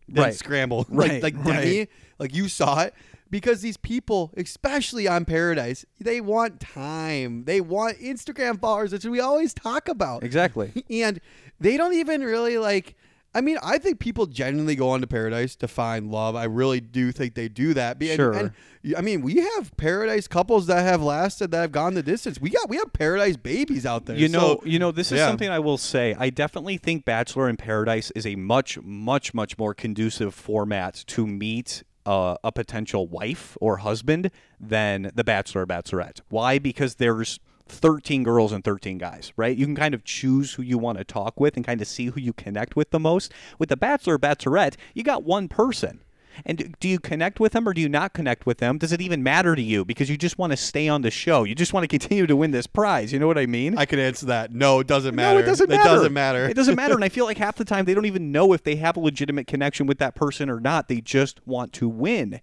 than 0.08 0.24
Right. 0.24 0.34
scramble. 0.34 0.86
Right, 0.88 1.22
Like 1.22 1.34
like 1.34 1.46
right. 1.46 1.62
Demi, 1.62 1.88
like 2.18 2.34
you 2.34 2.48
saw 2.48 2.82
it 2.82 2.94
because 3.32 3.62
these 3.62 3.78
people, 3.78 4.30
especially 4.36 5.08
on 5.08 5.24
Paradise, 5.24 5.86
they 5.98 6.20
want 6.20 6.60
time. 6.60 7.44
They 7.46 7.62
want 7.62 7.98
Instagram 7.98 8.60
followers, 8.60 8.92
which 8.92 9.06
we 9.06 9.20
always 9.20 9.54
talk 9.54 9.88
about. 9.88 10.22
Exactly. 10.22 10.84
and 10.90 11.18
they 11.58 11.78
don't 11.78 11.94
even 11.94 12.20
really 12.20 12.58
like 12.58 12.94
I 13.34 13.40
mean, 13.40 13.56
I 13.62 13.78
think 13.78 13.98
people 13.98 14.26
genuinely 14.26 14.76
go 14.76 14.90
onto 14.90 15.06
Paradise 15.06 15.56
to 15.56 15.66
find 15.66 16.10
love. 16.10 16.36
I 16.36 16.44
really 16.44 16.80
do 16.80 17.12
think 17.12 17.34
they 17.34 17.48
do 17.48 17.72
that. 17.72 17.96
And- 18.02 18.10
Sure. 18.16 18.32
and, 18.34 18.52
I 18.94 19.00
mean, 19.00 19.22
we 19.22 19.36
have 19.36 19.74
Paradise 19.78 20.28
couples 20.28 20.66
that 20.66 20.82
have 20.82 21.00
lasted, 21.02 21.50
that 21.52 21.60
have 21.62 21.72
gone 21.72 21.94
the 21.94 22.02
distance. 22.02 22.38
We 22.38 22.50
got 22.50 22.68
we 22.68 22.76
have 22.76 22.92
Paradise 22.92 23.38
babies 23.38 23.86
out 23.86 24.04
there. 24.04 24.16
You 24.16 24.28
know, 24.28 24.60
So- 24.60 24.62
you 24.66 24.78
know, 24.78 24.90
this 24.92 25.10
is 25.10 25.16
yeah. 25.18 25.28
something 25.28 25.48
I 25.48 25.60
will 25.60 25.78
say. 25.78 26.14
I 26.18 26.28
definitely 26.28 26.76
think 26.76 27.06
Bachelor 27.06 27.48
in 27.48 27.56
Paradise 27.56 28.10
is 28.10 28.26
a 28.26 28.36
much, 28.36 28.78
much, 28.82 29.32
much 29.32 29.56
more 29.56 29.72
conducive 29.72 30.34
format 30.34 31.02
to 31.06 31.26
meet 31.26 31.84
uh, 32.06 32.36
a 32.42 32.52
potential 32.52 33.06
wife 33.06 33.56
or 33.60 33.78
husband 33.78 34.30
than 34.60 35.10
The 35.14 35.24
Bachelor 35.24 35.62
or 35.62 35.66
Bachelorette. 35.66 36.20
Why? 36.28 36.58
Because 36.58 36.96
there's 36.96 37.40
13 37.68 38.22
girls 38.22 38.52
and 38.52 38.62
13 38.62 38.98
guys, 38.98 39.32
right? 39.36 39.56
You 39.56 39.64
can 39.66 39.76
kind 39.76 39.94
of 39.94 40.04
choose 40.04 40.54
who 40.54 40.62
you 40.62 40.78
want 40.78 40.98
to 40.98 41.04
talk 41.04 41.40
with 41.40 41.56
and 41.56 41.64
kind 41.64 41.80
of 41.80 41.88
see 41.88 42.06
who 42.06 42.20
you 42.20 42.32
connect 42.32 42.76
with 42.76 42.90
the 42.90 43.00
most. 43.00 43.32
With 43.58 43.68
The 43.68 43.76
Bachelor 43.76 44.14
or 44.14 44.18
Bachelorette, 44.18 44.76
you 44.94 45.02
got 45.02 45.24
one 45.24 45.48
person. 45.48 46.00
And 46.44 46.74
do- 46.80 46.88
you 46.88 46.98
connect 46.98 47.40
with 47.40 47.52
them 47.52 47.68
or 47.68 47.72
do 47.72 47.80
you 47.80 47.88
not 47.88 48.14
connect 48.14 48.46
with 48.46 48.58
them? 48.58 48.78
Does 48.78 48.92
it 48.92 49.00
even 49.00 49.22
matter 49.22 49.54
to 49.54 49.62
you 49.62 49.84
because 49.84 50.10
you 50.10 50.16
just 50.16 50.38
want 50.38 50.52
to 50.52 50.56
stay 50.56 50.88
on 50.88 51.02
the 51.02 51.10
show? 51.10 51.44
You 51.44 51.54
just 51.54 51.72
want 51.72 51.84
to 51.84 51.88
continue 51.88 52.26
to 52.26 52.36
win 52.36 52.50
this 52.50 52.66
prize. 52.66 53.12
You 53.12 53.18
know 53.18 53.26
what 53.26 53.38
I 53.38 53.46
mean? 53.46 53.76
I 53.78 53.84
can 53.86 53.98
answer 53.98 54.26
that. 54.26 54.52
No, 54.52 54.80
it 54.80 54.86
doesn't 54.86 55.14
matter. 55.14 55.38
No, 55.38 55.42
it 55.44 55.46
doesn't 55.46 55.68
matter. 55.68 55.80
It 55.82 55.84
doesn't 55.84 56.12
matter. 56.12 56.48
It 56.48 56.54
doesn't 56.54 56.76
matter. 56.76 56.94
And 56.94 57.04
I 57.04 57.08
feel 57.10 57.24
like 57.24 57.38
half 57.38 57.56
the 57.56 57.64
time 57.64 57.84
they 57.84 57.94
don't 57.94 58.06
even 58.06 58.32
know 58.32 58.52
if 58.52 58.62
they 58.62 58.76
have 58.76 58.96
a 58.96 59.00
legitimate 59.00 59.46
connection 59.46 59.86
with 59.86 59.98
that 59.98 60.14
person 60.14 60.48
or 60.50 60.60
not. 60.60 60.88
They 60.88 61.00
just 61.00 61.46
want 61.46 61.72
to 61.74 61.88
win. 61.88 62.40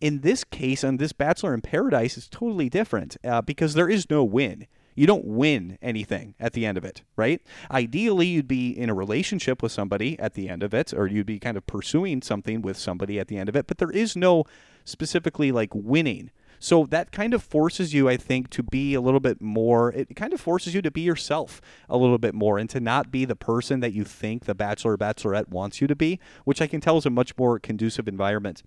In 0.00 0.20
this 0.20 0.44
case, 0.44 0.84
on 0.84 0.98
this 0.98 1.12
Bachelor 1.12 1.54
in 1.54 1.62
Paradise, 1.62 2.18
it's 2.18 2.28
totally 2.28 2.68
different 2.68 3.16
uh, 3.24 3.40
because 3.40 3.74
there 3.74 3.88
is 3.88 4.10
no 4.10 4.22
win. 4.24 4.66
You 4.96 5.06
don't 5.06 5.24
win 5.24 5.78
anything 5.80 6.34
at 6.40 6.54
the 6.54 6.66
end 6.66 6.76
of 6.76 6.84
it, 6.84 7.02
right? 7.16 7.40
Ideally, 7.70 8.26
you'd 8.26 8.48
be 8.48 8.70
in 8.70 8.90
a 8.90 8.94
relationship 8.94 9.62
with 9.62 9.70
somebody 9.70 10.18
at 10.18 10.34
the 10.34 10.48
end 10.48 10.62
of 10.62 10.74
it, 10.74 10.92
or 10.92 11.06
you'd 11.06 11.26
be 11.26 11.38
kind 11.38 11.56
of 11.56 11.66
pursuing 11.66 12.22
something 12.22 12.62
with 12.62 12.78
somebody 12.78 13.20
at 13.20 13.28
the 13.28 13.36
end 13.36 13.48
of 13.48 13.54
it, 13.54 13.66
but 13.66 13.78
there 13.78 13.90
is 13.90 14.16
no 14.16 14.44
specifically 14.84 15.52
like 15.52 15.70
winning. 15.74 16.30
So 16.58 16.86
that 16.86 17.12
kind 17.12 17.34
of 17.34 17.42
forces 17.42 17.92
you, 17.92 18.08
I 18.08 18.16
think, 18.16 18.48
to 18.50 18.62
be 18.62 18.94
a 18.94 19.00
little 19.00 19.20
bit 19.20 19.42
more. 19.42 19.92
It 19.92 20.16
kind 20.16 20.32
of 20.32 20.40
forces 20.40 20.74
you 20.74 20.80
to 20.82 20.90
be 20.90 21.02
yourself 21.02 21.60
a 21.88 21.98
little 21.98 22.16
bit 22.16 22.34
more 22.34 22.58
and 22.58 22.68
to 22.70 22.80
not 22.80 23.10
be 23.10 23.26
the 23.26 23.36
person 23.36 23.80
that 23.80 23.92
you 23.92 24.04
think 24.04 24.46
the 24.46 24.54
bachelor 24.54 24.94
or 24.94 24.98
bachelorette 24.98 25.48
wants 25.48 25.82
you 25.82 25.86
to 25.86 25.94
be, 25.94 26.18
which 26.44 26.62
I 26.62 26.66
can 26.66 26.80
tell 26.80 26.96
is 26.96 27.04
a 27.04 27.10
much 27.10 27.36
more 27.36 27.58
conducive 27.58 28.08
environment 28.08 28.62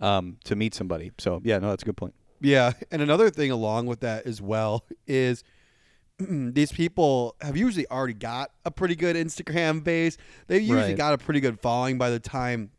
um, 0.00 0.36
to 0.44 0.54
meet 0.54 0.74
somebody. 0.74 1.10
So 1.18 1.40
yeah, 1.44 1.58
no, 1.58 1.70
that's 1.70 1.82
a 1.82 1.86
good 1.86 1.96
point. 1.96 2.14
Yeah, 2.40 2.72
and 2.90 3.00
another 3.00 3.30
thing 3.30 3.50
along 3.50 3.86
with 3.86 4.00
that 4.00 4.26
as 4.26 4.40
well 4.42 4.84
is 5.06 5.44
these 6.18 6.70
people 6.72 7.36
have 7.40 7.56
usually 7.56 7.86
already 7.90 8.14
got 8.14 8.50
a 8.64 8.70
pretty 8.70 8.94
good 8.96 9.16
Instagram 9.16 9.82
base. 9.82 10.16
They've 10.46 10.60
usually 10.62 10.90
Right. 10.90 10.96
got 10.96 11.14
a 11.14 11.18
pretty 11.18 11.40
good 11.40 11.60
following 11.60 11.98
by 11.98 12.10
the 12.10 12.20
time 12.20 12.70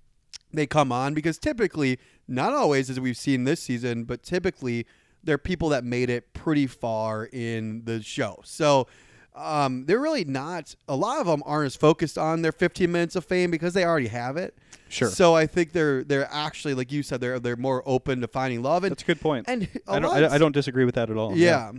they 0.54 0.66
come 0.66 0.92
on 0.92 1.14
because 1.14 1.38
typically, 1.38 2.00
not 2.28 2.54
always 2.54 2.90
as 2.90 3.00
we've 3.00 3.18
seen 3.18 3.44
this 3.44 3.62
season, 3.62 4.04
but 4.06 4.24
typically 4.24 4.86
they're 5.24 5.38
people 5.38 5.70
that 5.70 5.84
made 5.84 6.10
it 6.10 6.34
pretty 6.34 6.68
far 6.68 7.26
in 7.26 7.84
the 7.86 8.02
show. 8.02 8.40
So 8.44 8.88
um, 9.36 9.86
they're 9.86 10.00
really 10.00 10.26
not. 10.26 10.76
A 10.88 10.96
lot 10.96 11.20
of 11.20 11.28
them 11.28 11.44
aren't 11.46 11.68
as 11.68 11.76
focused 11.76 12.18
on 12.18 12.42
their 12.42 12.52
15 12.52 12.92
minutes 12.92 13.16
of 13.16 13.26
fame 13.26 13.52
because 13.52 13.74
they 13.74 13.84
already 13.84 14.08
have 14.08 14.38
it. 14.38 14.58
Sure. 14.88 15.10
So 15.10 15.36
I 15.36 15.46
think 15.48 15.72
they're 15.72 16.04
they're 16.04 16.30
actually 16.32 16.74
like 16.74 16.92
you 16.92 17.04
said 17.04 17.20
they're 17.20 17.40
they're 17.40 17.56
more 17.56 17.84
open 17.86 18.22
to 18.22 18.28
finding 18.28 18.62
love 18.62 18.84
and 18.84 18.92
That's 18.92 19.04
a 19.04 19.06
good 19.06 19.20
point. 19.20 19.46
and 19.50 19.68
I 19.88 20.00
don't, 20.00 20.14
I, 20.14 20.36
I 20.36 20.38
don't 20.38 20.52
disagree 20.52 20.86
with 20.86 20.96
that 20.96 21.10
at 21.10 21.18
all. 21.18 21.36
yeah. 21.36 21.72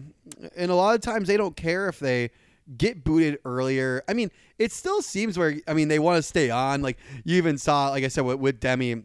And 0.57 0.71
a 0.71 0.75
lot 0.75 0.95
of 0.97 1.01
times 1.01 1.29
they 1.29 1.37
don't 1.37 1.57
care 1.57 1.89
if 1.89 1.99
they 1.99 2.31
get 2.77 3.05
booted 3.05 3.39
earlier. 3.45 4.03
I 4.09 4.13
mean, 4.13 4.31
it 4.59 4.73
still 4.73 5.01
seems 5.03 5.39
where 5.39 5.55
I 5.69 5.73
mean 5.73 5.89
they 5.89 6.01
want 6.01 6.17
to 6.19 6.23
stay 6.23 6.51
on. 6.51 6.83
Like 6.83 6.99
you 7.25 7.37
even 7.37 7.59
saw, 7.59 7.91
like 7.91 8.05
I 8.05 8.09
said, 8.09 8.25
with, 8.25 8.39
with 8.41 8.61
Demi 8.61 9.05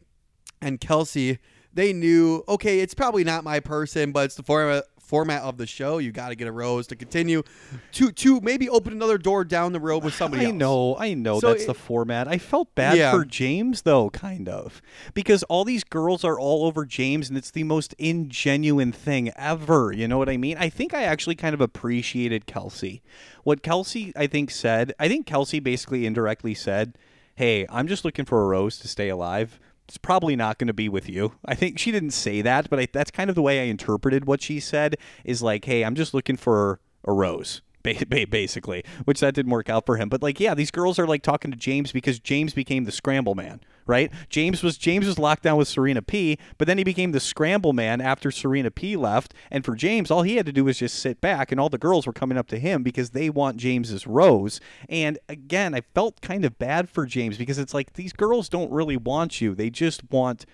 and 0.62 0.82
Kelsey, 0.82 1.38
they 1.74 1.94
knew 1.94 2.44
okay, 2.50 2.80
it's 2.80 2.96
probably 2.96 3.24
not 3.24 3.44
my 3.44 3.60
person, 3.60 4.12
but 4.12 4.26
it's 4.26 4.36
the 4.36 4.44
format 4.44 4.86
format 5.12 5.42
of 5.42 5.58
the 5.58 5.68
show. 5.68 5.98
You 5.98 6.14
got 6.14 6.30
to 6.30 6.36
get 6.36 6.48
a 6.48 6.52
rose 6.54 6.88
to 6.88 6.96
continue 6.96 7.44
to 7.92 8.12
to 8.14 8.40
maybe 8.40 8.70
open 8.70 8.94
another 8.94 9.18
door 9.18 9.44
down 9.44 9.74
the 9.74 9.80
road 9.82 10.06
with 10.06 10.14
somebody 10.14 10.44
I 10.46 10.50
else. 10.50 10.56
know, 10.56 10.96
I 10.98 11.14
know 11.14 11.42
So 11.42 11.50
that's 11.50 11.64
it- 11.64 11.68
the 11.68 11.74
format. 11.74 12.30
I 12.30 12.38
felt 12.38 12.74
bad 12.76 12.98
Yeah. 12.98 13.12
for 13.12 13.26
James 13.26 13.82
though, 13.82 14.10
kind 14.10 14.48
of, 14.48 14.82
because 15.14 15.44
all 15.44 15.66
these 15.66 15.84
girls 15.84 16.24
are 16.24 16.40
all 16.40 16.66
over 16.66 16.86
James, 16.86 17.28
and 17.28 17.38
it's 17.38 17.52
the 17.52 17.64
most 17.66 17.94
ingenuine 18.00 18.94
thing 18.94 19.32
ever. 19.36 19.92
You 19.92 20.08
know 20.08 20.18
what 20.18 20.30
I 20.30 20.38
mean? 20.38 20.56
I 20.58 20.70
think 20.70 20.94
I 20.94 21.04
actually 21.04 21.36
kind 21.36 21.54
of 21.54 21.60
appreciated 21.60 22.46
Kelsey. 22.46 23.02
What 23.44 23.62
Kelsey, 23.64 24.14
I 24.16 24.28
think, 24.28 24.50
said. 24.50 24.94
I 24.98 25.10
think 25.10 25.26
Kelsey 25.26 25.60
basically 25.60 26.06
indirectly 26.06 26.54
said, 26.54 26.98
"Hey, 27.36 27.66
I'm 27.70 27.88
just 27.88 28.06
looking 28.06 28.24
for 28.26 28.42
a 28.44 28.48
rose 28.48 28.78
to 28.80 28.88
stay 28.88 29.10
alive." 29.10 29.60
It's 29.92 29.98
probably 29.98 30.38
not 30.38 30.58
going 30.58 30.70
to 30.70 30.74
be 30.74 30.88
with 30.88 31.10
you. 31.10 31.34
I 31.44 31.54
think 31.54 31.78
she 31.78 31.92
didn't 31.92 32.12
say 32.12 32.42
that, 32.44 32.70
but 32.70 32.80
I, 32.80 32.88
that's 32.94 33.12
kind 33.12 33.30
of 33.30 33.36
the 33.36 33.42
way 33.42 33.60
I 33.60 33.64
interpreted 33.64 34.24
what 34.24 34.42
she 34.42 34.62
said. 34.62 34.96
Is 35.26 35.42
like, 35.42 35.66
"Hey, 35.66 35.84
I'm 35.84 35.96
just 35.96 36.14
looking 36.14 36.38
for 36.38 36.80
a 37.04 37.12
rose." 37.12 37.62
Ba- 37.84 38.06
ba- 38.08 38.28
basically, 38.28 38.84
which 39.06 39.20
that 39.20 39.34
didn't 39.34 39.52
work 39.52 39.70
out 39.70 39.86
for 39.86 39.98
him. 39.98 40.10
But 40.10 40.22
like, 40.22 40.40
yeah, 40.40 40.54
these 40.54 40.72
girls 40.72 41.00
are 41.00 41.08
like 41.08 41.22
talking 41.22 41.52
to 41.52 41.58
James 41.58 41.92
because 41.92 42.20
James 42.20 42.54
became 42.54 42.86
the 42.86 42.92
scramble 42.92 43.36
man, 43.36 43.62
right? 43.86 44.12
James 44.30 44.64
was 44.64 44.78
James 44.78 45.08
was 45.08 45.20
locked 45.20 45.44
down 45.44 45.58
with 45.58 45.68
Serena 45.68 46.02
P, 46.02 46.38
but 46.58 46.68
then 46.68 46.78
he 46.78 46.84
became 46.84 47.12
the 47.12 47.20
scramble 47.20 47.74
man 47.74 48.02
after 48.02 48.32
Serena 48.32 48.72
P 48.72 48.96
left. 48.96 49.34
And 49.50 49.66
for 49.66 49.76
James, 49.76 50.12
all 50.12 50.24
he 50.24 50.36
had 50.36 50.46
to 50.46 50.52
do 50.52 50.66
was 50.66 50.80
just 50.80 51.00
sit 51.00 51.22
back, 51.22 51.52
and 51.52 51.60
all 51.60 51.70
the 51.70 51.78
girls 51.78 52.06
were 52.06 52.14
coming 52.14 52.38
up 52.38 52.48
to 52.50 52.60
him 52.60 52.84
because 52.84 53.12
they 53.12 53.30
want 53.30 53.58
James's 53.58 54.08
rose. 54.08 54.60
And 54.90 55.20
again, 55.30 55.74
I 55.74 55.82
felt 55.94 56.22
kind 56.22 56.46
of 56.46 56.58
bad 56.58 56.90
for 56.90 57.06
James 57.06 57.38
because 57.38 57.60
it's 57.60 57.74
like 57.74 57.94
these 57.94 58.14
girls 58.14 58.50
don't 58.50 58.72
really 58.72 58.98
want 58.98 59.42
you; 59.42 59.56
they 59.56 59.70
just 59.70 60.10
want 60.12 60.46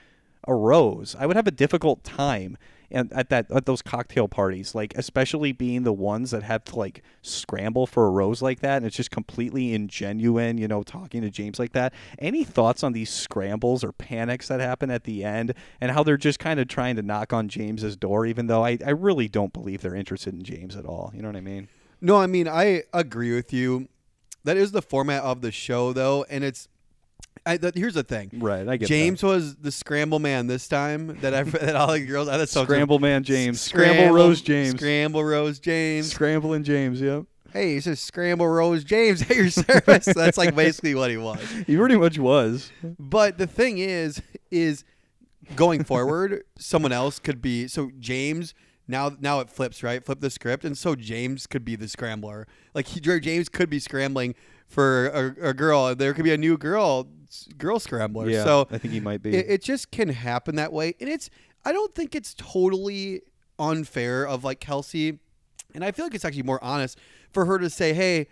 a 0.47 0.55
rose. 0.55 1.15
I 1.19 1.25
would 1.25 1.35
have 1.35 1.47
a 1.47 1.51
difficult 1.51 2.03
time 2.03 2.57
and 2.89 3.11
at 3.13 3.29
that 3.29 3.51
at 3.51 3.65
those 3.65 3.81
cocktail 3.81 4.27
parties, 4.27 4.73
like 4.73 4.93
especially 4.95 5.51
being 5.51 5.83
the 5.83 5.93
ones 5.93 6.31
that 6.31 6.43
have 6.43 6.63
to 6.65 6.75
like 6.75 7.03
scramble 7.21 7.85
for 7.85 8.07
a 8.07 8.09
rose 8.09 8.41
like 8.41 8.59
that, 8.61 8.77
and 8.77 8.85
it's 8.85 8.95
just 8.95 9.11
completely 9.11 9.77
ingenuine, 9.77 10.57
you 10.57 10.67
know, 10.67 10.83
talking 10.83 11.21
to 11.21 11.29
James 11.29 11.59
like 11.59 11.73
that. 11.73 11.93
Any 12.19 12.43
thoughts 12.43 12.83
on 12.83 12.93
these 12.93 13.09
scrambles 13.09 13.83
or 13.83 13.91
panics 13.91 14.47
that 14.47 14.59
happen 14.59 14.89
at 14.89 15.03
the 15.03 15.23
end, 15.23 15.53
and 15.81 15.91
how 15.91 16.03
they're 16.03 16.17
just 16.17 16.39
kind 16.39 16.59
of 16.59 16.67
trying 16.67 16.95
to 16.95 17.01
knock 17.01 17.33
on 17.33 17.49
James's 17.49 17.95
door, 17.95 18.25
even 18.25 18.47
though 18.47 18.63
I, 18.63 18.77
I 18.85 18.91
really 18.91 19.27
don't 19.27 19.53
believe 19.53 19.81
they're 19.81 19.95
interested 19.95 20.33
in 20.33 20.43
James 20.43 20.75
at 20.75 20.85
all. 20.85 21.11
You 21.13 21.21
know 21.21 21.29
what 21.29 21.37
I 21.37 21.41
mean? 21.41 21.67
No, 21.99 22.17
I 22.17 22.27
mean 22.27 22.47
I 22.47 22.83
agree 22.93 23.33
with 23.33 23.51
you. 23.51 23.89
That 24.43 24.55
is 24.55 24.71
the 24.71 24.81
format 24.81 25.23
of 25.23 25.41
the 25.41 25.51
show, 25.51 25.93
though, 25.93 26.25
and 26.29 26.43
it's. 26.43 26.69
I, 27.47 27.57
that, 27.57 27.75
here's 27.75 27.93
the 27.93 28.03
thing. 28.03 28.29
Right, 28.33 28.67
I 28.67 28.77
get 28.77 28.87
James 28.87 29.23
was 29.23 29.55
the 29.55 29.71
scramble 29.71 30.19
man 30.19 30.47
this 30.47 30.67
time. 30.67 31.17
That 31.21 31.33
I 31.33 31.43
that 31.43 31.75
all 31.75 31.93
the 31.93 32.01
girls. 32.01 32.27
That's 32.27 32.51
so 32.51 32.63
Scramble 32.63 32.99
man 32.99 33.23
James, 33.23 33.61
Scramble 33.61 34.13
Rose 34.13 34.41
James, 34.41 34.71
Scramble 34.71 35.23
Rose 35.23 35.59
James. 35.59 36.11
Scrambling 36.11 36.63
James. 36.63 36.99
Yep, 36.99 37.23
hey, 37.53 37.73
he 37.73 37.79
says 37.79 37.99
Scramble 37.99 38.47
Rose 38.47 38.83
James 38.83 39.21
at 39.21 39.35
your 39.35 39.49
service. 39.49 40.05
That's 40.05 40.37
like 40.37 40.55
basically 40.55 40.95
what 40.95 41.09
he 41.09 41.17
was. 41.17 41.39
he 41.65 41.77
pretty 41.77 41.97
much 41.97 42.19
was. 42.19 42.71
But 42.99 43.37
the 43.37 43.47
thing 43.47 43.77
is, 43.77 44.21
is 44.51 44.83
going 45.55 45.83
forward, 45.83 46.43
someone 46.57 46.91
else 46.91 47.19
could 47.19 47.41
be. 47.41 47.67
So 47.67 47.91
James 47.99 48.53
now, 48.87 49.11
now 49.19 49.39
it 49.41 49.49
flips 49.49 49.83
right. 49.83 50.03
Flip 50.03 50.19
the 50.19 50.29
script, 50.29 50.63
and 50.63 50.77
so 50.77 50.95
James 50.95 51.45
could 51.45 51.65
be 51.65 51.75
the 51.75 51.87
scrambler. 51.87 52.47
Like 52.73 52.87
he, 52.87 52.99
James 52.99 53.49
could 53.49 53.69
be 53.69 53.79
scrambling 53.79 54.35
for 54.67 55.07
a, 55.07 55.49
a 55.49 55.53
girl. 55.53 55.95
There 55.95 56.13
could 56.13 56.23
be 56.23 56.33
a 56.33 56.37
new 56.37 56.57
girl, 56.57 57.07
girl 57.57 57.79
scrambler. 57.79 58.29
Yeah, 58.29 58.43
So 58.43 58.67
I 58.71 58.77
think 58.77 58.93
he 58.93 58.99
might 58.99 59.21
be. 59.21 59.35
it, 59.35 59.45
it 59.49 59.63
just 59.63 59.91
can 59.91 60.09
happen 60.09 60.55
that 60.55 60.71
way, 60.73 60.95
and 60.99 61.09
it's. 61.09 61.29
I 61.65 61.73
don't 61.73 61.93
think 61.93 62.15
it's 62.15 62.33
totally 62.33 63.21
unfair 63.59 64.25
of 64.27 64.43
like 64.43 64.59
Kelsey, 64.59 65.19
and 65.73 65.83
I 65.83 65.91
feel 65.91 66.05
like 66.05 66.15
it's 66.15 66.23
actually 66.25 66.43
more 66.43 66.63
honest 66.63 66.97
for 67.33 67.45
her 67.45 67.57
to 67.59 67.69
say, 67.69 67.93
"Hey, 67.93 68.27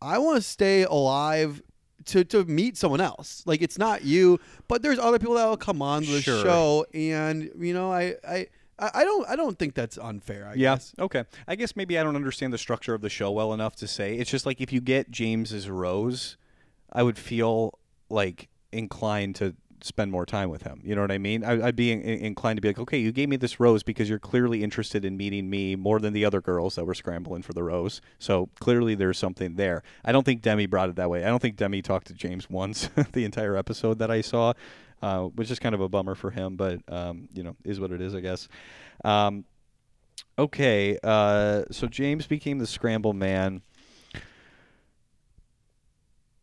I 0.00 0.18
want 0.18 0.36
to 0.36 0.42
stay 0.42 0.82
alive." 0.84 1.62
To, 2.06 2.24
to 2.24 2.46
meet 2.46 2.78
someone 2.78 3.02
else 3.02 3.42
like 3.44 3.60
it's 3.60 3.76
not 3.76 4.02
you 4.04 4.40
but 4.68 4.80
there's 4.80 4.98
other 4.98 5.18
people 5.18 5.34
that 5.34 5.44
will 5.46 5.58
come 5.58 5.82
on 5.82 6.02
the 6.06 6.22
Sure. 6.22 6.42
show 6.42 6.86
and 6.94 7.50
you 7.58 7.74
know 7.74 7.92
I, 7.92 8.14
I 8.26 8.46
I 8.80 8.90
I 8.94 9.04
don't 9.04 9.28
I 9.28 9.36
don't 9.36 9.58
think 9.58 9.74
that's 9.74 9.98
unfair 9.98 10.46
I 10.48 10.54
Yeah. 10.54 10.74
guess 10.76 10.94
Okay. 10.98 11.24
I 11.46 11.54
guess 11.54 11.76
maybe 11.76 11.98
I 11.98 12.02
don't 12.02 12.16
understand 12.16 12.52
the 12.52 12.58
structure 12.58 12.94
of 12.94 13.02
the 13.02 13.10
show 13.10 13.30
well 13.30 13.52
enough 13.52 13.76
to 13.76 13.86
say. 13.86 14.16
It's 14.16 14.30
just 14.30 14.46
like 14.46 14.60
if 14.60 14.72
you 14.72 14.80
get 14.80 15.10
James's 15.10 15.68
rose, 15.70 16.36
I 16.92 17.02
would 17.02 17.18
feel 17.18 17.78
like 18.08 18.48
inclined 18.72 19.36
to 19.36 19.54
spend 19.82 20.12
more 20.12 20.26
time 20.26 20.50
with 20.50 20.62
him. 20.62 20.78
You 20.84 20.94
know 20.94 21.00
what 21.00 21.10
I 21.10 21.16
mean? 21.16 21.42
I, 21.42 21.68
I'd 21.68 21.76
be 21.76 21.90
in, 21.90 22.00
inclined 22.02 22.58
to 22.58 22.60
be 22.60 22.68
like, 22.68 22.78
okay, 22.78 22.98
you 22.98 23.12
gave 23.12 23.30
me 23.30 23.36
this 23.36 23.58
rose 23.58 23.82
because 23.82 24.10
you're 24.10 24.18
clearly 24.18 24.62
interested 24.62 25.06
in 25.06 25.16
meeting 25.16 25.48
me 25.48 25.74
more 25.74 25.98
than 26.00 26.12
the 26.12 26.22
other 26.22 26.42
girls 26.42 26.74
that 26.74 26.84
were 26.84 26.92
scrambling 26.94 27.40
for 27.40 27.54
the 27.54 27.62
rose. 27.62 28.02
So 28.18 28.50
clearly 28.60 28.94
there's 28.94 29.16
something 29.18 29.54
there. 29.54 29.82
I 30.04 30.12
don't 30.12 30.24
think 30.24 30.42
Demi 30.42 30.66
brought 30.66 30.90
it 30.90 30.96
that 30.96 31.08
way. 31.08 31.24
I 31.24 31.28
don't 31.28 31.40
think 31.40 31.56
Demi 31.56 31.80
talked 31.80 32.08
to 32.08 32.14
James 32.14 32.50
once 32.62 32.90
the 33.12 33.24
entire 33.24 33.56
episode 33.56 33.98
that 34.00 34.10
I 34.10 34.20
saw, 34.20 34.52
uh, 35.02 35.24
which 35.24 35.50
is 35.50 35.58
kind 35.58 35.74
of 35.74 35.80
a 35.80 35.88
bummer 35.88 36.14
for 36.14 36.30
him, 36.30 36.56
but 36.56 36.80
um, 36.88 37.28
you 37.32 37.42
know, 37.42 37.56
is 37.64 37.80
what 37.80 37.92
it 37.92 38.00
is, 38.00 38.14
I 38.14 38.20
guess. 38.20 38.48
Um, 39.04 39.44
Okay, 40.40 40.98
uh, 41.02 41.64
so 41.70 41.86
James 41.86 42.26
became 42.26 42.58
the 42.58 42.66
scramble 42.66 43.12
man. 43.12 43.60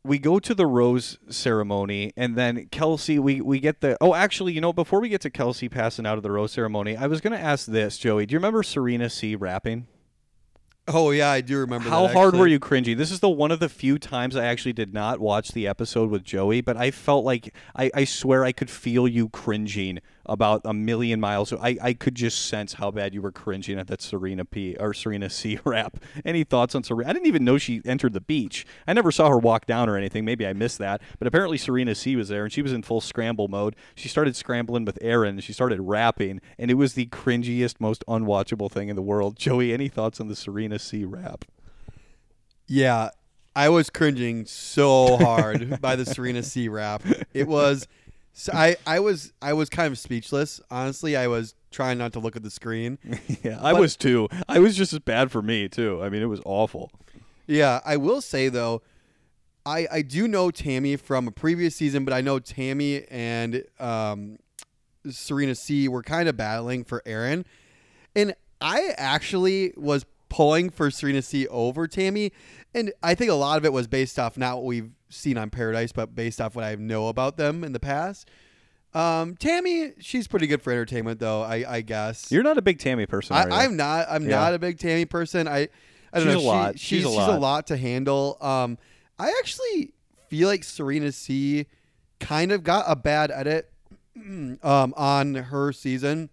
We 0.03 0.19
go 0.19 0.37
to 0.39 0.53
the 0.53 0.67
rose 0.67 1.17
ceremony, 1.29 2.13
and 2.15 2.35
then 2.35 2.67
Kelsey, 2.67 3.17
we, 3.17 3.41
we 3.41 3.59
get 3.59 3.81
the. 3.81 3.97
Oh, 3.99 4.13
actually, 4.13 4.53
you 4.53 4.61
know, 4.61 4.71
before 4.71 5.01
we 5.01 5.09
get 5.09 5.21
to 5.21 5.31
Kelsey 5.31 5.67
passing 5.67 6.05
out 6.05 6.17
of 6.17 6.23
the 6.23 6.31
rose 6.31 6.51
ceremony, 6.51 6.95
I 6.95 7.07
was 7.07 7.21
to 7.21 7.39
ask 7.39 7.65
this, 7.65 7.97
Joey. 7.97 8.27
Do 8.27 8.33
you 8.33 8.37
remember 8.37 8.61
Serena 8.61 9.09
C 9.09 9.35
rapping? 9.35 9.87
Oh 10.87 11.11
yeah 11.11 11.29
I 11.29 11.41
do 11.41 11.57
remember 11.59 11.89
How 11.89 12.07
that, 12.07 12.13
hard 12.13 12.35
were 12.35 12.47
you 12.47 12.59
cringing? 12.59 12.97
This 12.97 13.11
is 13.11 13.19
the 13.19 13.29
one 13.29 13.51
of 13.51 13.59
the 13.59 13.69
few 13.69 13.99
times 13.99 14.35
I 14.35 14.45
actually 14.45 14.73
did 14.73 14.93
not 14.93 15.19
watch 15.19 15.51
the 15.51 15.67
episode 15.67 16.09
with 16.09 16.23
Joey, 16.23 16.61
but 16.61 16.77
I 16.77 16.91
felt 16.91 17.25
like 17.25 17.53
I, 17.75 17.91
I 17.93 18.03
swear 18.05 18.43
I 18.43 18.51
could 18.51 18.69
feel 18.69 19.07
you 19.07 19.29
cringing 19.29 19.99
about 20.27 20.61
a 20.65 20.73
million 20.73 21.19
miles. 21.19 21.53
I, 21.53 21.77
I 21.81 21.93
could 21.93 22.15
just 22.15 22.45
sense 22.45 22.73
how 22.73 22.91
bad 22.91 23.13
you 23.13 23.21
were 23.21 23.31
cringing 23.31 23.79
at 23.79 23.87
that 23.87 24.01
Serena 24.01 24.45
P 24.45 24.75
or 24.79 24.93
Serena 24.93 25.29
C 25.29 25.59
rap. 25.65 25.97
Any 26.25 26.43
thoughts 26.43 26.75
on 26.75 26.83
Serena? 26.83 27.09
I 27.09 27.13
didn't 27.13 27.27
even 27.27 27.45
know 27.45 27.57
she 27.57 27.81
entered 27.85 28.13
the 28.13 28.21
beach. 28.21 28.65
I 28.87 28.93
never 28.93 29.11
saw 29.11 29.29
her 29.29 29.37
walk 29.37 29.65
down 29.65 29.89
or 29.89 29.97
anything. 29.97 30.25
Maybe 30.25 30.45
I 30.45 30.53
missed 30.53 30.77
that. 30.79 31.01
But 31.19 31.27
apparently 31.27 31.57
Serena 31.57 31.95
C 31.95 32.15
was 32.15 32.29
there 32.29 32.43
and 32.43 32.53
she 32.53 32.61
was 32.61 32.73
in 32.73 32.83
full 32.83 33.01
scramble 33.01 33.47
mode. 33.47 33.75
She 33.95 34.07
started 34.07 34.35
scrambling 34.35 34.85
with 34.85 34.97
Aaron. 35.01 35.39
She 35.39 35.53
started 35.53 35.81
rapping, 35.81 36.41
and 36.57 36.69
it 36.69 36.75
was 36.75 36.93
the 36.93 37.07
cringiest, 37.07 37.79
most 37.79 38.03
unwatchable 38.07 38.71
thing 38.71 38.89
in 38.89 38.95
the 38.95 39.01
world. 39.01 39.35
Joey, 39.37 39.73
any 39.73 39.87
thoughts 39.87 40.19
on 40.19 40.27
the 40.27 40.35
Serena 40.35 40.79
C 40.79 41.05
rap? 41.05 41.45
Yeah, 42.67 43.11
I 43.55 43.69
was 43.69 43.89
cringing 43.89 44.45
so 44.45 45.17
hard 45.17 45.81
by 45.81 45.95
the 45.95 46.05
Serena 46.05 46.43
C 46.43 46.67
rap. 46.67 47.03
It 47.33 47.47
was, 47.47 47.87
so 48.39 48.51
I 48.53 48.75
I 48.85 48.99
was 48.99 49.33
I 49.41 49.53
was 49.53 49.67
kind 49.69 49.91
of 49.91 49.97
speechless. 49.97 50.61
Honestly, 50.69 51.15
I 51.17 51.25
was 51.27 51.55
trying 51.71 51.97
not 51.97 52.13
to 52.13 52.19
look 52.19 52.35
at 52.35 52.43
the 52.43 52.51
screen. 52.51 52.99
Yeah, 53.43 53.57
I 53.61 53.73
But- 53.73 53.81
was 53.81 53.95
too. 53.95 54.29
I 54.47 54.59
was 54.59 54.75
just 54.77 54.93
as 54.93 54.99
bad 54.99 55.31
for 55.31 55.41
me 55.41 55.67
too. 55.67 56.01
I 56.03 56.09
mean, 56.09 56.21
it 56.21 56.27
was 56.27 56.41
awful. 56.45 56.91
Yeah, 57.47 57.79
I 57.85 57.97
will 57.97 58.21
say 58.21 58.47
though, 58.49 58.81
I 59.65 59.87
I 59.91 60.01
do 60.03 60.27
know 60.27 60.51
Tammy 60.51 60.95
from 60.97 61.27
a 61.27 61.31
previous 61.31 61.75
season, 61.75 62.05
but 62.05 62.13
I 62.13 62.21
know 62.21 62.39
Tammy 62.39 63.05
and 63.09 63.63
um, 63.79 64.37
Serena 65.09 65.55
C 65.55 65.87
were 65.87 66.03
kind 66.03 66.29
of 66.29 66.37
battling 66.37 66.83
for 66.83 67.01
Aaron, 67.05 67.45
and 68.15 68.35
I 68.61 68.93
actually 68.97 69.73
was 69.77 70.05
pulling 70.29 70.69
for 70.69 70.91
Serena 70.91 71.21
C 71.21 71.47
over 71.47 71.87
Tammy, 71.87 72.31
and 72.75 72.91
I 73.01 73.15
think 73.15 73.31
a 73.31 73.35
lot 73.35 73.57
of 73.57 73.65
it 73.65 73.71
was 73.73 73.87
based 73.87 74.19
off 74.19 74.37
not 74.37 74.57
what 74.57 74.65
we've 74.65 74.91
seen 75.09 75.37
on 75.37 75.49
Paradise, 75.49 75.91
but 75.91 76.13
based 76.15 76.39
off 76.41 76.55
what 76.55 76.65
I 76.65 76.75
know 76.75 77.07
about 77.07 77.37
them 77.37 77.63
in 77.63 77.71
the 77.73 77.79
past. 77.79 78.29
Um, 78.93 79.35
Tammy, 79.35 79.93
she's 79.99 80.27
pretty 80.27 80.47
good 80.47 80.61
for 80.61 80.71
entertainment, 80.71 81.19
though. 81.19 81.41
I, 81.43 81.65
I 81.75 81.81
guess 81.81 82.31
You're 82.31 82.43
not 82.43 82.57
a 82.57 82.61
big 82.61 82.79
Tammy 82.79 83.05
person? 83.05 83.35
I, 83.35 83.63
I'm 83.63 83.75
not. 83.77 84.07
I'm 84.09 84.23
Yeah. 84.23 84.37
not 84.37 84.53
a 84.53 84.59
big 84.59 84.79
Tammy 84.79 85.05
person. 85.05 85.47
I, 85.47 85.67
I 86.13 86.19
don't 86.19 86.23
She's 86.23 86.33
know. 86.33 86.37
a 86.37 86.41
She- 86.41 86.47
lot. 86.47 86.79
she's, 86.79 86.81
She's 86.81 87.05
a 87.05 87.09
she's 87.09 87.17
lot. 87.17 87.29
a 87.29 87.37
lot 87.37 87.67
to 87.67 87.77
handle. 87.77 88.37
Um, 88.41 88.77
I 89.19 89.27
actually 89.39 89.93
feel 90.29 90.47
like 90.47 90.63
Serena 90.63 91.11
C 91.11 91.67
kind 92.19 92.51
of 92.51 92.63
got 92.63 92.85
a 92.87 92.95
bad 92.95 93.29
edit 93.29 93.71
um, 94.15 94.57
on 94.97 95.35
her 95.35 95.71
season. 95.73 96.29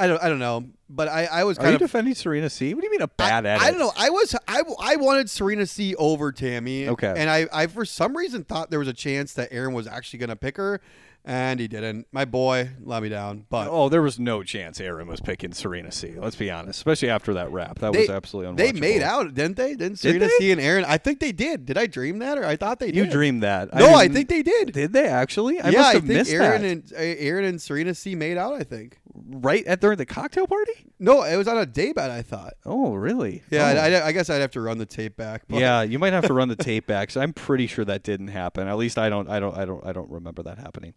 I 0.00 0.06
don't. 0.06 0.22
I 0.22 0.28
don't 0.28 0.38
know, 0.38 0.64
but 0.88 1.08
I, 1.08 1.26
I 1.26 1.44
was 1.44 1.58
Are 1.58 1.68
you 1.68 1.74
of. 1.74 1.78
defending 1.80 2.14
Serena 2.14 2.48
C? 2.50 2.74
What 2.74 2.80
do 2.80 2.86
you 2.86 2.90
mean 2.90 3.02
a 3.02 3.08
bad 3.08 3.46
I, 3.46 3.50
edit? 3.50 3.62
I 3.66 3.70
don't 3.70 3.78
know. 3.80 3.92
I 3.96 4.10
was 4.10 4.34
I, 4.48 4.62
I 4.80 4.96
wanted 4.96 5.28
Serena 5.30 5.66
C 5.66 5.94
over 5.96 6.32
Tammy. 6.32 6.88
Okay. 6.88 7.14
And 7.16 7.28
I, 7.30 7.46
I 7.52 7.66
for 7.66 7.84
some 7.84 8.16
reason 8.16 8.44
thought 8.44 8.70
there 8.70 8.78
was 8.78 8.88
a 8.88 8.92
chance 8.94 9.34
that 9.34 9.48
Aaron 9.52 9.74
was 9.74 9.86
actually 9.86 10.18
going 10.20 10.30
to 10.30 10.36
pick 10.36 10.56
her. 10.56 10.80
and 11.22 11.60
he 11.60 11.68
didn't. 11.68 12.06
My 12.12 12.24
boy 12.24 12.70
let 12.82 13.02
me 13.02 13.10
down, 13.10 13.44
but 13.50 13.68
Oh, 13.70 13.90
there 13.90 14.00
was 14.00 14.18
no 14.18 14.42
chance 14.42 14.80
Aaron 14.80 15.06
was 15.06 15.20
picking 15.20 15.52
Serena 15.52 15.92
C. 15.92 16.14
Let's 16.16 16.34
be 16.36 16.50
honest, 16.50 16.78
especially 16.78 17.10
after 17.10 17.34
that 17.34 17.52
rap. 17.52 17.78
That 17.80 17.92
they, 17.92 18.00
was 18.00 18.08
absolutely 18.10 18.54
unwatchable. 18.54 18.72
They 18.72 18.80
made 18.80 19.02
out, 19.02 19.34
didn't 19.34 19.56
they? 19.58 19.72
Didn't 19.74 19.90
Did 19.90 19.98
Serena 19.98 20.24
they? 20.24 20.30
C 20.38 20.50
and 20.50 20.60
Aaron? 20.62 20.86
I 20.88 20.96
think 20.96 21.20
they 21.20 21.32
did. 21.32 21.66
Did 21.66 21.76
I 21.76 21.86
dream 21.86 22.20
that, 22.20 22.38
or 22.38 22.46
I 22.46 22.56
thought 22.56 22.78
they 22.78 22.86
You 22.86 22.92
did? 22.92 23.04
You 23.04 23.10
dreamed 23.10 23.42
that? 23.42 23.74
No, 23.74 23.88
I, 23.90 24.04
didn't- 24.04 24.14
think 24.14 24.28
they 24.30 24.42
did. 24.42 24.72
Did 24.72 24.94
they 24.94 25.06
actually? 25.08 25.60
I 25.60 25.68
yeah, 25.68 25.78
must 25.80 25.88
I 25.88 25.92
think 25.92 26.04
missed 26.06 26.32
Aaron 26.32 26.62
that. 26.62 26.70
and 26.70 26.92
uh, 26.94 26.96
Aaron 26.98 27.44
and 27.44 27.60
Serena 27.60 27.94
C 27.94 28.14
made 28.14 28.38
out. 28.38 28.54
I 28.54 28.62
think. 28.64 28.98
Right 29.26 29.64
at 29.66 29.80
during 29.80 29.98
the 29.98 30.06
cocktail 30.06 30.46
party. 30.46 30.72
No, 30.98 31.22
it 31.22 31.36
was 31.36 31.48
on 31.48 31.58
a 31.58 31.66
day 31.66 31.92
bet. 31.92 32.10
I 32.10 32.22
thought. 32.22 32.54
Oh, 32.64 32.94
really? 32.94 33.42
Yeah, 33.50 33.74
Oh. 33.76 33.80
I, 33.80 33.90
I, 33.92 34.06
I 34.08 34.12
guess 34.12 34.28
I'd 34.30 34.40
have 34.40 34.50
to 34.52 34.60
run 34.60 34.78
the 34.78 34.86
tape 34.86 35.16
back. 35.16 35.42
But 35.48 35.60
yeah, 35.60 35.82
you 35.82 35.98
might 35.98 36.12
have 36.12 36.26
to 36.26 36.32
run 36.34 36.48
the 36.48 36.56
tape 36.70 36.86
back. 36.86 37.08
'cause 37.08 37.16
I'm 37.16 37.32
pretty 37.32 37.66
sure 37.66 37.84
that 37.84 38.02
didn't 38.02 38.28
happen. 38.28 38.68
At 38.68 38.76
least 38.78 38.98
I 38.98 39.08
don't. 39.08 39.28
I 39.28 39.40
don't. 39.40 39.56
I 39.56 39.64
don't. 39.64 39.84
I 39.86 39.92
don't 39.92 40.10
remember 40.10 40.42
that 40.44 40.58
happening. 40.58 40.94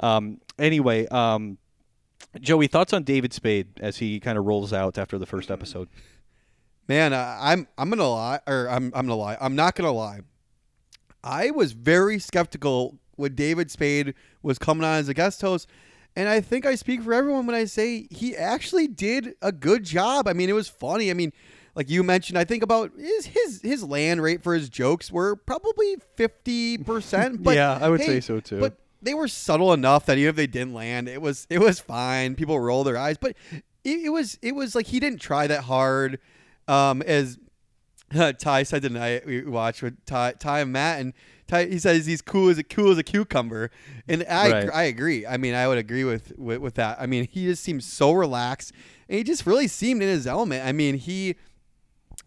Um, 0.00 0.40
anyway, 0.58 1.06
um, 1.08 1.58
Joey, 2.40 2.66
thoughts 2.66 2.92
on 2.92 3.02
David 3.04 3.32
Spade 3.32 3.68
as 3.80 3.98
he 3.98 4.18
kind 4.20 4.38
of 4.38 4.44
rolls 4.44 4.72
out 4.72 4.98
after 4.98 5.18
the 5.18 5.26
first 5.26 5.50
episode? 5.50 5.88
Man, 6.88 7.12
uh, 7.12 7.38
I'm 7.40 7.66
I'm 7.78 7.88
gonna 7.90 8.08
lie, 8.08 8.40
or 8.46 8.68
I'm 8.68 8.86
I'm 8.94 9.06
gonna 9.06 9.14
lie. 9.16 9.36
I'm 9.40 9.54
not 9.56 9.74
gonna 9.74 9.92
lie. 9.92 10.20
I 11.22 11.50
was 11.52 11.72
very 11.72 12.18
skeptical 12.18 12.98
when 13.16 13.34
David 13.34 13.70
Spade 13.70 14.14
was 14.42 14.58
coming 14.58 14.84
on 14.84 14.98
as 14.98 15.08
a 15.08 15.14
guest 15.14 15.40
host, 15.40 15.68
and 16.16 16.28
I 16.28 16.40
think 16.40 16.64
I 16.66 16.74
speak 16.74 17.02
for 17.02 17.12
everyone 17.12 17.46
when 17.46 17.56
I 17.56 17.64
say 17.64 18.06
he 18.10 18.36
actually 18.36 18.86
did 18.86 19.34
a 19.42 19.52
good 19.52 19.84
job. 19.84 20.28
I 20.28 20.32
mean, 20.32 20.48
it 20.48 20.54
was 20.54 20.68
funny. 20.68 21.10
I 21.10 21.14
mean, 21.14 21.32
like 21.74 21.90
you 21.90 22.02
mentioned, 22.02 22.38
I 22.38 22.44
think 22.44 22.62
about 22.62 22.92
his 22.96 23.26
his 23.26 23.60
his 23.62 23.82
land 23.82 24.22
rate 24.22 24.42
for 24.42 24.54
his 24.54 24.68
jokes 24.68 25.10
were 25.10 25.36
probably 25.36 25.96
fifty 26.16 26.78
percent. 26.78 27.42
But 27.42 27.56
Yeah, 27.56 27.78
I 27.80 27.88
would 27.88 28.00
hey, 28.00 28.06
say 28.06 28.20
so, 28.20 28.40
too. 28.40 28.60
But 28.60 28.78
they 29.02 29.14
were 29.14 29.28
subtle 29.28 29.72
enough 29.72 30.06
that 30.06 30.16
even 30.18 30.30
if 30.30 30.36
they 30.36 30.46
didn't 30.46 30.74
land, 30.74 31.08
it 31.08 31.20
was 31.20 31.46
it 31.50 31.58
was 31.58 31.80
fine. 31.80 32.36
People 32.36 32.58
roll 32.60 32.84
their 32.84 32.96
eyes, 32.96 33.18
but 33.18 33.36
it, 33.52 33.62
it 34.06 34.10
was 34.10 34.38
it 34.40 34.54
was 34.54 34.74
like 34.74 34.86
he 34.86 35.00
didn't 35.00 35.20
try 35.20 35.46
that 35.46 35.64
hard. 35.64 36.20
Um, 36.68 37.02
as 37.02 37.38
Ty 38.38 38.62
said 38.62 38.82
tonight, 38.82 39.26
we 39.26 39.42
watched 39.42 39.82
with 39.82 40.04
Ty, 40.06 40.32
Ty 40.32 40.60
and 40.60 40.72
Matt, 40.72 41.00
and 41.00 41.12
Ty 41.46 41.66
he 41.66 41.78
says 41.78 42.06
he's 42.06 42.22
cool 42.22 42.48
as 42.48 42.58
a 42.58 42.64
cool 42.64 42.92
as 42.92 42.98
a 42.98 43.02
cucumber, 43.02 43.70
and 44.08 44.24
I 44.28 44.50
Right. 44.50 44.70
I 44.72 44.82
agree. 44.84 45.26
I 45.26 45.36
mean, 45.36 45.54
I 45.54 45.68
would 45.68 45.78
agree 45.78 46.04
with, 46.04 46.32
with 46.38 46.58
with 46.60 46.74
that. 46.74 46.98
I 47.00 47.06
mean, 47.06 47.26
he 47.30 47.46
just 47.46 47.62
seems 47.62 47.84
so 47.84 48.12
relaxed, 48.12 48.72
and 49.08 49.18
he 49.18 49.24
just 49.24 49.46
really 49.46 49.68
seemed 49.68 50.02
in 50.02 50.08
his 50.08 50.26
element. 50.26 50.66
I 50.66 50.72
mean, 50.72 50.96
he 50.96 51.36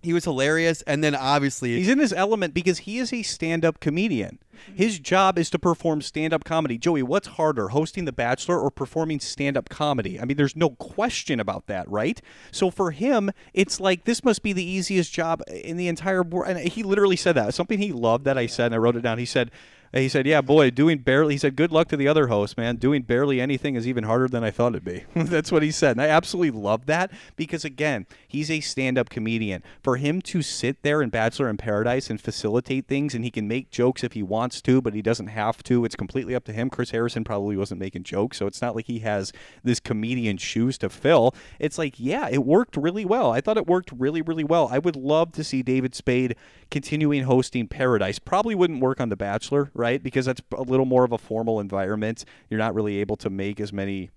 he 0.02 0.14
was 0.14 0.24
hilarious, 0.26 0.82
and 0.84 1.04
then 1.04 1.16
obviously 1.16 1.78
He's 1.78 1.90
in 1.90 2.00
his 2.00 2.14
element 2.14 2.54
because 2.54 2.80
he 2.80 2.98
is 2.98 3.12
a 3.12 3.24
stand-up 3.24 3.80
comedian. 3.80 4.40
His 4.74 5.00
job 5.00 5.38
is 5.38 5.50
to 5.52 5.60
perform 5.60 6.02
stand-up 6.02 6.44
comedy. 6.44 6.78
Joey, 6.78 7.04
what's 7.04 7.28
harder, 7.28 7.70
hosting 7.70 8.06
The 8.06 8.12
Bachelor 8.12 8.60
or 8.60 8.72
performing 8.72 9.20
stand-up 9.20 9.70
comedy? 9.70 10.20
I 10.20 10.26
mean, 10.26 10.38
there's 10.38 10.56
no 10.56 10.72
question 10.72 11.40
about 11.40 11.68
that, 11.68 11.90
right? 11.90 12.22
So 12.52 12.72
for 12.72 12.92
him, 12.92 13.32
it's 13.54 13.80
like 13.80 14.06
this 14.06 14.24
must 14.24 14.42
be 14.42 14.54
the 14.54 14.64
easiest 14.64 15.14
job 15.14 15.42
in 15.48 15.78
the 15.78 15.88
entire 15.88 16.24
world. 16.24 16.56
And 16.56 16.68
he 16.68 16.84
literally 16.84 17.16
said 17.16 17.36
that. 17.36 17.54
Something 17.54 17.80
he 17.80 17.92
loved 17.92 18.26
that 18.26 18.38
I 18.38 18.48
said, 18.48 18.68
and 18.68 18.76
I 18.76 18.80
wrote 18.80 18.96
it 18.96 19.02
down. 19.02 19.18
He 19.20 19.26
said. 19.26 19.52
He 19.94 20.10
said, 20.10 20.26
"Yeah, 20.26 20.42
boy, 20.42 20.70
doing 20.70 21.00
barely." 21.00 21.36
He 21.36 21.38
said, 21.38 21.56
"Good 21.56 21.72
luck 21.72 21.88
to 21.90 21.98
the 21.98 22.08
other 22.08 22.28
host, 22.28 22.58
man. 22.58 22.76
Doing 22.76 23.04
barely 23.04 23.40
anything 23.40 23.76
is 23.76 23.88
even 23.88 24.04
harder 24.04 24.28
than 24.28 24.44
I 24.44 24.52
thought 24.52 24.74
it'd 24.74 24.84
be." 24.84 25.06
That's 25.16 25.52
what 25.52 25.64
he 25.64 25.72
said, 25.72 25.92
and 25.92 26.02
I 26.02 26.08
absolutely 26.08 26.60
love 26.60 26.86
that 26.88 27.12
because 27.36 27.66
again, 27.66 28.06
he's 28.28 28.52
a 28.52 28.60
stand-up 28.60 29.10
comedian. 29.10 29.64
For 29.82 29.98
him 29.98 30.22
to 30.24 30.42
sit 30.42 30.84
there 30.84 31.02
in 31.02 31.10
Bachelor 31.10 31.50
in 31.50 31.58
Paradise 31.58 32.10
and 32.10 32.20
facilitate 32.20 32.88
things, 32.88 33.16
and 33.16 33.24
he 33.24 33.32
can 33.32 33.48
make 33.48 33.72
jokes 33.72 34.04
if 34.04 34.14
he 34.14 34.24
wants 34.24 34.62
to, 34.64 34.82
but 34.82 34.94
he 34.94 35.02
doesn't 35.02 35.28
have 35.28 35.64
to. 35.64 35.86
It's 35.86 35.96
completely 35.96 36.36
up 36.36 36.44
to 36.46 36.54
him. 36.54 36.70
Chris 36.70 36.92
Harrison 36.92 37.24
probably 37.24 37.58
wasn't 37.58 37.80
making 37.80 38.04
jokes, 38.04 38.38
so 38.38 38.48
it's 38.48 38.62
not 38.62 38.76
like 38.76 38.86
he 38.86 39.00
has 39.00 39.32
this 39.64 39.80
comedian 39.80 40.38
shoes 40.38 40.78
to 40.80 40.90
fill. 40.90 41.34
It's 41.60 41.78
like, 41.78 41.96
yeah, 41.98 42.28
it 42.30 42.46
worked 42.46 42.78
really 42.78 43.06
well. 43.06 43.32
I 43.32 43.42
thought 43.42 43.58
it 43.58 43.68
worked 43.68 43.92
really, 43.98 44.22
really 44.22 44.44
well. 44.44 44.70
I 44.72 44.80
would 44.80 44.96
love 44.96 45.32
to 45.34 45.44
see 45.44 45.62
David 45.64 45.96
Spade 45.96 46.36
continuing 46.70 47.24
hosting 47.24 47.68
Paradise. 47.68 48.20
Probably 48.20 48.56
wouldn't 48.56 48.82
work 48.82 49.00
on 49.00 49.10
The 49.10 49.16
Bachelor, 49.16 49.72
right? 49.78 50.02
Because 50.02 50.26
that's 50.26 50.42
a 50.56 50.64
little 50.64 50.86
more 50.86 51.04
of 51.04 51.12
a 51.12 51.18
formal 51.18 51.60
environment. 51.60 52.26
You're 52.50 52.58
not 52.60 52.76
really 52.76 52.98
able 52.98 53.16
to 53.18 53.30
make 53.30 53.60
as 53.60 53.72
many 53.72 54.10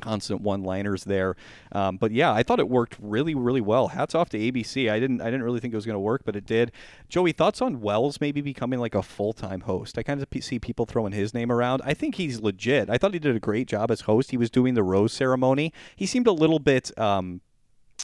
constant 0.00 0.40
one-liners 0.40 1.04
there. 1.04 1.34
Um, 1.72 1.96
but 1.96 2.12
yeah, 2.12 2.32
I 2.32 2.42
thought 2.42 2.60
it 2.60 2.68
worked 2.68 2.96
really, 3.00 3.34
really 3.34 3.60
well. 3.60 3.88
Hats 3.88 4.14
off 4.14 4.28
to 4.30 4.38
ABC. 4.38 4.90
I 4.90 5.00
didn't, 5.00 5.20
I 5.20 5.24
didn't 5.24 5.42
really 5.42 5.60
think 5.60 5.72
it 5.72 5.76
was 5.76 5.86
going 5.86 5.94
to 5.94 6.00
work, 6.00 6.22
but 6.24 6.36
it 6.36 6.46
did. 6.46 6.72
Joey, 7.08 7.32
thoughts 7.32 7.60
on 7.60 7.80
Wells 7.80 8.20
maybe 8.20 8.40
becoming 8.40 8.78
like 8.78 8.94
a 8.94 9.02
full-time 9.02 9.62
host? 9.62 9.98
I 9.98 10.02
kind 10.02 10.22
of 10.22 10.28
see 10.42 10.58
people 10.58 10.86
throwing 10.86 11.12
his 11.12 11.34
name 11.34 11.50
around. 11.50 11.82
I 11.84 11.94
think 11.94 12.14
he's 12.14 12.40
legit. 12.40 12.88
I 12.88 12.98
thought 12.98 13.12
he 13.12 13.18
did 13.18 13.34
a 13.34 13.40
great 13.40 13.66
job 13.66 13.90
as 13.90 14.02
host. 14.02 14.30
He 14.30 14.36
was 14.36 14.50
doing 14.50 14.74
the 14.74 14.82
rose 14.82 15.12
ceremony. 15.12 15.72
He 15.96 16.06
seemed 16.06 16.26
a 16.26 16.32
little 16.32 16.58
bit. 16.58 16.96
Um, 16.98 17.40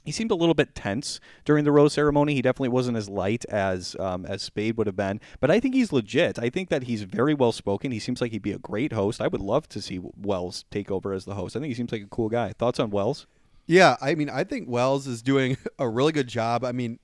he 0.04 0.12
seemed 0.12 0.30
a 0.30 0.34
little 0.34 0.54
bit 0.54 0.74
tense 0.74 1.18
during 1.44 1.64
the 1.64 1.72
rose 1.72 1.94
ceremony. 1.94 2.34
He 2.34 2.42
definitely 2.42 2.68
wasn't 2.68 2.96
as 2.96 3.08
light 3.08 3.44
as 3.46 3.96
um, 3.98 4.26
as 4.26 4.42
Spade 4.42 4.76
would 4.76 4.86
have 4.86 4.96
been, 4.96 5.20
but 5.40 5.50
I 5.50 5.60
think 5.60 5.74
he's 5.74 5.92
legit. 5.92 6.38
I 6.38 6.50
think 6.50 6.68
that 6.68 6.84
he's 6.84 7.02
very 7.02 7.32
well 7.32 7.52
spoken. 7.52 7.90
He 7.90 7.98
seems 7.98 8.20
like 8.20 8.30
he'd 8.30 8.42
be 8.42 8.52
a 8.52 8.58
great 8.58 8.92
host. 8.92 9.20
I 9.20 9.28
would 9.28 9.40
love 9.40 9.68
to 9.70 9.80
see 9.80 10.00
Wells 10.16 10.64
take 10.70 10.90
over 10.90 11.12
as 11.12 11.24
the 11.24 11.34
host. 11.34 11.56
I 11.56 11.60
think 11.60 11.70
he 11.70 11.74
seems 11.74 11.90
like 11.90 12.02
a 12.02 12.06
cool 12.06 12.28
guy. 12.28 12.52
Thoughts 12.52 12.78
on 12.78 12.90
Wells? 12.90 13.26
Yeah, 13.66 13.96
I 14.02 14.14
mean, 14.14 14.28
I 14.28 14.44
think 14.44 14.68
Wells 14.68 15.06
is 15.06 15.22
doing 15.22 15.56
a 15.78 15.88
really 15.88 16.12
good 16.12 16.28
job. 16.28 16.64
I 16.64 16.72
mean, 16.72 16.98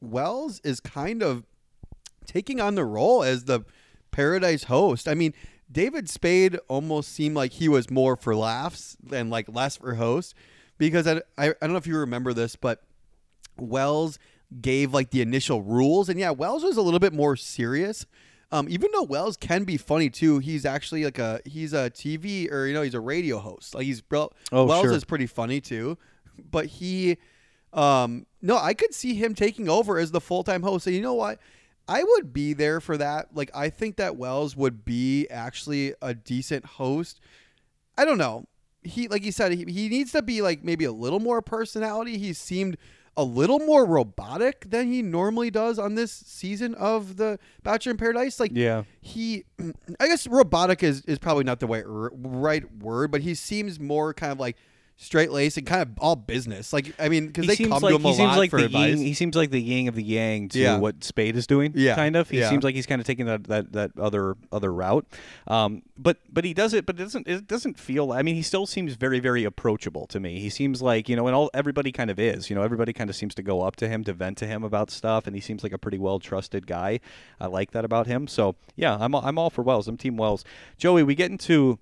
Wells 0.00 0.60
is 0.64 0.80
kind 0.80 1.22
of 1.22 1.44
taking 2.26 2.58
on 2.60 2.74
the 2.74 2.86
role 2.86 3.22
as 3.22 3.44
the 3.44 3.64
Paradise 4.12 4.64
host. 4.64 5.06
I 5.06 5.14
mean, 5.14 5.34
David 5.70 6.08
Spade 6.08 6.58
almost 6.68 7.12
seemed 7.12 7.36
like 7.36 7.52
he 7.52 7.68
was 7.68 7.90
more 7.90 8.16
for 8.16 8.34
laughs 8.34 8.96
and 9.12 9.30
like 9.30 9.46
less 9.48 9.76
for 9.76 9.94
host 9.94 10.34
because 10.80 11.06
I, 11.06 11.16
I, 11.38 11.50
I 11.50 11.54
don't 11.60 11.70
know 11.72 11.76
if 11.76 11.86
you 11.86 11.96
remember 11.98 12.32
this, 12.32 12.56
but 12.56 12.82
Wells 13.58 14.18
gave 14.60 14.92
like 14.92 15.10
the 15.10 15.20
initial 15.20 15.62
rules, 15.62 16.08
and 16.08 16.18
yeah, 16.18 16.30
Wells 16.30 16.64
was 16.64 16.76
a 16.76 16.82
little 16.82 16.98
bit 16.98 17.12
more 17.12 17.36
serious. 17.36 18.06
Um, 18.50 18.66
even 18.68 18.90
though 18.92 19.04
Wells 19.04 19.36
can 19.36 19.62
be 19.62 19.76
funny 19.76 20.10
too, 20.10 20.40
he's 20.40 20.64
actually 20.66 21.04
like 21.04 21.20
a 21.20 21.40
he's 21.44 21.72
a 21.72 21.90
TV 21.90 22.50
or 22.50 22.66
you 22.66 22.74
know 22.74 22.82
he's 22.82 22.94
a 22.94 23.00
radio 23.00 23.38
host. 23.38 23.76
Like 23.76 23.84
he's 23.84 24.00
bro- 24.00 24.32
Oh, 24.50 24.64
Wells 24.64 24.82
sure. 24.86 24.92
is 24.92 25.04
pretty 25.04 25.26
funny 25.28 25.60
too, 25.60 25.96
but 26.50 26.66
he, 26.66 27.18
um, 27.72 28.26
no, 28.42 28.56
I 28.58 28.74
could 28.74 28.92
see 28.92 29.14
him 29.14 29.34
taking 29.36 29.68
over 29.68 29.98
as 29.98 30.10
the 30.10 30.20
full 30.20 30.42
time 30.42 30.62
host. 30.62 30.88
And 30.88 30.96
you 30.96 31.02
know 31.02 31.14
what? 31.14 31.38
I 31.86 32.02
would 32.02 32.32
be 32.32 32.52
there 32.52 32.80
for 32.80 32.96
that. 32.96 33.28
Like 33.34 33.50
I 33.54 33.68
think 33.70 33.96
that 33.96 34.16
Wells 34.16 34.56
would 34.56 34.84
be 34.84 35.28
actually 35.28 35.94
a 36.02 36.14
decent 36.14 36.64
host. 36.64 37.20
I 37.96 38.04
don't 38.04 38.18
know. 38.18 38.46
He 38.82 39.08
like 39.08 39.24
you 39.24 39.32
said, 39.32 39.52
he, 39.52 39.64
he 39.64 39.88
needs 39.88 40.12
to 40.12 40.22
be 40.22 40.42
like 40.42 40.64
maybe 40.64 40.84
a 40.84 40.92
little 40.92 41.20
more 41.20 41.42
personality. 41.42 42.18
He 42.18 42.32
seemed 42.32 42.76
a 43.16 43.24
little 43.24 43.58
more 43.58 43.84
robotic 43.84 44.70
than 44.70 44.90
he 44.90 45.02
normally 45.02 45.50
does 45.50 45.78
on 45.78 45.94
this 45.96 46.12
season 46.12 46.74
of 46.76 47.16
the 47.16 47.38
Bachelor 47.62 47.90
in 47.90 47.96
Paradise. 47.98 48.38
Like 48.40 48.52
Yeah. 48.54 48.84
he, 49.00 49.44
I 50.00 50.06
guess 50.06 50.26
robotic 50.26 50.82
is, 50.82 51.02
is 51.06 51.18
probably 51.18 51.44
not 51.44 51.60
the 51.60 51.66
right 51.66 51.84
right 51.86 52.64
word, 52.78 53.10
but 53.10 53.20
he 53.22 53.34
seems 53.34 53.78
more 53.80 54.14
kind 54.14 54.32
of 54.32 54.38
like 54.38 54.56
straight 55.02 55.32
laced 55.32 55.56
and 55.56 55.66
kind 55.66 55.80
of 55.80 55.88
all 55.98 56.14
business. 56.14 56.74
Like 56.74 56.92
I 56.98 57.08
mean, 57.08 57.28
because 57.28 57.44
He 57.44 57.48
they 57.48 57.54
seems 57.56 57.70
come 57.70 57.82
like 57.82 57.90
to 57.92 57.96
him 57.96 58.02
he 58.02 58.10
a 58.10 58.14
seems 58.14 58.28
lot 58.28 58.36
like 58.38 58.50
for 58.50 58.58
the 58.60 58.66
advice. 58.66 58.90
yin. 58.90 58.98
He 58.98 59.14
seems 59.14 59.34
like 59.34 59.50
the 59.50 59.60
yin 59.60 59.88
of 59.88 59.94
the 59.94 60.02
yang 60.02 60.50
to 60.50 60.58
Yeah. 60.58 60.78
what 60.78 61.02
Spade 61.02 61.36
is 61.36 61.46
doing. 61.46 61.72
Yeah, 61.74 61.94
kind 61.96 62.16
of. 62.16 62.28
He 62.28 62.38
yeah. 62.40 62.50
seems 62.50 62.62
like 62.62 62.74
he's 62.74 62.84
kind 62.84 63.00
of 63.00 63.06
taking 63.06 63.24
that 63.24 63.44
that, 63.44 63.72
that 63.72 63.98
other 63.98 64.36
other 64.52 64.70
route. 64.72 65.06
Um, 65.46 65.82
but 65.98 66.18
but 66.30 66.44
he 66.44 66.52
does 66.52 66.74
it. 66.74 66.84
But 66.84 66.96
it 66.96 67.04
doesn't 67.04 67.26
it 67.26 67.46
doesn't 67.46 67.78
feel. 67.78 68.12
I 68.12 68.20
mean, 68.20 68.34
he 68.34 68.42
still 68.42 68.66
seems 68.66 68.92
very 68.94 69.20
very 69.20 69.44
approachable 69.44 70.06
to 70.08 70.20
me. 70.20 70.38
He 70.38 70.50
seems 70.50 70.82
like 70.82 71.08
you 71.08 71.16
know, 71.16 71.26
and 71.26 71.34
all 71.34 71.50
everybody 71.54 71.92
kind 71.92 72.10
of 72.10 72.18
is. 72.18 72.50
You 72.50 72.56
know, 72.56 72.62
everybody 72.62 72.92
kind 72.92 73.08
of 73.08 73.16
seems 73.16 73.34
to 73.36 73.42
go 73.42 73.62
up 73.62 73.76
to 73.76 73.88
him 73.88 74.04
to 74.04 74.12
vent 74.12 74.36
to 74.38 74.46
him 74.46 74.62
about 74.62 74.90
stuff, 74.90 75.26
and 75.26 75.34
he 75.34 75.40
seems 75.40 75.62
like 75.62 75.72
a 75.72 75.78
pretty 75.78 75.98
well 75.98 76.18
trusted 76.18 76.66
guy. 76.66 77.00
I 77.40 77.46
like 77.46 77.70
that 77.70 77.86
about 77.86 78.06
him. 78.06 78.26
So 78.26 78.54
yeah, 78.76 78.98
I'm 79.00 79.14
I'm 79.14 79.38
all 79.38 79.48
for 79.48 79.62
Wells. 79.62 79.88
I'm 79.88 79.96
Team 79.96 80.18
Wells. 80.18 80.44
Joey, 80.76 81.02
we 81.02 81.14
get 81.14 81.30
into 81.30 81.78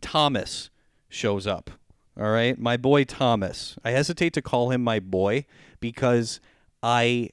Thomas 0.00 0.70
shows 1.10 1.46
up. 1.46 1.70
All 2.18 2.30
right, 2.30 2.58
my 2.58 2.76
boy 2.76 3.04
Thomas. 3.04 3.76
I 3.84 3.92
hesitate 3.92 4.32
to 4.34 4.42
call 4.42 4.70
him 4.70 4.82
my 4.82 5.00
boy 5.00 5.46
because 5.78 6.40
I 6.82 7.30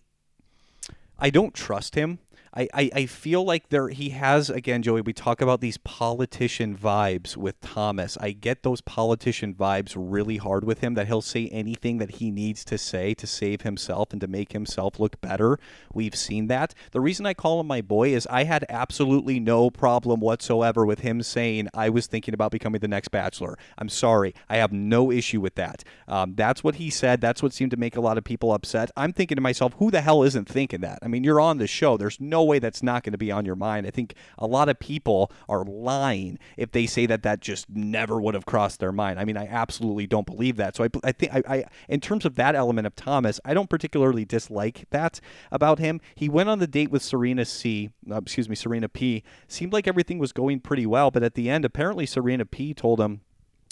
I 1.20 1.30
don't 1.30 1.54
trust 1.54 1.96
him. 1.96 2.20
I, 2.58 2.68
I, 2.74 2.92
I 2.96 3.06
feel 3.06 3.44
like 3.46 3.70
there 3.70 3.90
he 3.90 4.10
has 4.10 4.50
again, 4.50 4.82
Joey. 4.82 5.02
We 5.02 5.14
talk 5.14 5.42
about 5.42 5.62
these 5.62 5.78
politician 5.78 6.76
vibes 6.76 7.38
with 7.38 7.62
Thomas. 7.62 8.18
I 8.20 8.32
get 8.32 8.64
those 8.64 8.82
politician 8.82 9.54
vibes 9.54 9.94
really 9.96 10.38
hard 10.38 10.64
with 10.64 10.80
him. 10.80 10.96
That 10.96 11.06
he'll 11.06 11.22
say 11.22 11.50
anything 11.50 12.00
that 12.00 12.16
he 12.16 12.32
needs 12.32 12.66
to 12.66 12.80
say 12.80 13.14
to 13.14 13.28
save 13.28 13.62
himself 13.62 14.12
and 14.12 14.20
to 14.22 14.28
make 14.28 14.54
himself 14.54 15.00
look 15.00 15.22
better. 15.22 15.60
We've 15.94 16.16
seen 16.16 16.48
that. 16.48 16.74
The 16.94 17.00
reason 17.00 17.28
I 17.28 17.36
call 17.36 17.60
him 17.60 17.68
my 17.68 17.82
boy 17.82 18.16
is 18.16 18.26
I 18.26 18.46
had 18.46 18.66
absolutely 18.70 19.40
no 19.40 19.70
problem 19.70 20.20
whatsoever 20.20 20.84
with 20.84 21.02
him 21.02 21.22
saying 21.22 21.68
I 21.76 21.90
was 21.90 22.08
thinking 22.08 22.34
about 22.34 22.52
becoming 22.52 22.82
the 22.82 22.88
next 22.88 23.10
Bachelor. 23.10 23.56
I'm 23.78 23.90
sorry, 23.90 24.34
I 24.50 24.58
have 24.58 24.72
no 24.74 25.12
issue 25.12 25.42
with 25.42 25.54
that. 25.56 25.84
Um, 26.08 26.34
that's 26.34 26.64
what 26.64 26.76
he 26.76 26.90
said. 26.90 27.22
That's 27.22 27.44
what 27.44 27.54
seemed 27.54 27.72
to 27.72 27.78
make 27.78 27.96
a 27.96 28.02
lot 28.02 28.18
of 28.18 28.24
people 28.24 28.52
upset. 28.52 28.90
I'm 28.98 29.14
thinking 29.14 29.36
to 29.36 29.42
myself, 29.42 29.74
who 29.78 29.92
the 29.92 30.02
hell 30.02 30.24
isn't 30.24 30.50
thinking 30.50 30.82
that? 30.82 30.98
I 31.04 31.08
mean, 31.08 31.24
you're 31.24 31.40
on 31.40 31.60
the 31.60 31.68
show. 31.68 31.98
There's 31.98 32.20
no 32.20 32.47
way 32.48 32.60
that's 32.60 32.82
not 32.82 33.04
going 33.04 33.12
to 33.12 33.18
be 33.18 33.32
on 33.32 33.46
your 33.46 33.56
mind. 33.56 33.86
I 33.86 33.92
think 33.92 34.16
a 34.38 34.48
lot 34.48 34.70
of 34.70 34.80
people 34.80 35.32
are 35.48 35.64
lying 35.64 36.40
if 36.58 36.72
they 36.72 36.86
say 36.86 37.06
that 37.06 37.24
that 37.24 37.42
just 37.42 37.70
never 37.70 38.20
would 38.20 38.34
have 38.34 38.46
crossed 38.46 38.80
their 38.80 38.92
mind. 38.92 39.20
I 39.20 39.26
mean, 39.26 39.38
I 39.38 39.48
absolutely 39.48 40.08
don't 40.08 40.26
believe 40.26 40.56
that. 40.58 40.76
So 40.76 40.84
I, 40.86 40.90
I 41.04 41.12
think 41.12 41.34
I, 41.34 41.44
I, 41.48 41.66
in 41.88 42.00
terms 42.00 42.26
of 42.26 42.36
that 42.36 42.56
element 42.56 42.88
of 42.88 42.96
Thomas, 42.96 43.40
I 43.46 43.54
don't 43.54 43.70
particularly 43.70 44.26
dislike 44.26 44.88
that 44.92 45.20
about 45.52 45.80
him. 45.80 46.02
He 46.16 46.30
went 46.30 46.50
on 46.50 46.60
the 46.60 46.68
date 46.68 46.92
with 46.92 47.04
Serena 47.04 47.46
C. 47.46 47.92
Uh, 48.10 48.18
excuse 48.18 48.50
me, 48.50 48.56
Serena 48.56 48.90
P. 48.90 49.24
Seemed 49.48 49.74
like 49.74 49.88
everything 49.88 50.20
was 50.20 50.32
going 50.32 50.60
pretty 50.60 50.86
well, 50.86 51.12
but 51.12 51.24
at 51.24 51.36
the 51.36 51.50
end, 51.50 51.66
apparently 51.66 52.06
Serena 52.06 52.46
P. 52.46 52.74
told 52.74 53.00
him 53.00 53.22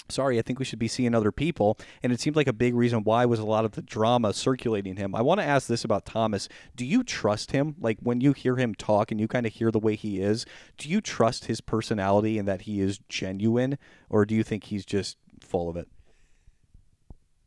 sorry, 0.10 0.40
I 0.40 0.42
think 0.42 0.60
we 0.60 0.66
should 0.66 0.80
be 0.80 0.88
seeing 0.88 1.16
other 1.16 1.32
people. 1.32 1.78
And 2.04 2.12
it 2.12 2.20
seemed 2.20 2.36
like 2.36 2.48
a 2.48 2.54
big 2.54 2.76
reason 2.76 3.04
why 3.04 3.26
was 3.26 3.40
a 3.40 3.46
lot 3.46 3.66
of 3.66 3.72
the 3.72 3.82
drama 3.82 4.34
circulating 4.34 4.96
him. 4.98 5.16
I 5.16 5.22
want 5.22 5.40
to 5.40 5.46
ask 5.46 5.68
this 5.68 5.84
about 5.84 6.06
Thomas. 6.06 6.48
Do 6.76 6.86
you 6.86 7.04
trust 7.04 7.52
him? 7.52 7.76
Like 7.80 7.98
when 8.02 8.22
you 8.22 8.34
hear 8.34 8.56
him 8.56 8.76
talk 8.76 9.12
and 9.12 9.20
you 9.20 9.28
kind 9.28 9.46
of 9.46 9.54
hear 9.54 9.72
the 9.72 9.80
way 9.80 9.96
he 9.96 10.22
is, 10.22 10.46
do 10.78 10.90
you 10.90 11.02
trust 11.02 11.46
his 11.46 11.62
personality 11.62 12.38
and 12.38 12.48
that 12.48 12.62
he 12.62 12.82
is 12.82 13.00
genuine? 13.10 13.78
Or 14.10 14.26
do 14.26 14.36
you 14.36 14.44
think 14.44 14.66
he's 14.66 14.86
just 14.86 15.18
full 15.40 15.70
of 15.70 15.78
it? 15.78 15.88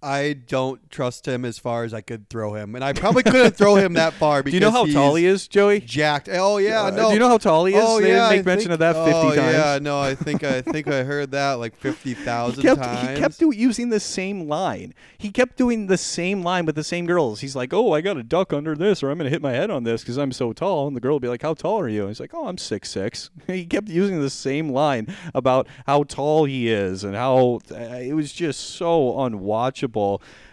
I 0.02 0.34
don't 0.34 0.88
trust 0.90 1.26
him 1.26 1.44
as 1.44 1.58
far 1.58 1.82
as 1.82 1.92
I 1.92 2.00
could 2.00 2.28
throw 2.28 2.54
him, 2.54 2.74
and 2.76 2.84
I 2.84 2.92
probably 2.92 3.24
couldn't 3.24 3.56
throw 3.56 3.74
him 3.74 3.94
that 3.94 4.12
far. 4.12 4.42
Do 4.44 4.50
you 4.52 4.60
know 4.60 4.70
how 4.70 4.86
tall 4.86 5.16
he 5.16 5.26
is, 5.26 5.48
Joey? 5.48 5.80
Jacked. 5.80 6.28
Oh 6.30 6.58
yeah, 6.58 6.84
Uh, 6.84 6.90
no. 6.90 7.08
Do 7.08 7.14
you 7.14 7.18
know 7.20 7.28
how 7.28 7.38
tall 7.38 7.64
he 7.64 7.74
is? 7.74 7.82
Oh 7.84 8.00
they 8.00 8.08
yeah, 8.08 8.30
didn't 8.30 8.30
make 8.30 8.46
I 8.46 8.50
mention 8.56 8.70
think- 8.70 8.72
of 8.74 8.78
that 8.80 8.94
50 8.94 9.10
oh, 9.12 9.34
times. 9.34 9.52
Yeah, 9.54 9.78
no, 9.82 10.00
I 10.00 10.14
think 10.14 10.44
I 10.44 10.60
think 10.62 10.86
I 10.86 11.02
heard 11.02 11.32
that 11.32 11.54
like 11.54 11.74
fifty 11.76 12.14
thousand 12.14 12.62
He 12.62 12.68
kept, 12.68 12.82
times. 12.82 13.08
he 13.10 13.16
kept 13.16 13.38
do, 13.40 13.52
using 13.52 13.88
the 13.88 13.98
same 13.98 14.48
line. 14.48 14.94
He 15.16 15.30
kept 15.30 15.56
doing 15.56 15.88
the 15.88 15.98
same 15.98 16.42
line 16.42 16.64
with 16.64 16.76
the 16.76 16.84
same 16.84 17.06
girls. 17.06 17.40
He's 17.40 17.56
like, 17.56 17.74
"Oh, 17.74 17.92
I 17.92 18.00
got 18.00 18.14
to 18.14 18.22
duck 18.22 18.52
under 18.52 18.76
this, 18.76 19.02
or 19.02 19.10
I'm 19.10 19.18
going 19.18 19.26
to 19.26 19.30
hit 19.30 19.42
my 19.42 19.52
head 19.52 19.70
on 19.70 19.82
this 19.82 20.02
because 20.02 20.16
I'm 20.16 20.30
so 20.30 20.52
tall." 20.52 20.86
And 20.86 20.94
the 20.96 21.00
girl 21.00 21.14
will 21.14 21.20
be 21.20 21.28
like, 21.28 21.42
"How 21.42 21.54
tall 21.54 21.80
are 21.80 21.88
you?" 21.88 22.02
And 22.02 22.10
he's 22.10 22.20
like, 22.20 22.34
"Oh, 22.34 22.46
I'm 22.46 22.58
six 22.58 22.90
six. 22.90 23.30
He 23.48 23.64
kept 23.66 23.88
using 23.88 24.20
the 24.20 24.30
same 24.30 24.68
line 24.68 25.12
about 25.34 25.66
how 25.86 26.04
tall 26.04 26.44
he 26.44 26.70
is 26.70 27.02
and 27.02 27.16
how 27.16 27.58
uh, 27.72 27.74
it 27.76 28.12
was 28.14 28.32
just 28.32 28.60
so 28.60 29.12
unwatchable. 29.14 29.87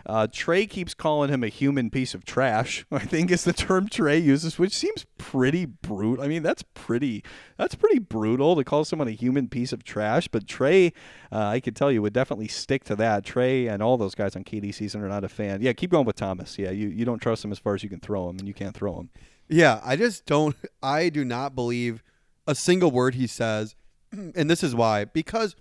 Uh, 0.06 0.28
Tre 0.32 0.66
keeps 0.66 0.94
calling 0.94 1.30
him 1.30 1.44
a 1.44 1.48
human 1.48 1.90
piece 1.90 2.14
of 2.14 2.26
trash. 2.26 2.86
I 2.92 3.00
think 3.00 3.32
is 3.32 3.44
the 3.44 3.54
term 3.54 3.88
Tre 3.88 4.18
uses, 4.18 4.58
which 4.58 4.74
seems 4.74 5.06
pretty 5.18 5.66
brutal. 5.66 6.24
I 6.24 6.28
mean, 6.28 6.44
that's 6.44 6.64
pretty 6.74 7.24
that's 7.58 7.76
pretty 7.76 8.00
brutal 8.00 8.56
to 8.56 8.64
call 8.64 8.86
someone 8.86 9.08
a 9.08 9.12
human 9.12 9.48
piece 9.48 9.74
of 9.74 9.84
trash. 9.84 10.28
But 10.28 10.48
Tre, 10.48 10.94
uh, 11.32 11.48
I 11.48 11.60
could 11.60 11.76
tell 11.76 11.92
you, 11.92 12.02
would 12.02 12.14
definitely 12.14 12.48
stick 12.48 12.84
to 12.86 12.96
that. 12.98 13.26
Tre 13.26 13.68
and 13.68 13.82
all 13.82 13.98
those 13.98 14.16
guys 14.16 14.36
on 14.36 14.44
KD 14.44 14.74
season 14.74 15.02
are 15.02 15.10
not 15.10 15.24
a 15.24 15.30
fan. 15.30 15.62
Yeah, 15.62 15.74
keep 15.74 15.92
going 15.92 16.06
with 16.06 16.16
Thomas. 16.16 16.58
Yeah, 16.58 16.72
you, 16.72 16.88
you 16.88 17.06
don't 17.06 17.20
trust 17.20 17.44
him 17.44 17.52
as 17.52 17.60
far 17.60 17.76
as 17.76 17.84
you 17.84 17.90
can 17.90 18.00
throw 18.00 18.30
him, 18.30 18.38
and 18.40 18.48
you 18.48 18.54
can't 18.54 18.76
throw 18.76 19.00
him. 19.00 19.10
Yeah, 19.48 19.80
I 19.84 19.96
just 19.96 20.26
don't. 20.26 20.56
I 20.82 21.10
do 21.10 21.24
not 21.24 21.56
believe 21.56 22.04
a 22.48 22.56
single 22.56 22.92
word 22.92 23.16
he 23.16 23.28
says, 23.28 23.76
and 24.12 24.50
this 24.50 24.64
is 24.64 24.76
why 24.76 25.06
because 25.06 25.56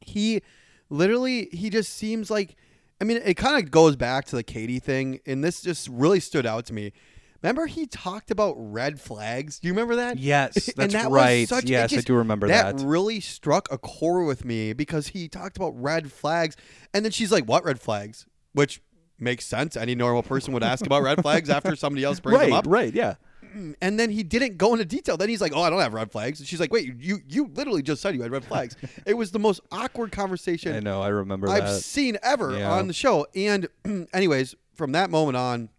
he 0.00 0.42
literally 0.88 1.48
he 1.52 1.70
just 1.70 1.92
seems 1.92 2.30
like. 2.30 2.56
I 3.00 3.04
mean, 3.04 3.20
it 3.24 3.34
kind 3.34 3.62
of 3.62 3.70
goes 3.70 3.96
back 3.96 4.24
to 4.26 4.36
the 4.36 4.42
Katie 4.42 4.78
thing, 4.78 5.20
and 5.26 5.44
this 5.44 5.60
just 5.60 5.88
really 5.88 6.20
stood 6.20 6.46
out 6.46 6.66
to 6.66 6.72
me. 6.72 6.92
Remember, 7.42 7.66
he 7.66 7.86
talked 7.86 8.30
about 8.30 8.54
red 8.56 9.00
flags. 9.00 9.58
Do 9.58 9.68
you 9.68 9.74
remember 9.74 9.96
that? 9.96 10.18
Yes, 10.18 10.72
that's 10.76 10.94
that 10.94 11.10
right. 11.10 11.46
such- 11.48 11.64
yes, 11.64 11.92
I 11.92 12.00
do 12.00 12.14
remember 12.14 12.48
that 12.48 12.78
that. 12.78 12.84
really 12.84 13.20
struck 13.20 13.70
a 13.70 13.78
chord 13.78 14.26
with 14.26 14.44
me 14.44 14.72
because 14.72 15.08
he 15.08 15.28
talked 15.28 15.56
about 15.56 15.80
red 15.80 16.10
flags, 16.10 16.56
and 16.94 17.04
then 17.04 17.12
she's 17.12 17.30
like, 17.30 17.44
"What 17.44 17.64
red 17.64 17.80
flags?" 17.80 18.26
Which 18.52 18.80
makes 19.18 19.44
sense. 19.44 19.76
Any 19.76 19.94
normal 19.94 20.22
person 20.22 20.54
would 20.54 20.62
ask 20.62 20.84
about 20.86 21.02
red 21.02 21.20
flags 21.22 21.50
after 21.50 21.76
somebody 21.76 22.04
else 22.04 22.20
brings 22.20 22.38
right, 22.38 22.46
them 22.46 22.54
up. 22.54 22.64
right, 22.66 22.92
yeah. 22.92 23.14
Mm, 23.56 23.74
and 23.80 23.98
then 23.98 24.10
he 24.10 24.22
didn't 24.22 24.58
go 24.58 24.72
into 24.74 24.84
detail. 24.84 25.16
Then 25.16 25.28
he's 25.28 25.40
like, 25.40 25.52
"Oh, 25.54 25.62
I 25.62 25.70
don't 25.70 25.80
have 25.80 25.94
red 25.94 26.12
flags." 26.12 26.38
And 26.40 26.48
she's 26.48 26.60
like, 26.60 26.72
"Wait, 26.72 26.94
you 27.00 27.20
you 27.28 27.50
literally 27.54 27.82
just 27.82 28.02
said 28.02 28.14
you 28.14 28.22
had 28.22 28.30
red 28.30 28.44
flags." 28.44 28.76
it 29.06 29.14
was 29.14 29.30
the 29.30 29.38
most 29.38 29.60
awkward 29.72 30.12
conversation 30.12 30.74
I 30.74 30.80
know. 30.80 31.00
I 31.02 31.08
remember 31.08 31.48
I've 31.48 31.64
that. 31.64 31.80
seen 31.80 32.18
ever 32.22 32.58
Yeah. 32.58 32.70
on 32.72 32.86
the 32.86 32.92
show. 32.92 33.26
And 33.34 33.68
anyways, 34.12 34.54
from 34.74 34.92
that 34.92 35.08
moment 35.10 35.36
on, 35.36 35.70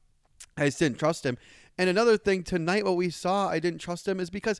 I 0.57 0.65
just 0.65 0.79
didn't 0.79 0.97
trust 0.97 1.25
him. 1.25 1.37
And 1.77 1.89
another 1.89 2.17
thing 2.17 2.41
tonight, 2.43 2.83
what 2.85 2.95
we 2.95 3.11
saw, 3.11 3.47
I 3.49 3.59
didn't 3.59 3.79
trust 3.79 4.07
him 4.07 4.19
is 4.19 4.29
because 4.31 4.59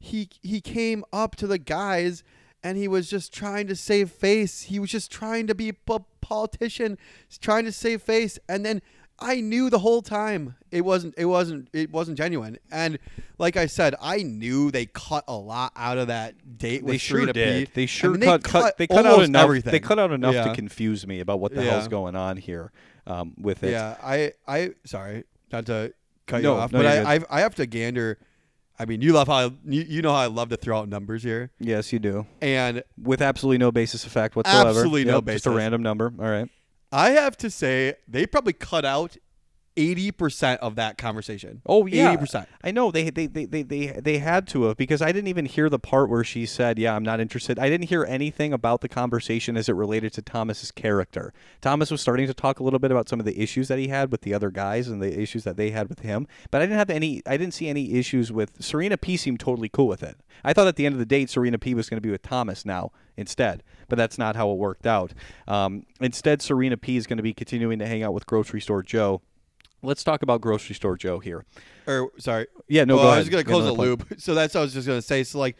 he 0.00 0.28
he 0.42 0.60
came 0.60 1.04
up 1.12 1.36
to 1.36 1.46
the 1.46 1.58
guys 1.58 2.24
and 2.64 2.76
he 2.76 2.88
was 2.88 3.08
just 3.08 3.32
trying 3.32 3.68
to 3.68 3.76
save 3.76 4.10
face. 4.10 4.62
He 4.62 4.80
was 4.80 4.90
just 4.90 5.10
trying 5.12 5.46
to 5.46 5.54
be 5.54 5.68
a 5.68 5.74
politician, 6.20 6.98
trying 7.40 7.64
to 7.64 7.72
save 7.72 8.02
face, 8.02 8.38
and 8.48 8.64
then. 8.66 8.82
I 9.18 9.40
knew 9.40 9.70
the 9.70 9.78
whole 9.78 10.02
time 10.02 10.56
it 10.70 10.82
wasn't 10.82 11.14
it 11.16 11.24
wasn't 11.24 11.68
it 11.72 11.90
wasn't 11.90 12.18
genuine. 12.18 12.58
And 12.70 12.98
like 13.38 13.56
I 13.56 13.66
said, 13.66 13.94
I 14.00 14.22
knew 14.22 14.70
they 14.70 14.86
cut 14.86 15.24
a 15.26 15.34
lot 15.36 15.72
out 15.74 15.96
of 15.98 16.08
that 16.08 16.58
date 16.58 16.82
with 16.82 16.92
They 16.92 16.98
sure 16.98 17.18
Serena 17.20 17.32
did. 17.32 17.68
P. 17.68 17.72
They 17.74 17.82
I 17.84 17.86
sure 17.86 18.10
mean, 18.12 18.20
cut, 18.28 18.44
cut. 18.44 18.76
They 18.76 18.86
cut 18.86 19.06
out 19.06 19.22
enough. 19.22 19.42
everything. 19.44 19.72
They 19.72 19.80
cut 19.80 19.98
out 19.98 20.12
enough 20.12 20.34
Yeah. 20.34 20.44
to 20.48 20.54
confuse 20.54 21.06
me 21.06 21.20
about 21.20 21.40
what 21.40 21.54
the 21.54 21.64
Yeah. 21.64 21.70
hell's 21.72 21.88
going 21.88 22.14
on 22.16 22.36
here 22.36 22.72
um, 23.06 23.34
with 23.38 23.62
it. 23.62 23.70
Yeah, 23.70 23.96
I, 24.02 24.32
I, 24.48 24.70
sorry, 24.84 25.24
not 25.52 25.64
to 25.66 25.94
cut 26.26 26.42
No, 26.42 26.54
you 26.54 26.60
off, 26.60 26.72
no, 26.72 26.78
but 26.80 26.86
I, 26.86 27.14
I, 27.16 27.20
I 27.30 27.40
have 27.40 27.54
to 27.54 27.66
gander. 27.66 28.18
I 28.78 28.84
mean, 28.84 29.00
you 29.00 29.12
love 29.14 29.28
how 29.28 29.34
I, 29.34 29.44
you, 29.64 29.82
you 29.82 30.02
know 30.02 30.10
how 30.12 30.18
I 30.18 30.26
love 30.26 30.48
to 30.50 30.56
throw 30.58 30.78
out 30.80 30.88
numbers 30.90 31.22
here, 31.22 31.50
Yes, 31.58 31.92
you 31.92 31.98
do. 31.98 32.26
and 32.42 32.82
With 33.00 33.22
absolutely 33.22 33.58
no 33.58 33.70
basis 33.72 34.04
of 34.04 34.12
fact 34.12 34.36
whatsoever. 34.36 34.68
Absolutely 34.70 35.04
no 35.04 35.14
Yep, 35.14 35.24
Just 35.26 35.46
a 35.46 35.50
random 35.50 35.82
number. 35.82 36.12
All 36.18 36.26
right. 36.28 36.48
I 36.92 37.10
have 37.10 37.36
to 37.38 37.50
say 37.50 37.94
they 38.06 38.26
probably 38.26 38.52
cut 38.52 38.84
out 38.84 39.16
eighty 39.76 40.10
percent 40.10 40.60
of 40.60 40.76
that 40.76 40.98
conversation. 40.98 41.62
Oh 41.66 41.86
yeah, 41.86 42.10
eighty 42.10 42.18
percent. 42.18 42.48
I 42.62 42.70
know 42.70 42.90
they 42.90 43.10
they, 43.10 43.26
they 43.26 43.44
they 43.44 43.62
they 43.62 43.86
they 43.86 44.18
had 44.18 44.46
to 44.48 44.64
have 44.64 44.76
because 44.76 45.02
I 45.02 45.12
didn't 45.12 45.28
even 45.28 45.46
hear 45.46 45.68
the 45.68 45.78
part 45.78 46.08
where 46.08 46.24
she 46.24 46.46
said, 46.46 46.78
"Yeah, 46.78 46.94
I'm 46.94 47.02
not 47.02 47.20
interested." 47.20 47.58
I 47.58 47.68
didn't 47.68 47.88
hear 47.88 48.04
anything 48.04 48.52
about 48.52 48.80
the 48.80 48.88
conversation 48.88 49.56
as 49.56 49.68
it 49.68 49.74
related 49.74 50.12
to 50.14 50.22
Thomas's 50.22 50.70
character. 50.70 51.32
Thomas 51.60 51.90
was 51.90 52.00
starting 52.00 52.26
to 52.26 52.34
talk 52.34 52.60
a 52.60 52.64
little 52.64 52.78
bit 52.78 52.90
about 52.90 53.08
some 53.08 53.20
of 53.20 53.26
the 53.26 53.40
issues 53.40 53.68
that 53.68 53.78
he 53.78 53.88
had 53.88 54.10
with 54.10 54.22
the 54.22 54.34
other 54.34 54.50
guys 54.50 54.88
and 54.88 55.02
the 55.02 55.20
issues 55.20 55.44
that 55.44 55.56
they 55.56 55.70
had 55.70 55.88
with 55.88 56.00
him, 56.00 56.26
but 56.50 56.60
I 56.60 56.66
didn't 56.66 56.78
have 56.78 56.90
any. 56.90 57.22
I 57.26 57.36
didn't 57.36 57.54
see 57.54 57.68
any 57.68 57.94
issues 57.94 58.32
with 58.32 58.62
Serena 58.62 58.96
P. 58.96 59.16
Seemed 59.16 59.40
totally 59.40 59.68
cool 59.68 59.88
with 59.88 60.02
it. 60.02 60.16
I 60.44 60.52
thought 60.52 60.66
at 60.66 60.76
the 60.76 60.86
end 60.86 60.94
of 60.94 60.98
the 60.98 61.06
date, 61.06 61.30
Serena 61.30 61.58
P. 61.58 61.74
was 61.74 61.88
going 61.88 61.98
to 61.98 62.06
be 62.06 62.10
with 62.10 62.22
Thomas 62.22 62.64
now 62.64 62.92
instead, 63.16 63.62
but 63.88 63.96
that's 63.96 64.18
not 64.18 64.36
how 64.36 64.50
it 64.50 64.58
worked 64.58 64.86
out. 64.86 65.12
Um, 65.48 65.84
instead, 66.00 66.42
Serena 66.42 66.76
P. 66.76 66.96
is 66.96 67.06
going 67.06 67.16
to 67.16 67.22
be 67.22 67.32
continuing 67.34 67.78
to 67.78 67.86
hang 67.86 68.02
out 68.02 68.12
with 68.12 68.26
Grocery 68.26 68.60
Store 68.60 68.82
Joe. 68.82 69.22
Let's 69.82 70.02
talk 70.02 70.22
about 70.22 70.40
Grocery 70.40 70.74
Store 70.74 70.96
Joe 70.96 71.18
here. 71.18 71.44
Or 71.86 72.10
sorry, 72.18 72.46
Yeah, 72.68 72.84
no, 72.84 72.96
well, 72.96 73.04
go 73.04 73.10
I 73.10 73.18
was 73.18 73.28
gonna 73.28 73.44
close 73.44 73.64
the 73.64 73.72
loop. 73.72 74.06
So 74.18 74.34
that's 74.34 74.54
what 74.54 74.60
I 74.60 74.64
was 74.64 74.72
just 74.74 74.86
gonna 74.86 75.02
say. 75.02 75.22
So 75.24 75.38
like 75.38 75.56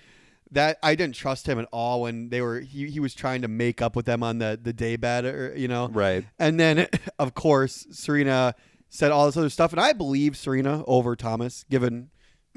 that, 0.53 0.79
I 0.83 0.95
didn't 0.95 1.15
trust 1.15 1.49
him 1.49 1.59
at 1.59 1.69
all 1.73 2.03
when 2.03 2.29
they 2.29 2.41
were. 2.41 2.61
He, 2.61 2.91
he 2.91 3.01
was 3.01 3.15
trying 3.15 3.43
to 3.43 3.49
make 3.49 3.83
up 3.83 3.97
with 3.97 4.07
them 4.07 4.23
on 4.23 4.39
the 4.39 4.59
the 4.61 4.73
day 4.73 4.97
bed, 4.97 5.25
or 5.25 5.55
you 5.57 5.69
know, 5.69 5.89
Right. 5.89 6.25
And 6.39 6.59
then, 6.59 6.87
of 7.19 7.35
course, 7.35 7.87
Serena 7.91 8.55
said 8.89 9.11
all 9.11 9.27
this 9.27 9.37
other 9.37 9.51
stuff, 9.51 9.73
and 9.73 9.81
I 9.81 9.93
believe 9.93 10.37
Serena 10.37 10.85
over 10.87 11.17
Thomas, 11.17 11.65
given 11.69 12.11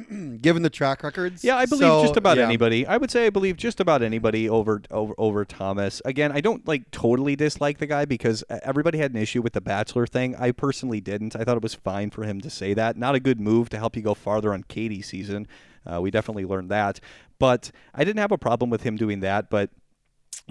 given 0.41 0.63
the 0.63 0.69
track 0.69 1.03
records. 1.03 1.43
Yeah, 1.43 1.57
I 1.57 1.65
believe 1.65 1.81
So, 1.81 2.01
just 2.03 2.17
about 2.17 2.37
yeah. 2.37 2.45
anybody. 2.45 2.85
I 2.85 2.97
would 2.97 3.11
say 3.11 3.25
I 3.25 3.29
believe 3.29 3.57
just 3.57 3.79
about 3.79 4.01
anybody 4.01 4.49
over 4.49 4.81
over 4.91 5.13
over 5.17 5.45
Thomas. 5.45 6.01
Again, 6.05 6.31
I 6.31 6.41
don't 6.41 6.67
like 6.67 6.89
totally 6.91 7.35
dislike 7.35 7.77
the 7.79 7.87
guy 7.87 8.05
because 8.05 8.43
everybody 8.49 8.97
had 8.97 9.11
an 9.11 9.17
issue 9.17 9.41
with 9.41 9.53
the 9.53 9.61
Bachelor 9.61 10.07
thing. 10.07 10.35
I 10.35 10.51
personally 10.51 11.01
didn't. 11.01 11.35
I 11.35 11.43
thought 11.43 11.57
it 11.57 11.63
was 11.63 11.75
fine 11.75 12.09
for 12.09 12.23
him 12.23 12.41
to 12.41 12.49
say 12.49 12.73
that. 12.73 12.97
Not 12.97 13.15
a 13.15 13.19
good 13.19 13.39
move 13.39 13.69
to 13.69 13.77
help 13.77 13.95
you 13.95 14.01
go 14.01 14.13
farther 14.13 14.53
on 14.53 14.63
Katie's 14.63 15.07
season. 15.07 15.47
Uh, 15.85 15.99
we 16.01 16.11
definitely 16.11 16.45
learned 16.45 16.69
that. 16.69 16.99
But 17.39 17.71
I 17.95 18.03
didn't 18.03 18.19
have 18.19 18.31
a 18.31 18.37
problem 18.37 18.69
with 18.69 18.83
him 18.83 18.97
doing 18.97 19.21
that. 19.21 19.49
But 19.49 19.69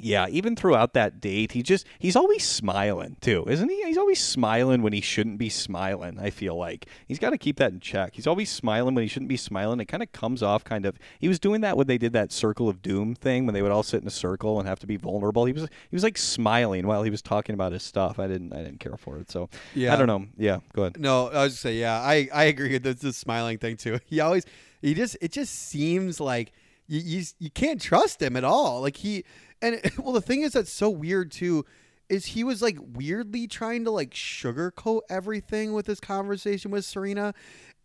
yeah, 0.01 0.27
even 0.29 0.57
throughout 0.57 0.93
that 0.95 1.21
date, 1.21 1.53
he 1.53 1.63
just 1.63 1.87
he's 1.99 2.17
always 2.17 2.45
smiling 2.45 3.17
too, 3.21 3.45
isn't 3.49 3.69
he? 3.69 3.83
He's 3.85 3.99
always 3.99 4.23
smiling 4.23 4.83
when 4.83 4.93
he 4.93 5.01
shouldn't 5.01 5.39
be 5.39 5.49
smiling, 5.49 6.19
I 6.19 6.31
feel 6.31 6.57
like. 6.57 6.87
He's 7.07 7.19
got 7.19 7.31
to 7.31 7.39
keep 7.39 7.57
that 7.57 7.73
in 7.73 7.81
check. 7.81 8.15
He's 8.15 8.27
always 8.27 8.51
smiling 8.51 8.95
when 8.95 9.03
he 9.03 9.09
shouldn't 9.09 9.29
be 9.29 9.37
smiling. 9.37 9.81
It 9.81 9.87
kind 9.87 10.03
of 10.03 10.13
comes 10.13 10.43
off 10.43 10.65
kind 10.65 10.87
of 10.87 10.99
He 11.19 11.29
was 11.29 11.39
doing 11.39 11.61
that 11.63 11.77
when 11.77 11.87
they 11.87 11.99
did 11.99 12.13
that 12.13 12.33
circle 12.33 12.69
of 12.69 12.83
doom 12.83 13.15
thing 13.15 13.47
when 13.47 13.55
they 13.55 13.63
would 13.63 13.73
all 13.73 13.83
sit 13.83 14.01
in 14.03 14.07
a 14.09 14.11
circle 14.11 14.59
and 14.59 14.69
have 14.69 14.79
to 14.81 14.87
be 14.87 14.97
vulnerable. 14.97 15.45
He 15.45 15.53
was 15.53 15.63
he 15.63 15.97
was 15.97 16.03
like 16.03 16.19
smiling 16.19 16.87
while 16.87 17.03
he 17.03 17.11
was 17.11 17.23
talking 17.23 17.55
about 17.55 17.73
his 17.73 17.83
stuff. 17.83 18.19
I 18.19 18.27
didn't 18.27 18.53
I 18.53 18.59
didn't 18.63 18.81
care 18.81 18.97
for 18.97 19.19
it. 19.19 19.31
So, 19.31 19.49
Yeah. 19.75 19.93
I 19.93 19.97
don't 19.97 20.07
know. 20.07 20.27
Yeah, 20.37 20.59
go 20.75 20.83
ahead. 20.83 21.01
No, 21.01 21.29
I 21.29 21.45
was 21.45 21.53
just 21.53 21.63
say 21.63 21.75
yeah. 21.77 22.01
I 22.01 22.29
I 22.33 22.45
agree 22.45 22.73
with 22.73 22.83
the, 22.83 22.95
the 22.95 23.13
smiling 23.13 23.59
thing 23.59 23.77
too. 23.77 23.99
He 24.07 24.21
always 24.21 24.45
he 24.81 24.95
just 24.95 25.17
it 25.21 25.33
just 25.33 25.55
seems 25.55 26.21
like 26.21 26.53
you 26.89 27.01
you, 27.01 27.25
you 27.39 27.51
can't 27.51 27.81
trust 27.81 28.21
him 28.21 28.37
at 28.37 28.45
all. 28.45 28.81
Like 28.81 28.97
he 28.97 29.25
and 29.63 29.81
well 29.99 30.13
the 30.13 30.21
thing 30.21 30.43
is 30.43 30.53
that's 30.53 30.73
so 30.73 30.91
weird 30.91 31.31
too 31.31 31.65
is 32.09 32.27
he 32.27 32.43
was 32.43 32.63
like 32.63 32.79
weirdly 32.95 33.47
trying 33.47 33.85
to 33.85 33.91
like 33.91 34.11
sugarcoat 34.11 35.01
everything 35.11 35.75
with 35.75 35.87
his 35.87 36.01
conversation 36.01 36.71
with 36.71 36.85
Serena 36.85 37.35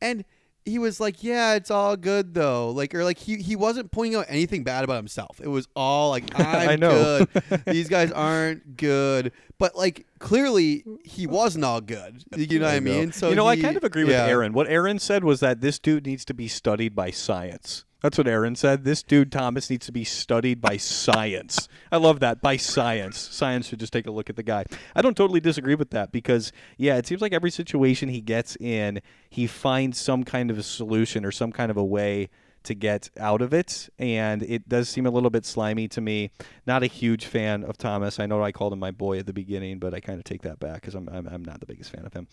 and 0.01 0.24
he 0.66 0.80
was 0.80 0.99
like, 0.99 1.24
"Yeah, 1.24 1.56
it's 1.56 1.70
all 1.70 1.97
good 1.97 2.34
though." 2.34 2.70
Like 2.72 2.95
or 2.95 3.04
like 3.04 3.18
he 3.18 3.38
he 3.38 3.56
wasn't 3.56 3.91
pointing 3.91 4.16
out 4.18 4.26
anything 4.30 4.64
bad 4.64 4.84
about 4.84 4.95
himself. 4.95 5.41
It 5.43 5.47
was 5.49 5.68
all 5.76 6.10
like, 6.10 6.24
"I'm 6.39 6.70
I 6.70 6.76
know. 6.78 7.26
good. 7.26 7.64
These 7.68 7.89
guys 7.89 8.12
aren't 8.12 8.78
good." 8.78 9.34
But 9.60 9.76
like 9.76 10.06
clearly 10.20 10.84
he 11.04 11.28
wasn't 11.28 11.86
good. 11.86 12.24
Uh, 12.34 12.38
you 12.38 12.60
know 12.60 12.66
what 12.66 12.76
I, 12.76 12.80
mean? 12.80 13.12
So 13.12 13.30
you 13.30 13.36
know, 13.36 13.47
I 13.47 13.56
kind 13.60 13.78
of 13.78 13.84
agree 13.84 14.04
yeah. 14.04 14.24
with 14.24 14.30
Aaron. 14.32 14.54
What 14.54 14.68
Aaron 14.68 14.99
said 14.99 15.24
was 15.24 15.39
that 15.39 15.62
this 15.62 15.80
dude 15.80 16.06
needs 16.06 16.26
to 16.26 16.34
be 16.34 16.47
studied 16.47 16.95
by 16.95 17.12
science. 17.12 17.86
That's 18.04 18.18
what 18.18 18.28
Aaron 18.28 18.58
said. 18.58 18.84
This 18.84 19.01
dude 19.01 19.32
Thomas 19.32 19.70
needs 19.70 19.86
to 19.86 19.93
be 19.93 20.04
studied 20.04 20.60
by 20.60 20.76
science. 20.76 21.70
I 21.89 21.95
love 21.95 22.20
that 22.20 22.41
by 22.41 22.58
science. 22.58 23.18
Science 23.18 23.70
should 23.70 23.80
just 23.80 23.93
take 23.93 24.08
a 24.08 24.12
look 24.12 24.30
at 24.30 24.36
the 24.36 24.43
guy. 24.43 24.66
I 24.93 25.01
don't 25.01 25.16
totally 25.16 25.39
disagree 25.39 25.76
with 25.76 25.91
that 25.91 26.12
because 26.12 26.51
yeah, 26.78 26.97
it 26.97 27.08
seems 27.08 27.22
like 27.22 27.32
every 27.32 27.49
situation 27.49 28.10
he 28.10 28.20
gets 28.20 28.58
in, 28.58 29.01
he 29.30 29.47
finds 29.47 30.01
some 30.01 30.26
kind 30.26 30.51
of 30.51 30.58
a 30.58 30.64
solution 30.64 31.24
or 31.24 31.32
some 31.32 31.54
kind 31.54 31.72
of 31.72 31.78
a 31.78 31.84
way 31.84 32.30
to 32.64 32.74
get 32.74 33.09
out 33.20 33.41
of 33.41 33.53
it 33.53 33.89
and 33.99 34.43
it 34.43 34.68
does 34.68 34.89
seem 34.89 35.05
a 35.05 35.09
little 35.09 35.30
bit 35.30 35.45
slimy 35.45 35.88
to 35.88 36.01
me 36.01 36.32
not 36.66 36.84
a 36.84 36.88
huge 36.88 37.26
fan 37.26 37.64
of 37.64 37.78
thomas 37.78 38.20
i 38.20 38.26
know 38.26 38.41
i 38.43 38.51
called 38.51 38.74
him 38.74 38.80
my 38.80 38.91
boy 38.91 39.18
at 39.18 39.26
the 39.26 39.34
beginning 39.34 39.80
but 39.80 39.93
i 39.93 39.99
kind 39.99 40.18
of 40.18 40.24
take 40.24 40.41
that 40.41 40.59
back 40.59 40.76
because 40.76 40.95
I'm, 40.95 41.07
I'm, 41.09 41.28
I'm 41.28 41.43
not 41.43 41.59
the 41.59 41.66
biggest 41.66 41.91
fan 41.91 42.05
of 42.05 42.14
him 42.14 42.28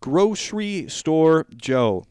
grocery 0.00 0.88
store 0.88 1.46
joe 1.54 2.04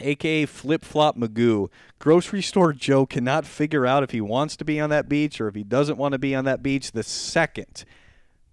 aka 0.00 0.46
Flip 0.46 0.84
Flop 0.84 1.16
Magoo. 1.16 1.68
Grocery 1.98 2.42
store 2.42 2.72
Joe 2.72 3.06
cannot 3.06 3.46
figure 3.46 3.86
out 3.86 4.02
if 4.02 4.10
he 4.10 4.20
wants 4.20 4.56
to 4.56 4.64
be 4.64 4.80
on 4.80 4.90
that 4.90 5.08
beach 5.08 5.40
or 5.40 5.48
if 5.48 5.54
he 5.54 5.62
doesn't 5.62 5.96
want 5.96 6.12
to 6.12 6.18
be 6.18 6.34
on 6.34 6.44
that 6.46 6.62
beach. 6.62 6.92
The 6.92 7.02
second, 7.02 7.84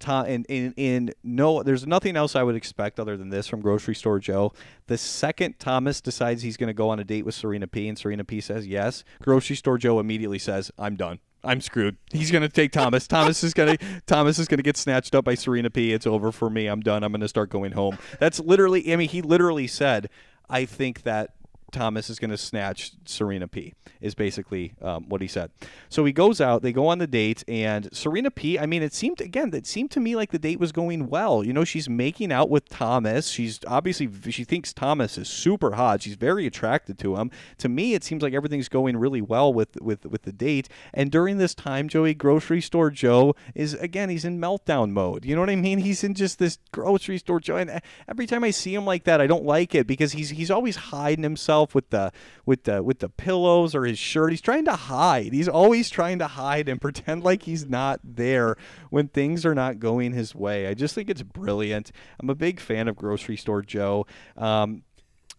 Tom, 0.01 0.25
in, 0.25 0.43
in, 0.45 1.13
no, 1.23 1.63
there's 1.63 1.87
nothing 1.87 2.17
else 2.17 2.35
I 2.35 2.43
would 2.43 2.55
expect 2.55 2.99
other 2.99 3.15
than 3.15 3.29
this 3.29 3.47
from 3.47 3.61
Grocery 3.61 3.95
Store 3.95 4.19
Joe. 4.19 4.51
The 4.87 4.97
second 4.97 5.59
Thomas 5.59 6.01
decides 6.01 6.41
he's 6.41 6.57
going 6.57 6.67
to 6.67 6.73
go 6.73 6.89
on 6.89 6.99
a 6.99 7.03
date 7.03 7.23
with 7.23 7.35
Serena 7.35 7.67
P 7.67 7.87
and 7.87 7.97
Serena 7.97 8.25
P 8.25 8.41
says 8.41 8.67
yes, 8.67 9.03
Grocery 9.21 9.55
Store 9.55 9.77
Joe 9.77 9.99
immediately 9.99 10.39
says, 10.39 10.71
I'm 10.77 10.95
done. 10.95 11.19
I'm 11.43 11.61
screwed. 11.61 11.97
He's 12.11 12.29
gonna 12.29 12.49
take 12.49 12.71
Thomas. 12.71 13.07
Thomas 13.07 13.43
is 13.43 13.55
gonna 13.55 13.75
Thomas 14.05 14.37
is 14.37 14.47
gonna 14.47 14.61
get 14.61 14.77
snatched 14.77 15.15
up 15.15 15.25
by 15.25 15.33
Serena 15.33 15.71
P. 15.71 15.91
It's 15.91 16.05
over 16.05 16.31
for 16.31 16.51
me. 16.51 16.67
I'm 16.67 16.81
done. 16.81 17.03
I'm 17.03 17.11
gonna 17.11 17.27
start 17.27 17.49
going 17.49 17.71
home. 17.71 17.97
That's 18.19 18.39
literally. 18.39 18.93
I 18.93 18.95
mean, 18.95 19.09
he 19.09 19.23
literally 19.23 19.65
said, 19.65 20.09
"I 20.51 20.65
think 20.65 21.01
that 21.01 21.33
Thomas 21.71 22.09
is 22.09 22.19
going 22.19 22.31
to 22.31 22.37
snatch 22.37 22.91
Serena 23.05 23.47
P. 23.47 23.73
Is 23.99 24.15
basically 24.15 24.73
um, 24.81 25.07
what 25.09 25.21
he 25.21 25.27
said. 25.27 25.51
So 25.89 26.05
he 26.05 26.11
goes 26.11 26.41
out. 26.41 26.63
They 26.63 26.73
go 26.73 26.87
on 26.87 26.97
the 26.97 27.07
date, 27.07 27.43
and 27.47 27.87
Serena 27.95 28.31
P. 28.31 28.57
I 28.57 28.65
mean, 28.65 28.81
it 28.81 28.93
seemed 28.93 29.21
again. 29.21 29.53
It 29.53 29.67
seemed 29.67 29.91
to 29.91 29.99
me 29.99 30.15
like 30.15 30.31
the 30.31 30.39
date 30.39 30.59
was 30.59 30.71
going 30.71 31.07
well. 31.07 31.43
You 31.43 31.53
know, 31.53 31.63
she's 31.63 31.87
making 31.87 32.31
out 32.31 32.49
with 32.49 32.67
Thomas. 32.67 33.27
She's 33.27 33.59
obviously 33.67 34.09
she 34.31 34.43
thinks 34.43 34.73
Thomas 34.73 35.17
is 35.17 35.29
super 35.29 35.73
hot. 35.73 36.01
She's 36.01 36.15
very 36.15 36.47
attracted 36.47 36.97
to 36.99 37.17
him. 37.17 37.29
To 37.59 37.69
me, 37.69 37.93
it 37.93 38.03
seems 38.03 38.23
like 38.23 38.33
everything's 38.33 38.69
going 38.69 38.97
really 38.97 39.21
well 39.21 39.53
with 39.53 39.79
with 39.81 40.05
with 40.05 40.23
the 40.23 40.31
date. 40.31 40.67
And 40.93 41.11
during 41.11 41.37
this 41.37 41.53
time, 41.53 41.87
Joey 41.87 42.13
grocery 42.13 42.61
store 42.61 42.89
Joe 42.89 43.35
is 43.53 43.73
again. 43.75 44.09
He's 44.09 44.25
in 44.25 44.39
meltdown 44.39 44.91
mode. 44.91 45.25
You 45.25 45.35
know 45.35 45.41
what 45.41 45.49
I 45.49 45.55
mean? 45.55 45.79
He's 45.79 46.03
in 46.03 46.15
just 46.15 46.39
this 46.39 46.57
grocery 46.71 47.19
store 47.19 47.39
Joe. 47.39 47.57
And 47.57 47.81
every 48.07 48.25
time 48.25 48.43
I 48.43 48.51
see 48.51 48.73
him 48.73 48.85
like 48.85 49.03
that, 49.03 49.21
I 49.21 49.27
don't 49.27 49.45
like 49.45 49.75
it 49.75 49.85
because 49.85 50.13
he's 50.13 50.31
he's 50.31 50.51
always 50.51 50.75
hiding 50.75 51.23
himself 51.23 51.60
with 51.73 51.89
the 51.91 52.11
with 52.45 52.63
the 52.63 52.83
with 52.83 52.99
the 52.99 53.09
pillows 53.09 53.75
or 53.75 53.85
his 53.85 53.99
shirt. 53.99 54.31
He's 54.31 54.41
trying 54.41 54.65
to 54.65 54.75
hide. 54.75 55.33
He's 55.33 55.47
always 55.47 55.89
trying 55.89 56.19
to 56.19 56.27
hide 56.27 56.67
and 56.67 56.81
pretend 56.87 57.23
like 57.23 57.43
he's 57.43 57.67
not 57.67 57.99
there 58.03 58.55
when 58.89 59.07
things 59.07 59.45
are 59.45 59.55
not 59.55 59.79
going 59.79 60.13
his 60.13 60.35
way. 60.35 60.67
I 60.67 60.73
just 60.73 60.95
think 60.95 61.09
it's 61.09 61.23
brilliant. 61.23 61.91
I'm 62.19 62.29
a 62.29 62.35
big 62.35 62.59
fan 62.59 62.87
of 62.87 62.95
Grocery 62.95 63.37
Store 63.37 63.61
Joe. 63.61 64.05
Um, 64.35 64.83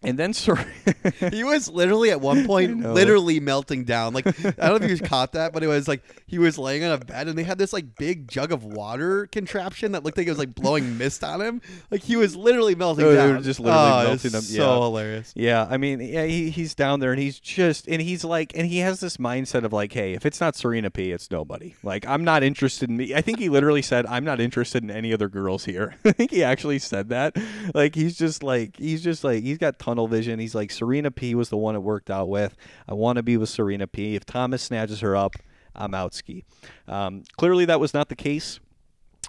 and 0.03 0.17
then 0.19 0.33
Ser- 0.33 0.65
he 1.31 1.43
was 1.43 1.69
literally 1.69 2.11
at 2.11 2.21
one 2.21 2.45
point 2.47 2.81
literally 2.81 3.39
melting 3.39 3.83
down. 3.85 4.13
Like 4.13 4.27
I 4.27 4.69
don't 4.69 4.81
know 4.81 4.87
if 4.87 5.01
you 5.01 5.07
caught 5.07 5.33
that, 5.33 5.53
but 5.53 5.63
it 5.63 5.67
was 5.67 5.87
like 5.87 6.01
he 6.27 6.39
was 6.39 6.57
laying 6.57 6.83
on 6.83 6.91
a 6.91 6.97
bed 6.97 7.27
and 7.27 7.37
they 7.37 7.43
had 7.43 7.57
this 7.57 7.73
like 7.73 7.95
big 7.97 8.27
jug 8.27 8.51
of 8.51 8.63
water 8.63 9.27
contraption 9.27 9.93
that 9.93 10.03
looked 10.03 10.17
like 10.17 10.27
it 10.27 10.31
was 10.31 10.39
like 10.39 10.53
blowing 10.55 10.97
mist 10.97 11.23
on 11.23 11.41
him. 11.41 11.61
Like 11.91 12.01
he 12.03 12.15
was 12.15 12.35
literally 12.35 12.75
melting 12.75 13.05
Oh, 13.05 13.09
they 13.09 13.15
down. 13.15 13.35
were 13.37 13.41
just 13.41 13.59
literally 13.59 13.91
oh, 13.91 14.03
melting 14.09 14.31
him. 14.31 14.41
So 14.41 14.57
Yeah. 14.61 14.79
hilarious. 14.83 15.33
Yeah, 15.35 15.67
I 15.69 15.77
mean, 15.77 15.99
yeah, 16.01 16.25
he, 16.25 16.49
he's 16.49 16.75
down 16.75 16.99
there 16.99 17.11
and 17.11 17.21
he's 17.21 17.39
just, 17.39 17.87
and 17.87 18.01
he's 18.01 18.23
like, 18.23 18.51
and 18.55 18.67
he 18.67 18.79
has 18.79 18.99
this 18.99 19.17
mindset 19.17 19.63
of 19.63 19.73
like, 19.73 19.93
hey, 19.93 20.13
if 20.13 20.25
it's 20.25 20.39
not 20.41 20.55
Serena 20.55 20.89
P, 20.91 21.11
it's 21.11 21.31
nobody. 21.31 21.75
Like, 21.83 22.05
I'm 22.07 22.23
not 22.23 22.43
interested 22.43 22.89
in 22.89 22.97
me. 22.97 23.13
I 23.15 23.21
think 23.21 23.39
he 23.39 23.49
literally 23.49 23.81
said, 23.81 24.05
I'm 24.07 24.23
not 24.23 24.39
interested 24.39 24.83
in 24.83 24.91
any 24.91 25.13
other 25.13 25.27
girls 25.29 25.65
here. 25.65 25.95
I 26.05 26.11
think 26.11 26.31
he 26.31 26.43
actually 26.43 26.79
said 26.79 27.09
that. 27.09 27.37
Like, 27.73 27.95
he's 27.95 28.17
just 28.17 28.43
like, 28.43 28.77
he's 28.77 29.03
just 29.03 29.23
like, 29.23 29.43
he's 29.43 29.57
got 29.57 29.77
tunnel 29.93 30.07
vision. 30.07 30.39
He's 30.39 30.55
like, 30.55 30.71
Serena 30.71 31.11
P 31.11 31.35
was 31.35 31.49
the 31.49 31.57
one 31.57 31.75
it 31.75 31.83
worked 31.83 32.09
out 32.09 32.27
with. 32.27 32.55
I 32.87 32.95
want 32.95 33.17
to 33.17 33.23
be 33.23 33.37
with 33.37 33.49
Serena 33.49 33.85
P. 33.85 34.15
If 34.15 34.25
Thomas 34.25 34.63
snatches 34.63 35.01
her 35.01 35.15
up, 35.15 35.35
I'm 35.75 35.93
out 35.93 36.15
ski. 36.15 36.45
Um, 36.87 37.23
clearly, 37.37 37.65
that 37.65 37.79
was 37.79 37.93
not 37.93 38.09
the 38.09 38.15
case. 38.15 38.59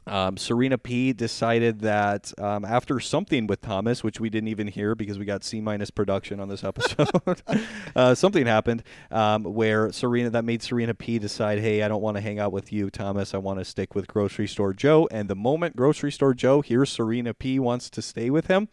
Um, 0.06 0.36
Serena 0.36 0.76
P 0.76 1.12
decided 1.12 1.80
that 1.80 2.32
um, 2.38 2.64
after 2.64 3.00
something 3.00 3.46
with 3.46 3.60
Thomas, 3.62 4.02
which 4.02 4.20
we 4.20 4.28
didn't 4.28 4.48
even 4.48 4.68
hear 4.68 4.94
because 4.94 5.18
we 5.18 5.24
got 5.24 5.44
C 5.44 5.60
minus 5.60 5.90
production 5.90 6.40
on 6.40 6.48
this 6.48 6.64
episode, 6.64 7.42
uh, 7.96 8.14
something 8.14 8.46
happened 8.46 8.82
um, 9.10 9.44
where 9.44 9.92
Serena 9.92 10.30
that 10.30 10.44
made 10.44 10.62
Serena 10.62 10.94
P 10.94 11.18
decide, 11.18 11.58
hey, 11.58 11.82
I 11.82 11.88
don't 11.88 12.02
want 12.02 12.16
to 12.16 12.22
hang 12.22 12.38
out 12.38 12.52
with 12.52 12.72
you, 12.72 12.90
Thomas. 12.90 13.34
I 13.34 13.38
want 13.38 13.60
to 13.60 13.64
stick 13.64 13.94
with 13.94 14.06
Grocery 14.06 14.48
Store 14.48 14.72
Joe. 14.72 15.08
And 15.10 15.28
the 15.28 15.36
moment 15.36 15.76
Grocery 15.76 16.12
Store 16.12 16.34
Joe 16.34 16.60
hears 16.62 16.90
Serena 16.90 17.34
P 17.34 17.58
wants 17.58 17.88
to 17.90 18.02
stay 18.02 18.30
with 18.30 18.46
him. 18.46 18.68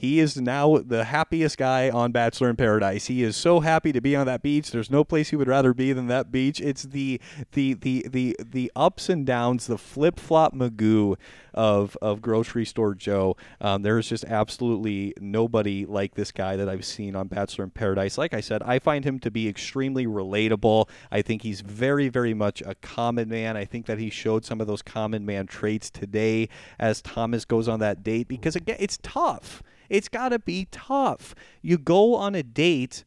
He 0.00 0.18
is 0.18 0.38
now 0.38 0.78
the 0.78 1.04
happiest 1.04 1.58
guy 1.58 1.90
on 1.90 2.10
Bachelor 2.10 2.48
in 2.48 2.56
Paradise. 2.56 3.08
He 3.08 3.22
is 3.22 3.36
so 3.36 3.60
happy 3.60 3.92
to 3.92 4.00
be 4.00 4.16
on 4.16 4.24
that 4.24 4.42
beach. 4.42 4.70
There's 4.70 4.90
no 4.90 5.04
place 5.04 5.28
he 5.28 5.36
would 5.36 5.46
rather 5.46 5.74
be 5.74 5.92
than 5.92 6.06
that 6.06 6.32
beach. 6.32 6.58
It's 6.58 6.84
the 6.84 7.20
the 7.52 7.74
the 7.74 8.06
the 8.08 8.34
the 8.42 8.72
ups 8.74 9.10
and 9.10 9.26
downs, 9.26 9.66
the 9.66 9.76
flip 9.76 10.18
flop 10.18 10.54
magoo 10.54 11.16
of 11.52 11.98
of 12.00 12.22
grocery 12.22 12.64
store 12.64 12.94
Joe. 12.94 13.36
Um, 13.60 13.82
there 13.82 13.98
is 13.98 14.08
just 14.08 14.24
absolutely 14.24 15.12
nobody 15.20 15.84
like 15.84 16.14
this 16.14 16.32
guy 16.32 16.56
that 16.56 16.66
I've 16.66 16.86
seen 16.86 17.14
on 17.14 17.28
Bachelor 17.28 17.64
in 17.64 17.70
Paradise. 17.70 18.16
Like 18.16 18.32
I 18.32 18.40
said, 18.40 18.62
I 18.62 18.78
find 18.78 19.04
him 19.04 19.18
to 19.18 19.30
be 19.30 19.48
extremely 19.48 20.06
relatable. 20.06 20.88
I 21.10 21.20
think 21.20 21.42
he's 21.42 21.60
very 21.60 22.08
very 22.08 22.32
much 22.32 22.62
a 22.64 22.74
common 22.76 23.28
man. 23.28 23.54
I 23.54 23.66
think 23.66 23.84
that 23.84 23.98
he 23.98 24.08
showed 24.08 24.46
some 24.46 24.62
of 24.62 24.66
those 24.66 24.80
common 24.80 25.26
man 25.26 25.46
traits 25.46 25.90
today 25.90 26.48
as 26.78 27.02
Thomas 27.02 27.44
goes 27.44 27.68
on 27.68 27.80
that 27.80 28.02
date 28.02 28.28
because 28.28 28.56
again, 28.56 28.76
it's 28.80 28.98
tough. 29.02 29.62
It's 29.90 30.08
got 30.08 30.30
to 30.30 30.38
be 30.38 30.68
tough. 30.70 31.34
You 31.60 31.76
go 31.76 32.14
on 32.14 32.34
a 32.34 32.42
date 32.42 33.04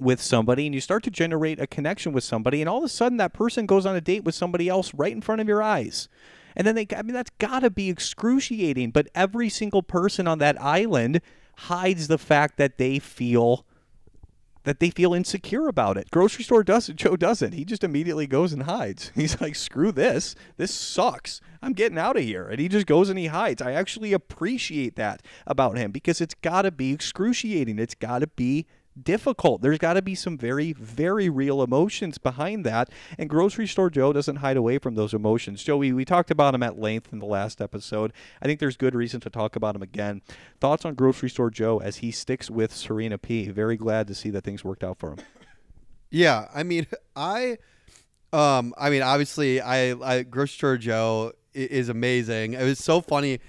with 0.00 0.20
somebody 0.20 0.66
and 0.66 0.74
you 0.74 0.80
start 0.80 1.04
to 1.04 1.10
generate 1.10 1.60
a 1.60 1.66
connection 1.66 2.12
with 2.12 2.24
somebody 2.24 2.62
and 2.62 2.68
all 2.68 2.78
of 2.78 2.84
a 2.84 2.88
sudden 2.88 3.18
that 3.18 3.34
person 3.34 3.66
goes 3.66 3.84
on 3.84 3.94
a 3.94 4.00
date 4.00 4.24
with 4.24 4.34
somebody 4.34 4.68
else 4.68 4.94
right 4.94 5.12
in 5.12 5.20
front 5.20 5.40
of 5.40 5.48
your 5.48 5.62
eyes. 5.62 6.08
And 6.56 6.66
then 6.66 6.74
they 6.74 6.86
I 6.96 7.02
mean 7.02 7.14
that's 7.14 7.30
got 7.38 7.60
to 7.60 7.70
be 7.70 7.90
excruciating, 7.90 8.90
but 8.90 9.08
every 9.14 9.48
single 9.48 9.82
person 9.82 10.26
on 10.26 10.38
that 10.38 10.60
island 10.60 11.20
hides 11.56 12.08
the 12.08 12.18
fact 12.18 12.56
that 12.56 12.78
they 12.78 12.98
feel 12.98 13.66
that 14.64 14.80
they 14.80 14.90
feel 14.90 15.14
insecure 15.14 15.68
about 15.68 15.96
it. 15.96 16.10
Grocery 16.10 16.44
store 16.44 16.62
doesn't. 16.62 16.96
Joe 17.02 17.16
doesn't. 17.16 17.52
He 17.52 17.64
just 17.64 17.84
immediately 17.84 18.26
goes 18.26 18.52
and 18.52 18.64
hides. 18.64 19.12
He's 19.14 19.40
like, 19.40 19.54
"Screw 19.54 19.92
this. 19.92 20.34
This 20.56 20.72
sucks. 20.72 21.40
I'm 21.60 21.72
getting 21.72 21.98
out 21.98 22.16
of 22.16 22.22
here." 22.22 22.48
And 22.48 22.60
he 22.60 22.68
just 22.68 22.86
goes 22.86 23.08
and 23.08 23.18
he 23.18 23.26
hides. 23.26 23.62
I 23.62 23.72
actually 23.72 24.12
appreciate 24.12 24.96
that 24.96 25.22
about 25.46 25.76
him 25.76 25.90
because 25.90 26.20
it's 26.20 26.34
got 26.34 26.62
to 26.62 26.70
be 26.70 26.92
excruciating. 26.92 27.78
It's 27.78 27.94
got 27.94 28.20
to 28.20 28.26
be 28.26 28.66
difficult. 29.00 29.62
There's 29.62 29.78
got 29.78 29.94
to 29.94 30.02
be 30.02 30.14
some 30.14 30.36
very, 30.36 30.72
very 30.72 31.28
real 31.28 31.62
emotions 31.62 32.18
behind 32.18 32.64
that. 32.64 32.90
And 33.18 33.28
Grocery 33.28 33.66
Store 33.66 33.90
Joe 33.90 34.12
doesn't 34.12 34.36
hide 34.36 34.56
away 34.56 34.78
from 34.78 34.94
those 34.94 35.14
emotions. 35.14 35.62
Joey, 35.62 35.92
we 35.92 36.04
talked 36.04 36.30
about 36.30 36.54
him 36.54 36.62
at 36.62 36.78
length 36.78 37.12
in 37.12 37.18
the 37.18 37.26
last 37.26 37.60
episode. 37.60 38.12
I 38.40 38.46
think 38.46 38.60
there's 38.60 38.76
good 38.76 38.94
reason 38.94 39.20
to 39.20 39.30
talk 39.30 39.56
about 39.56 39.76
him 39.76 39.82
again. 39.82 40.22
Thoughts 40.60 40.84
on 40.84 40.94
Grocery 40.94 41.30
Store 41.30 41.50
Joe 41.50 41.78
as 41.78 41.96
he 41.96 42.10
sticks 42.10 42.50
with 42.50 42.74
Serena 42.74 43.18
P. 43.18 43.48
Very 43.48 43.76
glad 43.76 44.06
to 44.08 44.14
see 44.14 44.30
that 44.30 44.44
things 44.44 44.64
worked 44.64 44.84
out 44.84 44.98
for 44.98 45.12
him. 45.12 45.18
Yeah, 46.10 46.48
I 46.54 46.62
mean, 46.62 46.86
I, 47.16 47.58
um, 48.32 48.74
I 48.76 48.90
mean, 48.90 49.02
obviously, 49.02 49.60
I, 49.60 49.92
I 49.92 50.22
Grocery 50.22 50.56
Store 50.56 50.76
Joe 50.76 51.32
is 51.54 51.88
amazing. 51.88 52.54
It 52.54 52.64
was 52.64 52.78
so 52.78 53.00
funny. 53.00 53.40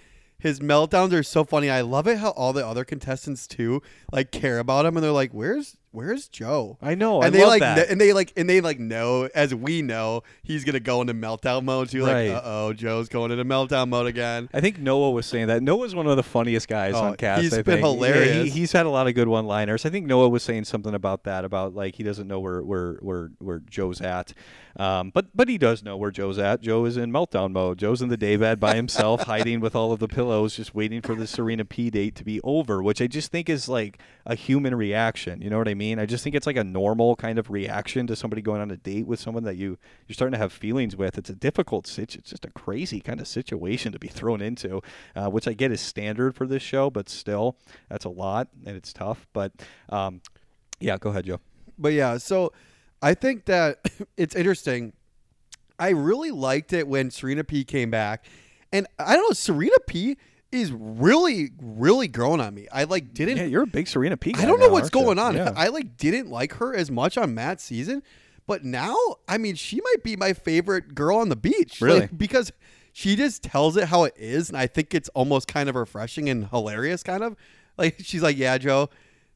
His 0.43 0.59
meltdowns 0.59 1.13
are 1.13 1.23
so 1.23 1.45
funny. 1.45 1.69
I 1.69 1.79
love 1.79 2.05
it 2.05 2.17
how 2.17 2.31
all 2.31 2.51
the 2.51 2.67
other 2.67 2.83
contestants 2.83 3.47
too 3.47 3.81
like 4.11 4.29
care 4.29 4.59
about 4.59 4.85
him, 4.85 4.97
and 4.97 5.03
they're 5.03 5.11
like, 5.13 5.31
"Where's 5.31 5.77
Where's 5.91 6.27
Joe?" 6.27 6.77
I 6.81 6.95
know. 6.95 7.21
and 7.21 7.27
I 7.27 7.29
they 7.29 7.45
like, 7.45 7.61
kn- 7.61 7.85
and 7.89 8.01
they 8.01 8.11
like, 8.11 8.33
and 8.35 8.49
they 8.49 8.59
like 8.59 8.77
know, 8.77 9.29
as 9.33 9.55
we 9.55 9.81
know, 9.81 10.23
he's 10.41 10.65
gonna 10.65 10.81
go 10.81 10.99
into 10.99 11.13
meltdown 11.13 11.63
mode 11.63 11.87
too. 11.89 12.05
Right. 12.05 12.27
Like, 12.33 12.37
uh 12.37 12.41
oh, 12.43 12.73
Joe's 12.73 13.07
going 13.07 13.31
into 13.31 13.45
meltdown 13.45 13.87
mode 13.87 14.07
again. 14.07 14.49
I 14.53 14.59
think 14.59 14.79
Noah 14.79 15.11
was 15.11 15.25
saying 15.25 15.47
that. 15.47 15.63
Noah's 15.63 15.95
one 15.95 16.07
of 16.07 16.17
the 16.17 16.23
funniest 16.23 16.67
guys 16.67 16.93
Oh, 16.95 17.03
on 17.05 17.15
cast. 17.15 17.41
he's 17.43 17.53
I 17.53 17.61
been 17.61 17.75
think. 17.75 17.85
Yeah, 17.85 17.91
hilarious. 17.93 18.43
he, 18.43 18.49
he's 18.59 18.71
had 18.73 18.85
a 18.85 18.89
lot 18.89 19.07
of 19.07 19.15
good 19.15 19.29
one-liners. 19.29 19.85
I 19.85 19.89
think 19.91 20.07
Noah 20.07 20.27
was 20.27 20.43
saying 20.43 20.65
something 20.65 20.93
about 20.93 21.23
that, 21.23 21.45
about 21.45 21.73
like 21.73 21.95
he 21.95 22.03
doesn't 22.03 22.27
know 22.27 22.41
where 22.41 22.61
where 22.61 22.95
where, 22.95 23.31
where 23.39 23.59
Joe's 23.59 24.01
at. 24.01 24.33
Um, 24.75 25.11
but 25.11 25.27
but 25.35 25.47
he 25.47 25.57
does 25.57 25.83
know 25.83 25.95
where 25.95 26.11
Joe's 26.11 26.39
at. 26.39 26.61
Joe 26.61 26.85
is 26.85 26.97
in 26.97 27.11
meltdown 27.11 27.51
mode. 27.51 27.77
Joe's 27.77 28.01
in 28.01 28.09
the 28.09 28.17
daybed 28.17 28.59
by 28.59 28.75
himself, 28.75 29.21
hiding 29.27 29.59
with 29.59 29.75
all 29.75 29.91
of 29.91 29.99
the 29.99 30.07
pillows, 30.07 30.55
just 30.55 30.73
waiting 30.73 31.01
for 31.01 31.13
the 31.15 31.27
Serena 31.27 31.63
P 31.63 31.89
date 31.89 32.15
to 32.15 32.23
be 32.23 32.41
over, 32.43 32.81
which 32.81 33.01
I 33.01 33.07
just 33.07 33.31
think 33.31 33.49
is 33.49 33.69
like 33.69 33.99
a 34.25 34.35
human 34.35 34.73
reaction. 34.73 35.41
You 35.41 35.49
know 35.49 35.59
what 35.59 35.67
I 35.67 35.75
mean? 35.75 35.99
I 35.99 36.05
just 36.05 36.23
think 36.23 36.35
it's 36.35 36.47
like 36.47 36.57
a 36.57 36.63
normal 36.63 37.15
kind 37.15 37.37
of 37.37 37.51
reaction 37.51 38.07
to 38.07 38.15
somebody 38.15 38.41
going 38.41 38.61
on 38.61 38.71
a 38.71 38.77
date 38.77 39.05
with 39.05 39.19
someone 39.19 39.43
that 39.43 39.57
you 39.57 39.77
you're 40.07 40.15
starting 40.15 40.33
to 40.33 40.39
have 40.39 40.51
feelings 40.51 40.95
with. 40.95 41.17
It's 41.17 41.29
a 41.29 41.35
difficult 41.35 41.85
situ- 41.85 42.19
It's 42.19 42.31
just 42.31 42.45
a 42.45 42.51
crazy 42.51 42.99
kind 42.99 43.19
of 43.19 43.27
situation 43.27 43.91
to 43.91 43.99
be 43.99 44.07
thrown 44.07 44.41
into, 44.41 44.81
uh, 45.15 45.29
which 45.29 45.47
I 45.47 45.53
get 45.53 45.71
is 45.71 45.81
standard 45.81 46.35
for 46.35 46.47
this 46.47 46.63
show, 46.63 46.89
but 46.89 47.09
still, 47.09 47.57
that's 47.89 48.05
a 48.05 48.09
lot 48.09 48.47
and 48.65 48.75
it's 48.75 48.91
tough. 48.91 49.27
But 49.33 49.51
um, 49.89 50.21
yeah, 50.79 50.97
go 50.97 51.11
ahead, 51.11 51.25
Joe. 51.25 51.39
But 51.77 51.93
yeah, 51.93 52.17
so 52.17 52.51
I 53.03 53.13
think 53.13 53.45
that 53.45 53.79
it's 54.17 54.35
interesting. 54.35 54.93
I 55.77 55.89
really 55.89 56.31
liked 56.31 56.73
it 56.73 56.87
when 56.87 57.11
Serena 57.11 57.43
P 57.43 57.63
came 57.63 57.91
back, 57.91 58.25
and 58.71 58.87
I 58.97 59.15
don't 59.15 59.29
know, 59.29 59.33
Serena 59.33 59.75
P 59.87 60.17
is 60.51 60.71
really, 60.71 61.51
really 61.61 62.07
growing 62.07 62.39
on 62.39 62.53
me. 62.53 62.67
I 62.71 62.85
like 62.85 63.13
didn't. 63.13 63.37
Yeah, 63.37 63.45
you're 63.45 63.63
a 63.63 63.67
big 63.67 63.87
Serena 63.87 64.17
P. 64.17 64.33
I 64.37 64.45
don't 64.45 64.59
know 64.59 64.67
now, 64.67 64.71
what's 64.71 64.85
aren't 64.85 64.95
you? 64.95 65.01
going 65.01 65.19
on. 65.19 65.35
Yeah. 65.35 65.51
I 65.55 65.67
like 65.67 65.97
didn't 65.97 66.29
like 66.29 66.53
her 66.53 66.75
as 66.75 66.89
much 66.89 67.17
on 67.17 67.33
Matt's 67.33 67.63
season, 67.63 68.03
but 68.47 68.63
now 68.63 68.95
I 69.27 69.37
mean 69.37 69.55
she 69.55 69.81
might 69.81 70.03
be 70.03 70.15
my 70.15 70.33
favorite 70.33 70.95
girl 70.95 71.17
on 71.17 71.29
the 71.29 71.35
beach. 71.35 71.81
Really? 71.81 72.01
Like, 72.01 72.17
because 72.17 72.51
she 72.93 73.15
just 73.15 73.43
tells 73.43 73.75
it 73.75 73.85
how 73.85 74.03
it 74.03 74.13
is, 74.15 74.49
and 74.49 74.57
I 74.57 74.67
think 74.67 74.93
it's 74.93 75.09
almost 75.09 75.47
kind 75.47 75.67
of 75.67 75.75
refreshing 75.75 76.29
and 76.29 76.47
hilarious. 76.47 77.01
Kind 77.01 77.23
of 77.23 77.35
like 77.77 77.97
she's 77.99 78.21
like, 78.21 78.37
"Yeah, 78.37 78.57
Joe, 78.59 78.89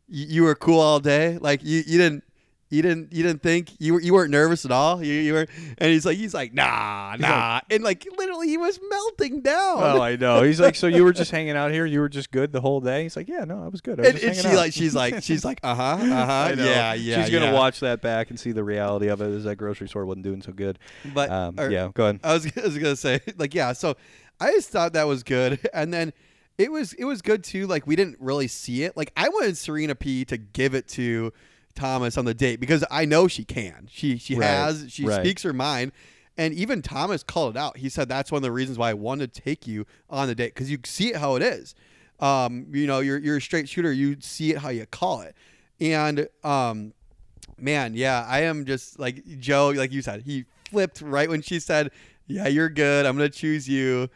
you, 0.07 0.25
you 0.27 0.43
were 0.43 0.55
cool 0.55 0.79
all 0.79 0.99
day. 0.99 1.37
Like 1.39 1.63
you, 1.63 1.83
you 1.85 1.97
didn't." 1.97 2.23
You 2.69 2.81
didn't. 2.81 3.13
You 3.13 3.23
didn't 3.23 3.41
think 3.41 3.71
you 3.79 3.93
were. 3.93 4.01
You 4.01 4.13
weren't 4.13 4.31
nervous 4.31 4.65
at 4.65 4.71
all. 4.71 5.01
You, 5.01 5.13
you 5.13 5.33
were. 5.33 5.47
And 5.77 5.91
he's 5.91 6.05
like. 6.05 6.17
He's 6.17 6.33
like. 6.33 6.53
Nah. 6.53 7.15
Nah. 7.17 7.61
and 7.69 7.81
like 7.81 8.05
literally, 8.17 8.49
he 8.49 8.57
was 8.57 8.77
melting 8.89 9.41
down. 9.41 9.77
Oh, 9.81 10.01
I 10.01 10.17
know. 10.17 10.41
He's 10.41 10.59
like, 10.59 10.75
so 10.75 10.87
you 10.87 11.05
were 11.05 11.13
just 11.13 11.31
hanging 11.37 11.55
out 11.55 11.71
here? 11.71 11.85
You 11.85 12.01
were 12.01 12.09
just 12.09 12.29
good 12.29 12.51
the 12.51 12.59
whole 12.59 12.81
day? 12.81 13.03
He's 13.03 13.15
like, 13.15 13.29
yeah, 13.29 13.45
no, 13.45 13.63
I 13.63 13.69
was 13.69 13.79
good. 13.79 13.99
I 13.99 14.11
was 14.11 14.21
and, 14.21 14.23
and 14.23 14.35
she 14.35 14.47
out." 14.47 14.55
like. 14.55 14.73
She's 14.73 14.93
like. 14.93 15.23
She's 15.23 15.45
like. 15.45 15.59
Uh 15.67 15.75
huh. 15.75 15.83
uh 15.83 16.25
huh. 16.25 16.55
Yeah. 16.57 16.93
Yeah. 16.93 17.21
She's 17.21 17.33
gonna 17.33 17.47
yeah. 17.47 17.53
watch 17.53 17.79
that 17.81 18.01
back 18.01 18.29
and 18.29 18.39
see 18.39 18.51
the 18.51 18.63
reality 18.63 19.07
of 19.07 19.21
it. 19.21 19.29
Is 19.29 19.43
that 19.43 19.55
grocery 19.57 19.89
store 19.89 20.05
wasn't 20.05 20.23
doing 20.23 20.41
so 20.41 20.51
good? 20.53 20.79
But 21.13 21.29
Um, 21.29 21.59
or- 21.59 21.69
yeah, 21.69 21.89
go 21.93 22.03
ahead. 22.05 22.19
I 22.23 22.33
was, 22.33 22.45
I 22.57 22.61
was 22.61 22.77
gonna 22.77 22.95
say 22.95 23.19
like 23.37 23.53
yeah. 23.53 23.73
So 23.73 23.95
I 24.39 24.51
just 24.51 24.69
thought 24.69 24.93
that 24.93 25.07
was 25.07 25.23
good, 25.23 25.59
and 25.73 25.93
then 25.93 26.13
it 26.57 26.71
was 26.71 26.93
it 26.93 27.05
was 27.05 27.21
good 27.21 27.43
too. 27.43 27.67
Like 27.67 27.87
we 27.87 27.95
didn't 27.95 28.17
really 28.19 28.47
see 28.47 28.83
it. 28.83 28.95
Like 28.95 29.11
I 29.17 29.29
wanted 29.29 29.57
Serena 29.57 29.95
P 29.95 30.25
to 30.25 30.37
give 30.37 30.73
it 30.73 30.87
to 30.89 31.33
Thomas 31.77 32.17
on 32.17 32.25
the 32.25 32.33
date 32.33 32.59
because 32.59 32.83
I 32.91 33.05
know 33.05 33.27
she 33.29 33.45
can. 33.45 33.87
She 33.89 34.17
she 34.17 34.35
Right, 34.35 34.45
has. 34.47 34.87
She 34.89 35.05
right. 35.05 35.21
speaks 35.21 35.43
her 35.43 35.53
mind. 35.53 35.93
And 36.39 36.53
even 36.53 36.81
Thomas 36.83 37.23
called 37.23 37.55
it 37.55 37.59
out. 37.59 37.77
He 37.77 37.89
said 37.89 38.09
that's 38.09 38.31
one 38.31 38.39
of 38.39 38.43
the 38.43 38.51
reasons 38.51 38.77
why 38.77 38.89
I 38.91 38.93
wanted 38.93 39.33
to 39.33 39.41
take 39.41 39.65
you 39.65 39.85
on 40.09 40.27
the 40.27 40.35
date 40.35 40.53
because 40.53 40.69
you 40.69 40.77
see 40.85 41.09
it 41.09 41.15
how 41.15 41.35
it 41.35 41.41
is. 41.41 41.73
Um, 42.19 42.67
you 42.71 42.85
know, 42.87 42.99
you're 42.99 43.17
you're 43.17 43.37
a 43.37 43.41
straight 43.41 43.69
shooter. 43.69 43.91
You 43.91 44.17
see 44.19 44.51
it 44.51 44.57
how 44.59 44.69
you 44.69 44.85
call 44.85 45.21
it. 45.21 45.35
And 45.79 46.27
um, 46.43 46.93
man, 47.57 47.93
yeah, 47.95 48.25
I 48.27 48.41
am 48.41 48.65
just 48.65 48.99
like 48.99 49.23
Joe, 49.39 49.69
like 49.69 49.91
you 49.91 50.01
said, 50.01 50.21
he 50.23 50.45
flipped 50.69 51.01
right 51.01 51.29
when 51.29 51.41
she 51.41 51.59
said, 51.59 51.91
"Yeah, 52.27 52.47
you're 52.47 52.69
good. 52.69 53.05
I'm 53.05 53.15
gonna 53.17 53.29
choose 53.29 53.67
you." 53.67 54.09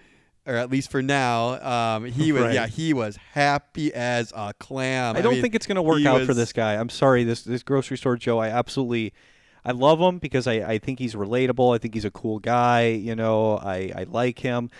Or 0.48 0.56
at 0.56 0.72
least 0.72 0.90
for 0.90 1.04
now, 1.04 1.62
um, 1.96 2.06
he 2.06 2.32
was 2.32 2.44
Right. 2.44 2.54
yeah 2.56 2.66
he 2.68 2.94
was 2.94 3.16
happy 3.34 3.94
as 3.94 4.34
a 4.36 4.54
clam. 4.58 5.16
I 5.16 5.22
don't 5.22 5.34
mean, 5.34 5.42
think 5.44 5.54
it's 5.54 5.68
going 5.68 5.76
to 5.76 5.84
work 5.84 6.04
out 6.06 6.22
for 6.24 6.34
this 6.34 6.52
guy. 6.52 6.74
I'm 6.76 6.90
sorry. 6.90 7.24
This 7.24 7.44
this 7.44 7.62
grocery 7.62 7.96
store 7.98 8.18
Joe, 8.18 8.40
I 8.40 8.48
absolutely, 8.50 9.14
I 9.64 9.72
love 9.72 10.00
him 10.00 10.18
because 10.18 10.48
I, 10.48 10.54
I 10.54 10.78
think 10.80 10.98
he's 10.98 11.14
relatable. 11.14 11.76
I 11.76 11.78
think 11.78 11.94
he's 11.94 12.06
a 12.06 12.12
cool 12.12 12.40
guy. 12.40 12.88
You 12.88 13.16
know, 13.16 13.58
I, 13.58 13.92
I 13.96 14.06
like 14.10 14.40
him. 14.40 14.72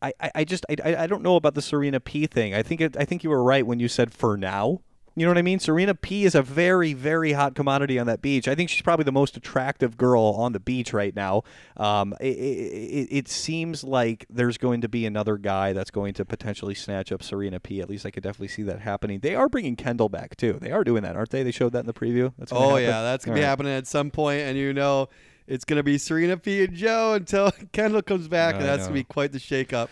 I, 0.00 0.14
I, 0.18 0.30
I 0.36 0.44
just 0.44 0.64
I, 0.70 0.76
I 0.82 1.02
I 1.02 1.06
don't 1.06 1.22
know 1.22 1.36
about 1.36 1.54
the 1.54 1.62
Serena 1.62 2.00
P 2.00 2.26
thing. 2.26 2.54
I 2.54 2.62
think 2.62 2.80
it, 2.80 2.96
I 2.96 3.04
think 3.04 3.22
you 3.22 3.28
were 3.30 3.42
right 3.42 3.66
when 3.66 3.78
you 3.78 3.88
said 3.88 4.12
for 4.14 4.38
now. 4.38 4.80
You 5.14 5.26
know 5.26 5.30
what 5.30 5.38
I 5.38 5.42
mean? 5.42 5.58
Serena 5.58 5.94
P 5.94 6.24
is 6.24 6.34
a 6.34 6.40
very, 6.42 6.94
very 6.94 7.32
hot 7.32 7.54
commodity 7.54 7.98
on 7.98 8.06
that 8.06 8.22
beach. 8.22 8.48
I 8.48 8.54
think 8.54 8.70
she's 8.70 8.80
probably 8.80 9.04
the 9.04 9.12
most 9.12 9.36
attractive 9.36 9.98
girl 9.98 10.22
on 10.38 10.52
the 10.52 10.60
beach 10.60 10.92
right 10.94 11.14
now. 11.14 11.42
Um, 11.76 12.14
it, 12.18 12.24
it, 12.36 13.08
it 13.10 13.28
seems 13.28 13.84
like 13.84 14.24
there's 14.30 14.56
going 14.56 14.80
to 14.80 14.88
be 14.88 15.04
another 15.04 15.36
guy 15.36 15.74
that's 15.74 15.90
going 15.90 16.14
to 16.14 16.24
potentially 16.24 16.74
snatch 16.74 17.12
up 17.12 17.22
Serena 17.22 17.60
P. 17.60 17.80
At 17.82 17.90
least 17.90 18.06
I 18.06 18.10
could 18.10 18.22
definitely 18.22 18.48
see 18.48 18.62
that 18.62 18.80
happening. 18.80 19.20
They 19.20 19.34
are 19.34 19.50
bringing 19.50 19.76
Kendall 19.76 20.08
back 20.08 20.36
too. 20.36 20.58
They 20.62 20.72
are 20.72 20.82
doing 20.84 21.02
that, 21.02 21.14
aren't 21.14 21.30
they? 21.30 21.42
They 21.42 21.50
showed 21.50 21.72
that 21.72 21.80
in 21.80 21.86
the 21.86 21.92
preview. 21.92 22.32
That's 22.38 22.50
Oh 22.52 22.70
happen? 22.70 22.82
yeah, 22.84 23.02
that's 23.02 23.24
gonna 23.26 23.34
All 23.34 23.40
be 23.40 23.42
right. 23.42 23.48
happening 23.48 23.72
at 23.74 23.86
some 23.86 24.10
point, 24.10 24.40
and 24.40 24.56
you 24.56 24.72
know 24.72 25.10
it's 25.46 25.66
gonna 25.66 25.82
be 25.82 25.98
Serena 25.98 26.38
P 26.38 26.64
and 26.64 26.72
Joe 26.74 27.12
until 27.14 27.50
Kendall 27.72 28.00
comes 28.00 28.28
back, 28.28 28.54
and 28.54 28.64
that's 28.64 28.80
know. 28.84 28.86
gonna 28.86 28.94
be 29.00 29.04
quite 29.04 29.32
the 29.32 29.38
shakeup. 29.38 29.88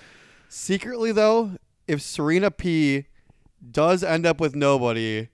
Secretly 0.48 1.12
though, 1.12 1.52
if 1.86 2.00
Serena 2.00 2.50
P 2.50 3.06
does 3.70 4.02
end 4.02 4.26
up 4.26 4.40
with 4.40 4.54
nobody, 4.54 5.28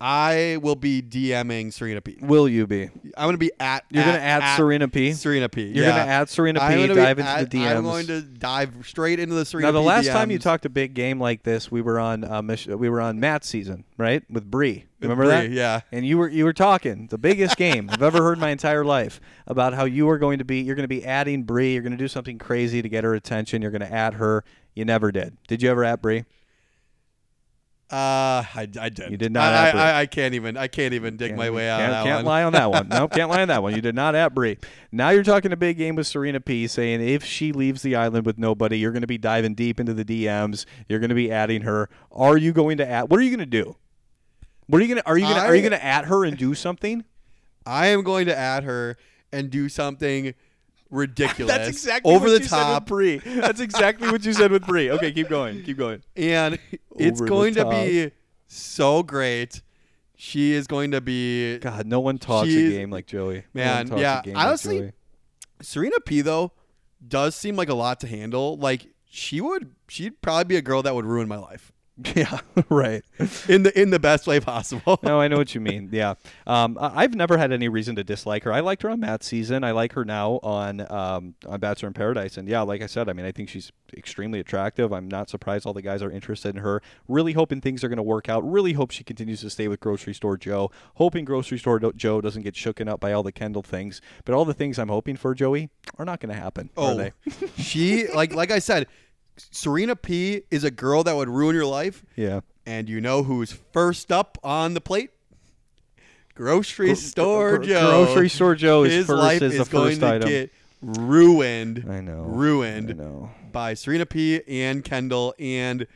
I 0.00 0.58
will 0.62 0.76
be 0.76 1.02
DMing 1.02 1.72
Serena 1.72 2.00
P. 2.00 2.18
Will 2.20 2.48
you 2.48 2.68
be? 2.68 2.84
I'm 3.16 3.26
gonna 3.26 3.36
be 3.36 3.50
at. 3.58 3.84
You're 3.90 4.04
at, 4.04 4.06
gonna 4.06 4.18
add 4.18 4.42
at 4.42 4.56
Serena 4.56 4.86
P. 4.86 5.12
Serena 5.12 5.48
P. 5.48 5.62
You're 5.62 5.86
yeah. 5.86 5.90
gonna 5.90 6.10
add 6.10 6.28
Serena 6.28 6.60
P. 6.60 6.86
Dive 6.86 7.18
into 7.18 7.30
at- 7.30 7.50
the 7.50 7.58
DMs. 7.58 7.76
I'm 7.76 7.82
going 7.82 8.06
to 8.06 8.22
dive 8.22 8.74
straight 8.84 9.18
into 9.18 9.34
the 9.34 9.44
Serena 9.44 9.66
P. 9.66 9.72
Now, 9.72 9.80
the 9.80 9.82
P 9.82 9.86
last 9.86 10.06
time 10.06 10.30
you 10.30 10.38
talked 10.38 10.64
a 10.66 10.68
big 10.68 10.94
game 10.94 11.18
like 11.18 11.42
this, 11.42 11.72
we 11.72 11.82
were 11.82 11.98
on 11.98 12.22
uh, 12.22 12.40
Mich- 12.42 12.68
we 12.68 12.88
were 12.88 13.00
on 13.00 13.18
Matt's 13.18 13.48
season, 13.48 13.84
right, 13.96 14.22
with 14.30 14.48
Bri. 14.48 14.86
Remember 15.00 15.24
Bri, 15.24 15.32
that? 15.32 15.50
yeah. 15.50 15.80
And 15.90 16.06
you 16.06 16.16
were 16.16 16.28
you 16.28 16.44
were 16.44 16.52
talking 16.52 17.08
the 17.08 17.18
biggest 17.18 17.56
game 17.56 17.90
I've 17.90 18.02
ever 18.02 18.18
heard 18.22 18.34
in 18.34 18.40
my 18.40 18.50
entire 18.50 18.84
life 18.84 19.20
about 19.48 19.74
how 19.74 19.84
you 19.84 20.08
are 20.10 20.18
going 20.18 20.38
to 20.38 20.44
be 20.44 20.60
you're 20.60 20.76
going 20.76 20.84
to 20.84 20.88
be 20.88 21.04
adding 21.04 21.42
Bri. 21.42 21.72
You're 21.72 21.82
going 21.82 21.90
to 21.90 21.98
do 21.98 22.08
something 22.08 22.38
crazy 22.38 22.82
to 22.82 22.88
get 22.88 23.02
her 23.02 23.14
attention. 23.14 23.62
You're 23.62 23.72
going 23.72 23.80
to 23.80 23.92
add 23.92 24.14
her. 24.14 24.44
You 24.76 24.84
never 24.84 25.10
did. 25.10 25.36
Did 25.48 25.60
you 25.60 25.70
ever 25.70 25.82
add 25.82 26.00
Bri? 26.00 26.24
Uh, 27.90 28.44
I, 28.54 28.68
I 28.78 28.88
did. 28.90 29.10
You 29.10 29.16
did 29.16 29.32
not 29.32 29.54
I. 29.54 29.70
I, 29.70 30.00
I 30.00 30.06
can't 30.06 30.34
even. 30.34 30.58
I 30.58 30.68
can't 30.68 30.92
even 30.92 31.16
dig 31.16 31.34
my 31.34 31.48
way 31.48 31.70
out 31.70 31.78
Can't, 31.78 31.92
of 31.92 32.04
that 32.04 32.10
can't 32.10 32.26
lie 32.26 32.42
on 32.42 32.52
that 32.52 32.70
one. 32.70 32.88
No, 32.88 33.08
can't 33.08 33.30
lie 33.30 33.40
on 33.40 33.48
that 33.48 33.62
one. 33.62 33.74
You 33.74 33.80
did 33.80 33.94
not 33.94 34.14
at 34.14 34.34
Bri. 34.34 34.58
Now 34.92 35.08
you're 35.08 35.22
talking 35.22 35.52
a 35.52 35.56
big 35.56 35.78
game 35.78 35.94
with 35.94 36.06
Serena 36.06 36.38
P, 36.38 36.66
saying 36.66 37.00
if 37.00 37.24
she 37.24 37.50
leaves 37.50 37.80
the 37.80 37.96
island 37.96 38.26
with 38.26 38.36
nobody, 38.36 38.78
you're 38.78 38.92
going 38.92 39.00
to 39.00 39.06
be 39.06 39.16
diving 39.16 39.54
deep 39.54 39.80
into 39.80 39.94
the 39.94 40.04
DMs. 40.04 40.66
You're 40.86 40.98
going 40.98 41.08
to 41.08 41.14
be 41.14 41.32
adding 41.32 41.62
her. 41.62 41.88
Are 42.12 42.36
you 42.36 42.52
going 42.52 42.76
to 42.76 42.86
add? 42.86 43.10
What 43.10 43.20
are 43.20 43.22
you 43.22 43.30
going 43.30 43.38
to 43.38 43.46
do? 43.46 43.76
What 44.66 44.80
are 44.80 44.84
you 44.84 44.88
going 44.88 45.02
to? 45.02 45.08
Are 45.08 45.16
you 45.16 45.24
going 45.24 45.36
to? 45.36 45.46
Are 45.46 45.54
you 45.54 45.62
going 45.62 45.72
to 45.72 45.82
add 45.82 46.04
her 46.06 46.26
and 46.26 46.36
do 46.36 46.54
something? 46.54 47.04
I 47.64 47.86
am 47.86 48.02
going 48.02 48.26
to 48.26 48.36
add 48.36 48.64
her 48.64 48.98
and 49.32 49.48
do 49.48 49.70
something 49.70 50.34
ridiculous. 50.90 51.54
That's 51.54 51.68
exactly 51.68 52.12
over 52.14 52.26
what 52.26 52.32
the 52.38 52.42
you 52.42 52.48
top, 52.48 52.58
Said 52.66 52.74
with 52.74 52.86
Bri. 52.86 53.16
That's 53.40 53.60
exactly 53.60 54.10
what 54.10 54.24
you 54.24 54.32
said 54.32 54.50
with 54.50 54.66
Bri. 54.66 54.90
Okay, 54.90 55.12
keep 55.12 55.28
going. 55.28 55.62
Keep 55.62 55.78
going. 55.78 56.02
and 56.16 56.58
it's 56.96 57.20
Over 57.20 57.24
the 57.24 57.28
going 57.30 57.54
to 57.54 57.64
be 57.70 58.10
so 58.46 59.02
great. 59.02 59.62
She 60.16 60.52
is 60.52 60.66
going 60.66 60.90
to 60.90 61.00
be 61.00 61.58
God, 61.58 61.86
no 61.86 62.00
one 62.00 62.18
talks 62.18 62.48
a 62.48 62.50
She's- 62.50 62.72
game 62.72 62.90
like 62.90 63.06
Joey. 63.06 63.44
No 63.54 63.62
Man, 63.62 63.76
one 63.76 63.86
talks 63.86 64.00
yeah, 64.00 64.18
a 64.18 64.22
game 64.22 64.36
honestly, 64.36 64.80
like 64.86 64.94
Serena 65.62 66.00
P 66.00 66.20
though. 66.22 66.52
Does 67.06 67.36
seem 67.36 67.54
like 67.54 67.68
a 67.68 67.74
lot 67.74 68.00
to 68.00 68.08
handle. 68.08 68.56
Like 68.56 68.88
she 69.08 69.40
would, 69.40 69.74
she'd 69.88 70.20
probably 70.20 70.44
be 70.44 70.56
a 70.56 70.62
girl 70.62 70.82
that 70.82 70.94
would 70.94 71.04
ruin 71.04 71.28
my 71.28 71.36
life 71.38 71.72
Yeah, 72.14 72.38
right. 72.68 73.02
in 73.48 73.64
the 73.64 73.72
in 73.80 73.90
the 73.90 73.98
best 73.98 74.26
way 74.28 74.38
possible. 74.38 75.00
no, 75.02 75.20
I 75.20 75.26
know 75.26 75.36
what 75.36 75.54
you 75.54 75.60
mean. 75.70 75.88
Yeah, 75.92 76.14
um, 76.46 76.78
I've 76.80 77.14
never 77.14 77.36
had 77.38 77.50
any 77.52 77.68
reason 77.68 77.96
to 77.96 78.04
dislike 78.04 78.44
her. 78.44 78.52
I 78.52 78.60
liked 78.60 78.82
her 78.82 78.90
on 78.90 79.00
Matt's 79.00 79.26
season. 79.26 79.64
I 79.64 79.72
like 79.72 79.94
her 79.94 80.04
now 80.04 80.38
on 80.44 80.80
um, 80.92 81.34
on 81.46 81.58
Bachelor 81.58 81.88
in 81.88 81.94
Paradise. 81.94 82.36
And 82.36 82.48
yeah, 82.48 82.60
like 82.62 82.82
I 82.82 82.86
said, 82.86 83.08
I 83.08 83.12
mean, 83.14 83.26
I 83.26 83.32
think 83.32 83.48
she's 83.48 83.72
extremely 83.96 84.38
attractive. 84.38 84.92
I'm 84.92 85.08
not 85.08 85.28
surprised 85.28 85.66
all 85.66 85.72
the 85.72 85.82
guys 85.82 86.00
are 86.02 86.10
interested 86.10 86.54
in 86.54 86.62
her. 86.62 86.80
Really 87.08 87.32
hoping 87.32 87.60
things 87.60 87.82
are 87.82 87.88
going 87.88 87.96
to 87.96 88.02
work 88.02 88.28
out. 88.28 88.48
Really 88.48 88.74
hope 88.74 88.92
she 88.92 89.02
continues 89.02 89.40
to 89.40 89.50
stay 89.50 89.66
with 89.66 89.80
Grocery 89.80 90.14
Store 90.14 90.36
Joe. 90.36 90.70
Hoping 90.94 91.24
Grocery 91.24 91.58
Store 91.58 91.80
Joe 91.80 92.20
doesn't 92.20 92.42
get 92.42 92.54
shooken 92.54 92.88
up 92.88 93.00
by 93.00 93.12
all 93.12 93.24
the 93.24 93.32
Kendall 93.32 93.62
things. 93.62 94.00
But 94.24 94.34
all 94.36 94.44
the 94.44 94.54
things 94.54 94.78
I'm 94.78 94.88
hoping 94.88 95.16
for 95.16 95.34
Joey 95.34 95.70
are 95.98 96.04
not 96.04 96.20
going 96.20 96.32
to 96.34 96.40
happen. 96.40 96.70
Are 96.76 96.92
Oh, 96.92 96.94
they? 96.96 97.12
she 97.56 98.06
like 98.08 98.32
like 98.34 98.50
I 98.52 98.60
said, 98.60 98.86
Serena 99.50 99.96
P 99.96 100.42
is 100.50 100.64
a 100.64 100.70
girl 100.70 101.02
that 101.04 101.14
would 101.16 101.28
ruin 101.28 101.54
your 101.54 101.66
life. 101.66 102.04
Yeah. 102.16 102.40
And 102.66 102.88
you 102.88 103.00
know 103.00 103.22
who's 103.22 103.52
first 103.52 104.12
up 104.12 104.38
on 104.44 104.74
the 104.74 104.80
plate? 104.80 105.10
Grocery 106.34 106.86
Gro- 106.88 106.94
store 106.94 107.56
gro- 107.58 107.66
Joe. 107.66 108.04
Grocery 108.06 108.28
Store 108.28 108.54
Joe 108.54 108.84
is 108.84 108.92
His 108.92 109.06
first 109.06 109.18
life 109.18 109.42
is 109.42 109.54
is, 109.54 109.66
the 109.66 109.72
going 109.72 109.88
first 109.90 110.00
to 110.00 110.06
item. 110.14 110.28
get 110.28 110.52
ruined. 110.80 111.86
I 111.88 112.00
know. 112.00 112.22
Ruined 112.22 112.90
I 112.90 112.94
know. 112.94 113.30
by 113.52 113.74
Serena 113.74 114.06
P 114.06 114.40
and 114.46 114.84
Kendall. 114.84 115.34
And 115.38 115.86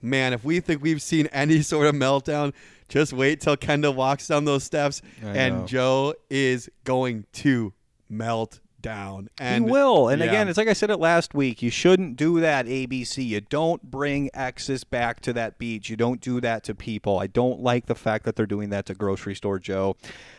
man, 0.00 0.32
if 0.32 0.42
we 0.44 0.60
think 0.60 0.82
we've 0.82 1.02
seen 1.02 1.26
any 1.28 1.62
sort 1.62 1.86
of 1.86 1.94
meltdown, 1.94 2.52
just 2.88 3.12
wait 3.12 3.40
till 3.40 3.56
Kendall 3.56 3.94
walks 3.94 4.26
down 4.26 4.44
those 4.44 4.64
steps 4.64 5.02
I 5.24 5.28
and 5.28 5.60
know. 5.60 5.66
Joe 5.66 6.14
is 6.30 6.68
going 6.84 7.26
to 7.34 7.72
melt 8.08 8.58
down. 8.82 9.30
And 9.38 9.64
he 9.64 9.70
will. 9.70 10.08
And 10.08 10.20
yeah. 10.20 10.28
again, 10.28 10.48
it's 10.48 10.58
like 10.58 10.68
I 10.68 10.72
said 10.72 10.90
it 10.90 10.98
last 10.98 11.34
week. 11.34 11.62
You 11.62 11.70
shouldn't 11.70 12.16
do 12.16 12.40
that, 12.40 12.66
ABC. 12.66 13.24
You 13.26 13.40
don't 13.40 13.82
bring 13.90 14.28
exes 14.34 14.84
back 14.84 15.20
to 15.20 15.32
that 15.32 15.58
beach. 15.58 15.88
You 15.88 15.96
don't 15.96 16.20
do 16.20 16.40
that 16.40 16.64
to 16.64 16.74
people. 16.74 17.18
I 17.18 17.28
don't 17.28 17.60
like 17.60 17.86
the 17.86 17.94
fact 17.94 18.24
that 18.24 18.36
they're 18.36 18.46
doing 18.46 18.70
that 18.70 18.86
to 18.86 18.94
Grocery 18.94 19.34
Store 19.34 19.58
Joe. 19.58 19.96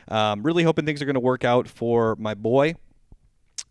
Um, 0.08 0.44
really 0.44 0.64
hoping 0.64 0.86
things 0.86 1.02
are 1.02 1.06
going 1.06 1.16
to 1.16 1.20
work 1.20 1.44
out 1.44 1.68
for 1.68 2.16
my 2.18 2.34
boy. 2.34 2.76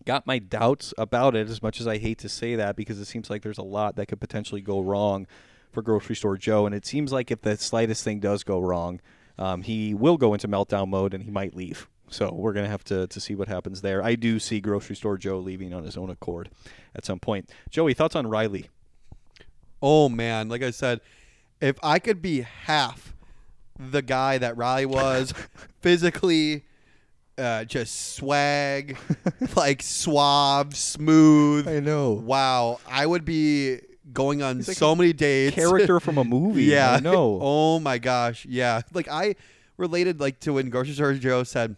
Got 0.04 0.26
my 0.26 0.40
doubts 0.40 0.92
about 0.98 1.36
it, 1.36 1.48
as 1.48 1.62
much 1.62 1.80
as 1.80 1.86
I 1.86 1.98
hate 1.98 2.18
to 2.18 2.28
say 2.28 2.56
that, 2.56 2.74
because 2.74 2.98
it 2.98 3.04
seems 3.04 3.30
like 3.30 3.42
there's 3.42 3.58
a 3.58 3.62
lot 3.62 3.94
that 3.96 4.06
could 4.06 4.20
potentially 4.20 4.60
go 4.60 4.80
wrong 4.80 5.28
for 5.70 5.82
Grocery 5.82 6.16
Store 6.16 6.36
Joe. 6.36 6.66
And 6.66 6.74
it 6.74 6.84
seems 6.84 7.12
like 7.12 7.30
if 7.30 7.42
the 7.42 7.56
slightest 7.56 8.02
thing 8.02 8.18
does 8.18 8.42
go 8.42 8.58
wrong, 8.58 9.00
um, 9.38 9.62
he 9.62 9.94
will 9.94 10.16
go 10.16 10.34
into 10.34 10.48
meltdown 10.48 10.88
mode 10.88 11.14
and 11.14 11.22
he 11.22 11.30
might 11.30 11.54
leave. 11.54 11.88
So 12.12 12.32
we're 12.32 12.52
gonna 12.52 12.68
have 12.68 12.84
to 12.84 13.06
to 13.06 13.20
see 13.20 13.34
what 13.34 13.48
happens 13.48 13.80
there. 13.80 14.02
I 14.02 14.14
do 14.14 14.38
see 14.38 14.60
grocery 14.60 14.96
store 14.96 15.16
Joe 15.18 15.38
leaving 15.38 15.72
on 15.72 15.84
his 15.84 15.96
own 15.96 16.10
accord 16.10 16.50
at 16.94 17.04
some 17.04 17.18
point. 17.18 17.50
Joey, 17.70 17.94
thoughts 17.94 18.14
on 18.14 18.26
Riley? 18.26 18.68
Oh 19.80 20.08
man, 20.08 20.48
like 20.48 20.62
I 20.62 20.70
said, 20.70 21.00
if 21.60 21.76
I 21.82 21.98
could 21.98 22.20
be 22.22 22.42
half 22.42 23.14
the 23.78 24.02
guy 24.02 24.38
that 24.38 24.56
Riley 24.56 24.86
was 24.86 25.32
physically, 25.80 26.64
uh, 27.38 27.64
just 27.64 28.14
swag, 28.14 28.96
like 29.56 29.82
suave, 29.82 30.76
smooth. 30.76 31.66
I 31.66 31.80
know. 31.80 32.12
Wow, 32.12 32.78
I 32.86 33.06
would 33.06 33.24
be 33.24 33.80
going 34.12 34.42
on 34.42 34.58
like 34.58 34.76
so 34.76 34.94
many 34.94 35.12
dates. 35.12 35.54
Character 35.54 35.98
from 36.00 36.18
a 36.18 36.24
movie. 36.36 36.64
yeah. 36.64 36.92
I 36.92 37.00
know. 37.00 37.38
Oh 37.40 37.80
my 37.80 37.98
gosh. 37.98 38.44
Yeah. 38.46 38.82
Like 38.92 39.08
I 39.08 39.36
related 39.78 40.20
like 40.20 40.40
to 40.40 40.54
when 40.54 40.68
grocery 40.70 40.94
store 40.94 41.14
Joe 41.14 41.42
said, 41.44 41.76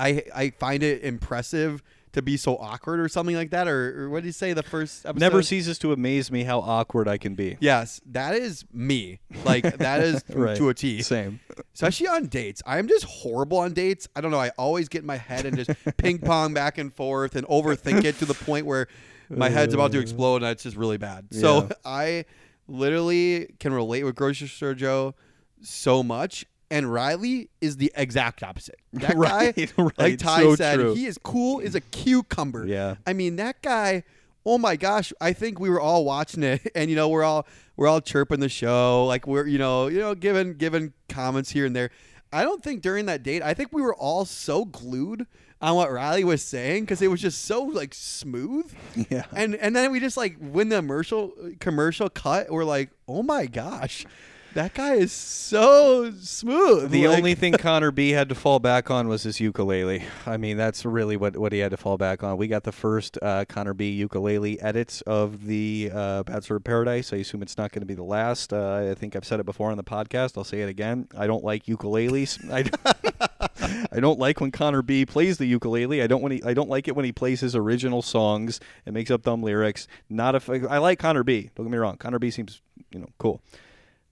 I 0.00 0.22
I 0.34 0.50
find 0.50 0.82
it 0.82 1.02
impressive 1.02 1.82
to 2.12 2.22
be 2.22 2.36
so 2.36 2.56
awkward 2.56 2.98
or 2.98 3.08
something 3.08 3.36
like 3.36 3.50
that. 3.50 3.68
Or, 3.68 4.02
or 4.04 4.10
what 4.10 4.22
did 4.22 4.26
you 4.26 4.32
say 4.32 4.52
the 4.52 4.64
first 4.64 5.06
episode? 5.06 5.20
Never 5.20 5.42
ceases 5.42 5.78
to 5.78 5.92
amaze 5.92 6.28
me 6.32 6.42
how 6.42 6.58
awkward 6.58 7.06
I 7.06 7.18
can 7.18 7.36
be. 7.36 7.56
Yes, 7.60 8.00
that 8.06 8.34
is 8.34 8.64
me. 8.72 9.20
Like 9.44 9.76
that 9.78 10.00
is 10.00 10.24
Right. 10.28 10.56
to 10.56 10.70
a 10.70 10.74
T. 10.74 11.02
Same. 11.02 11.38
Especially 11.72 12.08
on 12.08 12.26
dates. 12.26 12.62
I'm 12.66 12.88
just 12.88 13.04
horrible 13.04 13.58
on 13.58 13.74
dates. 13.74 14.08
I 14.16 14.20
don't 14.22 14.32
know. 14.32 14.40
I 14.40 14.50
always 14.58 14.88
get 14.88 15.02
in 15.02 15.06
my 15.06 15.18
head 15.18 15.46
and 15.46 15.56
just 15.56 15.70
ping 15.98 16.18
pong 16.18 16.52
back 16.52 16.78
and 16.78 16.92
forth 16.92 17.36
and 17.36 17.46
overthink 17.46 18.02
it 18.04 18.16
to 18.18 18.24
the 18.24 18.34
point 18.34 18.66
where 18.66 18.88
my 19.28 19.48
head's 19.48 19.74
about 19.74 19.92
to 19.92 20.00
explode 20.00 20.42
and 20.42 20.46
it's 20.50 20.64
just 20.64 20.76
really 20.76 20.98
bad. 20.98 21.28
So 21.32 21.58
Uh. 21.58 21.68
I 21.84 22.24
literally 22.66 23.54
can 23.60 23.72
relate 23.72 24.04
with 24.04 24.14
grocery 24.16 24.48
store 24.48 24.74
Joe 24.74 25.14
so 25.62 26.02
much. 26.02 26.46
And 26.70 26.92
Riley 26.92 27.50
is 27.60 27.76
the 27.78 27.92
exact 27.96 28.42
opposite. 28.42 28.76
That 28.92 29.16
Right, 29.16 29.54
guy, 29.56 29.68
right. 29.76 29.98
like 29.98 30.18
Ty 30.18 30.42
So 30.42 30.56
said, 30.56 30.76
true. 30.76 30.94
he 30.94 31.06
is 31.06 31.18
cool 31.22 31.60
as 31.60 31.74
a 31.74 31.80
cucumber. 31.80 32.66
Yeah. 32.66 32.96
I 33.06 33.12
mean, 33.12 33.36
that 33.36 33.60
guy. 33.62 34.04
Oh 34.46 34.56
my 34.56 34.74
gosh! 34.76 35.12
I 35.20 35.34
think 35.34 35.60
we 35.60 35.68
were 35.68 35.80
all 35.80 36.02
watching 36.06 36.42
it, 36.42 36.62
and 36.74 36.88
you 36.88 36.96
know, 36.96 37.10
we're 37.10 37.22
all 37.24 37.46
we're 37.76 37.86
all 37.88 38.00
chirping 38.00 38.40
the 38.40 38.48
show, 38.48 39.04
like 39.04 39.26
we're 39.26 39.46
you 39.46 39.58
know 39.58 39.88
you 39.88 39.98
know 39.98 40.14
giving 40.14 40.54
giving 40.54 40.94
comments 41.10 41.50
here 41.50 41.66
and 41.66 41.76
there. 41.76 41.90
I 42.32 42.42
don't 42.42 42.62
think 42.62 42.80
during 42.80 43.04
that 43.06 43.22
date, 43.22 43.42
I 43.42 43.52
think 43.52 43.70
we 43.72 43.82
were 43.82 43.94
all 43.94 44.24
so 44.24 44.64
glued 44.64 45.26
on 45.60 45.74
what 45.74 45.92
Riley 45.92 46.24
was 46.24 46.42
saying 46.42 46.84
because 46.84 47.02
it 47.02 47.08
was 47.08 47.20
just 47.20 47.44
so 47.44 47.62
like 47.64 47.92
smooth. 47.92 48.72
Yeah. 49.10 49.26
And 49.36 49.56
and 49.56 49.76
then 49.76 49.92
we 49.92 50.00
just 50.00 50.16
like 50.16 50.36
when 50.38 50.70
the 50.70 50.76
commercial 50.76 51.34
commercial 51.60 52.08
cut, 52.08 52.50
we're 52.50 52.64
like, 52.64 52.88
oh 53.06 53.22
my 53.22 53.44
gosh, 53.44 54.06
that 54.54 54.74
guy 54.74 54.94
is 54.94 55.12
so 55.12 56.10
smooth. 56.20 56.90
The 56.90 57.06
Like- 57.08 57.18
only 57.18 57.34
thing 57.34 57.52
Connor 57.58 57.90
B 57.90 58.10
had 58.10 58.28
to 58.28 58.34
fall 58.34 58.58
back 58.58 58.90
on 58.90 59.08
was 59.08 59.22
his 59.22 59.40
ukulele. 59.40 60.02
I 60.26 60.36
mean, 60.36 60.56
that's 60.56 60.84
really 60.84 61.16
what, 61.16 61.36
what 61.36 61.52
he 61.52 61.58
had 61.60 61.70
to 61.70 61.76
fall 61.76 61.96
back 61.96 62.22
on. 62.22 62.36
We 62.36 62.48
got 62.48 62.64
the 62.64 62.72
first 62.72 63.18
uh, 63.22 63.44
Connor 63.48 63.74
B 63.74 63.90
ukulele 63.90 64.60
edits 64.60 65.00
of 65.02 65.46
the 65.46 65.90
uh, 65.92 66.22
Bachelor 66.24 66.56
of 66.56 66.64
Paradise. 66.64 67.12
I 67.12 67.16
assume 67.16 67.42
it's 67.42 67.56
not 67.58 67.72
going 67.72 67.82
to 67.82 67.86
be 67.86 67.94
the 67.94 68.02
last. 68.02 68.52
Uh, 68.52 68.88
I 68.90 68.94
think 68.94 69.16
I've 69.16 69.24
said 69.24 69.40
it 69.40 69.46
before 69.46 69.70
on 69.70 69.76
the 69.76 69.84
podcast. 69.84 70.36
I'll 70.36 70.44
say 70.44 70.60
it 70.62 70.68
again. 70.68 71.08
I 71.16 71.26
don't 71.26 71.44
like 71.44 71.64
ukuleles. 71.66 72.38
I, 72.52 73.48
I 73.92 74.00
don't 74.00 74.18
like 74.18 74.40
when 74.40 74.50
Connor 74.50 74.82
B 74.82 75.06
plays 75.06 75.38
the 75.38 75.46
ukulele. 75.46 76.02
I 76.02 76.06
don't 76.06 76.22
when 76.22 76.32
he, 76.32 76.42
I 76.42 76.54
don't 76.54 76.68
like 76.68 76.88
it 76.88 76.96
when 76.96 77.04
he 77.04 77.12
plays 77.12 77.40
his 77.40 77.54
original 77.54 78.02
songs 78.02 78.60
and 78.86 78.94
makes 78.94 79.10
up 79.10 79.22
dumb 79.22 79.42
lyrics. 79.42 79.86
Not 80.08 80.34
a 80.34 80.36
f- 80.36 80.48
I 80.68 80.78
like 80.78 80.98
Connor 80.98 81.22
B. 81.24 81.50
Don't 81.54 81.66
get 81.66 81.72
me 81.72 81.78
wrong. 81.78 81.96
Connor 81.96 82.18
B 82.18 82.30
seems 82.30 82.60
you 82.92 82.98
know 83.00 83.08
cool. 83.18 83.40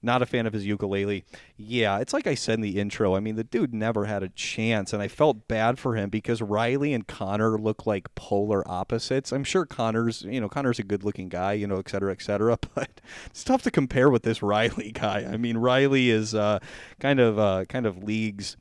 Not 0.00 0.22
a 0.22 0.26
fan 0.26 0.46
of 0.46 0.52
his 0.52 0.64
ukulele. 0.64 1.24
Yeah, 1.56 1.98
it's 1.98 2.12
like 2.12 2.28
I 2.28 2.36
said 2.36 2.54
in 2.54 2.60
the 2.60 2.78
intro. 2.78 3.16
I 3.16 3.20
mean, 3.20 3.34
the 3.34 3.42
dude 3.42 3.74
never 3.74 4.04
had 4.04 4.22
a 4.22 4.28
chance, 4.28 4.92
and 4.92 5.02
I 5.02 5.08
felt 5.08 5.48
bad 5.48 5.78
for 5.78 5.96
him 5.96 6.08
because 6.08 6.40
Riley 6.40 6.92
and 6.92 7.06
Connor 7.06 7.58
look 7.58 7.84
like 7.84 8.14
polar 8.14 8.62
opposites. 8.70 9.32
I'm 9.32 9.42
sure 9.42 9.66
Connor's, 9.66 10.22
you 10.22 10.40
know, 10.40 10.48
Connor's 10.48 10.78
a 10.78 10.84
good-looking 10.84 11.28
guy, 11.28 11.54
you 11.54 11.66
know, 11.66 11.78
et 11.78 11.88
cetera, 11.88 12.12
et 12.12 12.22
cetera. 12.22 12.58
But 12.74 13.00
it's 13.26 13.42
tough 13.42 13.62
to 13.62 13.70
compare 13.72 14.08
with 14.08 14.22
this 14.22 14.40
Riley 14.40 14.92
guy. 14.94 15.26
I 15.28 15.36
mean, 15.36 15.56
Riley 15.56 16.10
is 16.10 16.34
uh, 16.34 16.60
kind 17.00 17.18
of 17.18 17.38
uh, 17.38 17.64
kind 17.64 17.86
of 17.86 18.04
leagues 18.04 18.56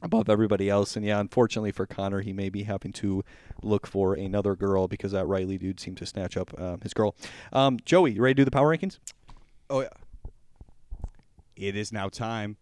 above 0.00 0.30
everybody 0.30 0.70
else. 0.70 0.96
And 0.96 1.04
yeah, 1.04 1.20
unfortunately 1.20 1.72
for 1.72 1.86
Connor, 1.86 2.20
he 2.20 2.32
may 2.32 2.48
be 2.48 2.62
having 2.62 2.92
to 2.94 3.24
look 3.62 3.86
for 3.86 4.14
another 4.14 4.56
girl 4.56 4.88
because 4.88 5.12
that 5.12 5.26
Riley 5.26 5.58
dude 5.58 5.80
seemed 5.80 5.98
to 5.98 6.06
snatch 6.06 6.36
up 6.36 6.52
uh, 6.58 6.78
his 6.82 6.94
girl. 6.94 7.14
Um, 7.52 7.78
Joey, 7.84 8.12
you 8.12 8.22
ready 8.22 8.34
to 8.34 8.40
do 8.40 8.44
the 8.44 8.50
power 8.50 8.74
rankings? 8.74 8.98
oh 9.70 9.80
yeah. 9.80 9.88
It 11.56 11.76
is 11.76 11.92
now 11.92 12.08
time 12.08 12.56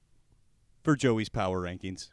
for 0.82 0.96
Joey's 0.96 1.28
Power 1.28 1.60
Rankings. 1.60 2.08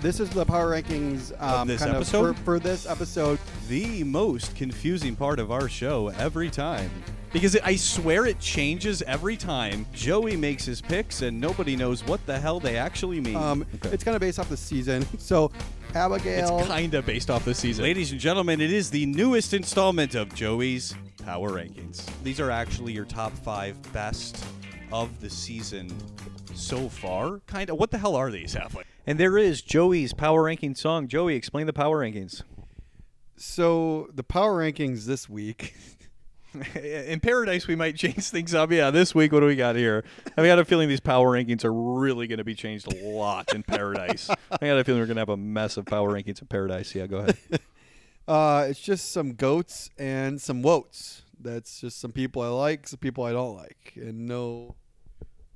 This 0.00 0.18
is 0.18 0.30
the 0.30 0.46
power 0.46 0.70
rankings 0.70 1.38
um, 1.42 1.68
this 1.68 1.82
kind 1.82 1.94
episode? 1.94 2.30
of 2.30 2.38
for, 2.38 2.44
for 2.44 2.58
this 2.58 2.86
episode. 2.86 3.38
The 3.68 4.02
most 4.02 4.56
confusing 4.56 5.14
part 5.14 5.38
of 5.38 5.52
our 5.52 5.68
show 5.68 6.08
every 6.08 6.48
time. 6.48 6.90
Because 7.34 7.54
it, 7.54 7.66
I 7.66 7.76
swear 7.76 8.24
it 8.24 8.40
changes 8.40 9.02
every 9.02 9.36
time. 9.36 9.84
Joey 9.92 10.36
makes 10.36 10.64
his 10.64 10.80
picks 10.80 11.20
and 11.20 11.38
nobody 11.38 11.76
knows 11.76 12.02
what 12.06 12.24
the 12.24 12.38
hell 12.38 12.58
they 12.58 12.78
actually 12.78 13.20
mean. 13.20 13.36
Um, 13.36 13.66
It's 13.84 14.02
kind 14.02 14.14
of 14.14 14.20
based 14.20 14.38
off 14.38 14.48
the 14.48 14.56
season. 14.56 15.06
So 15.18 15.52
Abigail. 15.94 16.60
It's 16.60 16.68
kind 16.68 16.94
of 16.94 17.04
based 17.04 17.30
off 17.30 17.44
the 17.44 17.54
season. 17.54 17.84
Ladies 17.84 18.10
and 18.10 18.20
gentlemen, 18.20 18.60
it 18.60 18.72
is 18.72 18.90
the 18.90 19.04
newest 19.06 19.52
installment 19.52 20.14
of 20.14 20.34
Joey's 20.34 20.94
Power 21.24 21.50
Rankings. 21.50 22.08
These 22.22 22.40
are 22.40 22.50
actually 22.50 22.94
your 22.94 23.04
top 23.04 23.32
five 23.32 23.76
best 23.92 24.42
of 24.92 25.20
the 25.20 25.30
season 25.30 25.90
so 26.54 26.88
far. 26.88 27.40
Kind 27.46 27.70
of. 27.70 27.78
What 27.78 27.90
the 27.90 27.98
hell 27.98 28.16
are 28.16 28.30
these, 28.30 28.54
halfway? 28.54 28.84
And 29.06 29.18
there 29.18 29.38
is 29.38 29.62
Joey's 29.62 30.12
power 30.12 30.44
ranking 30.44 30.74
song. 30.74 31.08
Joey, 31.08 31.34
explain 31.34 31.66
the 31.66 31.72
power 31.72 32.00
rankings. 32.00 32.42
so 33.36 34.08
the 34.14 34.22
power 34.22 34.62
rankings 34.62 35.04
this 35.04 35.28
week. 35.28 35.74
In 36.74 37.20
Paradise, 37.20 37.68
we 37.68 37.76
might 37.76 37.94
change 37.96 38.28
things 38.30 38.54
up. 38.54 38.72
Yeah, 38.72 38.90
this 38.90 39.14
week, 39.14 39.30
what 39.30 39.40
do 39.40 39.46
we 39.46 39.54
got 39.54 39.76
here? 39.76 40.04
I 40.36 40.44
got 40.44 40.58
a 40.58 40.64
feeling 40.64 40.88
these 40.88 40.98
power 40.98 41.28
rankings 41.36 41.64
are 41.64 41.72
really 41.72 42.26
going 42.26 42.38
to 42.38 42.44
be 42.44 42.56
changed 42.56 42.92
a 42.92 43.08
lot 43.08 43.54
in 43.54 43.62
Paradise. 43.62 44.28
I 44.28 44.66
got 44.66 44.76
a 44.76 44.82
feeling 44.82 45.00
we're 45.00 45.06
going 45.06 45.16
to 45.16 45.20
have 45.20 45.28
a 45.28 45.36
mess 45.36 45.76
of 45.76 45.86
power 45.86 46.10
rankings 46.12 46.40
in 46.40 46.48
Paradise. 46.48 46.92
Yeah, 46.94 47.06
go 47.06 47.18
ahead. 47.18 47.38
Uh, 48.28 48.66
it's 48.68 48.78
just 48.78 49.10
some 49.10 49.32
goats 49.32 49.90
and 49.98 50.40
some 50.40 50.62
woats. 50.62 51.22
That's 51.42 51.80
just 51.80 52.00
some 52.00 52.12
people 52.12 52.42
I 52.42 52.48
like, 52.48 52.88
some 52.88 52.98
people 52.98 53.24
I 53.24 53.32
don't 53.32 53.56
like, 53.56 53.92
and 53.96 54.26
no. 54.26 54.76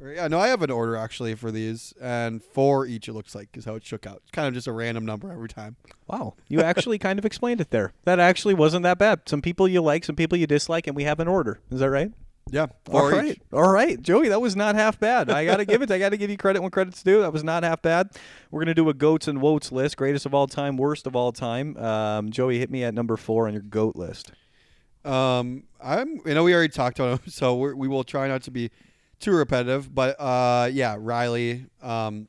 Or, 0.01 0.11
yeah, 0.11 0.27
no, 0.27 0.41
I 0.41 0.49
have 0.49 0.63
an 0.63 0.73
order 0.73 0.97
actually 0.97 1.37
for 1.37 1.53
these, 1.53 1.95
and 2.01 2.43
four 2.43 2.85
each. 2.85 3.09
It 3.09 3.13
looks 3.13 3.35
like 3.35 3.57
is 3.57 3.65
how 3.65 3.77
it 3.77 3.85
shook 3.85 4.07
out. 4.07 4.23
It's 4.23 4.33
kind 4.33 4.49
of 4.49 4.55
just 4.55 4.67
a 4.67 4.73
random 4.73 5.07
number 5.07 5.31
every 5.31 5.49
time. 5.49 5.77
Wow, 6.09 6.35
you 6.49 6.61
actually 6.63 6.99
kind 6.99 7.19
of 7.19 7.25
explained 7.25 7.61
it 7.61 7.71
there. 7.71 7.93
That 8.05 8.19
actually 8.19 8.55
wasn't 8.55 8.83
that 8.83 8.99
bad. 8.99 9.21
Some 9.27 9.41
people 9.41 9.69
you 9.69 9.81
like, 9.81 10.05
some 10.05 10.17
people 10.17 10.37
you 10.37 10.47
dislike, 10.49 10.87
and 10.89 10.97
we 10.97 11.05
have 11.05 11.21
an 11.21 11.29
order. 11.29 11.61
Is 11.71 11.81
that 11.81 11.91
right? 11.91 12.11
Yeah, 12.51 12.67
All 12.91 13.11
right, 13.11 13.33
each. 13.33 13.41
all 13.53 13.73
right, 13.73 14.01
Joey, 14.03 14.29
that 14.29 14.41
was 14.41 14.55
not 14.55 14.75
half 14.75 15.01
bad. 15.01 15.31
I 15.31 15.47
got 15.47 15.57
to 15.57 15.65
give 15.65 15.81
it. 15.81 15.91
I 15.91 15.99
got 15.99 16.11
to 16.11 16.17
give 16.19 16.29
you 16.29 16.37
credit 16.37 16.61
when 16.61 16.71
credit's 16.71 17.03
due. 17.03 17.23
That 17.23 17.33
was 17.33 17.43
not 17.43 17.63
half 17.63 17.81
bad. 17.81 18.11
We're 18.51 18.61
gonna 18.61 18.75
do 18.75 18.89
a 18.91 18.95
goats 18.95 19.29
and 19.29 19.41
woats 19.41 19.73
list, 19.73 19.97
greatest 19.97 20.27
of 20.27 20.35
all 20.35 20.47
time, 20.47 20.77
worst 20.77 21.07
of 21.07 21.17
all 21.17 21.33
time. 21.33 21.77
Um, 21.79 22.31
Joey, 22.31 22.59
hit 22.59 22.71
me 22.71 22.85
at 22.85 22.93
number 22.95 23.17
four 23.17 23.47
on 23.47 23.55
your 23.55 23.63
goat 23.63 23.97
list. 23.97 24.33
Um, 25.05 25.65
I'm. 25.83 26.21
You 26.27 26.35
know, 26.35 26.45
we 26.45 26.55
already 26.55 26.73
talked 26.73 26.99
about 26.99 27.21
him, 27.21 27.29
so 27.31 27.57
we're, 27.57 27.75
we 27.75 27.89
will 27.89 28.05
try 28.05 28.29
not 28.29 28.43
to 28.45 28.51
be 28.51 28.71
too 29.21 29.33
repetitive. 29.33 29.95
But 29.95 30.17
uh, 30.21 30.69
yeah, 30.73 30.97
Riley. 30.99 31.67
Um, 31.83 32.29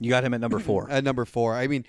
You 0.00 0.10
got 0.10 0.24
him 0.24 0.34
at 0.34 0.40
number 0.40 0.58
four. 0.58 0.88
at 0.90 1.04
number 1.04 1.24
four. 1.24 1.54
I 1.54 1.66
mean, 1.66 1.84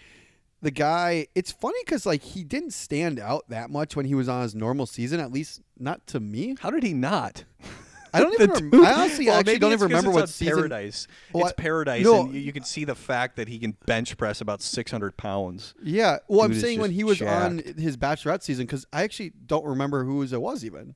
the 0.61 0.71
guy. 0.71 1.27
It's 1.35 1.51
funny 1.51 1.79
because 1.85 2.05
like 2.05 2.21
he 2.21 2.43
didn't 2.43 2.71
stand 2.73 3.19
out 3.19 3.47
that 3.49 3.69
much 3.69 3.95
when 3.95 4.05
he 4.05 4.15
was 4.15 4.27
on 4.29 4.41
his 4.41 4.55
normal 4.55 4.85
season. 4.85 5.19
At 5.19 5.31
least 5.31 5.61
not 5.77 6.05
to 6.07 6.19
me. 6.19 6.55
How 6.59 6.69
did 6.69 6.83
he 6.83 6.93
not? 6.93 7.43
I 8.13 8.19
don't 8.21 8.33
even. 8.33 8.49
Rem- 8.51 8.69
dude- 8.69 8.85
I 8.85 8.93
honestly 8.93 9.25
Well, 9.27 9.39
actually 9.39 9.59
don't 9.59 9.73
even 9.73 9.87
remember 9.87 10.11
what 10.11 10.29
season. 10.29 10.55
Paradise. 10.55 11.07
Well, 11.31 11.45
it's 11.45 11.53
Paradise, 11.57 12.03
no. 12.03 12.21
and 12.21 12.33
you, 12.33 12.39
you 12.41 12.53
can 12.53 12.63
see 12.63 12.83
the 12.85 12.95
fact 12.95 13.35
that 13.37 13.47
he 13.47 13.57
can 13.59 13.75
bench 13.85 14.15
press 14.17 14.39
about 14.41 14.61
600 14.61 15.17
pounds. 15.17 15.73
Yeah. 15.83 16.19
Well, 16.27 16.41
I'm 16.41 16.53
saying 16.53 16.79
when 16.79 16.91
he 16.91 17.03
was 17.03 17.21
on 17.21 17.59
his 17.77 17.97
Bachelorette 17.97 18.43
season 18.43 18.65
because 18.65 18.85
I 18.93 19.03
actually 19.03 19.33
don't 19.45 19.65
remember 19.65 20.03
who 20.03 20.21
it 20.21 20.39
was 20.41 20.63
even. 20.63 20.95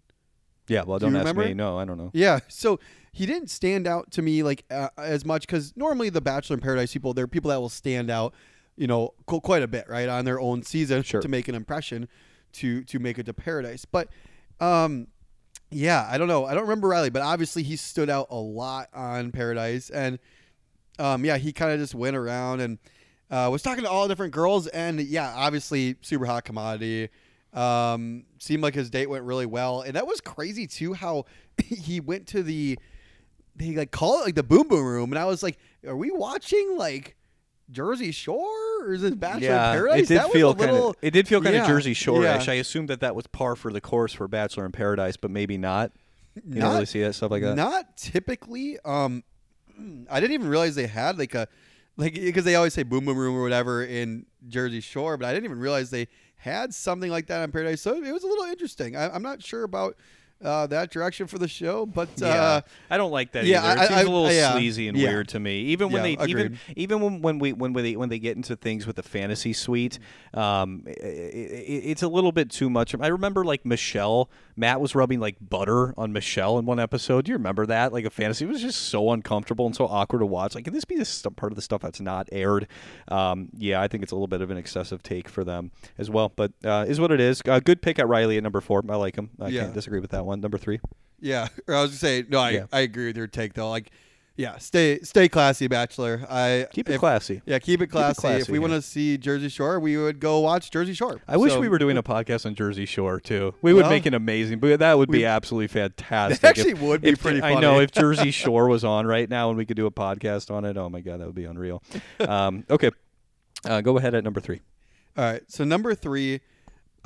Yeah, 0.67 0.83
well, 0.85 0.99
Do 0.99 1.05
don't 1.05 1.15
ask 1.15 1.21
remember? 1.25 1.45
me. 1.45 1.53
No, 1.53 1.79
I 1.79 1.85
don't 1.85 1.97
know. 1.97 2.11
Yeah. 2.13 2.39
So 2.49 2.79
he 3.13 3.25
didn't 3.25 3.49
stand 3.49 3.87
out 3.87 4.11
to 4.11 4.21
me 4.21 4.43
like 4.43 4.65
uh, 4.69 4.89
as 4.97 5.23
much 5.25 5.47
because 5.47 5.73
normally 5.77 6.09
the 6.09 6.21
Bachelor 6.21 6.55
in 6.55 6.59
Paradise 6.61 6.91
people, 6.93 7.13
they're 7.13 7.25
people 7.27 7.49
that 7.49 7.59
will 7.59 7.69
stand 7.69 8.09
out. 8.11 8.33
you 8.75 8.85
know, 8.85 9.13
qu- 9.25 9.39
quite 9.41 9.63
a 9.63 9.67
bit, 9.67 9.85
right, 9.89 10.07
on 10.07 10.23
their 10.25 10.39
own 10.39 10.61
season 10.61 11.01
Sure. 11.01 11.19
to 11.21 11.27
make 11.27 11.47
an 11.47 11.55
impression, 11.55 12.07
to 12.53 12.83
to 12.83 12.99
make 12.99 13.17
it 13.17 13.25
to 13.25 13.33
paradise. 13.33 13.85
But, 13.85 14.09
um, 14.59 15.07
yeah, 15.69 16.07
I 16.09 16.17
don't 16.17 16.27
know. 16.27 16.45
I 16.45 16.53
don't 16.53 16.63
remember 16.63 16.87
Riley, 16.87 17.09
but 17.09 17.21
obviously 17.21 17.63
he 17.63 17.75
stood 17.75 18.09
out 18.09 18.27
a 18.29 18.35
lot 18.35 18.89
on 18.93 19.31
Paradise, 19.31 19.89
and 19.89 20.19
um, 20.99 21.25
yeah, 21.25 21.37
he 21.37 21.51
kind 21.51 21.71
of 21.71 21.79
just 21.79 21.93
went 21.93 22.15
around 22.15 22.61
and 22.61 22.77
uh, 23.29 23.49
was 23.51 23.61
talking 23.61 23.83
to 23.83 23.89
all 23.89 24.07
different 24.07 24.33
girls, 24.33 24.67
and 24.67 24.99
yeah, 25.01 25.33
obviously 25.35 25.95
super 26.01 26.25
hot 26.25 26.45
commodity. 26.45 27.09
Um, 27.53 28.25
seemed 28.39 28.63
like 28.63 28.75
his 28.75 28.89
date 28.89 29.09
went 29.09 29.23
really 29.23 29.45
well, 29.45 29.81
and 29.81 29.95
that 29.95 30.07
was 30.07 30.21
crazy 30.21 30.67
too. 30.67 30.93
How 30.93 31.25
he 31.63 31.99
went 31.99 32.27
to 32.27 32.43
the 32.43 32.79
they 33.55 33.71
like 33.75 33.91
call 33.91 34.21
it 34.21 34.25
like 34.25 34.35
the 34.35 34.43
boom 34.43 34.67
boom 34.67 34.85
room, 34.85 35.11
and 35.11 35.19
I 35.19 35.25
was 35.25 35.43
like, 35.43 35.57
are 35.85 35.97
we 35.97 36.11
watching 36.11 36.77
like 36.77 37.15
Jersey 37.71 38.11
Shore 38.11 38.45
or 38.81 38.93
is 38.93 39.01
this 39.01 39.15
Bachelor 39.15 39.47
in 39.47 39.57
Paradise? 39.57 40.03
it 40.03 40.07
did 40.07 40.17
that 40.19 40.27
was 40.27 40.33
feel 40.33 40.49
a 40.51 40.55
kind 40.55 40.71
little, 40.71 40.89
of 40.91 40.95
it 41.01 41.11
did 41.11 41.27
feel 41.27 41.41
kind 41.41 41.55
of 41.55 41.63
yeah, 41.63 41.67
Jersey 41.67 41.93
Shore-ish. 41.93 42.47
yeah. 42.47 42.53
I 42.53 42.55
assumed 42.55 42.89
that 42.89 43.01
that 43.01 43.15
was 43.15 43.27
par 43.27 43.55
for 43.55 43.71
the 43.73 43.81
course 43.81 44.13
for 44.13 44.27
Bachelor 44.27 44.65
in 44.65 44.71
Paradise, 44.71 45.17
but 45.17 45.31
maybe 45.31 45.57
not. 45.57 45.91
You 46.35 46.59
Not- 46.59 46.61
don't 46.61 46.73
really 46.73 46.85
see 46.85 47.01
that 47.01 47.13
stuff 47.13 47.31
like 47.31 47.41
that. 47.43 47.55
Not 47.55 47.97
typically. 47.97 48.77
Um, 48.85 49.23
I 50.09 50.19
didn't 50.19 50.33
even 50.33 50.47
realize 50.47 50.75
they 50.75 50.87
had 50.87 51.17
like 51.17 51.35
a 51.35 51.47
like 51.97 52.13
because 52.13 52.45
they 52.45 52.55
always 52.55 52.73
say 52.73 52.83
boom 52.83 53.05
boom 53.05 53.17
room 53.17 53.35
or 53.35 53.41
whatever 53.41 53.83
in 53.83 54.25
Jersey 54.47 54.81
Shore, 54.81 55.17
but 55.17 55.25
I 55.25 55.33
didn't 55.33 55.45
even 55.45 55.59
realize 55.59 55.89
they 55.89 56.07
had 56.37 56.73
something 56.73 57.09
like 57.09 57.27
that 57.27 57.41
on 57.41 57.51
Paradise. 57.51 57.81
So 57.81 57.95
it 57.95 58.11
was 58.11 58.23
a 58.23 58.27
little 58.27 58.45
interesting. 58.45 58.95
I, 58.95 59.09
I'm 59.09 59.23
not 59.23 59.43
sure 59.43 59.63
about 59.63 59.97
uh, 60.43 60.67
that 60.67 60.91
direction 60.91 61.27
for 61.27 61.37
the 61.37 61.47
show, 61.47 61.85
but 61.85 62.09
Yeah, 62.17 62.27
uh, 62.27 62.61
I 62.89 62.97
don't 62.97 63.11
like 63.11 63.31
that 63.33 63.45
yeah, 63.45 63.63
either. 63.63 63.81
It 63.81 63.83
I- 63.83 63.87
seems 63.87 63.97
I- 63.99 64.01
a 64.01 64.05
little 64.05 64.31
yeah, 64.31 64.51
sleazy 64.53 64.87
and 64.87 64.97
yeah. 64.97 65.09
weird 65.09 65.27
to 65.29 65.39
me. 65.39 65.61
Even 65.61 65.89
when 65.91 66.03
they 66.03 66.11
even 66.13 66.29
agreed. 66.29 66.59
even 66.75 67.01
when, 67.01 67.21
when 67.21 67.39
we 67.39 67.53
when 67.53 67.73
they 67.73 67.95
when 67.95 68.09
they 68.09 68.19
get 68.19 68.35
into 68.37 68.55
things 68.55 68.85
with 68.85 68.95
the 68.95 69.03
fantasy 69.03 69.53
suite, 69.53 69.99
um, 70.33 70.83
i 70.87 70.91
i 70.91 70.95
it's 71.87 72.03
a 72.03 72.07
little 72.07 72.31
bit 72.31 72.49
too 72.49 72.69
much. 72.69 72.95
I 72.99 73.07
remember 73.07 73.43
like 73.43 73.65
Michelle, 73.65 74.29
Matt 74.55 74.79
was 74.81 74.95
rubbing 74.95 75.19
like 75.19 75.37
butter 75.41 75.93
on 75.97 76.13
Michelle 76.13 76.57
in 76.59 76.65
one 76.65 76.79
episode. 76.79 77.25
Do 77.25 77.31
you 77.31 77.37
remember 77.37 77.65
that? 77.65 77.93
Like 77.93 78.05
a 78.05 78.09
fantasy, 78.09 78.45
it 78.45 78.47
was 78.47 78.61
just 78.61 78.83
so 78.89 79.11
uncomfortable 79.11 79.65
and 79.65 79.75
so 79.75 79.85
awkward 79.85 80.19
to 80.19 80.25
watch. 80.25 80.55
Like, 80.55 80.65
can 80.65 80.73
this 80.73 80.85
be 80.85 80.97
the 80.97 81.05
st- 81.05 81.35
part 81.35 81.51
of 81.51 81.55
the 81.55 81.61
stuff 81.61 81.81
that's 81.81 81.99
not 82.01 82.29
aired? 82.31 82.67
Um, 83.07 83.49
yeah, 83.57 83.81
I 83.81 83.87
think 83.87 84.03
it's 84.03 84.11
a 84.11 84.15
little 84.15 84.27
bit 84.27 84.41
of 84.41 84.51
an 84.51 84.57
excessive 84.57 85.01
take 85.03 85.29
for 85.29 85.43
them 85.43 85.71
as 85.97 86.09
well. 86.09 86.31
But 86.35 86.51
uh, 86.63 86.85
is 86.87 86.99
what 86.99 87.11
it 87.11 87.19
is. 87.19 87.41
Uh, 87.47 87.59
good 87.59 87.81
pick 87.81 87.99
at 87.99 88.07
Riley 88.07 88.37
at 88.37 88.43
number 88.43 88.61
four. 88.61 88.83
I 88.89 88.95
like 88.95 89.15
him. 89.15 89.29
I 89.39 89.51
can't 89.51 89.73
disagree 89.73 89.99
with 89.99 90.11
that 90.11 90.25
one. 90.27 90.39
Number 90.41 90.57
three. 90.59 90.79
yeah. 91.19 91.47
Or 91.67 91.73
I 91.75 91.81
was 91.81 91.91
gonna 91.91 91.97
say 91.99 92.25
no. 92.29 92.39
I, 92.39 92.49
Yeah. 92.51 92.65
I 92.71 92.81
agree 92.81 93.07
with 93.07 93.17
your 93.17 93.27
take 93.27 93.53
though. 93.55 93.69
Like, 93.71 93.89
yeah, 94.35 94.59
stay 94.59 94.99
stay 94.99 95.27
classy, 95.27 95.65
Bachelor. 95.67 96.23
I 96.29 96.67
Keep 96.71 96.89
it 96.89 96.93
if- 96.93 96.99
classy. 96.99 97.41
Yeah, 97.47 97.57
keep 97.57 97.81
it 97.81 97.87
classy. 97.87 98.11
if 98.11 98.17
classy, 98.21 98.51
we 98.51 98.59
yeah. 98.59 98.61
want 98.61 98.73
to 98.73 98.83
see 98.83 99.17
Jersey 99.17 99.49
Shore, 99.49 99.79
we 99.79 99.97
would 99.97 100.19
go 100.19 100.39
watch 100.41 100.69
Jersey 100.69 100.93
Shore. 100.93 101.19
I 101.27 101.37
wish 101.37 101.53
So- 101.53 101.59
we 101.59 101.69
were 101.69 101.79
doing 101.79 101.97
a 101.97 102.03
podcast 102.03 102.45
on 102.45 102.53
Jersey 102.53 102.85
Shore 102.85 103.19
too. 103.19 103.55
We 103.63 103.73
would 103.73 103.81
Well, 103.81 103.89
make 103.89 104.05
an 104.05 104.13
amazing, 104.13 104.59
but 104.59 104.77
that 104.77 104.95
would 104.99 105.09
be 105.09 105.25
absolutely 105.25 105.69
fantastic. 105.69 106.43
It 106.43 106.47
actually 106.47 106.73
would 106.75 107.01
be 107.01 107.09
if- 107.09 107.19
pretty 107.21 107.41
I 107.41 107.55
know 107.59 107.73
funny. 107.73 107.85
if 107.85 107.91
Jersey 107.93 108.29
Shore 108.43 108.67
was 108.67 108.83
on 108.83 109.07
right 109.07 109.27
now 109.27 109.49
and 109.49 109.57
we 109.57 109.65
could 109.65 109.75
do 109.77 109.87
a 109.87 109.91
podcast 109.91 110.51
on 110.51 110.65
it. 110.65 110.77
Oh 110.77 110.87
my 110.87 111.01
god, 111.01 111.19
that 111.19 111.25
would 111.25 111.33
be 111.33 111.45
unreal. 111.45 111.81
Um, 112.19 112.63
okay, 112.69 112.91
uh, 113.65 113.81
go 113.81 113.97
ahead 113.97 114.13
at 114.13 114.23
number 114.23 114.39
three. 114.39 114.61
All 115.17 115.23
right. 115.23 115.41
So 115.47 115.63
number 115.63 115.95
three, 115.95 116.41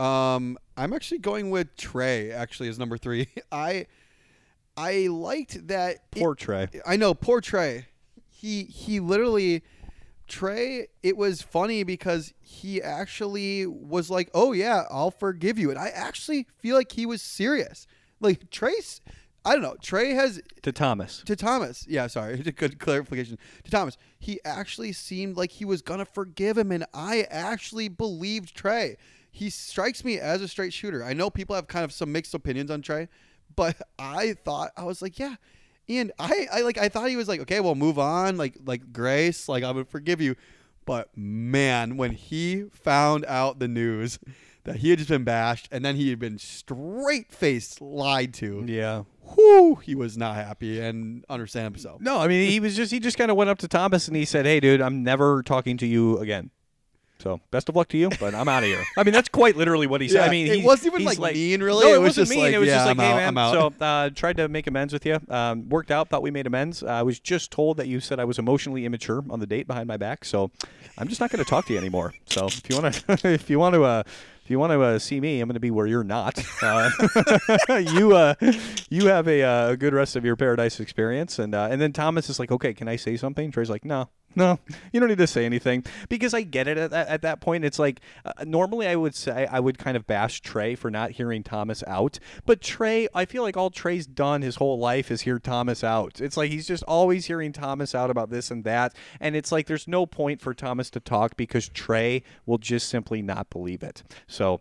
um, 0.02 0.58
I'm 0.78 0.94
actually 0.94 1.20
going 1.20 1.50
with 1.52 1.76
Tre. 1.78 2.32
Actually, 2.32 2.70
is 2.70 2.80
number 2.80 2.98
three. 2.98 3.28
I 3.52 3.86
I 4.78 5.08
liked 5.08 5.68
that. 5.68 5.96
it- 5.96 6.02
Poor 6.12 6.36
Tre. 6.36 6.68
I 6.86 6.96
know, 6.98 7.14
poor 7.14 7.42
Tre. 7.42 7.86
He 8.30 8.64
he 8.64 9.00
literally 9.00 9.64
Tre. 10.28 10.88
It 11.04 11.18
was 11.18 11.42
funny 11.42 11.84
because 11.84 12.34
he 12.40 12.82
actually 12.82 13.66
was 13.68 14.10
like, 14.10 14.30
"Oh 14.34 14.54
yeah, 14.54 14.84
I'll 14.90 15.12
forgive 15.12 15.60
you," 15.60 15.70
and 15.70 15.78
I 15.80 15.90
actually 15.90 16.48
feel 16.60 16.76
like 16.76 16.92
he 16.94 17.06
was 17.06 17.22
serious. 17.22 17.86
Like 18.22 18.50
Trace, 18.50 19.02
I 19.44 19.54
don't 19.54 19.62
know. 19.62 19.76
Tre 19.82 20.12
has 20.14 20.42
To 20.62 20.72
Thomas. 20.72 21.22
to 21.26 21.36
Thomas. 21.36 21.86
Yeah, 21.88 22.08
sorry. 22.08 22.38
Good 22.56 22.80
clarification. 22.80 23.38
To 23.66 23.72
Thomas, 23.72 23.98
he 24.20 24.40
actually 24.46 24.94
seemed 24.94 25.36
like 25.38 25.52
he 25.52 25.66
was 25.66 25.82
gonna 25.82 26.06
forgive 26.06 26.58
him, 26.58 26.72
and 26.72 26.86
I 26.94 27.24
actually 27.30 27.90
believed 27.90 28.56
Tre. 28.56 28.96
He 29.32 29.50
strikes 29.50 30.04
me 30.04 30.20
as 30.20 30.42
a 30.42 30.48
straight 30.48 30.74
shooter. 30.74 31.04
I 31.04 31.14
know 31.14 31.30
people 31.30 31.56
have 31.56 31.68
kind 31.68 31.86
of 31.86 31.92
some 31.94 32.12
mixed 32.12 32.34
opinions 32.34 32.70
on 32.70 32.82
Tre, 32.82 33.08
but 33.56 33.76
I 34.00 34.34
thought 34.44 34.72
I 34.78 34.84
was 34.84 35.02
like, 35.02 35.18
yeah. 35.18 35.36
And 35.90 36.12
I, 36.20 36.48
I 36.54 36.62
like 36.62 36.78
I 36.78 36.90
thought 36.90 37.10
he 37.10 37.16
was 37.18 37.28
like, 37.28 37.40
okay, 37.42 37.60
well 37.60 37.76
move 37.76 37.98
on, 37.98 38.38
like 38.38 38.56
like 38.66 38.94
Grace, 38.94 39.50
like 39.50 39.64
I 39.64 39.72
would 39.72 39.88
forgive 39.90 40.22
you. 40.22 40.36
But 40.86 41.10
man, 41.16 41.98
when 41.98 42.12
he 42.12 42.64
found 42.72 43.26
out 43.26 43.60
the 43.60 43.68
news 43.68 44.20
that 44.64 44.78
he 44.78 44.90
had 44.92 45.00
just 45.00 45.10
been 45.10 45.24
bashed 45.24 45.68
and 45.72 45.84
then 45.84 45.96
he 45.96 46.10
had 46.10 46.20
been 46.20 46.38
straight 46.38 47.32
faced 47.32 47.82
lied 47.82 48.34
to, 48.36 48.64
Yeah. 48.68 49.04
whoo, 49.36 49.76
he 49.76 49.96
was 49.96 50.18
not 50.18 50.36
happy 50.36 50.80
and 50.80 51.26
understandable 51.30 51.80
so. 51.80 51.98
No, 52.00 52.20
I 52.20 52.28
mean 52.28 52.50
he 52.50 52.60
was 52.60 52.76
just 52.76 52.92
he 52.92 53.00
just 53.00 53.18
kind 53.18 53.32
of 53.32 53.38
went 53.38 53.50
up 53.50 53.58
to 53.60 53.68
Thomas 53.68 54.08
and 54.08 54.16
he 54.16 54.26
said, 54.26 54.46
"Hey, 54.46 54.60
dude, 54.60 54.82
I'm 54.82 55.04
never 55.04 55.42
talking 55.44 55.78
to 55.78 55.88
you 55.88 56.18
again." 56.20 56.52
So 57.22 57.40
best 57.52 57.70
of 57.70 57.76
luck 57.76 57.88
to 57.90 57.98
you, 57.98 58.10
but 58.20 58.34
I'm 58.34 58.48
out 58.50 58.64
of 58.64 58.70
here. 58.70 58.84
I 58.98 59.04
mean 59.04 59.14
that's 59.14 59.30
quite 59.30 59.56
literally 59.56 59.88
what 59.88 60.02
he 60.02 60.08
said. 60.08 60.22
Yeah, 60.22 60.26
I 60.26 60.30
mean 60.30 60.48
it 60.48 60.60
he- 60.60 60.66
wasn't 60.66 60.94
even, 60.94 61.08
he's 61.08 61.20
like, 61.20 61.36
mean, 61.36 61.62
really. 61.62 61.86
No, 61.86 61.92
It 61.92 61.96
it, 61.96 62.00
was 62.00 62.10
wasn't 62.18 62.28
just 62.28 62.32
mean. 62.32 62.40
like, 62.46 62.54
it 62.54 62.58
was 62.58 62.68
yeah, 62.68 62.74
just 62.76 62.86
like, 62.88 62.98
I'm 62.98 63.04
hey 63.04 63.12
out, 63.12 63.16
man. 63.18 63.28
I'm 63.28 63.38
out. 63.38 63.54
So 63.80 63.86
uh, 63.86 64.10
tried 64.10 64.38
to 64.38 64.48
make 64.48 64.68
amends 64.68 64.92
with 64.94 65.06
you. 65.06 65.20
Um, 65.30 65.70
worked 65.70 65.92
out. 65.92 66.10
Thought 66.10 66.24
we 66.24 66.32
made 66.32 66.48
amends. 66.48 66.84
I 66.84 67.04
was 67.04 67.20
just 67.20 67.52
told 67.52 67.78
that 67.78 67.88
you 67.88 68.00
said 68.00 68.20
I 68.20 68.26
was 68.26 68.40
emotionally 68.40 68.86
immature 68.86 69.24
on 69.30 69.40
the 69.40 69.48
date 69.48 69.68
behind 69.68 69.88
my 69.88 69.98
back. 69.98 70.26
So 70.26 70.52
I'm 70.98 71.08
just 71.08 71.22
not 71.22 71.30
going 71.30 71.44
to 71.44 71.50
talk 71.50 71.66
to 71.68 71.74
you 71.74 71.80
anymore. 71.80 72.14
So 72.26 72.48
if 72.48 72.68
you 72.70 72.82
want 72.82 72.94
to, 72.96 73.20
if 73.30 73.50
you 73.50 73.60
want 73.60 73.76
to. 73.76 73.84
Uh, 73.84 74.04
you 74.52 74.60
want 74.60 74.72
to 74.72 74.82
uh, 74.82 75.00
see 75.00 75.20
me, 75.20 75.40
I'm 75.40 75.48
going 75.48 75.56
to 75.56 75.60
be 75.60 75.72
where 75.72 75.88
you're 75.88 76.04
not. 76.04 76.44
Uh, 76.62 76.92
you 77.80 78.16
uh, 78.16 78.36
you 78.90 79.08
have 79.08 79.28
a, 79.28 79.42
uh, 79.42 79.70
a 79.70 79.78
good 79.78 79.94
rest 79.94 80.16
of 80.16 80.24
your 80.24 80.36
paradise 80.36 80.80
experience, 80.80 81.40
and 81.40 81.56
uh, 81.56 81.68
and 81.72 81.82
then 81.82 81.92
Thomas 81.92 82.30
is 82.30 82.40
like, 82.40 82.52
okay, 82.52 82.72
can 82.74 82.88
I 82.88 82.98
say 82.98 83.18
something? 83.18 83.52
Tre's 83.52 83.70
like, 83.70 83.84
no, 83.84 84.10
no, 84.36 84.60
you 84.94 85.00
don't 85.00 85.10
need 85.10 85.18
to 85.18 85.28
say 85.28 85.46
anything 85.46 85.84
because 86.08 86.34
I 86.34 86.42
get 86.42 86.68
it 86.68 86.78
at 86.78 86.92
that, 86.92 87.08
at 87.08 87.22
that 87.24 87.42
point. 87.42 87.66
It's 87.66 87.80
like 87.80 88.00
uh, 88.24 88.32
normally 88.46 88.88
I 88.88 88.96
would 88.96 89.16
say 89.16 89.46
I 89.46 89.60
would 89.60 89.78
kind 89.78 89.98
of 89.98 90.08
bash 90.08 90.42
Tre 90.42 90.76
for 90.76 90.90
not 90.90 91.12
hearing 91.12 91.44
Thomas 91.44 91.84
out, 91.86 92.20
but 92.46 92.62
Tre, 92.62 93.08
I 93.14 93.26
feel 93.26 93.44
like 93.44 93.58
all 93.58 93.70
Tre's 93.70 94.08
done 94.08 94.42
his 94.42 94.56
whole 94.56 94.80
life 94.80 95.12
is 95.12 95.22
hear 95.22 95.40
Thomas 95.40 95.84
out. 95.84 96.22
It's 96.22 96.38
like 96.38 96.52
he's 96.52 96.68
just 96.68 96.84
always 96.84 97.26
hearing 97.26 97.52
Thomas 97.52 97.94
out 97.94 98.10
about 98.10 98.30
this 98.30 98.52
and 98.52 98.64
that, 98.64 98.96
and 99.20 99.36
it's 99.36 99.52
like 99.52 99.68
there's 99.68 99.88
no 99.88 100.06
point 100.06 100.40
for 100.42 100.54
Thomas 100.54 100.90
to 100.92 101.00
talk 101.00 101.36
because 101.36 101.68
Tre 101.68 102.24
will 102.46 102.58
just 102.58 102.88
simply 102.88 103.22
not 103.22 103.50
believe 103.50 103.84
it. 103.84 104.04
So. 104.28 104.41
So 104.42 104.60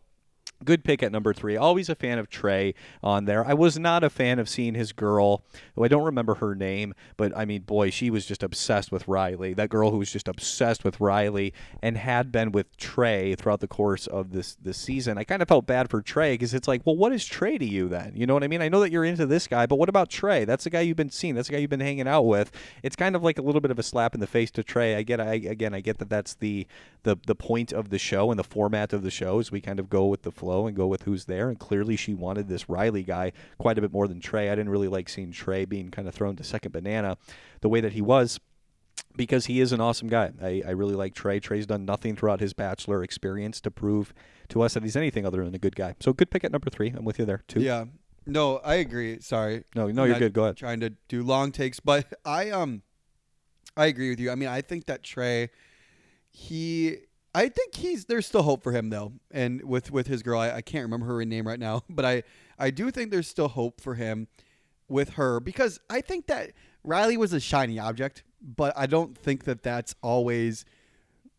Good 0.63 0.85
pick 0.85 1.03
at 1.03 1.11
number 1.11 1.33
three. 1.33 1.57
Always 1.57 1.89
a 1.89 1.95
fan 1.95 2.19
of 2.19 2.29
Tre 2.29 2.75
on 3.03 3.25
there. 3.25 3.47
I 3.47 3.55
was 3.55 3.79
not 3.79 4.05
a 4.05 4.11
fan 4.11 4.39
of 4.39 4.49
seeing 4.49 4.75
his 4.75 4.93
girl, 4.93 5.43
who 5.75 5.85
I 5.85 5.89
don't 5.89 6.05
remember 6.05 6.35
her 6.35 6.55
name, 6.55 6.93
but 7.17 7.35
I 7.35 7.47
mean, 7.47 7.63
boy, 7.63 7.89
she 7.89 8.11
was 8.11 8.27
just 8.27 8.43
obsessed 8.43 8.93
with 8.93 9.09
Riley. 9.09 9.55
That 9.55 9.71
girl 9.71 9.91
who 9.91 9.97
was 9.97 10.13
just 10.13 10.29
obsessed 10.29 10.85
with 10.85 11.01
Riley 11.01 11.55
and 11.83 11.97
had 11.97 12.31
been 12.31 12.53
with 12.53 12.77
Tre 12.77 13.35
throughout 13.35 13.61
the 13.61 13.69
course 13.69 14.07
of 14.07 14.33
this 14.33 14.57
this 14.61 14.77
season. 14.77 15.17
I 15.17 15.25
kind 15.25 15.41
of 15.41 15.49
felt 15.49 15.67
bad 15.67 15.89
for 15.89 16.03
Tre 16.03 16.35
because 16.35 16.53
it's 16.53 16.69
like, 16.69 16.83
well, 16.85 16.97
what 16.97 17.13
is 17.13 17.25
Tre 17.25 17.57
to 17.57 17.65
you 17.65 17.89
then? 17.89 18.13
You 18.15 18.27
know 18.27 18.35
what 18.35 18.45
I 18.45 18.49
mean? 18.49 18.61
I 18.61 18.69
know 18.69 18.81
that 18.81 18.93
you're 18.93 19.05
into 19.05 19.25
this 19.25 19.47
guy, 19.47 19.65
but 19.65 19.77
what 19.77 19.89
about 19.89 20.11
Tre? 20.11 20.45
That's 20.45 20.65
the 20.65 20.71
guy 20.71 20.83
you've 20.83 20.97
been 20.97 21.11
seeing. 21.11 21.37
That's 21.37 21.49
the 21.49 21.55
guy 21.55 21.61
you've 21.61 21.71
been 21.71 21.81
hanging 21.81 22.07
out 22.07 22.27
with. 22.27 22.53
It's 22.83 22.97
kind 22.97 23.17
of 23.17 23.23
like 23.23 23.39
a 23.39 23.43
little 23.43 23.63
bit 23.63 23.71
of 23.71 23.79
a 23.79 23.83
slap 23.83 24.13
in 24.13 24.21
the 24.21 24.27
face 24.27 24.51
to 24.53 24.63
Tre. 24.63 24.95
I 24.95 25.03
get, 25.03 25.21
I 25.23 25.35
again, 25.35 25.73
I 25.73 25.81
get 25.81 25.97
that 25.99 26.11
that's 26.11 26.35
the 26.35 26.67
the 27.05 27.17
the 27.27 27.35
point 27.35 27.73
of 27.73 27.89
the 27.89 27.99
show 27.99 28.31
and 28.31 28.39
the 28.39 28.45
format 28.45 28.93
of 28.93 29.03
the 29.03 29.11
show 29.11 29.39
is 29.39 29.51
we 29.51 29.63
kind 29.63 29.81
of 29.81 29.89
go 29.89 30.07
with 30.07 30.21
the 30.23 30.31
flow 30.31 30.50
and 30.67 30.77
go 30.77 30.87
with 30.87 31.03
who's 31.03 31.25
there. 31.25 31.49
And 31.49 31.59
clearly, 31.59 31.97
she 31.97 32.15
wanted 32.15 32.49
this 32.49 32.69
Riley 32.69 33.03
guy 33.03 33.33
quite 33.59 33.79
a 33.79 33.81
bit 33.81 33.93
more 33.93 34.09
than 34.09 34.21
Tre. 34.21 34.49
I 34.49 34.55
didn't 34.55 34.71
really 34.71 34.89
like 34.89 35.09
seeing 35.09 35.33
Tre 35.33 35.65
being 35.65 35.91
kind 35.91 36.09
of 36.09 36.15
thrown 36.15 36.37
to 36.37 36.45
second 36.45 36.73
banana 36.73 37.17
the 37.61 37.69
way 37.69 37.81
that 37.81 37.93
he 37.93 38.01
was 38.01 38.41
because 39.17 39.47
he 39.47 39.61
is 39.61 39.73
an 39.73 39.81
awesome 39.81 40.09
guy. 40.09 40.33
I, 40.43 40.63
I 40.67 40.71
really 40.71 40.95
like 40.95 41.15
Tre. 41.15 41.41
Tre's 41.41 41.67
done 41.67 41.85
nothing 41.85 42.17
throughout 42.17 42.41
his 42.41 42.53
bachelor 42.53 43.03
experience 43.03 43.61
to 43.63 43.71
prove 43.71 44.13
to 44.49 44.63
us 44.63 44.75
that 44.75 44.83
he's 44.83 44.97
anything 44.97 45.27
other 45.27 45.45
than 45.45 45.55
a 45.55 45.59
good 45.59 45.77
guy. 45.77 45.95
So 46.01 46.13
good 46.13 46.31
pick 46.31 46.45
at 46.45 46.53
number 46.53 46.71
three. 46.71 46.91
I'm 46.91 47.05
with 47.05 47.19
you 47.19 47.25
there 47.25 47.43
too. 47.49 47.61
Yeah. 47.61 47.87
No, 48.27 48.59
I 48.59 48.75
agree. 48.75 49.19
Sorry. 49.21 49.65
No, 49.75 49.89
no, 49.89 50.05
you're 50.05 50.19
good. 50.19 50.33
Go 50.33 50.45
ahead. 50.45 50.57
Trying 50.57 50.81
to 50.81 50.91
do 51.09 51.23
long 51.23 51.53
takes, 51.53 51.81
but 51.81 52.07
I 52.25 52.51
um 52.51 52.83
I 53.77 53.87
agree 53.87 54.11
with 54.11 54.21
you. 54.21 54.31
I 54.31 54.35
mean, 54.35 54.49
I 54.49 54.61
think 54.61 54.87
that 54.87 55.03
Tre 55.03 55.51
he 56.31 56.99
I 57.35 57.49
think 57.49 57.74
he's 57.74 58.07
there's 58.07 58.26
still 58.26 58.43
hope 58.43 58.62
for 58.62 58.72
him 58.72 58.91
though. 58.91 59.12
And 59.31 59.62
with 59.62 59.91
with 59.91 60.07
his 60.07 60.22
girl, 60.22 60.41
I, 60.41 60.57
I 60.57 60.62
can't 60.62 60.83
remember 60.83 61.07
her 61.07 61.24
name 61.24 61.47
right 61.47 61.61
now, 61.61 61.83
but 61.91 62.05
I 62.05 62.22
I 62.59 62.70
do 62.70 62.91
think 62.91 63.11
there's 63.11 63.28
still 63.28 63.49
hope 63.49 63.81
for 63.81 63.95
him 63.95 64.28
with 64.89 65.11
her 65.11 65.41
because 65.41 65.81
I 65.89 66.01
think 66.01 66.26
that 66.26 66.53
Riley 66.83 67.16
was 67.16 67.33
a 67.33 67.41
shiny 67.41 67.78
object, 67.78 68.24
but 68.43 68.72
I 68.76 68.87
don't 68.87 69.16
think 69.16 69.45
that 69.45 69.62
that's 69.62 69.95
always 70.03 70.64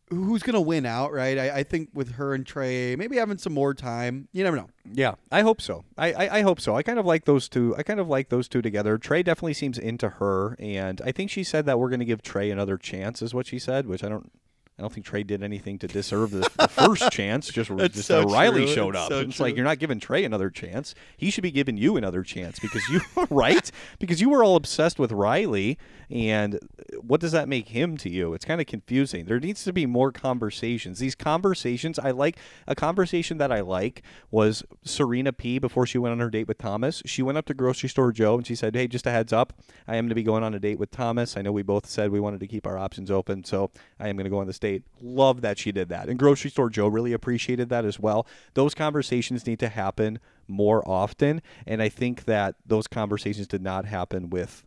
who's 0.10 0.44
gonna 0.44 0.62
win 0.62 0.86
out, 0.86 1.12
right? 1.14 1.38
I, 1.38 1.58
I 1.58 1.64
think 1.64 1.90
with 1.94 2.14
her 2.14 2.34
and 2.34 2.46
Tre, 2.46 2.96
maybe 2.96 3.18
having 3.18 3.38
some 3.38 3.54
more 3.54 3.74
time, 3.74 4.28
you 4.34 4.44
never 4.44 4.58
know. 4.58 4.70
Yeah, 4.94 5.16
I 5.32 5.42
hope 5.42 5.62
so. 5.62 5.86
I, 5.98 6.14
I, 6.14 6.38
I 6.38 6.42
hope 6.42 6.60
so. 6.60 6.76
I 6.76 6.84
kind 6.84 7.00
of 7.00 7.06
like 7.06 7.26
those 7.26 7.48
two. 7.48 7.76
I 7.78 7.84
kind 7.84 8.00
of 8.00 8.08
like 8.08 8.30
those 8.30 8.48
two 8.48 8.62
together. 8.62 8.98
Tre 8.98 9.24
definitely 9.24 9.54
seems 9.54 9.78
into 9.78 10.10
her, 10.10 10.56
and 10.60 11.02
I 11.04 11.12
think 11.12 11.32
she 11.32 11.44
said 11.44 11.66
that 11.66 11.80
we're 11.80 11.90
to 11.90 12.06
give 12.06 12.22
Trey 12.22 12.52
another 12.52 12.78
chance, 12.78 13.22
is 13.22 13.34
what 13.34 13.48
she 13.48 13.58
said. 13.58 13.88
Which 13.88 14.04
I 14.04 14.10
don't. 14.10 14.32
I 14.78 14.82
don't 14.82 14.92
think 14.92 15.06
Tre 15.06 15.22
did 15.24 15.44
anything 15.44 15.78
to 15.80 15.88
deserve 15.88 16.32
the, 16.32 16.50
the 16.58 16.68
first 16.68 17.12
chance. 17.12 17.50
Just, 17.50 17.70
just 17.70 18.08
so 18.08 18.24
Riley 18.24 18.66
true. 18.66 18.74
showed 18.74 18.96
up. 18.96 19.10
so 19.10 19.20
it's 19.20 19.36
true. 19.36 19.46
like 19.46 19.56
you're 19.56 19.66
not 19.66 19.78
giving 19.80 20.00
Tre 20.00 20.24
another 20.24 20.50
chance. 20.50 20.96
He 21.18 21.30
should 21.30 21.44
be 21.44 21.52
giving 21.52 21.78
you 21.78 21.98
another 21.98 22.24
chance 22.24 22.60
because 22.60 22.82
you 22.90 23.02
right 23.30 23.70
because 24.00 24.22
you 24.22 24.30
were 24.30 24.44
all 24.44 24.56
obsessed 24.56 24.98
with 24.98 25.12
Riley. 25.12 25.78
And 26.12 26.56
uh, 26.56 26.58
what 27.00 27.22
does 27.22 27.32
that 27.32 27.48
make 27.48 27.70
him 27.70 27.96
to 27.98 28.10
you? 28.10 28.34
It's 28.34 28.44
kind 28.44 28.60
of 28.60 28.68
confusing. 28.68 29.26
There 29.26 29.40
needs 29.40 29.64
to 29.64 29.72
be 29.72 29.86
more 29.86 30.12
conversations. 30.12 31.00
These 31.00 31.16
conversations, 31.16 31.98
I 31.98 32.12
like 32.12 32.38
a 32.68 32.76
conversation 32.76 33.38
that 33.38 33.52
I 33.52 33.62
like 33.62 34.04
was 34.30 34.64
Serena 34.84 35.32
P 35.32 35.58
before 35.58 35.86
she 35.86 35.98
went 35.98 36.12
on 36.12 36.20
her 36.20 36.30
date 36.30 36.48
with 36.48 36.58
Thomas. 36.58 37.02
She 37.06 37.22
went 37.22 37.38
up 37.38 37.46
to 37.46 37.54
grocery 37.54 37.90
store 37.90 38.12
Joe 38.12 38.36
and 38.36 38.46
she 38.46 38.56
said, 38.56 38.76
"Hey, 38.76 38.88
just 38.88 39.08
a 39.08 39.12
heads 39.12 39.32
up, 39.32 39.54
I 39.88 39.96
am 39.96 40.06
going 40.06 40.10
to 40.10 40.16
be 40.16 40.24
going 40.24 40.44
on 40.44 40.54
a 40.54 40.60
date 40.60 40.80
with 40.80 40.92
Thomas. 40.92 41.38
I 41.38 41.42
know 41.42 41.52
we 41.52 41.64
both 41.64 41.86
said 41.86 42.12
we 42.12 42.20
wanted 42.20 42.42
to 42.42 42.48
keep 42.48 42.68
our 42.68 42.78
options 42.78 43.10
open, 43.10 43.44
so 43.46 43.72
I 44.00 44.10
am 44.10 44.18
going 44.18 44.26
to 44.26 44.30
go 44.30 44.40
on 44.40 44.48
this 44.48 44.60
date." 44.60 44.84
Love 45.02 45.42
that 45.42 45.58
she 45.58 45.72
did 45.72 45.90
that. 45.90 46.10
And 46.10 46.20
grocery 46.20 46.50
store 46.50 46.70
Joe 46.70 46.88
really 46.88 47.14
appreciated 47.14 47.70
that 47.70 47.86
as 47.86 48.00
well. 48.00 48.28
Those 48.54 48.76
conversations 48.76 49.48
need 49.48 49.60
to 49.60 49.70
happen 49.70 50.20
more 50.48 50.88
often, 50.88 51.42
and 51.66 51.82
I 51.82 51.88
think 51.88 52.26
that 52.26 52.56
those 52.66 52.88
conversations 52.88 53.48
did 53.48 53.62
not 53.62 53.86
happen 53.86 54.30
with 54.30 54.66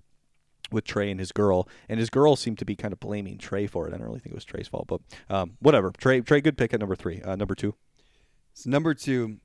with 0.75 0.85
Tre 0.85 1.11
and 1.11 1.19
his 1.19 1.33
girl, 1.33 1.69
and 1.89 1.99
his 1.99 2.11
girl 2.11 2.37
seemed 2.37 2.59
to 2.59 2.65
be 2.65 2.77
kind 2.77 2.93
of 2.93 3.01
blaming 3.01 3.39
Tre 3.39 3.67
for 3.67 3.87
it. 3.89 3.95
I 3.95 3.97
don't 3.97 4.07
really 4.07 4.21
think 4.21 4.33
it 4.33 4.35
was 4.35 4.45
Tre's 4.45 4.69
fault, 4.69 4.87
but 4.87 5.01
um, 5.31 5.57
whatever. 5.61 5.91
Tre, 5.97 6.21
Tre, 6.21 6.41
good 6.41 6.59
pick 6.59 6.75
at 6.75 6.81
number 6.81 6.97
three. 6.97 7.23
Uh, 7.23 7.37
number 7.37 7.55
two, 7.55 7.75
So 8.53 8.69
number 8.71 8.93
two, 8.95 9.39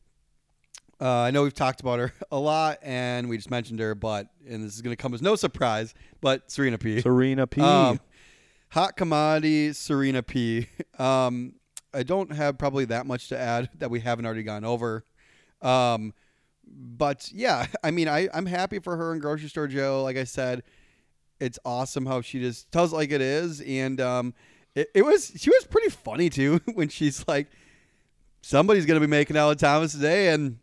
uh, 1.01 1.07
I 1.07 1.31
know 1.31 1.43
we've 1.43 1.53
talked 1.53 1.79
about 1.79 1.99
her 1.99 2.13
a 2.31 2.39
lot, 2.39 2.79
and 2.81 3.29
we 3.29 3.37
just 3.37 3.49
mentioned 3.51 3.79
her, 3.79 3.95
but 3.95 4.27
and 4.47 4.63
this 4.63 4.75
is 4.75 4.81
going 4.81 4.95
to 4.95 5.01
come 5.01 5.13
as 5.13 5.21
no 5.21 5.35
surprise, 5.35 5.93
but 6.21 6.51
Serena 6.51 6.77
P. 6.77 7.01
Serena 7.01 7.47
P. 7.47 7.61
Um, 7.61 7.99
hot 8.69 8.97
commodity, 8.97 9.73
Serena 9.73 10.23
P. 10.23 10.67
Um, 10.97 11.53
I 11.93 12.03
don't 12.03 12.31
have 12.33 12.57
probably 12.57 12.85
that 12.85 13.05
much 13.05 13.29
to 13.29 13.37
add 13.37 13.69
that 13.79 13.89
we 13.89 13.99
haven't 13.99 14.25
already 14.25 14.43
gone 14.43 14.63
over. 14.63 15.03
Um, 15.61 16.13
but 16.67 17.31
yeah, 17.33 17.65
I 17.83 17.91
mean, 17.91 18.07
I, 18.07 18.29
I'm 18.33 18.45
happy 18.45 18.79
for 18.79 18.95
her 18.97 19.13
in 19.13 19.19
grocery 19.19 19.49
store 19.49 19.67
Joe. 19.67 20.03
Like 20.03 20.17
I 20.17 20.23
said, 20.23 20.63
it's 21.39 21.59
awesome 21.65 22.05
how 22.05 22.21
she 22.21 22.39
just 22.39 22.71
tells 22.71 22.93
it 22.93 22.95
like 22.95 23.11
it 23.11 23.21
is, 23.21 23.61
and 23.61 23.99
um, 24.01 24.33
it, 24.75 24.89
it 24.93 25.01
was 25.03 25.31
she 25.37 25.49
was 25.49 25.65
pretty 25.65 25.89
funny 25.89 26.29
too 26.29 26.59
when 26.73 26.89
she's 26.89 27.27
like, 27.27 27.47
somebody's 28.41 28.85
gonna 28.85 28.99
be 28.99 29.07
making 29.07 29.37
out 29.37 29.49
with 29.49 29.59
Thomas 29.59 29.93
today, 29.93 30.29
and 30.29 30.59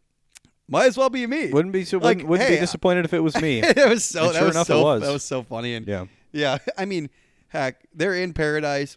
might 0.68 0.86
as 0.86 0.96
well 0.96 1.10
be 1.10 1.26
me. 1.26 1.50
wouldn't 1.50 1.72
be 1.72 1.84
so 1.84 1.98
like, 1.98 2.18
wouldn't, 2.18 2.28
wouldn't 2.28 2.48
hey, 2.48 2.56
be 2.56 2.60
disappointed 2.60 3.04
if 3.04 3.14
it 3.14 3.20
was 3.20 3.40
me. 3.40 3.60
it 3.62 3.88
was 3.88 4.04
so 4.04 4.26
And 4.26 4.34
that 4.34 4.38
sure 4.38 4.46
was 4.46 4.56
enough, 4.56 4.70
it 4.70 4.82
was. 4.82 5.02
that 5.02 5.12
was 5.12 5.24
so 5.24 5.42
funny 5.42 5.74
and 5.74 5.86
yeah, 5.86 6.06
yeah, 6.32 6.58
I 6.76 6.84
mean, 6.84 7.10
heck, 7.48 7.84
they're 7.94 8.14
in 8.14 8.32
paradise. 8.32 8.96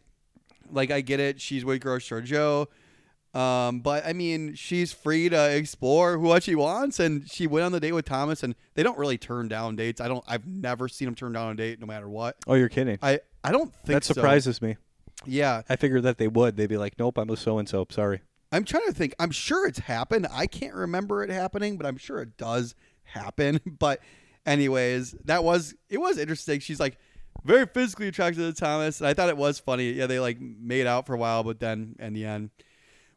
Like 0.71 0.91
I 0.91 1.01
get 1.01 1.19
it, 1.19 1.41
she's 1.41 1.65
with 1.65 1.82
Grocery 1.82 2.23
Joe. 2.23 2.67
Um, 3.34 3.82
but 3.82 4.05
I 4.05 4.13
mean, 4.13 4.55
she's 4.55 4.91
free 4.91 5.30
to 5.30 5.55
explore 5.55 6.17
what 6.17 6.43
she 6.43 6.55
wants, 6.55 6.99
and 6.99 7.30
she 7.30 7.45
went 7.45 7.63
on 7.63 7.71
the 7.71 7.80
date 7.80 7.91
with 7.91 8.05
Thomas, 8.05 8.41
and 8.41 8.55
they 8.73 8.82
don't 8.82 8.97
really 8.97 9.17
turn 9.17 9.47
down 9.47 9.75
dates. 9.75 10.01
I 10.01 10.07
don't. 10.07 10.23
I've 10.27 10.47
never 10.47 10.88
seen 10.88 11.05
them 11.05 11.15
turn 11.15 11.34
down 11.34 11.51
a 11.51 11.55
date, 11.55 11.80
no 11.80 11.86
matter 11.86 12.09
what. 12.09 12.38
Oh, 12.47 12.55
you're 12.55 12.69
kidding. 12.69 12.97
I 13.01 13.19
I 13.43 13.51
don't 13.51 13.71
think 13.73 13.88
that 13.88 14.03
so. 14.03 14.15
surprises 14.15 14.61
me. 14.61 14.77
Yeah, 15.25 15.61
I 15.69 15.75
figured 15.75 16.03
that 16.03 16.17
they 16.17 16.27
would. 16.27 16.57
They'd 16.57 16.69
be 16.69 16.77
like, 16.77 16.97
"Nope, 16.97 17.17
I'm 17.19 17.27
with 17.27 17.39
so 17.39 17.59
and 17.59 17.69
so. 17.69 17.86
Sorry." 17.89 18.21
I'm 18.51 18.63
trying 18.63 18.88
to 18.88 18.93
think. 18.93 19.13
I'm 19.19 19.32
sure 19.32 19.67
it's 19.67 19.80
happened. 19.80 20.25
I 20.32 20.47
can't 20.47 20.73
remember 20.73 21.23
it 21.23 21.30
happening, 21.30 21.77
but 21.77 21.86
I'm 21.86 21.97
sure 21.97 22.21
it 22.21 22.36
does 22.38 22.73
happen. 23.03 23.59
But 23.80 23.99
anyways, 24.45 25.11
that 25.25 25.43
was 25.43 25.75
it 25.89 25.99
was 25.99 26.17
interesting. 26.17 26.61
She's 26.61 26.80
like 26.80 26.97
very 27.43 27.67
physically 27.67 28.07
attracted 28.07 28.41
to 28.41 28.59
Thomas, 28.59 29.01
and 29.01 29.07
I 29.07 29.13
thought 29.13 29.30
it 29.30 29.38
was 29.38 29.59
funny. 29.59 29.91
Yeah, 29.91 30.07
they 30.07 30.19
like 30.19 30.39
made 30.41 30.88
out 30.88 31.05
for 31.05 31.13
a 31.13 31.17
while, 31.17 31.43
but 31.43 31.59
then 31.59 31.95
in 31.99 32.13
the 32.13 32.25
end 32.25 32.49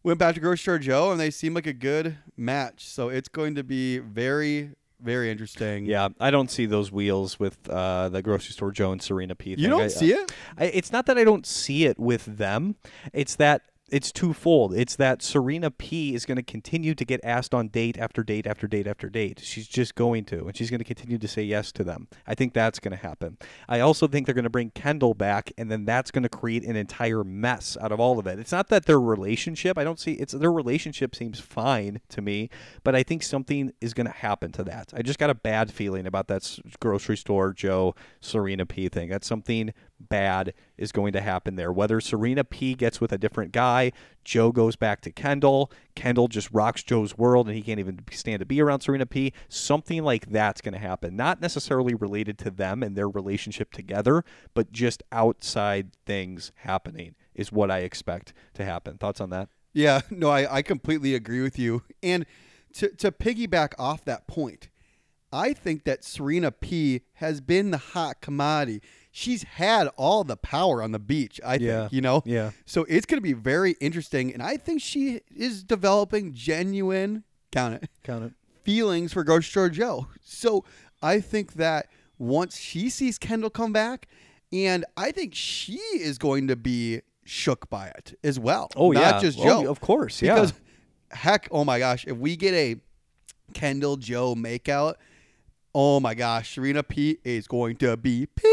went 0.02 0.18
back 0.18 0.34
to 0.34 0.40
grocery 0.40 0.58
store 0.58 0.78
Joe, 0.78 1.10
and 1.10 1.20
they 1.20 1.30
seem 1.30 1.54
like 1.54 1.66
a 1.66 1.72
good 1.72 2.18
match. 2.36 2.86
So 2.86 3.08
it's 3.08 3.28
going 3.28 3.54
to 3.56 3.64
be 3.64 3.98
very 3.98 4.70
very 5.00 5.30
interesting. 5.32 5.84
Yeah, 5.84 6.10
I 6.20 6.30
don't 6.30 6.48
see 6.48 6.64
those 6.64 6.92
wheels 6.92 7.40
with 7.40 7.68
uh, 7.68 8.08
the 8.08 8.22
grocery 8.22 8.52
store 8.52 8.70
Joe 8.70 8.92
and 8.92 9.02
Serena 9.02 9.34
P. 9.34 9.56
you 9.58 9.68
don't 9.68 9.82
I- 9.82 9.88
see 9.88 10.12
it. 10.12 10.32
I, 10.56 10.66
it's 10.66 10.92
not 10.92 11.06
that 11.06 11.18
I 11.18 11.24
don't 11.24 11.44
see 11.44 11.86
it 11.86 11.98
with 11.98 12.24
them. 12.24 12.76
It's 13.12 13.34
that 13.36 13.62
it's 13.90 14.10
twofold. 14.10 14.74
It's 14.74 14.96
that 14.96 15.22
Serena 15.22 15.70
P 15.70 16.14
is 16.14 16.24
going 16.24 16.36
to 16.36 16.42
continue 16.42 16.94
to 16.94 17.04
get 17.04 17.20
asked 17.22 17.52
on 17.52 17.68
date 17.68 17.98
after 17.98 18.22
date 18.22 18.46
after 18.46 18.66
date 18.66 18.86
after 18.86 19.10
date. 19.10 19.40
She's 19.42 19.68
just 19.68 19.94
going 19.94 20.24
to, 20.26 20.46
and 20.46 20.56
she's 20.56 20.70
going 20.70 20.78
to 20.78 20.84
continue 20.84 21.18
to 21.18 21.28
say 21.28 21.42
yes 21.42 21.72
to 21.72 21.84
them. 21.84 22.08
I 22.26 22.34
think 22.34 22.54
that's 22.54 22.78
going 22.78 22.96
to 22.96 23.02
happen. 23.02 23.36
I 23.68 23.80
also 23.80 24.08
think 24.08 24.26
they're 24.26 24.34
going 24.34 24.44
to 24.44 24.50
bring 24.50 24.70
Kendall 24.70 25.12
back, 25.12 25.52
and 25.58 25.70
then 25.70 25.84
that's 25.84 26.10
going 26.10 26.22
to 26.22 26.30
create 26.30 26.64
an 26.64 26.74
entire 26.74 27.22
mess 27.22 27.76
out 27.80 27.92
of 27.92 28.00
all 28.00 28.18
of 28.18 28.26
it. 28.26 28.38
It's 28.38 28.52
not 28.52 28.68
that 28.68 28.86
their 28.86 29.00
relationship. 29.00 29.76
I 29.76 29.84
don't 29.84 30.00
see 30.00 30.12
it's 30.12 30.32
their 30.32 30.52
relationship 30.52 31.14
seems 31.14 31.38
fine 31.38 32.00
to 32.08 32.22
me, 32.22 32.48
but 32.84 32.94
I 32.94 33.02
think 33.02 33.22
something 33.22 33.72
is 33.80 33.92
going 33.92 34.06
to 34.06 34.12
happen 34.12 34.52
to 34.52 34.64
that. 34.64 34.92
I 34.94 35.02
just 35.02 35.18
got 35.18 35.28
a 35.28 35.34
bad 35.34 35.70
feeling 35.70 36.06
about 36.06 36.28
that 36.28 36.58
grocery 36.80 37.16
store 37.16 37.52
Joe 37.52 37.94
Serena 38.20 38.64
P 38.64 38.88
thing. 38.88 39.10
That's 39.10 39.26
something 39.26 39.74
bad 40.08 40.54
is 40.76 40.92
going 40.92 41.12
to 41.12 41.20
happen 41.20 41.56
there. 41.56 41.72
Whether 41.72 42.00
Serena 42.00 42.44
P 42.44 42.74
gets 42.74 43.00
with 43.00 43.12
a 43.12 43.18
different 43.18 43.52
guy, 43.52 43.92
Joe 44.24 44.52
goes 44.52 44.76
back 44.76 45.00
to 45.02 45.10
Kendall, 45.10 45.70
Kendall 45.94 46.28
just 46.28 46.50
rocks 46.52 46.82
Joe's 46.82 47.16
world 47.16 47.46
and 47.46 47.56
he 47.56 47.62
can't 47.62 47.80
even 47.80 48.00
stand 48.10 48.40
to 48.40 48.46
be 48.46 48.60
around 48.60 48.80
Serena 48.80 49.06
P, 49.06 49.32
something 49.48 50.02
like 50.02 50.30
that's 50.30 50.60
going 50.60 50.74
to 50.74 50.78
happen. 50.78 51.16
Not 51.16 51.40
necessarily 51.40 51.94
related 51.94 52.38
to 52.38 52.50
them 52.50 52.82
and 52.82 52.96
their 52.96 53.08
relationship 53.08 53.72
together, 53.72 54.24
but 54.54 54.72
just 54.72 55.02
outside 55.12 55.92
things 56.06 56.52
happening 56.56 57.14
is 57.34 57.52
what 57.52 57.70
I 57.70 57.78
expect 57.80 58.32
to 58.54 58.64
happen. 58.64 58.98
Thoughts 58.98 59.20
on 59.20 59.30
that? 59.30 59.48
Yeah, 59.72 60.02
no, 60.10 60.30
I, 60.30 60.56
I 60.56 60.62
completely 60.62 61.14
agree 61.14 61.42
with 61.42 61.58
you. 61.58 61.82
And 62.02 62.26
to, 62.74 62.88
to 62.96 63.12
piggyback 63.12 63.74
off 63.78 64.04
that 64.04 64.26
point, 64.26 64.68
I 65.32 65.54
think 65.54 65.84
that 65.84 66.04
Serena 66.04 66.52
P 66.52 67.02
has 67.14 67.40
been 67.40 67.70
the 67.70 67.78
hot 67.78 68.20
commodity. 68.20 68.82
She's 69.14 69.42
had 69.42 69.88
all 69.98 70.24
the 70.24 70.38
power 70.38 70.82
on 70.82 70.92
the 70.92 70.98
beach, 70.98 71.38
I 71.44 71.56
Yeah, 71.56 71.82
think, 71.82 71.92
you 71.92 72.00
know? 72.00 72.22
yeah. 72.24 72.52
So 72.64 72.84
it's 72.88 73.04
going 73.04 73.18
to 73.18 73.22
be 73.22 73.34
very 73.34 73.72
interesting. 73.78 74.32
And 74.32 74.42
I 74.42 74.56
think 74.56 74.80
she 74.80 75.20
is 75.36 75.62
developing 75.62 76.32
genuine, 76.32 77.24
count 77.50 77.74
it, 77.74 77.90
Count 78.04 78.24
it. 78.24 78.32
feelings 78.64 79.12
for 79.12 79.42
Store 79.42 79.68
Joe. 79.68 80.06
So 80.24 80.64
I 81.02 81.20
think 81.20 81.54
that 81.54 81.88
once 82.18 82.56
she 82.58 82.88
sees 82.88 83.18
Kendall 83.18 83.50
come 83.50 83.72
back, 83.72 84.08
and 84.50 84.84
I 84.96 85.10
think 85.12 85.34
she 85.34 85.74
is 85.76 86.16
going 86.16 86.48
to 86.48 86.56
be 86.56 87.02
shook 87.24 87.68
by 87.68 87.88
it 87.88 88.18
as 88.24 88.38
well. 88.40 88.70
Oh, 88.76 88.92
not 88.92 89.00
yeah. 89.16 89.20
just 89.20 89.38
Oh, 89.40 89.44
Joe. 89.62 89.70
of 89.70 89.80
course, 89.80 90.22
yeah. 90.22 90.34
Because 90.34 90.54
heck, 91.10 91.48
oh 91.50 91.64
my 91.66 91.78
gosh, 91.78 92.06
if 92.06 92.16
we 92.16 92.34
get 92.36 92.54
a 92.54 92.76
Kendall 93.52 93.96
Joe 93.98 94.34
makeout, 94.34 94.94
oh 95.74 96.00
my 96.00 96.14
gosh, 96.14 96.54
Serena 96.54 96.82
P 96.82 97.18
is 97.24 97.46
going 97.46 97.76
to 97.76 97.96
be 97.98 98.24
pissed. 98.26 98.48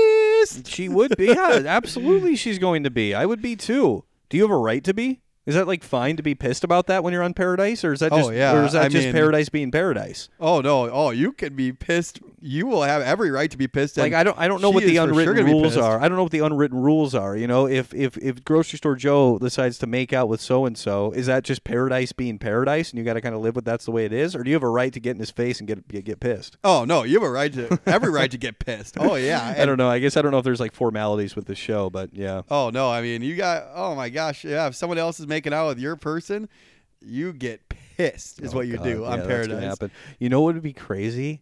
She 0.65 0.89
would 0.89 1.15
be. 1.17 1.27
Yeah, 1.27 1.63
absolutely 1.65 2.35
she's 2.35 2.59
going 2.59 2.83
to 2.83 2.89
be. 2.89 3.13
I 3.13 3.25
would 3.25 3.41
be 3.41 3.55
too. 3.55 4.05
Do 4.29 4.37
you 4.37 4.43
have 4.43 4.51
a 4.51 4.57
right 4.57 4.83
to 4.83 4.93
be? 4.93 5.21
Is 5.49 5.55
that 5.55 5.67
like 5.67 5.83
fine 5.83 6.15
to 6.17 6.23
be 6.23 6.35
pissed 6.35 6.63
about 6.63 6.87
that 6.87 7.03
when 7.03 7.11
you're 7.11 7.23
on 7.23 7.33
Paradise, 7.33 7.83
or 7.83 7.91
is 7.91 7.99
that 7.99 8.11
Oh, 8.13 8.17
just, 8.17 8.33
yeah. 8.33 8.53
or 8.55 8.63
is 8.65 8.73
that 8.73 8.83
I 8.85 8.87
just 8.87 9.05
mean- 9.05 9.13
Paradise 9.13 9.49
being 9.49 9.71
Paradise? 9.71 10.29
Oh 10.39 10.61
no, 10.61 10.89
oh 10.89 11.09
you 11.09 11.31
can 11.31 11.55
be 11.55 11.71
pissed. 11.71 12.19
You 12.41 12.67
will 12.67 12.83
have 12.83 13.01
every 13.01 13.31
right 13.31 13.51
to 13.51 13.57
be 13.57 13.67
pissed. 13.67 13.97
Like 13.97 14.13
I 14.13 14.23
don't, 14.23 14.37
I 14.39 14.47
don't 14.47 14.61
know 14.61 14.69
what 14.69 14.83
the 14.83 14.89
for 14.89 14.93
sure 14.95 15.09
unwritten 15.33 15.45
rules 15.45 15.75
are. 15.75 15.99
I 15.99 16.07
don't 16.07 16.15
know 16.15 16.23
what 16.23 16.31
the 16.31 16.39
unwritten 16.39 16.77
rules 16.79 17.13
are. 17.13 17.35
You 17.35 17.47
know, 17.47 17.67
if 17.67 17.93
if 17.93 18.17
if 18.17 18.43
grocery 18.45 18.77
store 18.77 18.95
Joe 18.95 19.37
decides 19.39 19.77
to 19.79 19.87
make 19.87 20.13
out 20.13 20.29
with 20.29 20.39
so 20.39 20.65
and 20.65 20.77
so, 20.77 21.11
is 21.11 21.25
that 21.25 21.43
just 21.43 21.63
Paradise 21.65 22.13
being 22.13 22.39
Paradise, 22.39 22.91
and 22.91 22.99
you 22.99 23.03
got 23.03 23.15
to 23.15 23.21
kind 23.21 23.35
of 23.35 23.41
live 23.41 23.55
with 23.55 23.65
that's 23.65 23.83
the 23.85 23.91
way 23.91 24.05
it 24.05 24.13
is, 24.13 24.35
or 24.35 24.43
do 24.43 24.49
you 24.49 24.55
have 24.55 24.63
a 24.63 24.69
right 24.69 24.93
to 24.93 24.99
get 25.01 25.11
in 25.11 25.19
his 25.19 25.31
face 25.31 25.59
and 25.59 25.67
get 25.67 25.85
get, 25.89 26.05
get 26.05 26.19
pissed? 26.19 26.57
Oh 26.63 26.85
no, 26.85 27.03
you 27.03 27.15
have 27.19 27.27
a 27.27 27.31
right 27.31 27.51
to 27.53 27.79
every 27.85 28.09
right 28.11 28.31
to 28.31 28.37
get 28.37 28.59
pissed. 28.65 28.95
Oh 28.99 29.15
yeah. 29.15 29.55
I 29.57 29.65
don't 29.65 29.77
know. 29.77 29.89
I 29.89 29.99
guess 29.99 30.15
I 30.15 30.21
don't 30.21 30.31
know 30.31 30.37
if 30.37 30.45
there's 30.45 30.59
like 30.61 30.73
formalities 30.73 31.35
with 31.35 31.45
the 31.45 31.55
show, 31.55 31.89
but 31.89 32.13
yeah. 32.13 32.43
Oh 32.49 32.69
no, 32.69 32.89
I 32.91 33.01
mean 33.01 33.21
you 33.21 33.35
got. 33.35 33.67
Oh 33.73 33.95
my 33.95 34.09
gosh, 34.09 34.45
yeah. 34.45 34.67
If 34.67 34.75
someone 34.75 34.97
else 34.97 35.19
is 35.19 35.27
making 35.27 35.38
out 35.47 35.67
with 35.67 35.79
your 35.79 35.95
person, 35.95 36.49
you 37.01 37.33
get 37.33 37.61
pissed. 37.69 38.41
Is 38.41 38.53
Oh, 38.53 38.57
what 38.57 38.67
you 38.67 38.77
God. 38.77 38.83
do 38.83 39.05
on 39.05 39.11
Yeah, 39.11 39.17
gonna 39.17 39.27
Paradise. 39.27 39.77
You 40.19 40.29
know 40.29 40.41
what 40.41 40.53
would 40.55 40.63
be 40.63 40.73
crazy 40.73 41.41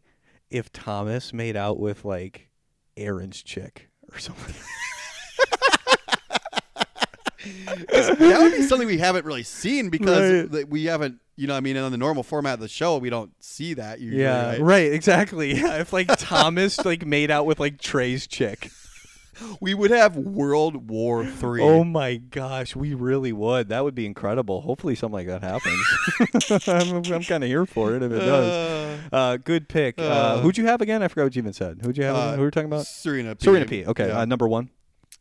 if 0.50 0.72
Thomas 0.72 1.34
made 1.34 1.56
out 1.56 1.80
with 1.80 2.06
like 2.06 2.50
Aaron's 2.95 3.41
chick 3.43 3.89
or 4.12 4.20
something. 4.20 4.56
that 8.20 8.39
would 8.41 8.52
be 8.54 8.64
something 8.64 8.88
we 8.88 8.98
haven't 8.98 9.26
really 9.26 9.43
seen 9.43 9.89
because 9.89 10.50
Right. 10.50 10.68
we 10.70 10.86
haven't. 10.86 11.20
You 11.39 11.45
know, 11.45 11.56
I 11.56 11.60
mean, 11.60 11.78
on 11.78 11.91
the 11.91 12.00
normal 12.00 12.24
format 12.24 12.56
of 12.56 12.60
the 12.62 12.68
show, 12.68 12.98
we 12.98 13.12
don't 13.12 13.32
see 13.43 13.76
that 13.76 13.99
usually. 13.99 14.24
yeah, 14.24 14.49
right? 14.53 14.61
right. 14.61 14.91
Exactly. 14.94 15.53
Yeah, 15.57 15.80
if 15.82 15.94
like 15.94 16.07
Thomas 16.18 16.84
like 16.84 17.06
made 17.06 17.30
out 17.30 17.45
with 17.45 17.60
like 17.60 17.80
Tre's 17.80 18.26
chick. 18.26 18.72
We 19.59 19.73
would 19.73 19.91
have 19.91 20.15
World 20.15 20.89
War 20.89 21.26
Three. 21.26 21.61
Oh 21.61 21.84
my 21.84 22.15
gosh, 22.18 22.76
we 22.76 22.93
really 22.93 23.31
would. 23.34 23.69
That 23.69 23.84
would 23.84 23.95
be 23.95 24.05
incredible. 24.05 24.61
Hopefully, 24.61 24.95
something 24.95 25.14
like 25.14 25.27
that 25.27 25.41
happens. 25.43 26.68
I'm, 26.68 26.97
I'm 27.14 27.23
kind 27.23 27.43
of 27.43 27.47
here 27.47 27.65
for 27.65 27.95
it 27.95 28.03
if 28.03 28.11
it 28.11 28.19
does. 28.19 28.51
Uh, 28.51 29.15
Uh, 29.15 29.38
good 29.38 29.69
pick. 29.69 29.99
Uh, 29.99 30.03
uh, 30.03 30.41
who'd 30.41 30.57
you 30.57 30.65
have 30.65 30.81
again? 30.81 31.01
I 31.03 31.07
forgot 31.07 31.26
what 31.26 31.35
you 31.35 31.41
even 31.41 31.53
said. 31.53 31.80
Who'd 31.84 31.97
you 31.97 32.03
have? 32.03 32.15
Uh. 32.15 32.31
Who 32.34 32.39
were 32.41 32.45
we 32.47 32.51
talking 32.51 32.68
about? 32.68 32.85
Serena 32.88 33.35
P. 33.35 33.43
Serena 33.45 33.65
P. 33.65 33.85
Okay, 33.85 34.07
Yeah. 34.07 34.19
uh, 34.22 34.26
number 34.26 34.47
one. 34.47 34.69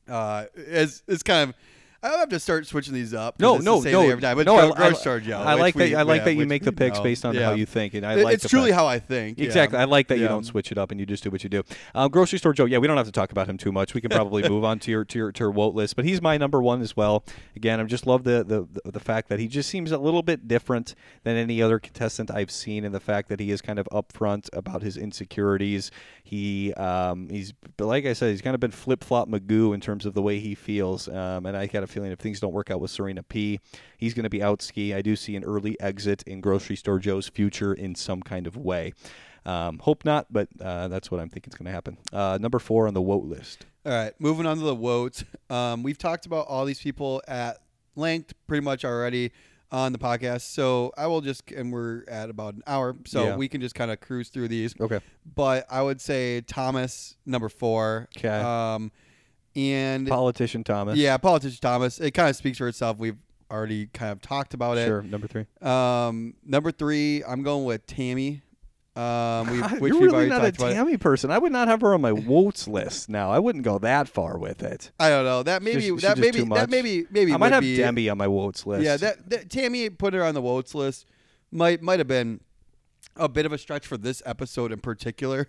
uh, 0.08 0.44
it's 0.54 1.02
it's 1.06 1.22
kind 1.22 1.50
of 1.50 1.56
I'll 2.02 2.18
have 2.18 2.28
to 2.28 2.38
start 2.38 2.66
switching 2.66 2.94
these 2.94 3.14
up. 3.14 3.40
No, 3.40 3.56
no, 3.58 3.80
no, 3.80 4.02
every 4.08 4.20
time. 4.22 4.36
But 4.36 4.46
no. 4.46 4.56
I, 4.56 4.66
grocery 4.66 4.84
I, 4.84 4.92
store 4.92 5.20
Joe. 5.20 5.38
I 5.40 5.54
like 5.54 5.74
we- 5.74 5.90
that. 5.90 5.98
I 5.98 6.02
like 6.02 6.20
yeah, 6.20 6.24
that 6.26 6.34
you 6.34 6.46
make 6.46 6.62
the 6.62 6.72
picks 6.72 6.98
know. 6.98 7.02
based 7.04 7.24
on 7.24 7.34
Yeah. 7.34 7.46
how 7.46 7.52
you 7.54 7.66
think, 7.66 7.94
and 7.94 8.04
I 8.06 8.14
It- 8.18 8.24
like 8.24 8.34
it's 8.34 8.48
truly 8.48 8.70
fact- 8.70 8.80
how 8.80 8.86
I 8.86 8.98
think. 8.98 9.38
yeah. 9.38 9.46
Exactly. 9.46 9.78
I 9.78 9.84
like 9.84 10.08
that 10.08 10.18
you 10.18 10.28
don't 10.28 10.44
switch 10.44 10.70
it 10.70 10.78
up 10.78 10.90
and 10.90 11.00
you 11.00 11.06
just 11.06 11.24
do 11.24 11.30
what 11.30 11.42
you 11.42 11.50
do. 11.50 11.62
Um, 11.94 12.10
grocery 12.10 12.38
store 12.38 12.52
Joe. 12.52 12.64
Yeah, 12.66 12.78
we 12.78 12.86
don't 12.86 12.96
have 12.96 13.06
to 13.06 13.12
talk 13.12 13.32
about 13.32 13.48
him 13.48 13.56
too 13.56 13.72
much. 13.72 13.94
We 13.94 14.00
can 14.00 14.10
probably 14.10 14.42
move 14.48 14.64
on 14.64 14.78
to 14.80 14.90
your 14.90 15.04
to 15.04 15.18
your 15.18 15.32
to 15.32 15.40
your 15.44 15.50
Wolt 15.50 15.74
list. 15.74 15.96
But 15.96 16.04
he's 16.04 16.20
my 16.22 16.36
number 16.36 16.62
one 16.62 16.80
as 16.82 16.96
well. 16.96 17.24
Again, 17.56 17.80
I 17.80 17.84
just 17.84 18.06
love 18.06 18.24
the, 18.24 18.44
the 18.44 18.66
the 18.84 18.92
the 18.92 19.00
fact 19.00 19.28
that 19.28 19.38
he 19.40 19.48
just 19.48 19.68
seems 19.68 19.90
a 19.92 19.98
little 19.98 20.22
bit 20.22 20.46
different 20.46 20.94
than 21.24 21.36
any 21.36 21.60
other 21.62 21.78
contestant 21.78 22.30
I've 22.30 22.50
seen, 22.50 22.84
and 22.84 22.94
the 22.94 23.00
fact 23.00 23.28
that 23.30 23.40
he 23.40 23.50
is 23.50 23.60
kind 23.62 23.78
of 23.78 23.86
upfront 23.92 24.48
about 24.52 24.82
his 24.82 24.96
insecurities. 24.96 25.90
He 26.22 26.72
um, 26.74 27.28
he's 27.28 27.52
like 27.78 28.04
I 28.04 28.12
said, 28.12 28.30
he's 28.30 28.42
kind 28.42 28.54
of 28.54 28.60
been 28.60 28.70
flip 28.72 29.04
flop 29.04 29.28
Magoo 29.28 29.72
in 29.74 29.80
terms 29.80 30.06
of 30.06 30.14
the 30.14 30.22
way 30.22 30.38
he 30.40 30.54
feels. 30.54 31.08
Um, 31.08 31.46
and 31.46 31.56
I 31.56 31.66
got 31.66 31.82
a 31.88 31.92
feeling 31.92 32.12
if 32.12 32.18
things 32.18 32.40
don't 32.40 32.52
work 32.52 32.70
out 32.70 32.80
with 32.80 32.90
Serena 32.90 33.22
P, 33.22 33.60
he's 33.96 34.14
going 34.14 34.24
to 34.24 34.30
be 34.30 34.42
out 34.42 34.60
ski. 34.62 34.92
I 34.94 35.02
do 35.02 35.16
see 35.16 35.36
an 35.36 35.44
early 35.44 35.78
exit 35.80 36.22
in 36.26 36.40
grocery 36.40 36.76
store 36.76 36.98
Joe's 36.98 37.28
future 37.28 37.72
in 37.72 37.94
some 37.94 38.22
kind 38.22 38.46
of 38.46 38.56
way. 38.56 38.92
Um, 39.44 39.78
hope 39.78 40.04
not, 40.04 40.26
but 40.32 40.48
uh, 40.60 40.88
that's 40.88 41.10
what 41.10 41.20
I'm 41.20 41.28
thinking 41.28 41.52
is 41.52 41.56
going 41.56 41.66
to 41.66 41.72
happen. 41.72 41.98
Uh, 42.12 42.36
number 42.40 42.58
four 42.58 42.88
on 42.88 42.94
the 42.94 43.02
wote 43.02 43.24
list. 43.24 43.64
All 43.84 43.92
right, 43.92 44.12
moving 44.18 44.44
on 44.46 44.56
to 44.58 44.62
the 44.64 44.74
wotes. 44.74 45.24
Um, 45.48 45.82
we've 45.84 45.98
talked 45.98 46.26
about 46.26 46.46
all 46.48 46.64
these 46.64 46.80
people 46.80 47.22
at 47.28 47.58
length 47.94 48.34
pretty 48.48 48.64
much 48.64 48.84
already 48.84 49.30
on 49.70 49.92
the 49.92 49.98
podcast. 49.98 50.42
So 50.42 50.92
I 50.96 51.06
will 51.06 51.20
just, 51.20 51.50
and 51.52 51.72
we're 51.72 52.02
at 52.08 52.28
about 52.30 52.54
an 52.54 52.62
hour, 52.66 52.96
so 53.06 53.24
Yeah. 53.24 53.36
we 53.36 53.46
can 53.48 53.60
just 53.60 53.74
kind 53.76 53.90
of 53.92 54.00
cruise 54.00 54.28
through 54.28 54.48
these. 54.48 54.74
Okay. 54.80 54.98
But 55.34 55.66
I 55.70 55.82
would 55.82 56.00
say 56.00 56.40
Thomas, 56.40 57.16
number 57.24 57.48
four. 57.48 58.08
'Kay. 58.16 58.28
Um, 58.28 58.90
and 59.56 60.06
Politician 60.06 60.62
Thomas. 60.62 60.96
yeah, 60.98 61.16
politician 61.16 61.58
Thomas. 61.60 61.98
It 61.98 62.12
kind 62.12 62.28
of 62.28 62.36
speaks 62.36 62.58
for 62.58 62.68
itself. 62.68 62.98
We've 62.98 63.16
already 63.50 63.86
kind 63.86 64.12
of 64.12 64.20
talked 64.20 64.54
about 64.54 64.76
it. 64.78 64.86
Sure. 64.86 65.02
Number 65.02 65.26
three. 65.26 65.46
Um, 65.62 66.34
number 66.44 66.70
three, 66.70 67.24
I'm 67.24 67.42
going 67.42 67.64
with 67.64 67.86
Tammy. 67.86 68.42
Um, 68.94 69.50
we've, 69.50 69.72
which 69.80 69.92
You're 69.92 70.00
we've 70.00 70.12
really 70.12 70.14
already 70.14 70.30
not 70.30 70.42
a 70.42 70.44
talked 70.52 70.58
about. 70.58 70.72
Tammy 70.72 70.96
person. 70.96 71.30
I 71.30 71.38
would 71.38 71.52
not 71.52 71.68
have 71.68 71.80
her 71.82 71.94
on 71.94 72.00
my 72.00 72.12
wotes 72.12 72.66
list 72.66 73.08
now. 73.08 73.30
I 73.30 73.38
wouldn't 73.38 73.64
go 73.64 73.78
that 73.78 74.08
far 74.08 74.38
with 74.38 74.62
it. 74.62 74.90
I 74.98 75.08
don't 75.10 75.24
know. 75.24 75.42
That 75.42 75.62
maybe 75.62 75.82
She's- 75.82 75.92
she's 75.94 76.02
that 76.02 76.16
just 76.16 76.20
maybe 76.20 76.44
too 76.48 76.54
that 76.54 76.70
maybe 76.70 77.04
maybe 77.10 77.32
I 77.32 77.36
might 77.36 77.46
would 77.46 77.52
have 77.54 77.62
be, 77.62 77.76
Demi 77.76 78.08
on 78.08 78.16
my 78.18 78.28
wotes 78.28 78.66
list. 78.66 78.84
Yeah, 78.84 78.96
that, 78.96 79.28
that 79.30 79.50
Tammy 79.50 79.90
put 79.90 80.14
her 80.14 80.24
on 80.24 80.34
the 80.34 80.40
Wotes 80.42 80.74
list 80.74 81.06
might 81.52 81.82
might 81.82 81.98
have 82.00 82.08
been 82.08 82.40
a 83.16 83.28
bit 83.28 83.46
of 83.46 83.52
a 83.52 83.58
stretch 83.58 83.86
for 83.86 83.96
this 83.96 84.22
episode 84.26 84.72
in 84.72 84.80
particular. 84.80 85.48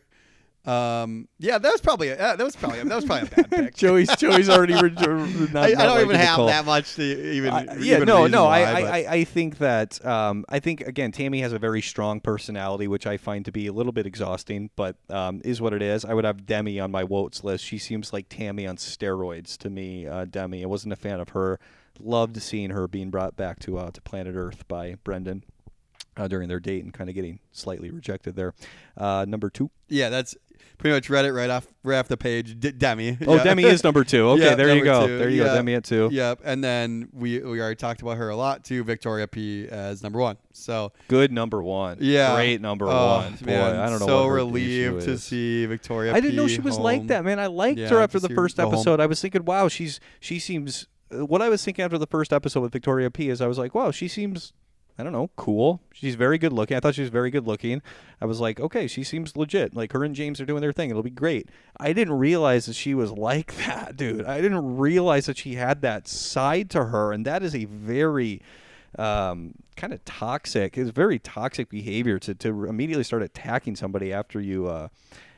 Um, 0.67 1.29
yeah, 1.39 1.57
that 1.57 1.71
was 1.71 1.79
probably 1.79 2.09
a, 2.09 2.17
that 2.17 2.37
was 2.39 2.57
probably 2.57 2.83
that 2.83 2.93
was 2.93 3.05
probably 3.05 3.29
a 3.29 3.31
bad 3.31 3.49
pick. 3.49 3.75
Joey's 3.77 4.13
Joey's 4.17 4.49
already. 4.49 4.73
Re- 4.73 4.89
not, 5.53 5.55
I, 5.55 5.67
I 5.67 5.85
don't 5.85 6.01
even 6.01 6.17
have 6.17 6.35
call. 6.35 6.47
that 6.47 6.65
much 6.65 6.95
to 6.95 7.03
even. 7.03 7.53
I- 7.53 7.77
yeah, 7.77 7.95
even 7.95 8.05
no, 8.05 8.27
no. 8.27 8.45
why, 8.45 8.63
I, 8.63 8.81
I, 8.81 9.11
I 9.13 9.23
think 9.23 9.59
that 9.59 10.05
um, 10.05 10.43
I 10.49 10.59
think 10.59 10.81
again, 10.81 11.13
Tammy 11.13 11.39
has 11.39 11.53
a 11.53 11.59
very 11.59 11.81
strong 11.81 12.19
personality, 12.19 12.89
which 12.89 13.07
I 13.07 13.15
find 13.15 13.45
to 13.45 13.51
be 13.51 13.67
a 13.67 13.71
little 13.71 13.93
bit 13.93 14.05
exhausting, 14.05 14.69
but 14.75 14.97
um, 15.09 15.41
is 15.45 15.61
what 15.61 15.71
it 15.73 15.81
is. 15.81 16.03
I 16.03 16.13
would 16.13 16.25
have 16.25 16.45
Demi 16.45 16.81
on 16.81 16.91
my 16.91 17.05
wotes 17.05 17.45
list. 17.45 17.63
She 17.63 17.77
seems 17.77 18.11
like 18.11 18.27
Tammy 18.27 18.67
on 18.67 18.75
steroids 18.75 19.57
to 19.59 19.69
me. 19.69 20.05
Uh, 20.05 20.25
Demi, 20.25 20.63
I 20.63 20.67
wasn't 20.67 20.91
a 20.91 20.97
fan 20.97 21.21
of 21.21 21.29
her. 21.29 21.59
Loved 21.99 22.41
seeing 22.41 22.71
her 22.71 22.87
being 22.89 23.09
brought 23.09 23.37
back 23.37 23.59
to 23.59 23.77
uh, 23.77 23.91
to 23.91 24.01
planet 24.01 24.35
Earth 24.35 24.67
by 24.67 24.95
Brendan. 25.05 25.43
Uh, 26.15 26.27
during 26.27 26.47
their 26.49 26.59
date 26.59 26.83
and 26.83 26.95
kind 26.95 27.11
of 27.11 27.15
getting 27.15 27.37
slightly 27.51 27.91
rejected 27.91 28.35
there. 28.35 28.55
Uh, 28.97 29.23
number 29.27 29.51
two. 29.51 29.69
yeah, 29.87 30.09
that's 30.09 30.35
pretty 30.77 30.95
much 30.95 31.09
read 31.09 31.25
it 31.25 31.33
right 31.33 31.49
off 31.49 31.67
right 31.83 31.97
off 31.97 32.07
the 32.07 32.17
page. 32.17 32.59
D- 32.59 32.71
Demi. 32.71 33.17
Oh, 33.25 33.35
Yeah. 33.35 33.43
Demi 33.43 33.63
is 33.63 33.83
number 33.83 34.03
two. 34.03 34.27
Okay, 34.29 34.43
Yeah, 34.43 34.55
there 34.55 34.75
you 34.75 34.83
go. 34.83 35.07
two. 35.07 35.17
There 35.17 35.29
you 35.29 35.43
go. 35.43 35.53
Demi 35.55 35.73
at 35.75 35.83
two. 35.83 36.09
Yep, 36.11 36.41
and 36.43 36.63
then 36.63 37.09
we 37.13 37.39
we 37.39 37.59
already 37.59 37.75
talked 37.75 38.01
about 38.01 38.17
her 38.17 38.29
a 38.29 38.35
lot 38.35 38.63
too. 38.63 38.83
Victoria 38.83 39.27
P 39.27 39.67
as 39.67 40.03
number 40.03 40.19
one. 40.19 40.37
So 40.53 40.91
Good 41.07 41.31
number 41.31 41.61
one. 41.63 41.97
yeah, 42.01 42.35
Great 42.35 42.61
number 42.61 42.85
Oh, 42.87 43.17
one. 43.17 43.33
Boy, 43.35 43.45
man, 43.45 43.75
I 43.75 43.89
don't 43.89 43.99
know. 43.99 44.05
So 44.07 44.27
relieved 44.27 45.01
to 45.03 45.17
see 45.17 45.65
Victoria. 45.65 46.13
I 46.13 46.19
didn't 46.19 46.35
know 46.35 46.47
she 46.47 46.61
was 46.61 46.77
like 46.77 47.07
that, 47.07 47.23
man. 47.23 47.39
I 47.39 47.47
liked 47.47 47.79
her 47.79 48.01
after 48.01 48.19
the 48.19 48.29
first 48.29 48.57
go 48.57 48.63
home. 48.65 48.73
episode. 48.75 48.99
I 48.99 49.05
was 49.05 49.21
thinking, 49.21 49.45
wow, 49.45 49.67
she's 49.67 49.99
she 50.19 50.39
seems. 50.39 50.87
What 51.09 51.41
I 51.41 51.47
was 51.49 51.63
thinking 51.63 51.85
after 51.85 51.97
the 51.97 52.07
first 52.07 52.33
episode 52.33 52.59
with 52.61 52.73
Victoria 52.73 53.09
P 53.09 53.29
is 53.29 53.39
I 53.41 53.47
was 53.47 53.57
like, 53.57 53.73
wow, 53.73 53.91
she 53.91 54.07
seems. 54.07 54.51
I 54.99 55.03
don't 55.03 55.13
know, 55.13 55.29
cool. 55.35 55.79
She's 55.93 56.15
very 56.15 56.39
good 56.39 56.51
looking. 56.51 56.75
I 56.75 56.79
thought 56.79 56.95
she 56.95 57.01
was 57.01 57.11
very 57.11 57.29
good 57.29 57.45
looking. 57.45 57.83
I 58.19 58.25
was 58.25 58.39
like, 58.39 58.59
okay, 58.59 58.87
she 58.87 59.03
seems 59.03 59.37
legit. 59.37 59.75
Like 59.75 59.93
her 59.93 60.03
and 60.03 60.15
James 60.15 60.41
are 60.41 60.45
doing 60.45 60.61
their 60.61 60.73
thing. 60.73 60.89
It'll 60.89 61.03
be 61.03 61.11
great. 61.11 61.49
I 61.79 61.93
didn't 61.93 62.17
realize 62.17 62.65
that 62.65 62.73
she 62.73 62.95
was 62.95 63.11
like 63.11 63.55
that, 63.67 63.95
dude. 63.95 64.25
I 64.25 64.41
didn't 64.41 64.77
realize 64.77 65.27
that 65.27 65.37
she 65.37 65.55
had 65.55 65.81
that 65.81 66.07
side 66.07 66.71
to 66.71 66.85
her, 66.85 67.11
and 67.13 67.25
that 67.25 67.43
is 67.43 67.53
a 67.53 67.65
very 67.65 68.41
um, 68.97 69.53
kind 69.75 69.93
of 69.93 70.03
toxic. 70.03 70.77
It's 70.77 70.89
very 70.89 71.19
toxic 71.19 71.69
behavior 71.69 72.17
to 72.19 72.33
to 72.33 72.65
immediately 72.65 73.03
start 73.03 73.21
attacking 73.21 73.75
somebody 73.75 74.11
after 74.11 74.39
you. 74.39 74.67
Uh, 74.67 74.87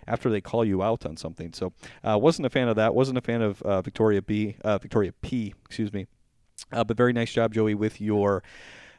after 0.08 0.32
they 0.32 0.42
call 0.42 0.66
you 0.66 0.82
out 0.82 1.06
on 1.06 1.16
something, 1.16 1.54
so 1.54 1.72
uh, 2.04 2.18
wasn't 2.18 2.44
a 2.44 2.50
fan 2.50 2.68
of 2.68 2.76
that. 2.78 2.96
Wasn't 2.96 3.16
a 3.16 3.22
fan 3.22 3.44
of 3.44 3.62
uh, 3.62 3.80
Victoria 3.84 4.24
B, 4.24 4.56
uh, 4.64 4.80
Victoria 4.80 5.12
P, 5.22 5.54
excuse 5.66 5.94
me. 5.94 6.08
Uh, 6.72 6.84
but 6.84 6.98
very 6.98 7.14
nice 7.14 7.32
job, 7.32 7.54
Joey, 7.54 7.76
with 7.76 8.02
your 8.02 8.42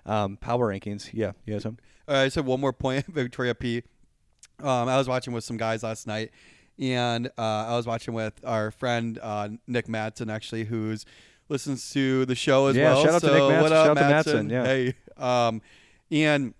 um, 0.07 0.37
power 0.37 0.69
rankings. 0.73 1.11
Yeah, 1.13 1.33
you 1.47 1.55
have 1.55 1.63
some. 1.63 1.79
All 2.09 2.15
right, 2.15 2.33
so 2.33 2.43
one 2.43 2.61
more 2.61 2.73
point, 2.73 3.07
Victoria 3.09 3.55
P. 3.55 3.83
Um, 4.61 4.89
I 4.89 4.97
was 4.99 5.09
watching 5.09 5.33
with 5.33 5.45
some 5.45 5.57
guys 5.57 5.83
last 5.83 6.07
night, 6.07 6.31
and 6.79 7.29
uh, 7.39 7.67
I 7.69 7.77
was 7.77 7.87
watching 7.87 8.15
with 8.15 8.35
our 8.45 8.71
friend 8.71 9.19
uh, 9.23 9.49
Nick 9.67 9.89
Matson, 9.89 10.29
actually, 10.31 10.65
who's 10.65 11.07
listens 11.49 11.91
to 11.93 12.25
the 12.27 12.35
show 12.35 12.67
as 12.67 12.77
Yeah, 12.77 12.93
well. 12.95 13.05
shout 13.05 13.15
out 13.15 13.21
to 13.23 13.27
Nick 13.29 13.39
Matson. 13.49 13.63
What 13.63 13.73
up, 13.73 13.87
Shout 13.87 13.95
Matson? 13.97 14.49
Matson, 14.49 14.51
yeah. 14.51 14.65
Hey, 14.65 14.95
um, 15.17 15.63
and 16.11 16.55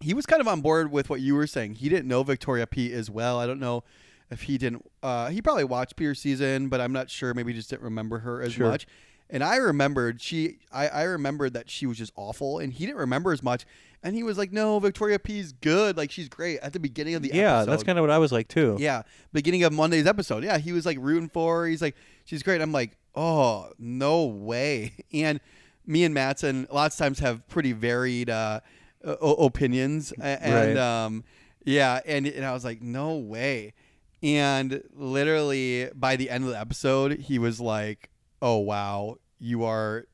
he 0.00 0.14
was 0.14 0.26
kind 0.26 0.40
of 0.40 0.48
on 0.48 0.60
board 0.60 0.90
with 0.92 1.08
what 1.10 1.20
you 1.20 1.34
were 1.34 1.46
saying. 1.46 1.74
He 1.76 1.88
didn't 1.88 2.06
know 2.08 2.22
Victoria 2.22 2.66
P 2.66 2.92
as 2.92 3.10
well. 3.10 3.38
I 3.40 3.46
don't 3.46 3.60
know 3.60 3.82
if 4.30 4.42
he 4.42 4.58
didn't. 4.58 4.84
Uh, 5.02 5.28
he 5.28 5.40
probably 5.42 5.64
watched 5.64 5.96
Pierce 5.96 6.20
season, 6.20 6.68
but 6.68 6.80
I'm 6.80 6.92
not 6.92 7.10
sure. 7.10 7.32
Maybe 7.34 7.52
he 7.52 7.58
just 7.58 7.70
didn't 7.70 7.82
remember 7.82 8.18
her 8.20 8.42
as 8.42 8.52
Sure. 8.54 8.68
much. 8.68 8.86
And 9.28 9.42
I 9.42 9.56
remembered 9.56 10.20
she. 10.20 10.58
I, 10.72 10.88
I 10.88 11.02
remembered 11.02 11.52
that 11.54 11.68
she 11.68 11.86
was 11.86 11.98
just 11.98 12.12
awful, 12.16 12.58
and 12.58 12.72
he 12.72 12.86
didn't 12.86 12.98
remember 12.98 13.32
as 13.32 13.42
much. 13.42 13.66
And 14.02 14.14
he 14.14 14.22
was 14.22 14.38
like, 14.38 14.52
"No, 14.52 14.78
Victoria 14.78 15.18
P 15.18 15.40
is 15.40 15.52
good. 15.52 15.96
Like 15.96 16.10
she's 16.12 16.28
great." 16.28 16.60
At 16.60 16.72
the 16.72 16.78
beginning 16.78 17.14
of 17.14 17.22
the 17.22 17.30
Yeah, 17.32 17.56
episode. 17.56 17.70
that's 17.72 17.82
kind 17.82 17.98
of 17.98 18.02
what 18.04 18.10
I 18.10 18.18
was 18.18 18.30
like 18.30 18.46
too. 18.46 18.76
Yeah, 18.78 19.02
beginning 19.32 19.64
of 19.64 19.72
Monday's 19.72 20.06
episode. 20.06 20.44
Yeah, 20.44 20.58
he 20.58 20.72
was 20.72 20.86
like 20.86 20.98
rooting 21.00 21.28
for 21.28 21.62
her. 21.62 21.66
He's 21.66 21.82
like, 21.82 21.96
she's 22.24 22.42
great. 22.44 22.60
I'm 22.60 22.70
like, 22.72 22.96
oh, 23.16 23.70
no 23.78 24.26
way. 24.26 24.92
And 25.12 25.40
me 25.86 26.04
and 26.04 26.12
Matson 26.14 26.66
lots 26.70 26.94
of 26.94 26.98
times 27.04 27.18
have 27.20 27.46
pretty 27.48 27.72
varied 27.72 28.30
uh, 28.30 28.60
o- 29.04 29.46
opinions. 29.46 30.12
And 30.20 30.76
Right. 30.76 30.76
um, 30.76 31.24
yeah, 31.64 32.00
and, 32.06 32.26
and 32.28 32.44
I 32.44 32.52
was 32.52 32.64
like, 32.64 32.80
no 32.82 33.16
way. 33.16 33.72
And 34.22 34.82
literally 34.94 35.88
by 35.94 36.16
the 36.16 36.30
end 36.30 36.44
of 36.44 36.50
the 36.50 36.58
episode, 36.60 37.18
he 37.20 37.38
was 37.38 37.60
like, 37.60 38.10
oh, 38.42 38.58
wow, 38.58 39.16
you 39.38 39.64
are 39.64 40.06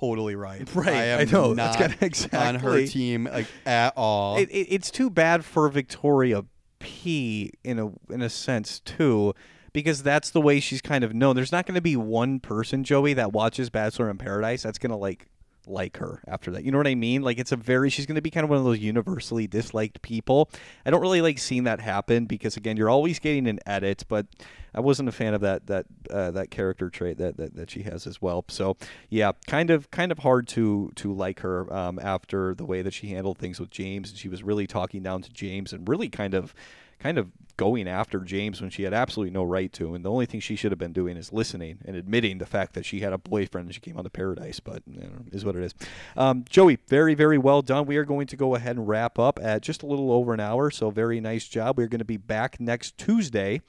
totally 0.00 0.36
right. 0.36 0.68
Right, 0.74 0.88
I 0.94 1.04
am 1.04 1.20
I 1.20 1.24
know. 1.24 1.54
not 1.54 1.78
That's 1.78 2.26
kinda 2.26 2.38
on 2.46 2.54
her 2.56 2.86
team 2.86 3.24
like 3.32 3.46
at 3.64 3.92
all. 3.96 4.36
It, 4.36 4.48
it, 4.50 4.66
it's 4.70 4.90
too 4.90 5.10
bad 5.10 5.44
for 5.44 5.68
Victoria 5.68 6.44
P 6.78 7.52
in 7.64 7.78
a 7.78 7.90
in 8.12 8.22
a 8.22 8.28
sense 8.28 8.80
too, 8.80 9.34
because 9.72 10.02
that's 10.02 10.30
the 10.30 10.40
way 10.40 10.60
she's 10.60 10.82
kind 10.82 11.04
of 11.04 11.14
known. 11.14 11.36
There's 11.36 11.52
not 11.52 11.66
going 11.66 11.74
to 11.76 11.80
be 11.80 11.96
one 11.96 12.40
person, 12.40 12.84
Joey, 12.84 13.14
that 13.14 13.32
watches 13.32 13.70
Bachelor 13.70 14.10
in 14.10 14.18
Paradise 14.18 14.62
that's 14.62 14.78
going 14.78 14.90
to 14.90 14.96
like 14.96 15.26
like 15.66 15.96
her 15.98 16.22
after 16.26 16.50
that. 16.52 16.64
You 16.64 16.72
know 16.72 16.78
what 16.78 16.86
I 16.86 16.94
mean? 16.94 17.22
Like 17.22 17.38
it's 17.38 17.52
a 17.52 17.56
very 17.56 17.90
she's 17.90 18.06
going 18.06 18.16
to 18.16 18.22
be 18.22 18.30
kind 18.30 18.44
of 18.44 18.50
one 18.50 18.58
of 18.58 18.64
those 18.64 18.78
universally 18.78 19.46
disliked 19.46 20.02
people. 20.02 20.50
I 20.84 20.90
don't 20.90 21.00
really 21.00 21.22
like 21.22 21.38
seeing 21.38 21.64
that 21.64 21.80
happen 21.80 22.26
because 22.26 22.56
again, 22.56 22.76
you're 22.76 22.90
always 22.90 23.18
getting 23.18 23.46
an 23.46 23.60
edit, 23.66 24.04
but 24.08 24.26
I 24.74 24.80
wasn't 24.80 25.08
a 25.08 25.12
fan 25.12 25.34
of 25.34 25.40
that 25.40 25.66
that 25.66 25.86
uh, 26.10 26.30
that 26.32 26.50
character 26.50 26.90
trait 26.90 27.18
that, 27.18 27.36
that 27.38 27.56
that 27.56 27.70
she 27.70 27.82
has 27.82 28.06
as 28.06 28.20
well. 28.20 28.44
So 28.48 28.76
yeah, 29.08 29.32
kind 29.46 29.70
of 29.70 29.90
kind 29.90 30.12
of 30.12 30.20
hard 30.20 30.46
to 30.48 30.92
to 30.96 31.12
like 31.12 31.40
her 31.40 31.72
um, 31.72 31.98
after 32.00 32.54
the 32.54 32.64
way 32.64 32.82
that 32.82 32.92
she 32.92 33.08
handled 33.08 33.38
things 33.38 33.58
with 33.58 33.70
James, 33.70 34.10
and 34.10 34.18
she 34.18 34.28
was 34.28 34.42
really 34.42 34.66
talking 34.66 35.02
down 35.02 35.22
to 35.22 35.32
James 35.32 35.72
and 35.72 35.88
really 35.88 36.08
kind 36.08 36.34
of 36.34 36.54
kind 36.98 37.18
of 37.18 37.30
going 37.56 37.88
after 37.88 38.20
James 38.20 38.60
when 38.60 38.70
she 38.70 38.82
had 38.82 38.92
absolutely 38.92 39.32
no 39.32 39.44
right 39.44 39.72
to. 39.74 39.94
And 39.94 40.04
the 40.04 40.10
only 40.10 40.26
thing 40.26 40.40
she 40.40 40.56
should 40.56 40.72
have 40.72 40.78
been 40.78 40.92
doing 40.92 41.16
is 41.16 41.32
listening 41.32 41.78
and 41.84 41.96
admitting 41.96 42.38
the 42.38 42.46
fact 42.46 42.74
that 42.74 42.84
she 42.84 43.00
had 43.00 43.12
a 43.12 43.18
boyfriend 43.18 43.66
and 43.66 43.74
she 43.74 43.80
came 43.80 43.96
onto 43.96 44.10
Paradise. 44.10 44.60
But 44.60 44.82
you 44.86 45.00
know, 45.00 45.10
is 45.32 45.44
what 45.44 45.56
it 45.56 45.62
is. 45.62 45.74
Um, 46.16 46.44
Joey, 46.48 46.78
very 46.88 47.14
very 47.14 47.38
well 47.38 47.62
done. 47.62 47.86
We 47.86 47.96
are 47.96 48.04
going 48.04 48.26
to 48.28 48.36
go 48.36 48.54
ahead 48.54 48.76
and 48.76 48.86
wrap 48.86 49.18
up 49.18 49.38
at 49.42 49.62
just 49.62 49.82
a 49.82 49.86
little 49.86 50.12
over 50.12 50.34
an 50.34 50.40
hour. 50.40 50.70
So 50.70 50.90
very 50.90 51.20
nice 51.20 51.48
job. 51.48 51.78
We're 51.78 51.88
going 51.88 51.98
to 52.00 52.04
be 52.04 52.16
back 52.16 52.60
next 52.60 52.98
Tuesday 52.98 53.60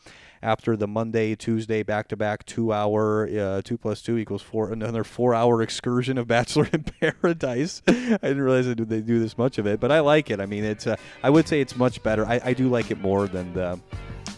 after 0.41 0.75
the 0.75 0.87
Monday, 0.87 1.35
Tuesday 1.35 1.83
back 1.83 2.07
to 2.09 2.17
back 2.17 2.45
two 2.45 2.71
hour, 2.73 3.27
uh, 3.27 3.61
two 3.63 3.77
plus 3.77 4.01
two 4.01 4.17
equals 4.17 4.41
four, 4.41 4.71
another 4.71 5.03
four 5.03 5.33
hour 5.33 5.61
excursion 5.61 6.17
of 6.17 6.27
Bachelor 6.27 6.69
in 6.71 6.83
Paradise. 6.99 7.81
I 7.87 7.91
didn't 7.91 8.41
realize 8.41 8.67
they 8.67 9.01
do, 9.01 9.19
this 9.19 9.37
much 9.37 9.57
of 9.57 9.65
it, 9.65 9.79
but 9.79 9.91
I 9.91 9.99
like 9.99 10.29
it. 10.29 10.39
I 10.39 10.45
mean, 10.45 10.63
it's, 10.63 10.87
uh, 10.87 10.95
I 11.23 11.29
would 11.29 11.47
say 11.47 11.61
it's 11.61 11.75
much 11.75 12.01
better. 12.03 12.25
I, 12.25 12.39
I 12.43 12.53
do 12.53 12.69
like 12.69 12.91
it 12.91 12.99
more 12.99 13.27
than 13.27 13.53
the, 13.53 13.79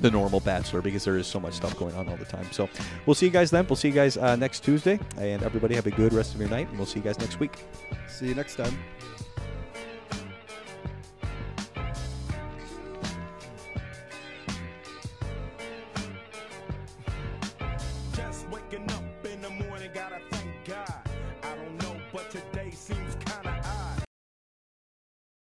the 0.01 0.09
normal 0.11 0.39
Bachelor 0.39 0.81
because 0.81 1.03
there 1.03 1.17
is 1.17 1.27
so 1.27 1.39
much 1.39 1.53
stuff 1.53 1.77
going 1.77 1.95
on 1.95 2.07
all 2.07 2.17
the 2.17 2.26
time. 2.26 2.47
So 2.51 2.69
we'll 3.05 3.15
see 3.15 3.26
you 3.26 3.31
guys 3.31 3.51
then. 3.51 3.65
We'll 3.67 3.76
see 3.76 3.89
you 3.89 3.93
guys 3.93 4.17
uh, 4.17 4.35
next 4.35 4.61
Tuesday, 4.61 4.99
and 5.17 5.43
everybody 5.43 5.76
have 5.76 5.88
a 5.88 5.91
good 5.91 6.13
rest 6.13 6.34
of 6.34 6.39
your 6.39 6.49
night, 6.49 6.69
and 6.69 6.77
we'll 6.77 6.88
see 6.88 6.99
you 6.99 7.05
guys 7.05 7.19
next 7.19 7.39
week. 7.39 7.65
See 8.07 8.27
you 8.27 8.35
next 8.35 8.55
time. 8.55 8.77